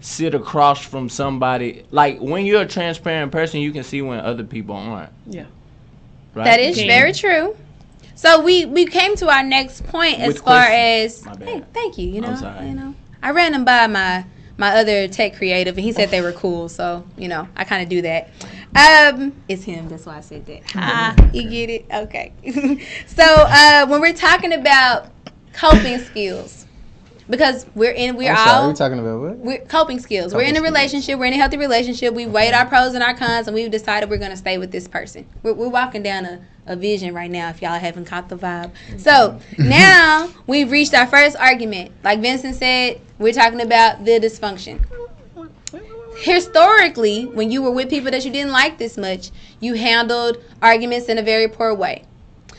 sit 0.00 0.34
across 0.34 0.84
from 0.84 1.08
somebody 1.08 1.84
like 1.92 2.18
when 2.18 2.44
you're 2.44 2.62
a 2.62 2.66
transparent 2.66 3.30
person, 3.30 3.60
you 3.60 3.70
can 3.70 3.84
see 3.84 4.02
when 4.02 4.18
other 4.18 4.42
people 4.42 4.74
aren't. 4.74 5.10
Yeah. 5.26 5.44
Right? 6.34 6.44
That 6.44 6.60
is 6.60 6.76
Can. 6.76 6.88
very 6.88 7.12
true. 7.12 7.56
So 8.16 8.40
we 8.42 8.64
we 8.64 8.84
came 8.86 9.14
to 9.16 9.28
our 9.28 9.42
next 9.44 9.84
point 9.86 10.18
as 10.20 10.28
With 10.28 10.38
far 10.42 10.66
questions. 10.66 11.18
as 11.20 11.24
My 11.26 11.34
bad. 11.34 11.48
hey, 11.48 11.64
thank 11.72 11.98
you. 11.98 12.08
You 12.08 12.20
know, 12.20 12.28
I'm 12.30 12.36
sorry. 12.36 12.66
you 12.68 12.74
know, 12.74 12.94
I 13.22 13.30
ran 13.30 13.52
them 13.52 13.64
by 13.64 13.86
my 13.86 14.24
my 14.62 14.76
other 14.76 15.08
tech 15.08 15.34
creative, 15.34 15.76
and 15.76 15.84
he 15.84 15.90
said 15.90 16.10
they 16.10 16.20
were 16.20 16.30
cool. 16.30 16.68
So 16.68 17.04
you 17.18 17.26
know, 17.26 17.48
I 17.56 17.64
kind 17.64 17.82
of 17.82 17.88
do 17.88 18.00
that. 18.02 18.30
Um, 18.76 19.34
it's 19.48 19.64
him. 19.64 19.88
That's 19.88 20.06
why 20.06 20.18
I 20.18 20.20
said 20.20 20.46
that. 20.46 20.62
Ah, 20.76 21.16
you 21.32 21.50
get 21.50 21.68
it? 21.68 21.86
Okay. 21.92 22.32
so 23.08 23.24
uh, 23.26 23.88
when 23.88 24.00
we're 24.00 24.12
talking 24.14 24.52
about 24.52 25.08
coping 25.52 25.98
skills, 25.98 26.61
because 27.32 27.64
we're 27.74 27.92
in, 27.92 28.14
we're 28.14 28.36
sorry, 28.36 28.50
all 28.50 28.68
we 28.68 28.74
talking 28.74 28.98
about 28.98 29.18
what? 29.18 29.38
we're 29.38 29.64
coping 29.64 29.98
skills. 29.98 30.34
we're 30.34 30.42
in 30.42 30.50
a 30.50 30.58
Coping 30.58 30.64
skills. 30.66 30.74
relationship. 30.74 31.18
We're 31.18 31.24
in 31.24 31.32
a 31.32 31.38
healthy 31.38 31.56
relationship. 31.56 32.12
We 32.12 32.26
weighed 32.26 32.52
our 32.52 32.66
pros 32.66 32.92
and 32.92 33.02
our 33.02 33.14
cons, 33.14 33.48
and 33.48 33.54
we've 33.54 33.70
decided 33.70 34.10
we're 34.10 34.18
going 34.18 34.32
to 34.32 34.36
stay 34.36 34.58
with 34.58 34.70
this 34.70 34.86
person. 34.86 35.26
We're, 35.42 35.54
we're 35.54 35.70
walking 35.70 36.02
down 36.02 36.26
a, 36.26 36.44
a 36.66 36.76
vision 36.76 37.14
right 37.14 37.30
now. 37.30 37.48
If 37.48 37.62
y'all 37.62 37.78
haven't 37.78 38.04
caught 38.04 38.28
the 38.28 38.36
vibe, 38.36 38.70
mm-hmm. 38.70 38.98
so 38.98 39.40
now 39.58 40.28
we've 40.46 40.70
reached 40.70 40.92
our 40.92 41.06
first 41.06 41.34
argument. 41.36 41.92
Like 42.04 42.20
Vincent 42.20 42.54
said, 42.54 43.00
we're 43.18 43.32
talking 43.32 43.62
about 43.62 44.04
the 44.04 44.20
dysfunction. 44.20 44.84
Historically, 46.18 47.24
when 47.24 47.50
you 47.50 47.62
were 47.62 47.70
with 47.70 47.88
people 47.88 48.10
that 48.10 48.26
you 48.26 48.30
didn't 48.30 48.52
like 48.52 48.76
this 48.76 48.98
much, 48.98 49.30
you 49.60 49.72
handled 49.72 50.36
arguments 50.60 51.08
in 51.08 51.16
a 51.16 51.22
very 51.22 51.48
poor 51.48 51.74
way. 51.74 52.04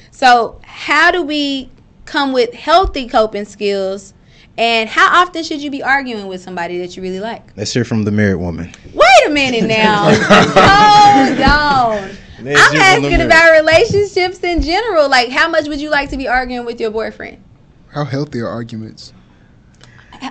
So, 0.10 0.60
how 0.64 1.12
do 1.12 1.22
we 1.22 1.70
come 2.06 2.34
with 2.34 2.56
healthy 2.56 3.08
coping 3.08 3.46
skills? 3.46 4.16
And 4.58 4.88
how 4.88 5.22
often 5.24 5.44
should 5.44 5.62
you 5.62 5.72
be 5.72 5.82
arguing 5.82 6.28
with 6.28 6.42
somebody 6.42 6.78
that 6.80 6.96
you 6.96 7.02
really 7.02 7.20
like? 7.20 7.56
Let's 7.58 7.74
hear 7.74 7.84
from 7.84 8.04
the 8.04 8.12
married 8.12 8.36
woman. 8.36 8.72
Wait 8.94 9.28
a 9.28 9.30
minute 9.30 9.66
now. 9.68 10.14
Hold 10.14 11.40
on. 11.42 12.18
I'm 12.40 12.48
asking 12.76 13.22
about 13.22 13.52
relationships 13.52 14.44
in 14.44 14.62
general. 14.62 15.10
Like, 15.10 15.30
how 15.30 15.50
much 15.50 15.68
would 15.68 15.82
you 15.82 15.90
like 15.90 16.10
to 16.12 16.18
be 16.18 16.28
arguing 16.28 16.66
with 16.66 16.80
your 16.80 16.92
boyfriend? 16.92 17.42
How 17.90 18.04
healthy 18.06 18.42
are 18.42 18.48
arguments? 18.48 19.14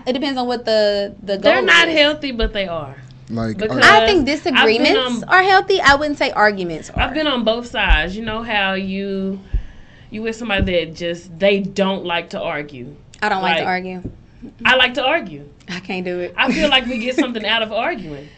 It 0.07 0.13
depends 0.13 0.39
on 0.39 0.47
what 0.47 0.65
the 0.65 1.15
the 1.23 1.35
goal 1.35 1.43
They're 1.43 1.63
not 1.63 1.89
is. 1.89 1.97
healthy, 1.99 2.33
but 2.33 2.53
they 2.53 2.67
are. 2.67 2.97
Like, 3.29 3.57
Because- 3.57 3.79
I 3.79 4.07
think 4.07 4.27
disagreements 4.27 5.23
on- 5.23 5.29
are 5.29 5.43
healthy. 5.43 5.81
I 5.81 5.95
wouldn't 5.95 6.19
say 6.19 6.31
arguments 6.31 6.91
are. 6.91 7.01
I've 7.01 7.15
been 7.15 7.27
on 7.27 7.45
both 7.45 7.67
sides. 7.67 8.17
You 8.17 8.25
know 8.25 8.43
how 8.43 8.75
you 8.75 9.41
you 10.11 10.23
with 10.23 10.37
somebody 10.37 10.85
that 10.85 10.95
just 10.95 11.39
they 11.39 11.61
don't 11.61 12.05
like 12.05 12.31
to 12.31 12.41
argue. 12.41 12.95
I 13.23 13.29
don't 13.29 13.43
like, 13.43 13.59
to 13.59 13.65
argue. 13.65 14.03
I 14.65 14.75
like 14.75 14.95
to 14.95 15.05
argue. 15.05 15.49
I 15.69 15.79
can't 15.79 16.05
do 16.05 16.19
it. 16.19 16.35
I 16.37 16.53
feel 16.53 16.69
like 16.69 16.87
we 16.87 16.99
get 16.99 17.15
something 17.15 17.47
out 17.47 17.63
of 17.63 17.73
arguing. 17.73 18.29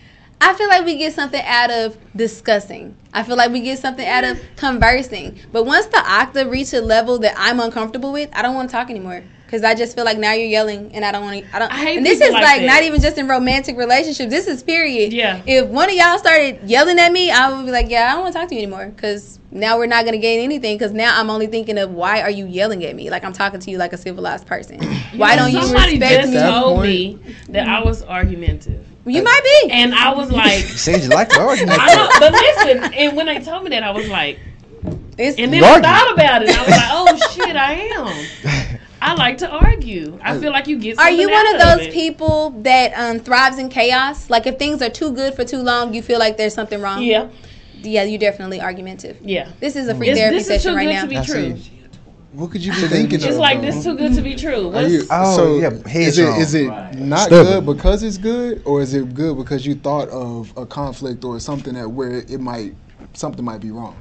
I 0.43 0.53
feel 0.53 0.69
like 0.69 0.85
we 0.85 0.99
get 0.99 1.15
something 1.15 1.43
out 1.43 1.71
of 1.71 1.97
discussing. 2.15 2.95
I 3.15 3.23
feel 3.23 3.37
like 3.37 3.51
we 3.51 3.63
get 3.63 3.79
something 3.79 4.07
out 4.07 4.25
of 4.25 4.39
conversing. 4.57 5.39
But 5.53 5.65
once 5.65 5.87
the 5.87 5.99
octave 5.99 6.51
reaches 6.51 6.75
a 6.75 6.83
level 6.83 7.19
that 7.21 7.35
I'm 7.39 7.61
uncomfortable 7.61 8.13
with, 8.13 8.29
I 8.35 8.43
don't 8.43 8.55
want 8.55 8.69
to 8.69 8.73
talk 8.73 8.91
anymore. 8.91 9.25
Cause 9.55 9.63
I 9.63 9.73
just 9.77 9.95
feel 9.95 10.05
like 10.05 10.19
now 10.19 10.33
you're 10.33 10.49
yelling, 10.49 10.91
and 10.95 11.05
I 11.05 11.13
don't 11.13 11.23
want 11.23 11.45
to. 11.45 11.55
I 11.55 11.61
don't. 11.61 11.71
I 11.73 11.77
hate 11.77 11.99
and 11.99 12.05
this 12.05 12.21
is 12.21 12.33
like 12.33 12.43
like 12.43 12.63
not 12.63 12.83
even 12.83 13.01
just 13.01 13.19
in 13.19 13.29
romantic 13.29 13.77
relationships. 13.77 14.29
This 14.29 14.49
is 14.49 14.65
period. 14.65 15.13
Yeah. 15.13 15.41
If 15.47 15.69
one 15.69 15.89
of 15.89 15.95
y'all 15.95 16.19
started 16.19 16.59
yelling 16.69 16.99
at 16.99 17.13
me, 17.13 17.31
I 17.31 17.53
would 17.53 17.65
be 17.65 17.71
like, 17.71 17.89
yeah, 17.89 18.09
I 18.11 18.15
don't 18.15 18.23
want 18.23 18.33
to 18.33 18.41
talk 18.41 18.49
to 18.49 18.55
you 18.57 18.63
anymore. 18.63 18.93
Cause 18.97 19.39
now 19.53 19.79
we're 19.79 19.87
not 19.87 20.05
gonna 20.07 20.19
gain 20.19 20.41
anything. 20.41 20.77
Cause 20.77 20.91
now 20.91 21.17
I'm 21.17 21.31
only 21.31 21.47
thinking 21.47 21.79
of 21.79 21.93
why 21.93 22.21
are 22.21 22.31
you 22.31 22.47
yelling 22.47 22.85
at 22.85 22.97
me? 22.97 23.11
Like 23.11 23.23
I'm 23.23 23.33
talking 23.33 23.61
to 23.61 23.71
you 23.71 23.79
like 23.79 23.93
a 23.93 23.97
civilized 23.97 24.49
person. 24.49 24.83
why 25.17 25.37
don't 25.37 25.53
you 25.53 25.63
Somebody 25.63 26.01
respect 26.01 26.23
just 26.23 26.33
me? 26.33 26.39
That 26.39 26.51
told 26.61 26.83
me 26.83 27.19
that 27.51 27.69
I 27.69 27.81
was 27.85 28.03
argumentative, 28.03 28.85
You 29.07 29.23
might 29.23 29.63
be. 29.63 29.71
and 29.71 29.95
I 29.95 30.13
was 30.13 30.33
like, 30.33 30.65
Said 30.65 31.05
you 31.05 31.11
like 31.11 31.29
to 31.29 31.41
argue. 31.41 31.65
I 31.69 31.95
know, 31.95 32.09
but 32.19 32.33
listen. 32.33 32.93
And 32.93 33.17
when 33.17 33.27
they 33.27 33.39
told 33.39 33.63
me 33.63 33.71
that, 33.71 33.85
I 33.85 33.93
was 33.93 34.09
like, 34.09 34.41
It's, 35.17 35.39
and 35.39 35.53
then 35.53 35.63
You 35.63 35.69
I 35.69 35.81
thought 35.81 36.13
about 36.13 36.43
it. 36.43 36.49
I 36.49 36.61
was 36.61 36.71
like, 36.71 36.91
oh 36.91 37.31
shit, 37.33 37.55
I 37.55 37.75
am. 37.75 38.64
I 39.05 39.15
like 39.15 39.39
to 39.39 39.49
argue. 39.51 40.19
I 40.23 40.39
feel 40.39 40.51
like 40.51 40.67
you 40.67 40.79
get. 40.79 40.99
Are 40.99 41.11
you 41.11 41.29
one 41.31 41.47
out 41.47 41.55
of 41.55 41.61
those 41.79 41.87
it. 41.89 41.93
people 41.93 42.51
that 42.63 42.93
um, 42.95 43.21
thrives 43.21 43.59
in 43.59 43.69
chaos? 43.69 44.31
Like 44.31 44.47
if 44.47 44.59
things 44.59 44.81
are 44.83 44.89
too 44.91 45.13
good 45.13 45.35
for 45.35 45.45
too 45.45 45.59
long, 45.63 45.93
you 45.93 46.03
feel 46.03 46.19
like 46.19 46.37
there's 46.37 46.55
something 46.55 46.81
wrong. 46.81 47.03
Yeah, 47.03 47.29
Yeah, 47.83 48.05
you're 48.05 48.19
definitely 48.19 48.61
argumentative. 48.61 49.19
yeah. 49.23 49.51
This 49.61 49.77
is 49.77 49.89
a 49.89 49.95
free 49.95 50.09
It's, 50.11 50.19
therapy 50.19 50.39
this 50.39 50.49
is 50.49 50.49
too 50.49 50.55
session 50.71 50.75
right 50.77 50.87
good 50.87 50.95
now. 50.95 51.03
to 51.03 51.09
be 51.09 51.53
true. 51.55 51.57
what 52.33 52.51
could 52.51 52.65
you 52.65 52.73
be 52.73 52.89
thinking 52.89 53.23
of? 53.23 53.29
It's 53.29 53.37
like 53.37 53.61
though? 53.61 53.67
this 53.67 53.77
is 53.77 53.85
too 53.85 53.97
good 53.97 54.15
to 54.15 54.23
be 54.23 54.35
true. 54.37 54.71
What's, 54.71 54.91
you, 54.91 55.03
Oh, 55.11 55.37
so 55.37 55.59
yeah, 55.59 55.69
is 55.69 55.79
it 55.83 55.87
headstrong. 55.87 56.41
is 56.41 56.55
it 56.55 56.69
Right. 56.69 56.95
not 56.99 57.27
Stubborn. 57.27 57.47
good 57.53 57.67
because 57.77 58.03
it's 58.03 58.17
good, 58.19 58.63
or 58.65 58.81
is 58.81 58.95
it 58.95 59.13
good 59.15 59.37
because 59.37 59.67
you 59.67 59.75
thought 59.75 60.09
of 60.09 60.53
a 60.57 60.65
conflict 60.65 61.25
or 61.25 61.39
something 61.41 61.75
that 61.75 61.89
where 61.89 62.19
it 62.19 62.41
might 62.41 62.75
something 63.13 63.45
might 63.45 63.61
be 63.61 63.71
wrong? 63.71 63.97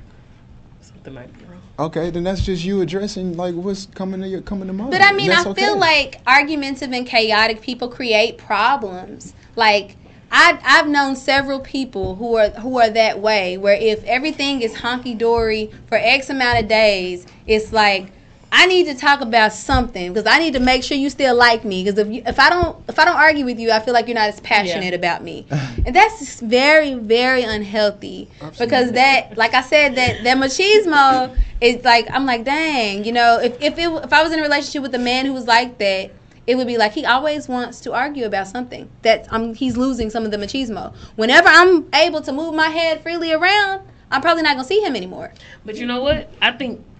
something 0.81 1.13
might 1.13 1.31
be 1.37 1.43
wrong. 1.45 1.52
Okay, 1.83 2.11
then 2.11 2.23
that's 2.23 2.45
just 2.45 2.63
you 2.63 2.79
addressing 2.79 3.35
like 3.35 3.53
what's 3.55 3.87
coming 3.87 4.21
to 4.21 4.27
your 4.27 4.39
coming 4.39 4.67
to 4.67 4.73
mind. 4.73 4.91
But 4.91 5.01
I 5.01 5.11
mean, 5.11 5.29
I 5.29 5.43
That's 5.43 5.59
feel 5.59 5.71
okay. 5.71 5.79
like 5.79 6.21
argumentative 6.25 6.93
and 6.93 7.05
chaotic 7.05 7.61
people 7.61 7.89
create 7.89 8.37
problems. 8.37 9.33
Like 9.57 9.97
I, 10.31 10.57
I've 10.63 10.87
known 10.87 11.17
several 11.17 11.59
people 11.59 12.15
who 12.15 12.37
are 12.37 12.51
who 12.51 12.79
are 12.79 12.89
that 12.89 13.19
way. 13.19 13.57
Where 13.57 13.75
if 13.75 14.01
everything 14.05 14.61
is 14.61 14.73
honky 14.73 15.17
dory 15.17 15.71
for 15.87 15.95
X 15.95 16.29
amount 16.29 16.59
of 16.59 16.69
days, 16.69 17.27
it's 17.47 17.73
like 17.73 18.13
I 18.55 18.67
need 18.67 18.85
to 18.85 18.93
talk 18.93 19.21
about 19.21 19.51
something 19.51 20.13
because 20.13 20.27
I 20.31 20.37
need 20.37 20.53
to 20.53 20.59
make 20.59 20.83
sure 20.83 20.95
you 20.95 21.09
still 21.09 21.35
like 21.35 21.65
me. 21.65 21.83
Because 21.83 21.97
if 21.97 22.07
you, 22.07 22.21
if 22.25 22.39
I 22.39 22.51
don't 22.51 22.77
if 22.87 22.99
I 22.99 23.05
don't 23.05 23.15
argue 23.15 23.45
with 23.45 23.59
you, 23.59 23.71
I 23.71 23.79
feel 23.79 23.95
like 23.95 24.07
you're 24.07 24.13
not 24.13 24.29
as 24.29 24.39
passionate 24.41 24.91
Yeah. 24.93 24.99
about 24.99 25.23
me, 25.23 25.47
and 25.85 25.95
that's 25.95 26.19
just 26.19 26.39
very 26.41 26.93
very 26.93 27.41
unhealthy. 27.43 28.29
Because 28.59 28.91
that, 28.91 29.35
like 29.37 29.55
I 29.55 29.61
said, 29.63 29.95
that 29.95 30.23
that 30.23 30.37
machismo 30.37 31.35
is 31.61 31.83
like 31.83 32.07
I'm 32.11 32.27
like, 32.27 32.43
dang, 32.43 33.03
you 33.05 33.11
know, 33.11 33.39
if 33.39 33.59
if 33.59 33.77
it, 33.79 33.89
if 34.03 34.13
I 34.13 34.21
was 34.21 34.31
in 34.31 34.39
a 34.39 34.43
relationship 34.43 34.83
with 34.83 34.93
a 34.93 34.99
man 34.99 35.25
who 35.25 35.33
was 35.33 35.47
like 35.47 35.79
that, 35.79 36.11
it 36.45 36.55
would 36.55 36.67
be 36.67 36.77
like 36.77 36.93
he 36.93 37.05
always 37.05 37.47
wants 37.47 37.81
to 37.81 37.93
argue 37.93 38.25
about 38.25 38.47
something 38.47 38.87
that 39.01 39.27
I'm 39.31 39.55
he's 39.55 39.77
losing 39.77 40.11
some 40.11 40.25
of 40.25 40.31
the 40.31 40.37
machismo. 40.37 40.93
Whenever 41.15 41.47
I'm 41.49 41.87
able 41.95 42.21
to 42.21 42.31
move 42.31 42.53
my 42.53 42.67
head 42.69 43.01
freely 43.01 43.31
around, 43.33 43.81
I'm 44.11 44.21
probably 44.21 44.43
not 44.43 44.55
gonna 44.57 44.67
see 44.67 44.79
him 44.79 44.95
anymore. 44.95 45.33
But 45.65 45.77
you 45.77 45.87
know 45.87 46.01
what? 46.03 46.29
I 46.39 46.51
think 46.51 46.71
s- 46.79 46.81
s- 46.81 46.92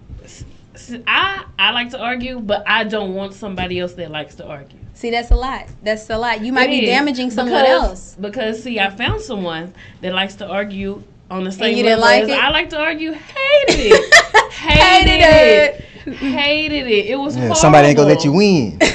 I 1.06 1.44
I 1.58 1.70
like 1.72 1.90
to 1.90 1.98
argue, 2.00 2.40
but 2.40 2.64
I 2.66 2.84
don't 2.84 3.14
want 3.14 3.34
somebody 3.34 3.78
else 3.80 3.92
that 3.94 4.10
likes 4.10 4.34
to 4.36 4.46
argue. 4.46 4.78
See, 4.94 5.10
that's 5.10 5.30
a 5.30 5.36
lot. 5.36 5.66
That's 5.82 6.08
a 6.10 6.16
lot. 6.18 6.40
You 6.42 6.52
might 6.52 6.64
It 6.68 6.80
be 6.80 6.84
is. 6.84 6.88
damaging 6.88 7.30
someone 7.30 7.60
Because- 7.62 7.68
else. 7.88 8.16
Because 8.20 8.62
see, 8.62 8.78
I 8.80 8.90
found 8.90 9.20
someone 9.20 9.72
that 10.02 10.12
likes 10.14 10.34
to 10.36 10.46
argue 10.48 11.02
on 11.30 11.44
the 11.44 11.50
same 11.52 11.76
you 11.76 11.82
didn't 11.82 12.00
level 12.00 12.02
like 12.02 12.22
as 12.24 12.28
it? 12.28 12.38
I 12.44 12.50
like 12.50 12.70
to 12.70 12.78
argue. 12.78 13.12
Hated 13.12 13.92
it. 13.92 14.14
Hated 14.52 15.20
Hated 15.22 15.22
it. 15.22 15.84
it. 16.06 16.14
Hated 16.16 16.86
it. 16.86 17.06
It 17.06 17.16
was 17.16 17.34
Yeah, 17.34 17.40
horrible. 17.42 17.56
somebody 17.56 17.88
ain't 17.88 17.96
gonna 17.96 18.08
let 18.10 18.24
you 18.24 18.32
win. 18.32 18.78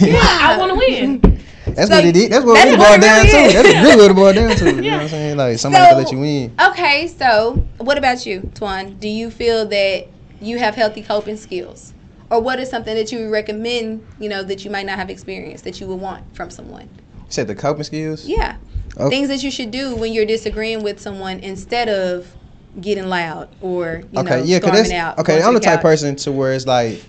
Yeah, 0.00 0.18
I 0.22 0.56
want 0.60 0.70
to 0.72 0.76
win. 0.78 1.20
That's 1.66 1.88
So 1.88 1.96
what 1.96 2.04
it 2.04 2.16
is. 2.16 2.28
That's 2.28 2.44
what 2.44 2.54
that's 2.54 2.70
it 2.70 2.78
what 2.78 2.88
boiled 2.88 3.00
down 3.02 3.24
really 3.24 3.48
to. 3.48 3.62
That's 3.62 3.68
really 3.86 3.96
what 4.02 4.10
it 4.10 4.14
boiled 4.14 4.34
down 4.36 4.56
to. 4.56 4.64
You 4.66 4.72
know 4.76 4.82
Yeah. 4.82 4.92
what 4.94 5.02
I'm 5.02 5.08
saying? 5.08 5.36
Like 5.36 5.58
somebody 5.58 5.84
So- 5.84 5.88
can 5.90 5.98
let 6.02 6.12
you 6.12 6.18
win. 6.18 6.52
Okay, 6.70 7.08
so 7.08 7.64
what 7.78 7.98
about 7.98 8.24
you, 8.26 8.40
Twan? 8.54 8.98
Do 8.98 9.08
you 9.08 9.30
feel 9.30 9.66
that 9.66 10.06
you 10.42 10.58
have 10.58 10.74
healthy 10.74 11.02
coping 11.02 11.36
skills? 11.36 11.94
Or 12.30 12.40
what 12.40 12.58
is 12.58 12.70
something 12.70 12.94
that 12.94 13.12
you 13.12 13.20
would 13.20 13.30
recommend, 13.30 14.06
you 14.18 14.28
know, 14.28 14.42
that 14.42 14.64
you 14.64 14.70
might 14.70 14.86
not 14.86 14.98
have 14.98 15.10
experienced 15.10 15.64
that 15.64 15.80
you 15.80 15.86
would 15.86 16.00
want 16.00 16.24
from 16.34 16.50
someone? 16.50 16.88
You 17.14 17.30
said 17.30 17.46
the 17.46 17.54
coping 17.54 17.84
skills. 17.84 18.26
Yeah. 18.26 18.56
Oh. 18.96 19.08
Things 19.10 19.28
that 19.28 19.42
you 19.42 19.50
should 19.50 19.70
do 19.70 19.94
when 19.94 20.12
you're 20.12 20.26
disagreeing 20.26 20.82
with 20.82 21.00
someone 21.00 21.40
instead 21.40 21.88
of 21.88 22.34
getting 22.80 23.06
loud 23.06 23.54
or, 23.60 24.02
you 24.12 24.20
okay, 24.20 24.38
know, 24.38 24.44
yeah, 24.44 24.58
storming 24.58 24.92
out. 24.94 25.18
okay. 25.18 25.42
I'm 25.42 25.54
the 25.54 25.60
type 25.60 25.76
couch. 25.76 25.82
person 25.82 26.16
to 26.16 26.32
where 26.32 26.54
it's 26.54 26.66
like 26.66 27.02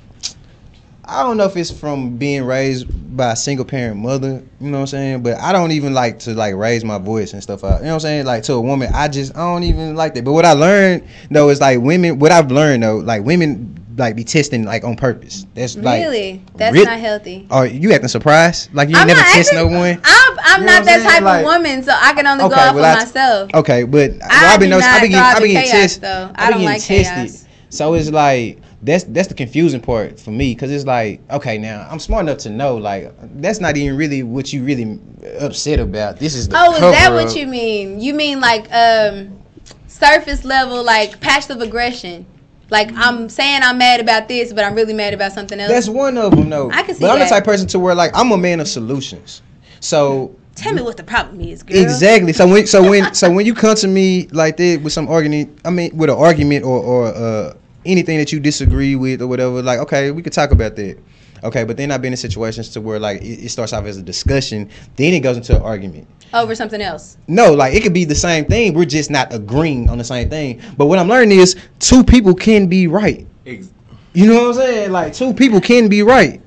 I 1.06 1.22
don't 1.24 1.38
know 1.38 1.44
if 1.46 1.58
it's 1.58 1.70
from 1.72 2.18
being 2.18 2.44
raised 2.46 2.88
by 3.18 3.34
a 3.34 3.36
single 3.36 3.66
parent 3.66 3.98
mother, 4.00 4.42
you 4.62 4.70
know 4.70 4.78
what 4.78 4.82
I'm 4.82 4.88
saying? 4.88 5.24
But 5.24 5.38
I 5.40 5.52
don't 5.52 5.72
even 5.72 5.94
like 5.94 6.20
to 6.20 6.34
like 6.34 6.56
raise 6.56 6.86
my 6.86 6.98
voice 6.98 7.34
and 7.34 7.44
stuff 7.44 7.64
out. 7.64 7.80
You 7.80 7.86
know 7.86 7.90
what 7.90 7.94
I'm 7.96 8.00
saying? 8.02 8.26
Like 8.26 8.44
to 8.44 8.54
a 8.54 8.62
woman, 8.62 8.90
I 8.94 9.08
just 9.10 9.36
I 9.36 9.40
don't 9.40 9.64
even 9.64 9.96
like 9.96 10.14
that. 10.16 10.24
But 10.24 10.32
what 10.34 10.46
I 10.46 10.54
learned 10.54 11.04
though 11.30 11.50
is 11.50 11.60
like 11.60 11.80
women 11.82 12.20
what 12.20 12.32
I've 12.32 12.52
learned 12.52 12.84
though, 12.84 12.98
like 12.98 13.24
women 13.24 13.80
like 13.98 14.16
be 14.16 14.24
testing 14.24 14.64
like 14.64 14.84
on 14.86 14.96
purpose. 14.96 15.46
That's 15.54 15.76
like 15.76 16.02
really? 16.04 16.42
That's 16.56 16.74
really- 16.74 16.86
not 16.86 17.00
healthy. 17.00 17.48
Oh, 17.52 17.62
you 17.64 17.92
acting 17.92 18.08
surprised? 18.08 18.74
Like 18.74 18.90
you 18.90 18.96
I'm 18.96 19.06
never 19.06 19.20
test 19.20 19.54
acting- 19.54 19.72
no 19.72 19.78
one? 19.78 20.02
I'm, 20.04 20.38
I'm 20.40 20.62
You 20.62 20.66
know 20.68 20.74
not 20.74 20.86
that 20.86 21.04
type 21.04 21.22
Like- 21.22 21.40
of 21.42 21.46
woman, 21.46 21.84
so 21.84 21.92
I 21.94 22.14
can 22.14 22.26
only 22.26 22.44
go 22.44 22.48
Okay, 22.52 22.60
off 22.62 22.76
well, 22.76 22.86
I- 22.86 23.00
myself. 23.04 23.50
Okay, 23.54 23.84
but 23.84 24.12
well, 24.12 24.20
I 24.24 24.54
I've 24.54 24.60
been 24.60 24.70
not 24.70 24.82
I've 24.82 25.02
been 25.02 25.12
getting, 25.12 25.26
I've 25.26 25.40
been 25.42 25.52
getting 25.52 25.70
tested. 25.72 26.02
though. 26.04 26.08
I 26.10 26.14
I've 26.14 26.36
been 26.36 26.38
don't 26.38 26.52
getting 26.62 26.66
like 26.66 26.82
tested. 26.84 27.48
So 27.70 27.94
it's 27.94 28.10
like 28.10 28.62
that's 28.84 29.06
that's 29.06 29.30
the 29.30 29.34
confusing 29.34 29.80
part 29.80 30.20
for 30.20 30.32
me 30.32 30.54
because 30.54 30.70
it's 30.72 30.86
like 30.86 31.22
okay 31.32 31.58
now 31.58 31.88
I'm 31.90 32.00
smart 32.00 32.26
enough 32.26 32.40
to 32.40 32.50
know 32.50 32.76
like 32.78 33.14
that's 33.42 33.60
not 33.60 33.78
even 33.78 33.98
really 33.98 34.24
what 34.24 34.52
you 34.52 34.64
really 34.64 35.00
upset 35.40 35.80
about. 35.80 36.18
This 36.18 36.36
is 36.36 36.50
the 36.50 36.58
Oh, 36.58 36.74
is 36.74 36.80
that 36.82 37.06
cover 37.06 37.24
what 37.24 37.36
you 37.36 37.48
mean? 37.48 38.00
You 38.00 38.14
mean 38.14 38.42
like 38.42 38.68
um 38.74 39.40
surface 39.88 40.44
level, 40.44 40.84
like 40.84 41.20
passive 41.22 41.62
aggression? 41.62 42.26
Like 42.70 42.92
I'm 42.96 43.30
saying 43.30 43.62
I'm 43.64 43.78
mad 43.78 44.00
about 44.00 44.28
this, 44.28 44.52
but 44.52 44.66
I'm 44.66 44.76
really 44.76 44.94
mad 44.94 45.14
about 45.14 45.32
something 45.32 45.60
else. 45.60 45.72
That's 45.72 45.90
one 45.90 46.18
of 46.18 46.36
them 46.36 46.50
though. 46.50 46.70
I 46.72 46.84
can 46.84 46.96
see 46.96 47.02
but 47.02 47.12
I'm 47.12 47.20
that. 47.20 47.26
the 47.26 47.30
type 47.30 47.44
of 47.44 47.46
person 47.46 47.68
to 47.68 47.80
where 47.80 47.96
like 47.96 48.12
I'm 48.14 48.32
a 48.32 48.38
man 48.38 48.60
of 48.60 48.68
solutions. 48.68 49.42
So 49.80 50.36
Tell 50.56 50.74
me 50.74 50.84
what 50.84 50.98
the 50.98 51.04
problem 51.04 51.42
is, 51.42 51.64
girl. 51.64 51.78
Exactly. 51.78 52.32
So 52.32 52.48
when 52.48 52.68
so 52.68 52.88
when 52.88 53.14
so 53.16 53.32
when 53.32 53.46
you 53.46 53.56
come 53.56 53.76
to 53.76 53.88
me 53.88 54.28
like 54.32 54.58
that 54.58 54.82
with 54.84 54.94
some 54.94 55.08
argument, 55.08 55.60
I 55.66 55.72
mean 55.72 55.96
with 55.98 56.10
an 56.10 56.16
argument 56.18 56.64
or 56.64 56.80
or 56.80 57.08
uh, 57.08 57.54
anything 57.86 58.18
that 58.18 58.32
you 58.32 58.40
disagree 58.40 58.96
with 58.96 59.22
or 59.22 59.28
whatever, 59.28 59.62
like 59.62 59.80
okay, 59.80 60.12
we 60.12 60.22
could 60.22 60.34
talk 60.34 60.52
about 60.52 60.76
that. 60.78 60.98
Okay, 61.44 61.66
but 61.66 61.76
then 61.76 61.92
I've 61.92 62.02
been 62.02 62.14
in 62.14 62.18
situations 62.18 62.70
to 62.70 62.82
where 62.82 63.00
like 63.00 63.22
it, 63.22 63.46
it 63.46 63.50
starts 63.50 63.74
off 63.74 63.86
as 63.86 63.98
a 63.98 64.02
discussion, 64.02 64.70
then 64.96 65.14
it 65.14 65.20
goes 65.20 65.36
into 65.38 65.56
an 65.56 65.62
argument. 65.62 66.08
Over 66.34 66.56
something 66.56 66.82
else. 66.82 67.18
No, 67.28 67.54
like 67.54 67.74
it 67.76 67.84
could 67.84 67.94
be 67.94 68.06
the 68.06 68.16
same 68.16 68.46
thing. 68.46 68.74
We're 68.74 68.86
just 68.86 69.12
not 69.12 69.34
agreeing 69.34 69.90
on 69.90 69.98
the 69.98 70.04
same 70.04 70.30
thing. 70.30 70.62
But 70.78 70.86
what 70.88 70.98
I'm 71.00 71.08
learning 71.10 71.38
is 71.38 71.56
two 71.80 72.04
people 72.04 72.34
can 72.34 72.68
be 72.68 72.88
right. 72.88 73.28
You 73.46 74.28
know 74.28 74.36
what 74.36 74.48
I'm 74.50 74.54
saying? 74.54 74.92
Like 74.92 75.14
two 75.14 75.34
people 75.34 75.60
can 75.60 75.90
be 75.90 76.02
right, 76.04 76.40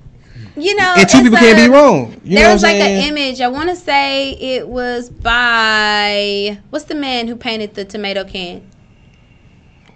You 0.57 0.75
know, 0.77 0.95
and 0.97 1.09
two 1.09 1.19
it's 1.19 1.23
people 1.29 1.39
can 1.39 1.59
a- 1.59 1.65
be 1.67 1.73
wrong. 1.73 2.21
You 2.25 2.37
know 2.37 2.41
there 2.41 2.49
what 2.49 2.53
was 2.55 2.65
I'm 2.65 2.79
like 2.79 2.89
an 2.89 3.05
image. 3.09 3.41
I 3.41 3.49
want 3.49 3.69
to 3.71 3.77
say 3.77 4.31
it 4.33 4.67
was 4.67 5.11
by 5.11 6.59
what's 6.71 6.87
the 6.87 6.95
man 6.95 7.29
who 7.29 7.37
painted 7.37 7.75
the 7.75 7.85
tomato 7.85 8.25
can? 8.25 8.67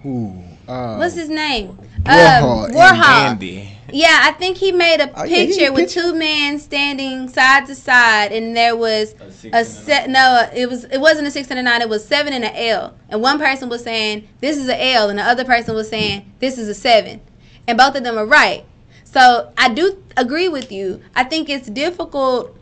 Ooh, 0.04 0.42
uh, 0.70 0.96
What's 0.96 1.14
his 1.14 1.28
name? 1.28 1.76
Warhol. 2.02 2.68
Um, 2.68 2.74
Warhol. 2.74 3.68
Yeah, 3.92 4.20
I 4.22 4.32
think 4.32 4.56
he 4.56 4.70
made 4.70 5.00
a 5.00 5.10
Oh, 5.20 5.24
picture 5.26 5.60
made 5.62 5.66
a 5.68 5.72
with 5.72 5.92
picture. 5.92 6.00
two 6.02 6.14
men 6.14 6.58
standing 6.60 7.28
side 7.28 7.66
to 7.66 7.74
side, 7.74 8.30
and 8.32 8.56
there 8.56 8.76
was 8.76 9.14
A 9.52 9.60
a 9.60 9.64
set. 9.64 10.08
No, 10.08 10.48
it 10.54 10.68
was 10.68 10.84
it 10.84 10.98
wasn't 10.98 11.26
a 11.26 11.30
six 11.30 11.50
and 11.50 11.58
a 11.58 11.62
nine. 11.62 11.82
It 11.82 11.88
was 11.88 12.04
seven 12.06 12.32
and 12.32 12.44
an 12.44 12.54
L. 12.54 12.94
And 13.08 13.20
one 13.20 13.38
person 13.38 13.68
was 13.68 13.82
saying 13.82 14.28
this 14.40 14.56
is 14.56 14.68
a 14.68 14.92
L, 14.94 15.10
and 15.10 15.18
the 15.18 15.24
other 15.24 15.44
person 15.44 15.74
was 15.74 15.88
saying 15.88 16.30
this 16.38 16.56
is 16.56 16.68
a 16.68 16.74
seven, 16.74 17.20
and 17.66 17.76
both 17.76 17.96
of 17.96 18.04
them 18.04 18.16
are 18.16 18.26
right. 18.26 18.64
So 19.04 19.52
I 19.58 19.70
do 19.70 20.00
agree 20.16 20.48
with 20.48 20.70
you. 20.70 21.00
I 21.16 21.24
think 21.24 21.48
it's 21.48 21.68
difficult 21.68 22.56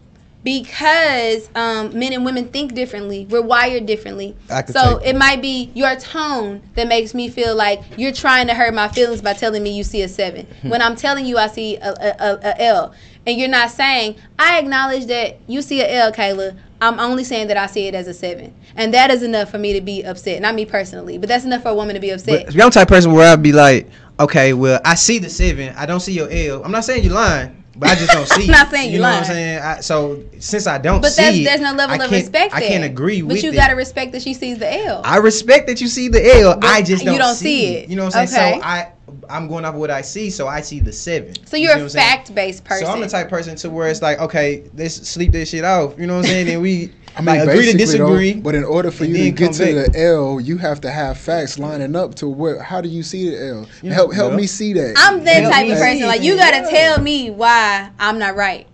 because 0.49 1.51
um, 1.57 1.97
men 1.99 2.15
and 2.15 2.25
women 2.25 2.49
think 2.49 2.73
differently. 2.73 3.27
We're 3.29 3.43
wired 3.43 3.85
differently. 3.85 4.35
So 4.69 4.97
it 4.97 5.15
might 5.15 5.43
be 5.43 5.71
your 5.75 5.95
tone 5.97 6.63
that 6.75 6.89
makes 6.89 7.13
me 7.13 7.29
feel 7.29 7.55
like 7.55 7.83
you're 7.99 8.13
trying 8.13 8.47
to 8.47 8.55
hurt 8.55 8.73
my 8.73 8.89
feelings 8.89 9.21
by 9.21 9.35
telling 9.35 9.63
me 9.63 9.77
you 9.77 9.85
see 9.85 10.01
a 10.01 10.09
seven. 10.09 10.47
Hmm. 10.63 10.71
when 10.71 10.81
I'm 10.81 10.97
telling 10.97 11.27
you 11.27 11.37
I 11.37 11.49
see 11.49 11.77
a, 11.77 11.91
a, 11.91 12.17
a, 12.19 12.39
a 12.45 12.63
L. 12.63 12.95
And 13.27 13.39
you're 13.39 13.51
not 13.51 13.71
saying, 13.71 14.17
I 14.39 14.59
acknowledge 14.59 15.05
that 15.09 15.39
you 15.49 15.61
see 15.61 15.83
a 15.83 15.93
L, 16.05 16.13
Kayla. 16.13 16.57
I'm 16.81 16.99
only 16.99 17.25
saying 17.25 17.49
that 17.49 17.59
I 17.59 17.67
see 17.67 17.87
it 17.87 17.95
as 17.95 18.09
a 18.09 18.15
seven. 18.15 18.55
And 18.75 18.95
that 18.95 19.11
is 19.11 19.23
enough 19.23 19.51
for 19.51 19.59
me 19.59 19.75
to 19.75 19.83
be 19.83 20.03
upset. 20.03 20.41
Not 20.41 20.55
me 20.55 20.65
personally, 20.65 21.19
but 21.19 21.29
that's 21.29 21.45
enough 21.45 21.63
for 21.63 21.69
a 21.69 21.75
woman 21.75 21.93
to 21.93 22.01
be 22.01 22.09
upset. 22.09 22.47
But 22.47 22.55
I'm 22.55 22.59
the 22.59 22.71
type 22.71 22.83
of 22.85 22.89
person 22.89 23.13
where 23.13 23.31
I'd 23.31 23.43
be 23.43 23.53
like, 23.53 23.87
okay, 24.19 24.55
well, 24.55 24.81
I 24.83 24.95
see 24.95 25.19
the 25.19 25.29
seven. 25.29 25.75
I 25.77 25.85
don't 25.85 26.01
see 26.01 26.15
your 26.15 26.31
L. 26.31 26.65
I'm 26.65 26.73
not 26.73 26.87
saying 26.87 27.05
you're 27.05 27.13
lying, 27.13 27.58
but 27.79 27.91
I 27.91 27.95
just 27.95 28.11
don't 28.11 28.27
see. 28.27 28.43
I'm 28.45 28.51
not 28.51 28.71
saying 28.71 28.89
you 28.89 28.95
you 28.97 28.99
know 28.99 29.05
lying. 29.05 29.21
what 29.21 29.29
I'm 29.29 29.35
saying. 29.35 29.59
I, 29.61 29.81
so 29.81 30.25
since 30.41 30.67
I 30.67 30.79
don't 30.79 31.01
But 31.01 31.13
see 31.13 31.43
it, 31.43 31.45
there's 31.45 31.61
no 31.61 31.73
level 31.73 32.01
I 32.01 32.05
of 32.05 32.11
respect 32.11 32.55
I 32.55 32.61
can't 32.61 32.85
agree 32.85 33.23
But 33.23 33.29
with 33.29 33.37
But 33.37 33.45
you 33.45 33.53
gotta 33.53 33.77
respect 33.77 34.13
that 34.13 34.23
she 34.23 34.35
sees 34.35 34.59
the 34.59 34.87
L. 34.87 35.03
I 35.05 35.19
respect 35.19 35.67
that 35.69 35.81
you 35.81 35.89
see 35.89 36.09
the 36.09 36.37
L. 36.41 36.59
I 36.63 36.83
just 36.83 37.05
don't, 37.05 37.19
don't 37.19 37.35
see, 37.35 37.77
it. 37.77 37.85
it. 37.85 37.91
You 37.91 37.97
know 37.97 38.05
what 38.07 38.17
I'm 38.17 38.27
saying? 38.27 38.55
Okay. 38.55 38.61
So 38.61 38.67
I, 38.67 38.93
I'm 39.31 39.49
going 39.49 39.65
off 39.65 39.75
what 39.75 39.91
I 39.91 40.03
see. 40.03 40.31
So 40.31 40.49
I 40.49 40.61
see 40.61 40.81
the 40.81 40.93
seven. 40.93 41.35
so 41.47 41.57
You 41.57 41.69
you're 41.69 41.77
see 41.77 41.83
what 41.83 41.95
a 41.95 41.97
fact 41.97 42.35
based 42.35 42.65
person. 42.65 42.87
So 42.87 42.93
I'm 42.93 43.01
the 43.01 43.09
type 43.09 43.27
of 43.27 43.31
person 43.31 43.57
to 43.57 43.71
where 43.71 43.89
it's 43.89 44.03
like, 44.03 44.19
okay, 44.19 44.65
let's 44.75 44.95
sleep 45.09 45.33
this 45.33 45.51
shit 45.51 45.65
off. 45.65 45.99
You 45.99 46.07
know 46.07 46.17
what 46.17 46.25
I'm 46.27 46.31
saying? 46.31 46.49
And 46.49 46.63
we 46.63 46.93
I 47.17 47.21
mean, 47.21 47.27
like, 47.27 47.49
agree 47.49 47.71
to 47.73 47.77
disagree. 47.77 48.33
Though, 48.35 48.41
but 48.41 48.55
in 48.55 48.65
order 48.65 48.91
for 48.91 49.05
you 49.05 49.17
to 49.25 49.31
get 49.31 49.53
to 49.55 49.75
back. 49.75 49.93
the 49.93 50.01
L, 50.05 50.41
you 50.41 50.57
have 50.59 50.81
to 50.83 50.91
have 50.91 51.19
facts 51.19 51.59
lining 51.59 51.97
up 51.97 52.15
to 52.17 52.29
where. 52.29 52.63
How 52.63 52.81
do 52.81 52.89
you 52.89 53.03
see 53.03 53.31
the 53.31 53.47
L? 53.49 53.67
Yeah, 53.83 53.95
help 53.95 54.13
help 54.15 54.33
yeah. 54.33 54.37
me 54.37 54.47
see 54.47 54.73
that. 54.75 54.95
I'm 54.97 55.25
that 55.25 55.43
Help 55.43 55.53
type 55.55 55.71
of 55.71 55.79
person. 55.79 56.07
Like 56.07 56.23
you 56.23 56.37
gotta 56.37 56.59
Yeah. 56.59 56.71
tell 56.71 57.01
me 57.03 57.31
why 57.31 57.91
I'm 57.99 58.19
not 58.19 58.37
right. 58.37 58.67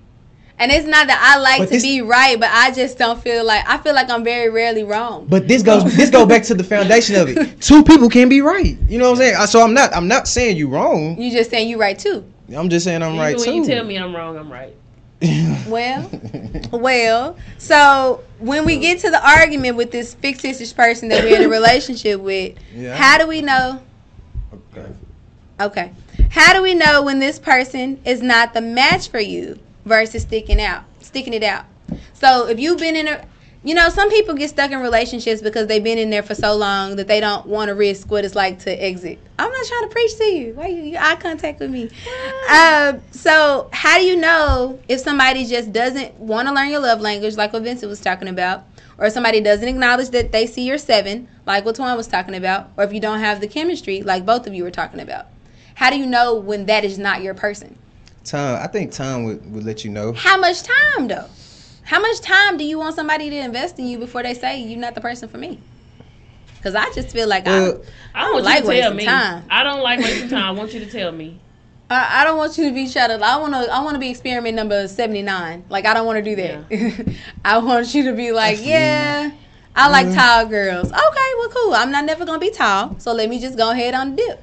And 0.57 0.71
it's 0.71 0.87
not 0.87 1.09
that 1.09 1.19
I 1.21 1.41
like 1.41 1.59
But 1.59 1.65
to 1.67 1.71
this- 1.73 1.83
be 1.83 2.01
right, 2.01 2.39
but 2.39 2.49
I 2.53 2.71
just 2.71 2.97
don't 2.97 3.21
feel 3.21 3.45
like 3.45 3.69
I 3.69 3.77
feel 3.79 3.95
like 3.95 4.09
I'm 4.09 4.23
very 4.23 4.51
rarely 4.51 4.85
wrong. 4.85 5.27
But 5.29 5.49
this 5.49 5.63
goes 5.63 5.85
this 5.97 6.11
go 6.11 6.27
back 6.27 6.43
to 6.45 6.55
the 6.55 6.63
foundation 6.65 7.17
of 7.17 7.29
it. 7.29 7.61
Two 7.61 7.83
people 7.83 8.09
can 8.09 8.29
be 8.29 8.41
right. 8.41 8.77
You 8.89 8.99
know 8.99 9.07
what 9.11 9.21
I'm 9.21 9.35
saying? 9.35 9.47
So 9.49 9.63
I'm 9.63 9.75
not 9.75 9.95
I'm 9.97 10.07
not 10.07 10.29
saying 10.29 10.57
you 10.57 10.69
wrong. 10.69 11.21
You 11.21 11.31
just 11.33 11.51
saying 11.51 11.69
you 11.69 11.79
right 11.79 11.99
too. 11.99 12.25
I'm 12.55 12.69
just 12.69 12.85
saying 12.85 13.03
I'm 13.03 13.15
Even 13.15 13.21
right 13.21 13.37
when 13.37 13.45
too. 13.47 13.55
you 13.55 13.65
tell 13.67 13.85
me 13.85 13.97
I'm 13.97 14.15
wrong, 14.15 14.37
I'm 14.37 14.53
right. 14.53 14.77
Well, 15.69 16.11
well. 16.73 17.37
So 17.59 18.23
when 18.39 18.65
we 18.65 18.79
get 18.79 19.01
to 19.01 19.11
the 19.11 19.27
argument 19.27 19.77
with 19.77 19.91
this 19.91 20.15
fictitious 20.15 20.73
person 20.73 21.09
that 21.09 21.25
we're 21.25 21.37
in 21.37 21.43
a 21.45 21.49
relationship 21.49 22.21
with, 22.21 22.57
Yeah. 22.75 22.95
how 22.95 23.19
do 23.19 23.27
we 23.27 23.41
know? 23.41 23.83
Okay. 24.73 24.87
Okay. 25.61 25.93
How 26.31 26.53
do 26.53 26.63
we 26.63 26.75
know 26.75 27.03
when 27.03 27.19
this 27.19 27.39
person 27.39 28.01
is 28.05 28.21
not 28.23 28.55
the 28.55 28.61
match 28.61 29.09
for 29.09 29.21
you 29.21 29.59
versus 29.85 30.23
sticking 30.23 30.61
out, 30.61 30.85
sticking 31.01 31.33
it 31.33 31.43
out? 31.43 31.65
So 32.13 32.47
if 32.49 32.59
you've 32.59 32.79
been 32.79 32.97
in 32.97 33.09
a, 33.09 33.25
you 33.65 33.75
know, 33.75 33.89
some 33.89 34.11
people 34.11 34.35
get 34.35 34.51
stuck 34.51 34.71
in 34.71 34.81
relationships 34.81 35.41
because 35.41 35.67
they've 35.69 35.83
been 35.83 35.97
in 35.97 36.11
there 36.11 36.23
for 36.23 36.35
so 36.35 36.55
long 36.55 36.97
that 36.97 37.09
they 37.09 37.19
don't 37.19 37.47
want 37.47 37.71
to 37.71 37.75
risk 37.75 38.11
what 38.11 38.23
it's 38.23 38.35
like 38.35 38.59
to 38.61 38.71
exit. 38.71 39.19
I'm 39.39 39.51
not 39.51 39.67
trying 39.67 39.83
to 39.83 39.89
preach 39.89 40.17
to 40.19 40.25
you. 40.25 40.53
Why 40.53 40.67
you, 40.67 40.83
you 40.83 40.99
eye 40.99 41.17
contact 41.17 41.61
with 41.61 41.71
me? 41.71 41.91
Um, 42.51 43.01
so 43.11 43.71
how 43.73 43.97
do 43.97 44.05
you 44.05 44.17
know 44.17 44.79
if 44.87 45.01
somebody 45.01 45.47
just 45.47 45.73
doesn't 45.73 46.15
want 46.21 46.47
to 46.47 46.55
learn 46.55 46.69
your 46.69 46.81
love 46.81 47.01
language, 47.01 47.37
like 47.37 47.55
what 47.55 47.63
Vincent 47.63 47.89
was 47.89 48.01
talking 48.01 48.29
about, 48.29 48.65
or 48.99 49.09
somebody 49.09 49.41
doesn't 49.41 49.67
acknowledge 49.67 50.11
that 50.11 50.31
they 50.31 50.47
see 50.47 50.67
your 50.67 50.79
seven, 50.79 51.27
like 51.47 51.65
what 51.65 51.77
Twan 51.77 51.97
was 51.97 52.07
talking 52.07 52.35
about, 52.35 52.71
or 52.77 52.85
if 52.85 52.93
you 52.93 53.01
don't 53.01 53.21
have 53.21 53.41
the 53.41 53.49
chemistry, 53.49 54.03
like 54.03 54.27
both 54.27 54.47
of 54.47 54.53
you 54.53 54.63
were 54.63 54.71
talking 54.71 55.01
about? 55.01 55.27
How 55.75 55.89
do 55.89 55.97
you 55.97 56.07
know 56.07 56.35
when 56.35 56.67
that 56.67 56.85
is 56.85 56.99
not 56.99 57.23
your 57.23 57.35
person? 57.35 57.79
Time. 58.25 58.63
I 58.63 58.67
think 58.67 58.93
time 58.93 59.25
would, 59.25 59.53
would 59.53 59.65
let 59.65 59.85
you 59.85 59.91
know. 59.91 60.13
How 60.13 60.37
much 60.37 60.63
time 60.63 61.09
though? 61.09 61.29
How 61.85 62.01
much 62.01 62.21
time 62.21 62.57
do 62.57 62.65
you 62.65 62.79
want 62.79 62.95
somebody 62.95 63.31
to 63.31 63.37
invest 63.37 63.79
in 63.79 63.87
you 63.87 63.99
before 63.99 64.23
they 64.23 64.35
say 64.35 64.61
you're 64.61 64.79
not 64.79 64.95
the 64.95 65.01
person 65.01 65.29
for 65.29 65.39
me? 65.39 65.61
Because 66.57 66.75
I 66.75 66.91
just 66.95 67.11
feel 67.11 67.29
like 67.29 67.45
Well, 67.45 67.85
I 68.15 68.23
don't 68.23 68.33
want 68.33 68.45
like 68.47 68.57
you 68.57 68.63
to 68.63 68.69
wasting 68.69 68.97
me. 68.97 69.05
time. 69.05 69.45
I 69.51 69.63
don't 69.63 69.83
like 69.83 70.01
wasting 70.01 70.31
time. 70.31 70.43
I 70.45 70.51
want 70.53 70.73
you 70.73 70.81
to 70.81 70.87
tell 70.87 71.13
me. 71.13 71.39
I, 71.91 71.95
I, 71.95 72.21
I 72.21 72.25
don't 72.25 72.39
want 72.39 72.57
you 72.57 72.65
to 72.69 72.75
be 72.75 72.89
shut 72.89 73.11
up. 73.11 73.21
I 73.21 73.37
want 73.37 73.53
to. 73.53 73.71
I 73.71 73.83
want 73.83 73.97
to 73.97 73.99
be 74.01 74.09
experiment 74.09 74.57
number 74.57 74.89
seventy 74.89 75.21
nine. 75.21 75.65
Like 75.69 75.85
I 75.85 75.93
don't 75.93 76.07
want 76.07 76.25
to 76.25 76.35
do 76.35 76.37
that. 76.37 77.17
I 77.45 77.59
want 77.59 77.95
you 77.95 78.05
to 78.05 78.15
be 78.15 78.33
like, 78.33 78.57
feel 78.57 78.69
yeah, 78.69 79.31
I 79.77 79.91
like 79.91 80.15
tall 80.15 80.47
girls. 80.47 80.87
Okay, 80.91 81.31
well, 81.39 81.49
cool. 81.51 81.75
I'm 81.75 81.91
not 81.91 82.07
never 82.07 82.25
gonna 82.25 82.39
be 82.39 82.51
tall, 82.51 82.99
so 82.99 83.13
let 83.13 83.29
me 83.29 83.39
just 83.39 83.59
go 83.59 83.71
ahead 83.71 83.93
on 83.93 84.17
the 84.17 84.17
dip. 84.17 84.43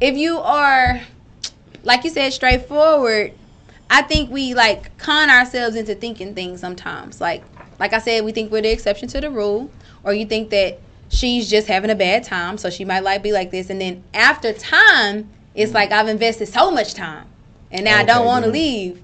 If 0.00 0.16
you 0.16 0.38
are, 0.38 1.00
like 1.84 2.02
you 2.02 2.10
said, 2.10 2.32
straightforward, 2.32 3.34
I 3.90 4.02
think 4.02 4.30
we 4.30 4.54
like 4.54 4.96
con 4.98 5.28
ourselves 5.28 5.74
into 5.76 5.94
thinking 5.94 6.34
things 6.34 6.60
sometimes. 6.60 7.20
Like, 7.20 7.42
like 7.80 7.92
I 7.92 7.98
said, 7.98 8.24
we 8.24 8.32
think 8.32 8.52
we're 8.52 8.62
the 8.62 8.70
exception 8.70 9.08
to 9.08 9.20
the 9.20 9.30
rule, 9.30 9.70
or 10.04 10.14
you 10.14 10.24
think 10.26 10.50
that 10.50 10.78
she's 11.08 11.50
just 11.50 11.66
having 11.66 11.90
a 11.90 11.94
bad 11.96 12.22
time, 12.22 12.56
so 12.56 12.70
she 12.70 12.84
might 12.84 13.00
like 13.02 13.22
be 13.22 13.32
like 13.32 13.50
this, 13.50 13.68
and 13.68 13.80
then 13.80 14.04
after 14.14 14.52
time, 14.52 15.28
it's 15.54 15.74
like 15.74 15.90
I've 15.90 16.08
invested 16.08 16.46
so 16.46 16.70
much 16.70 16.94
time, 16.94 17.26
and 17.72 17.84
now 17.84 17.98
I 17.98 18.04
don't 18.04 18.24
want 18.24 18.44
to 18.44 18.50
then. 18.52 18.60
leave, 18.60 19.02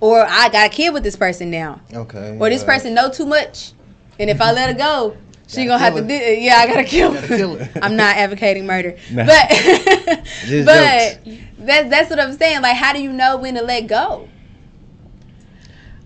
or 0.00 0.20
I 0.28 0.50
got 0.50 0.66
a 0.66 0.68
kid 0.68 0.92
with 0.92 1.02
this 1.02 1.16
person 1.16 1.50
now, 1.50 1.80
Okay. 1.94 2.36
or 2.38 2.50
this 2.50 2.62
person 2.62 2.92
know 2.92 3.08
too 3.10 3.24
much, 3.26 3.72
and 4.18 4.28
if 4.28 4.42
I 4.42 4.52
let 4.52 4.70
her 4.70 4.76
go, 4.76 5.16
she 5.46 5.64
Gotta 5.64 5.68
gonna 5.68 5.78
have 5.78 5.94
to 5.94 6.00
kill 6.00 6.08
do. 6.08 6.40
Yeah, 6.40 6.56
I 6.56 6.66
gotta 6.66 6.84
kill 6.84 7.12
Gotta 7.14 7.28
kill 7.28 7.56
her. 7.56 7.70
I'm 7.82 7.96
not 7.96 8.16
advocating 8.16 8.66
murder, 8.66 8.96
Nah. 9.12 9.26
but 9.26 9.48
but 10.64 11.20
that, 11.66 11.88
that's 11.90 12.10
what 12.10 12.18
I'm 12.18 12.36
saying. 12.36 12.62
Like, 12.62 12.76
how 12.76 12.92
do 12.92 13.02
you 13.02 13.12
know 13.12 13.36
when 13.36 13.54
to 13.54 13.62
let 13.62 13.86
go? 13.86 14.28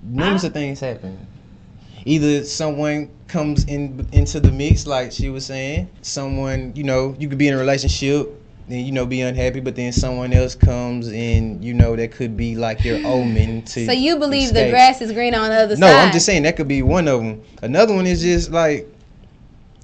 numerous 0.02 0.44
of 0.44 0.52
things 0.52 0.80
happen. 0.80 1.26
Either 2.04 2.44
someone 2.44 3.10
comes 3.28 3.64
in 3.64 4.06
into 4.12 4.40
the 4.40 4.50
mix, 4.50 4.86
like 4.86 5.12
she 5.12 5.28
was 5.30 5.44
saying. 5.46 5.88
Someone, 6.02 6.72
you 6.74 6.82
know, 6.82 7.14
you 7.18 7.28
could 7.28 7.38
be 7.38 7.48
in 7.48 7.54
a 7.54 7.58
relationship, 7.58 8.28
then 8.68 8.84
you 8.84 8.92
know 8.92 9.04
be 9.04 9.20
unhappy, 9.20 9.60
but 9.60 9.76
then 9.76 9.92
someone 9.92 10.32
else 10.32 10.54
comes 10.54 11.08
and 11.08 11.62
you 11.62 11.74
know 11.74 11.94
that 11.96 12.12
could 12.12 12.36
be 12.36 12.56
like 12.56 12.84
your 12.84 13.04
omen 13.06 13.62
to. 13.66 13.86
So 13.86 13.92
you 13.92 14.16
believe 14.18 14.54
the 14.54 14.70
grass 14.70 15.00
is 15.00 15.12
green 15.12 15.34
on 15.34 15.50
the 15.50 15.56
other 15.56 15.76
No, 15.76 15.86
side? 15.86 16.06
I'm 16.06 16.12
just 16.12 16.24
saying 16.26 16.42
that 16.44 16.56
could 16.56 16.68
be 16.68 16.82
one 16.82 17.06
of 17.06 17.20
them. 17.20 17.42
Another 17.62 17.94
one 17.94 18.06
is 18.06 18.22
just 18.22 18.50
like, 18.50 18.88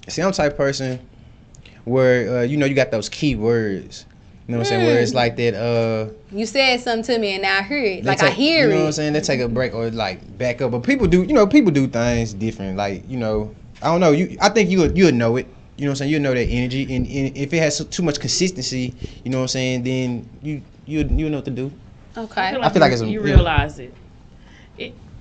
see, 0.09 0.22
I'm 0.22 0.30
the 0.30 0.36
type 0.36 0.52
of 0.52 0.57
person 0.59 1.00
where 1.84 2.38
uh, 2.38 2.42
you 2.42 2.57
know 2.57 2.66
you 2.66 2.74
got 2.74 2.90
those 2.90 3.09
key 3.09 3.34
words. 3.36 4.07
You 4.48 4.52
know 4.52 4.59
what 4.59 4.66
I'm 4.68 4.70
saying? 4.70 4.86
Where 4.86 5.00
it's 5.00 5.11
Mm. 5.11 5.14
like 5.16 5.36
that. 5.36 5.54
Uh, 5.54 6.12
You 6.30 6.46
said 6.46 6.78
something 6.80 7.02
to 7.14 7.18
me 7.20 7.32
and 7.34 7.42
now 7.42 7.59
I 7.59 7.62
hear 7.62 7.82
it. 7.82 8.02
they 8.04 8.09
Like 8.09 8.22
I 8.22 8.28
take- 8.28 8.34
hear 8.36 8.68
You 8.68 8.74
know 8.74 8.80
what 8.82 8.86
I'm 8.86 8.92
saying? 8.92 9.12
They 9.14 9.20
take 9.20 9.40
a 9.40 9.48
break 9.48 9.74
or 9.74 9.90
like 9.90 10.38
back 10.38 10.62
up. 10.62 10.70
But 10.70 10.84
people 10.84 11.09
do, 11.09 11.22
you 11.24 11.32
know, 11.34 11.46
people 11.48 11.72
do 11.72 11.88
things 11.88 12.32
different. 12.32 12.76
Like 12.76 13.02
you 13.09 13.16
know, 13.16 13.52
I 13.82 13.86
don't 13.88 14.00
know. 14.00 14.12
You, 14.12 14.36
I 14.40 14.48
think 14.50 14.70
you 14.70 14.78
would 14.80 14.96
you 14.96 15.07
would 15.07 15.14
know 15.16 15.34
it. 15.36 15.46
You 15.76 15.84
know 15.84 15.90
what 15.90 15.94
I'm 15.94 15.96
saying? 15.96 16.11
You 16.12 16.20
know 16.20 16.32
that 16.32 16.46
energy, 16.46 16.82
and, 16.94 17.07
and 17.07 17.36
if 17.36 17.52
it 17.52 17.59
has 17.59 17.84
too 17.86 18.02
much 18.02 18.18
consistency, 18.20 18.94
you 19.24 19.30
know 19.30 19.38
what 19.38 19.42
I'm 19.42 19.48
saying? 19.48 19.82
Then 19.82 20.28
you 20.42 20.62
you 20.86 21.00
you 21.11 21.28
know 21.28 21.38
what 21.38 21.44
to 21.46 21.50
do. 21.50 21.70
Okay. 22.16 22.40
I 22.40 22.52
feel 22.52 22.62
I 22.62 22.68
feel 22.70 22.80
like 22.80 22.90
you, 22.90 22.94
it's 22.94 23.02
a- 23.02 23.09
you 23.09 23.20
yeah. 23.26 23.34
realize 23.34 23.78
it. 23.80 23.92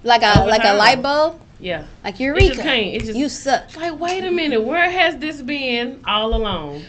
Like 0.04 0.22
a 0.22 0.40
Over 0.40 0.50
like 0.50 0.64
a 0.64 0.74
light 0.76 1.02
bulb? 1.02 1.42
Yeah. 1.60 1.86
Like 2.04 2.16
It 2.16 2.24
Eureka. 2.24 2.48
just 2.48 2.62
can't. 2.62 2.88
It 2.88 3.04
just 3.06 3.18
You 3.18 3.30
suck. 3.30 3.76
Like, 3.78 4.00
wait 4.00 4.24
a 4.24 4.32
minute, 4.32 4.64
where 4.64 4.90
has 4.90 5.18
this 5.18 5.42
been 5.42 6.02
all 6.06 6.36
along? 6.36 6.84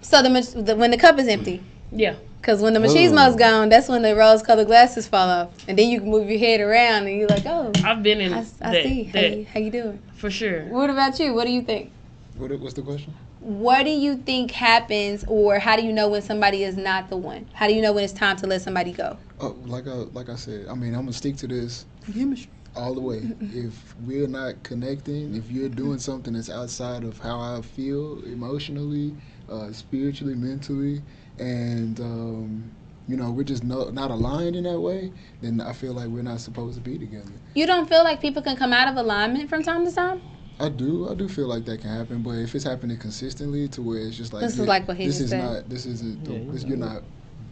So 0.00 0.22
the, 0.22 0.30
mach- 0.30 0.64
the 0.66 0.76
when 0.76 0.90
the 0.90 0.98
cup 0.98 1.18
is 1.18 1.28
empty. 1.28 1.62
Yeah. 1.92 2.14
Cause 2.42 2.60
when 2.62 2.74
the 2.74 2.80
machismo's 2.80 3.34
Ooh. 3.34 3.38
gone, 3.38 3.68
that's 3.70 3.88
when 3.88 4.02
the 4.02 4.14
rose-colored 4.14 4.68
glasses 4.68 5.08
fall 5.08 5.28
off, 5.28 5.50
and 5.66 5.76
then 5.76 5.88
you 5.88 5.98
can 6.00 6.08
move 6.08 6.30
your 6.30 6.38
head 6.38 6.60
around, 6.60 7.08
and 7.08 7.18
you're 7.18 7.26
like, 7.26 7.44
"Oh, 7.44 7.72
I've 7.82 8.04
been 8.04 8.20
in 8.20 8.32
I, 8.32 8.38
I 8.38 8.72
that, 8.72 8.84
see. 8.84 9.02
How 9.04 9.18
you, 9.20 9.46
how 9.52 9.58
you 9.60 9.70
doing?" 9.72 10.00
for 10.14 10.30
sure. 10.30 10.62
What 10.66 10.88
about 10.88 11.18
you? 11.18 11.34
What 11.34 11.46
do 11.46 11.50
you 11.50 11.62
think? 11.62 11.90
What, 12.36 12.56
what's 12.60 12.74
the 12.74 12.82
question? 12.82 13.12
What 13.40 13.82
do 13.82 13.90
you 13.90 14.16
think 14.16 14.52
happens, 14.52 15.24
or 15.26 15.58
how 15.58 15.74
do 15.74 15.82
you 15.82 15.92
know 15.92 16.08
when 16.08 16.22
somebody 16.22 16.62
is 16.62 16.76
not 16.76 17.08
the 17.08 17.16
one? 17.16 17.48
How 17.52 17.66
do 17.66 17.74
you 17.74 17.82
know 17.82 17.92
when 17.92 18.04
it's 18.04 18.12
time 18.12 18.36
to 18.36 18.46
let 18.46 18.62
somebody 18.62 18.92
go? 18.92 19.16
Oh, 19.40 19.56
like 19.64 19.88
I 19.88 19.92
like 19.92 20.28
I 20.28 20.36
said, 20.36 20.68
I 20.68 20.74
mean, 20.74 20.94
I'm 20.94 21.00
gonna 21.00 21.14
stick 21.14 21.36
to 21.38 21.48
this 21.48 21.84
all 22.76 22.94
the 22.94 23.00
way. 23.00 23.22
if 23.54 23.94
we're 24.04 24.26
not 24.28 24.62
connecting, 24.62 25.34
if 25.34 25.50
you're 25.50 25.68
doing 25.68 25.98
something 25.98 26.34
that's 26.34 26.50
outside 26.50 27.04
of 27.04 27.18
how 27.18 27.40
I 27.40 27.62
feel 27.62 28.22
emotionally, 28.24 29.14
uh, 29.48 29.72
spiritually, 29.72 30.34
mentally, 30.34 31.02
and 31.38 31.98
um, 32.00 32.70
you 33.08 33.16
know, 33.16 33.30
we're 33.30 33.44
just 33.44 33.64
no, 33.64 33.90
not 33.90 34.10
aligned 34.10 34.56
in 34.56 34.64
that 34.64 34.80
way, 34.80 35.12
then 35.40 35.60
I 35.60 35.72
feel 35.72 35.92
like 35.94 36.08
we're 36.08 36.22
not 36.22 36.40
supposed 36.40 36.76
to 36.76 36.80
be 36.82 36.98
together. 36.98 37.32
You 37.54 37.66
don't 37.66 37.88
feel 37.88 38.04
like 38.04 38.20
people 38.20 38.42
can 38.42 38.56
come 38.56 38.72
out 38.72 38.88
of 38.88 38.96
alignment 38.96 39.48
from 39.48 39.62
time 39.62 39.84
to 39.86 39.92
time? 39.94 40.20
I 40.58 40.70
do, 40.70 41.08
I 41.10 41.14
do 41.14 41.28
feel 41.28 41.46
like 41.48 41.66
that 41.66 41.82
can 41.82 41.90
happen, 41.90 42.22
but 42.22 42.30
if 42.32 42.54
it's 42.54 42.64
happening 42.64 42.96
consistently 42.96 43.68
to 43.68 43.82
where 43.82 43.98
it's 43.98 44.16
just 44.16 44.32
like 44.32 44.40
This 44.42 44.58
is 44.58 44.66
like 44.66 44.88
what 44.88 44.96
he 44.96 45.04
this 45.06 45.16
just 45.18 45.24
is 45.24 45.30
said. 45.30 45.44
not, 45.44 45.68
this 45.68 45.84
isn't, 45.86 46.24
the- 46.24 46.32
Yeah, 46.32 46.38
you 46.40 46.52
this, 46.52 46.62
know. 46.62 46.68
you're 46.70 46.78
not, 46.78 47.02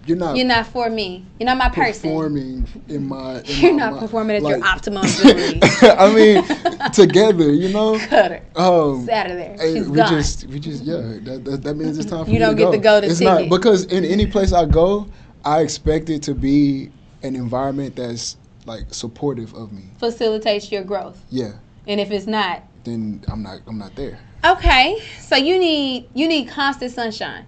you're 0.06 0.16
not 0.16 0.36
You're 0.36 0.46
not 0.46 0.66
for 0.66 0.90
me. 0.90 1.24
You're 1.38 1.46
not 1.46 1.56
my 1.58 1.68
person. 1.68 2.10
performing 2.10 2.66
in 2.88 3.06
my. 3.08 3.40
In 3.40 3.44
You're 3.60 3.72
my, 3.72 3.78
not 3.78 3.92
my- 3.94 3.98
performing 4.00 4.36
at 4.36 4.42
your 4.42 4.64
optimum 4.64 5.04
ability. 5.20 5.60
I 5.82 6.14
mean, 6.14 6.90
together, 6.92 7.52
you 7.52 7.70
know. 7.72 7.98
Cut 8.08 8.30
her. 8.32 8.42
Um, 8.56 9.08
out 9.10 9.30
of 9.30 9.36
there. 9.36 9.56
She's 9.60 9.88
we 9.88 9.96
gone. 9.96 10.08
just, 10.08 10.44
we 10.48 10.60
just, 10.60 10.84
yeah. 10.84 10.96
That, 11.22 11.42
that, 11.44 11.62
that 11.62 11.74
means 11.74 11.98
it's 11.98 12.10
time 12.10 12.24
for 12.24 12.30
You 12.30 12.34
me 12.34 12.38
don't 12.40 12.56
to 12.56 12.62
get 12.62 12.70
the 12.70 12.78
go. 12.78 12.82
golden 13.00 13.10
It's 13.10 13.20
not 13.20 13.48
because 13.48 13.84
in 13.86 14.04
any 14.04 14.26
place 14.26 14.52
I 14.52 14.64
go, 14.66 15.06
I 15.44 15.60
expect 15.60 16.10
it 16.10 16.22
to 16.24 16.34
be 16.34 16.90
an 17.22 17.34
environment 17.36 17.96
that's 17.96 18.36
like 18.66 18.92
supportive 18.92 19.54
of 19.54 19.72
me. 19.72 19.84
Facilitates 19.98 20.70
your 20.72 20.84
growth. 20.84 21.22
Yeah. 21.30 21.52
And 21.86 22.00
if 22.00 22.10
it's 22.10 22.26
not, 22.26 22.62
Then 22.84 23.22
I'm 23.28 23.42
not, 23.42 23.60
I'm 23.66 23.78
not 23.78 23.94
there. 23.94 24.18
okay. 24.44 24.98
So 25.20 25.36
you 25.36 25.58
need 25.58 26.08
you 26.14 26.26
need 26.28 26.48
constant 26.48 26.92
sunshine. 26.92 27.44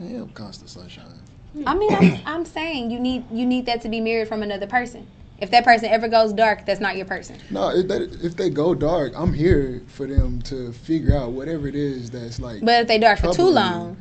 I 0.00 0.04
am 0.04 0.28
constant 0.30 0.70
sunshine. 0.70 1.20
I 1.66 1.74
mean, 1.74 1.94
I'm, 1.94 2.20
I'm 2.26 2.44
saying 2.44 2.90
you 2.90 2.98
need 2.98 3.24
you 3.30 3.44
need 3.46 3.66
that 3.66 3.82
to 3.82 3.88
be 3.88 4.00
mirrored 4.00 4.28
from 4.28 4.42
another 4.42 4.66
person. 4.66 5.06
If 5.38 5.50
that 5.50 5.64
person 5.64 5.88
ever 5.88 6.06
goes 6.06 6.32
dark, 6.32 6.64
that's 6.66 6.80
not 6.80 6.96
your 6.96 7.04
person. 7.04 7.36
No, 7.50 7.70
if 7.70 7.88
they, 7.88 7.96
if 7.96 8.36
they 8.36 8.48
go 8.48 8.74
dark, 8.76 9.12
I'm 9.16 9.32
here 9.32 9.82
for 9.88 10.06
them 10.06 10.40
to 10.42 10.72
figure 10.72 11.16
out 11.16 11.32
whatever 11.32 11.66
it 11.66 11.74
is 11.74 12.10
that's 12.10 12.38
like. 12.38 12.64
But 12.64 12.82
if 12.82 12.86
they 12.86 12.98
dark 12.98 13.18
for 13.18 13.32
too 13.32 13.48
long, 13.48 13.96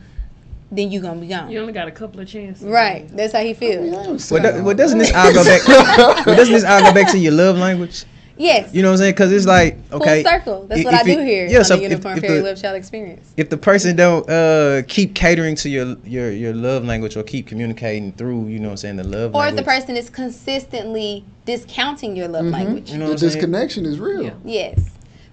then 0.71 0.91
you 0.91 1.01
gonna 1.01 1.19
be 1.19 1.27
gone. 1.27 1.49
You 1.49 1.59
only 1.59 1.73
got 1.73 1.87
a 1.87 1.91
couple 1.91 2.19
of 2.19 2.27
chances. 2.27 2.63
Right. 2.63 3.09
That's 3.17 3.33
how 3.33 3.41
he 3.41 3.53
feels. 3.55 3.91
Yeah, 3.91 3.99
I'm 4.01 4.19
Well, 4.29 4.53
do- 4.57 4.63
well, 4.63 4.75
doesn't 4.75 4.99
this 4.99 5.11
all 5.13 5.33
go 5.33 5.43
back? 5.43 5.67
well, 6.25 6.35
doesn't 6.35 6.53
this 6.53 6.63
all 6.63 6.81
go 6.81 6.93
back 6.93 7.11
to 7.11 7.17
your 7.17 7.33
love 7.33 7.57
language? 7.57 8.05
Yes. 8.41 8.73
You 8.73 8.81
know 8.81 8.89
what 8.89 8.93
I'm 8.93 8.97
saying? 8.97 9.11
Because 9.13 9.31
it's 9.31 9.45
like 9.45 9.77
okay, 9.91 10.23
Full 10.23 10.31
circle. 10.31 10.65
That's 10.67 10.79
if- 10.79 10.85
what 10.85 10.93
I 10.95 10.99
if 11.01 11.05
do 11.05 11.11
it- 11.19 11.25
here 11.25 11.47
yeah, 11.47 11.59
on 11.59 11.65
so 11.65 11.75
the 11.77 11.83
if- 11.83 11.89
Unicorn 11.91 12.17
if 12.17 12.23
Fairy 12.23 12.37
the- 12.39 12.43
Love 12.45 12.61
Child 12.61 12.75
Experience. 12.77 13.33
if 13.37 13.49
the 13.49 13.57
person 13.57 13.95
don't 13.95 14.27
uh 14.29 14.81
keep 14.87 15.13
catering 15.13 15.55
to 15.57 15.69
your 15.69 15.95
your 16.03 16.31
your 16.31 16.53
love 16.53 16.83
language 16.85 17.15
or 17.15 17.23
keep 17.23 17.45
communicating 17.47 18.11
through, 18.13 18.47
you 18.47 18.57
know 18.59 18.69
what 18.69 18.71
I'm 18.71 18.77
saying, 18.77 18.95
the 18.97 19.03
love 19.03 19.35
Or 19.35 19.45
if 19.47 19.55
the 19.55 19.63
person 19.63 19.95
is 19.95 20.09
consistently 20.09 21.23
discounting 21.45 22.15
your 22.15 22.27
love 22.27 22.45
Mhm. 22.45 22.51
language. 22.51 22.91
you 22.91 22.97
know 22.97 23.05
the 23.05 23.11
what 23.11 23.21
I'm 23.23 23.29
saying? 23.29 23.33
disconnection 23.33 23.85
is 23.85 23.99
real. 23.99 24.23
Yeah. 24.23 24.31
Yes. 24.43 24.79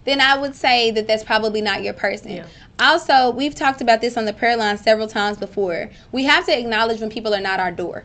Then 0.05 0.21
I 0.21 0.39
would 0.39 0.55
say 0.55 0.91
that 0.93 1.07
that's 1.07 1.25
probably 1.25 1.61
not 1.61 1.83
your 1.83 1.93
person. 1.95 2.31
Yeah. 2.31 2.45
Also, 2.79 3.31
we've 3.31 3.55
talked 3.55 3.81
about 3.81 4.01
this 4.01 4.17
on 4.17 4.25
the 4.25 4.33
prayer 4.33 4.57
line 4.57 4.79
several 4.79 5.07
times 5.09 5.37
before. 5.37 5.91
We 6.13 6.25
have 6.25 6.47
to 6.47 6.59
acknowledge 6.59 7.01
when 7.01 7.11
people 7.11 7.35
are 7.35 7.41
not 7.41 7.59
our 7.61 7.73
door. 7.73 8.05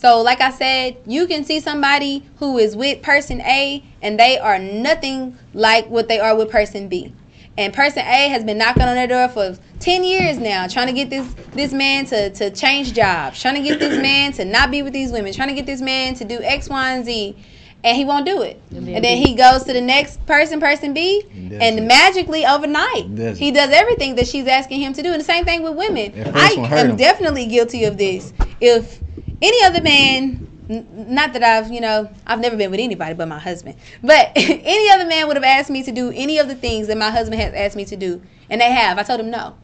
So, 0.00 0.22
like 0.22 0.40
I 0.40 0.50
said, 0.50 0.96
you 1.06 1.26
can 1.26 1.44
see 1.44 1.60
somebody 1.60 2.24
who 2.38 2.56
is 2.56 2.74
with 2.74 3.02
person 3.02 3.42
A 3.42 3.84
and 4.00 4.18
they 4.18 4.38
are 4.38 4.58
nothing 4.58 5.36
like 5.52 5.88
what 5.90 6.08
they 6.08 6.18
are 6.18 6.34
with 6.34 6.50
person 6.50 6.88
B. 6.88 7.12
And 7.58 7.74
person 7.74 7.98
A 8.06 8.28
has 8.28 8.42
been 8.42 8.56
knocking 8.56 8.84
on 8.84 8.94
their 8.94 9.06
door 9.06 9.28
for 9.28 9.58
10 9.80 10.02
years 10.02 10.38
now, 10.38 10.66
trying 10.68 10.86
to 10.86 10.94
get 10.94 11.10
this 11.10 11.26
this 11.52 11.74
man 11.74 12.06
to, 12.06 12.30
to 12.30 12.50
change 12.50 12.94
jobs, 12.94 13.42
trying 13.42 13.56
to 13.56 13.60
get 13.60 13.78
this 13.78 14.00
man 14.02 14.32
to 14.32 14.46
not 14.46 14.70
be 14.70 14.80
with 14.82 14.94
these 14.94 15.12
women, 15.12 15.34
trying 15.34 15.48
to 15.48 15.54
get 15.54 15.66
this 15.66 15.82
man 15.82 16.14
to 16.14 16.24
do 16.24 16.40
X, 16.40 16.70
Y, 16.70 16.92
and 16.92 17.04
Z. 17.04 17.36
And 17.82 17.96
he 17.96 18.04
won't 18.06 18.24
do 18.26 18.40
it. 18.42 18.60
And 18.70 18.86
then 18.86 18.94
And 18.96 19.04
then 19.04 19.18
he 19.18 19.34
goes 19.34 19.64
to 19.64 19.72
the 19.72 19.80
next 19.80 20.24
person, 20.26 20.60
person 20.60 20.92
B, 20.94 21.22
does 21.22 21.60
and 21.60 21.78
it. 21.78 21.82
magically 21.82 22.44
overnight, 22.46 23.14
Does 23.14 23.38
he 23.38 23.50
does 23.50 23.70
everything 23.70 24.14
that 24.16 24.26
she's 24.26 24.46
asking 24.46 24.80
him 24.80 24.92
to 24.94 25.02
do. 25.02 25.12
And 25.12 25.20
the 25.20 25.24
same 25.24 25.44
thing 25.46 25.62
with 25.62 25.74
women. 25.76 26.12
I 26.14 26.32
first 26.32 26.58
one 26.58 26.70
hurt 26.70 26.78
am 26.78 26.90
him. 26.90 26.96
definitely 26.96 27.46
guilty 27.46 27.84
of 27.84 27.96
this. 27.98 28.32
If 28.60 29.00
any 29.42 29.64
other 29.64 29.82
man, 29.82 30.48
n- 30.68 30.86
not 30.92 31.32
that 31.32 31.42
I've, 31.42 31.70
you 31.72 31.80
know, 31.80 32.10
I've 32.26 32.40
never 32.40 32.56
been 32.56 32.70
with 32.70 32.80
anybody 32.80 33.14
but 33.14 33.28
my 33.28 33.38
husband, 33.38 33.76
but 34.02 34.32
any 34.36 34.90
other 34.90 35.06
man 35.06 35.26
would 35.26 35.36
have 35.36 35.44
asked 35.44 35.70
me 35.70 35.82
to 35.82 35.92
do 35.92 36.12
any 36.14 36.38
of 36.38 36.48
the 36.48 36.54
things 36.54 36.86
that 36.88 36.98
my 36.98 37.10
husband 37.10 37.40
has 37.40 37.54
asked 37.54 37.76
me 37.76 37.84
to 37.86 37.96
do, 37.96 38.22
and 38.48 38.60
they 38.60 38.70
have, 38.70 38.98
I 38.98 39.02
told 39.02 39.20
him 39.20 39.30
no, 39.30 39.56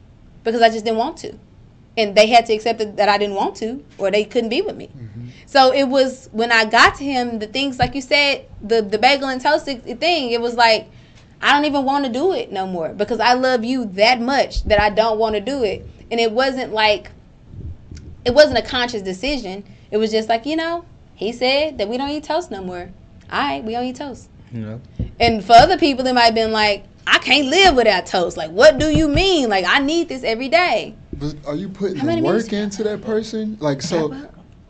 because 0.45 0.63
I 0.63 0.69
just 0.69 0.85
didn't 0.85 0.99
want 0.99 1.17
to. 1.19 1.39
And 1.99 2.15
they 2.15 2.27
had 2.27 2.45
to 2.47 2.53
accept 2.53 2.79
that 2.97 3.09
I 3.09 3.17
didn't 3.17 3.37
want 3.37 3.57
to, 3.57 3.83
or 3.97 4.11
they 4.11 4.25
couldn't 4.25 4.51
be 4.51 4.61
with 4.61 4.77
me. 4.77 4.89
Mm-hmm. 4.89 5.29
So 5.47 5.73
it 5.73 5.85
was 5.85 6.29
when 6.33 6.53
I 6.53 6.67
got 6.67 6.97
to 6.97 7.05
him, 7.05 7.39
the 7.39 7.47
things 7.47 7.79
like 7.79 7.95
you 7.95 8.03
said, 8.03 8.47
the 8.61 8.83
the 8.83 8.99
bagel 8.99 9.29
and 9.29 9.41
toast 9.41 9.65
thing. 9.65 10.31
It 10.31 10.41
was 10.43 10.57
like 10.57 10.91
I 11.41 11.53
don't 11.53 11.65
even 11.65 11.85
want 11.85 12.05
to 12.05 12.13
do 12.13 12.33
it 12.33 12.51
no 12.51 12.67
more 12.67 12.91
because 12.91 13.21
I 13.21 13.35
love 13.35 13.65
you 13.65 13.87
that 13.87 14.21
much 14.21 14.65
that 14.65 14.81
I 14.81 14.91
don't 14.91 15.19
want 15.19 15.35
to 15.35 15.41
do 15.41 15.63
it. 15.63 15.89
And 16.11 16.21
it 16.21 16.33
wasn't 16.33 16.73
like 16.73 17.11
it 18.27 18.35
wasn't 18.35 18.59
a 18.59 18.63
conscious 18.63 19.03
decision. 19.03 19.65
It 19.91 19.97
was 19.97 20.11
just 20.11 20.29
like 20.29 20.45
you 20.45 20.57
know, 20.57 20.85
he 21.15 21.33
said 21.33 21.79
that 21.79 21.89
we 21.89 21.97
don't 21.97 22.11
eat 22.11 22.25
toast 22.25 22.51
no 22.51 22.63
more. 22.63 22.91
All 23.31 23.39
right, 23.41 23.65
we 23.65 23.73
don't 23.73 23.85
eat 23.85 23.97
toast. 23.97 24.29
you 24.53 24.61
know. 24.61 24.81
And 25.19 25.43
for 25.45 25.53
other 25.55 25.79
people, 25.79 26.07
it 26.07 26.13
might 26.13 26.23
have 26.23 26.35
been 26.35 26.53
like, 26.53 26.85
I 27.07 27.19
can't 27.19 27.47
live 27.49 27.75
without 27.77 28.05
toast. 28.07 28.37
Like, 28.37 28.51
what 28.51 28.79
do 28.79 28.91
you 28.91 29.09
mean? 29.09 29.49
Like, 29.49 29.65
I 29.67 29.79
need 29.79 30.09
this 30.09 30.23
every 30.25 30.49
day. 30.49 30.95
But 31.15 31.35
are 31.47 31.55
you 31.57 31.69
putting 31.69 31.97
How 31.97 32.15
the 32.15 32.21
work 32.21 32.53
into 32.53 32.83
that 32.85 33.01
person? 33.03 33.57
Like 33.61 33.81
so, 33.81 34.15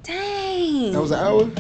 Dang. 0.03 0.93
that 0.93 1.01
was 1.01 1.11
an 1.11 1.19
hour. 1.19 1.51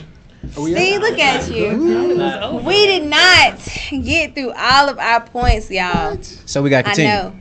Are 0.56 0.62
we 0.62 0.74
See, 0.74 0.94
at- 0.94 1.00
look 1.00 1.18
at 1.18 1.50
you. 1.50 1.64
It 1.66 2.16
was 2.16 2.34
over. 2.42 2.64
We 2.68 2.86
did 2.86 3.04
not 3.04 3.58
get 3.90 4.34
through 4.34 4.52
all 4.52 4.88
of 4.88 4.98
our 4.98 5.20
points, 5.26 5.70
y'all. 5.70 6.16
So 6.22 6.62
we 6.62 6.70
got 6.70 6.82
to 6.84 6.90
continue. 6.90 7.10
I 7.10 7.22
know. 7.22 7.32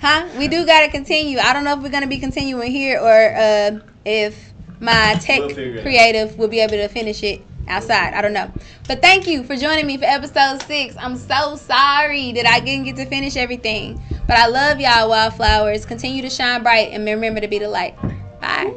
Huh? 0.00 0.28
We 0.38 0.48
do 0.48 0.66
got 0.66 0.80
to 0.80 0.90
continue. 0.90 1.38
I 1.38 1.52
don't 1.52 1.62
know 1.62 1.74
if 1.74 1.82
we're 1.82 1.90
going 1.90 2.02
to 2.02 2.08
be 2.08 2.18
continuing 2.18 2.70
here 2.72 2.98
or 2.98 3.34
uh, 3.36 3.78
if 4.04 4.52
my 4.80 5.18
tech 5.20 5.40
we'll 5.40 5.82
creative 5.82 6.38
will 6.38 6.48
be 6.48 6.60
able 6.60 6.72
to 6.72 6.88
finish 6.88 7.22
it 7.22 7.42
outside. 7.68 8.14
I 8.14 8.22
don't 8.22 8.32
know. 8.32 8.50
But 8.88 9.00
thank 9.00 9.26
you 9.26 9.44
for 9.44 9.56
joining 9.56 9.86
me 9.86 9.96
for 9.96 10.04
episode 10.04 10.62
six. 10.62 10.96
I'm 10.98 11.16
so 11.16 11.56
sorry 11.56 12.32
that 12.32 12.46
I 12.46 12.60
didn't 12.60 12.86
get 12.86 12.96
to 12.96 13.06
finish 13.06 13.36
everything. 13.36 14.02
But 14.26 14.36
I 14.36 14.46
love 14.46 14.80
y'all, 14.80 15.08
wildflowers. 15.08 15.84
Continue 15.86 16.22
to 16.22 16.30
shine 16.30 16.62
bright 16.62 16.92
and 16.92 17.04
remember 17.04 17.40
to 17.40 17.48
be 17.48 17.58
the 17.58 17.68
light. 17.68 17.96
Bye. 18.40 18.74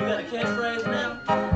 You 0.00 0.06
got 0.06 0.20
a 0.20 0.24
catchphrase 0.24 0.86
now? 0.86 1.47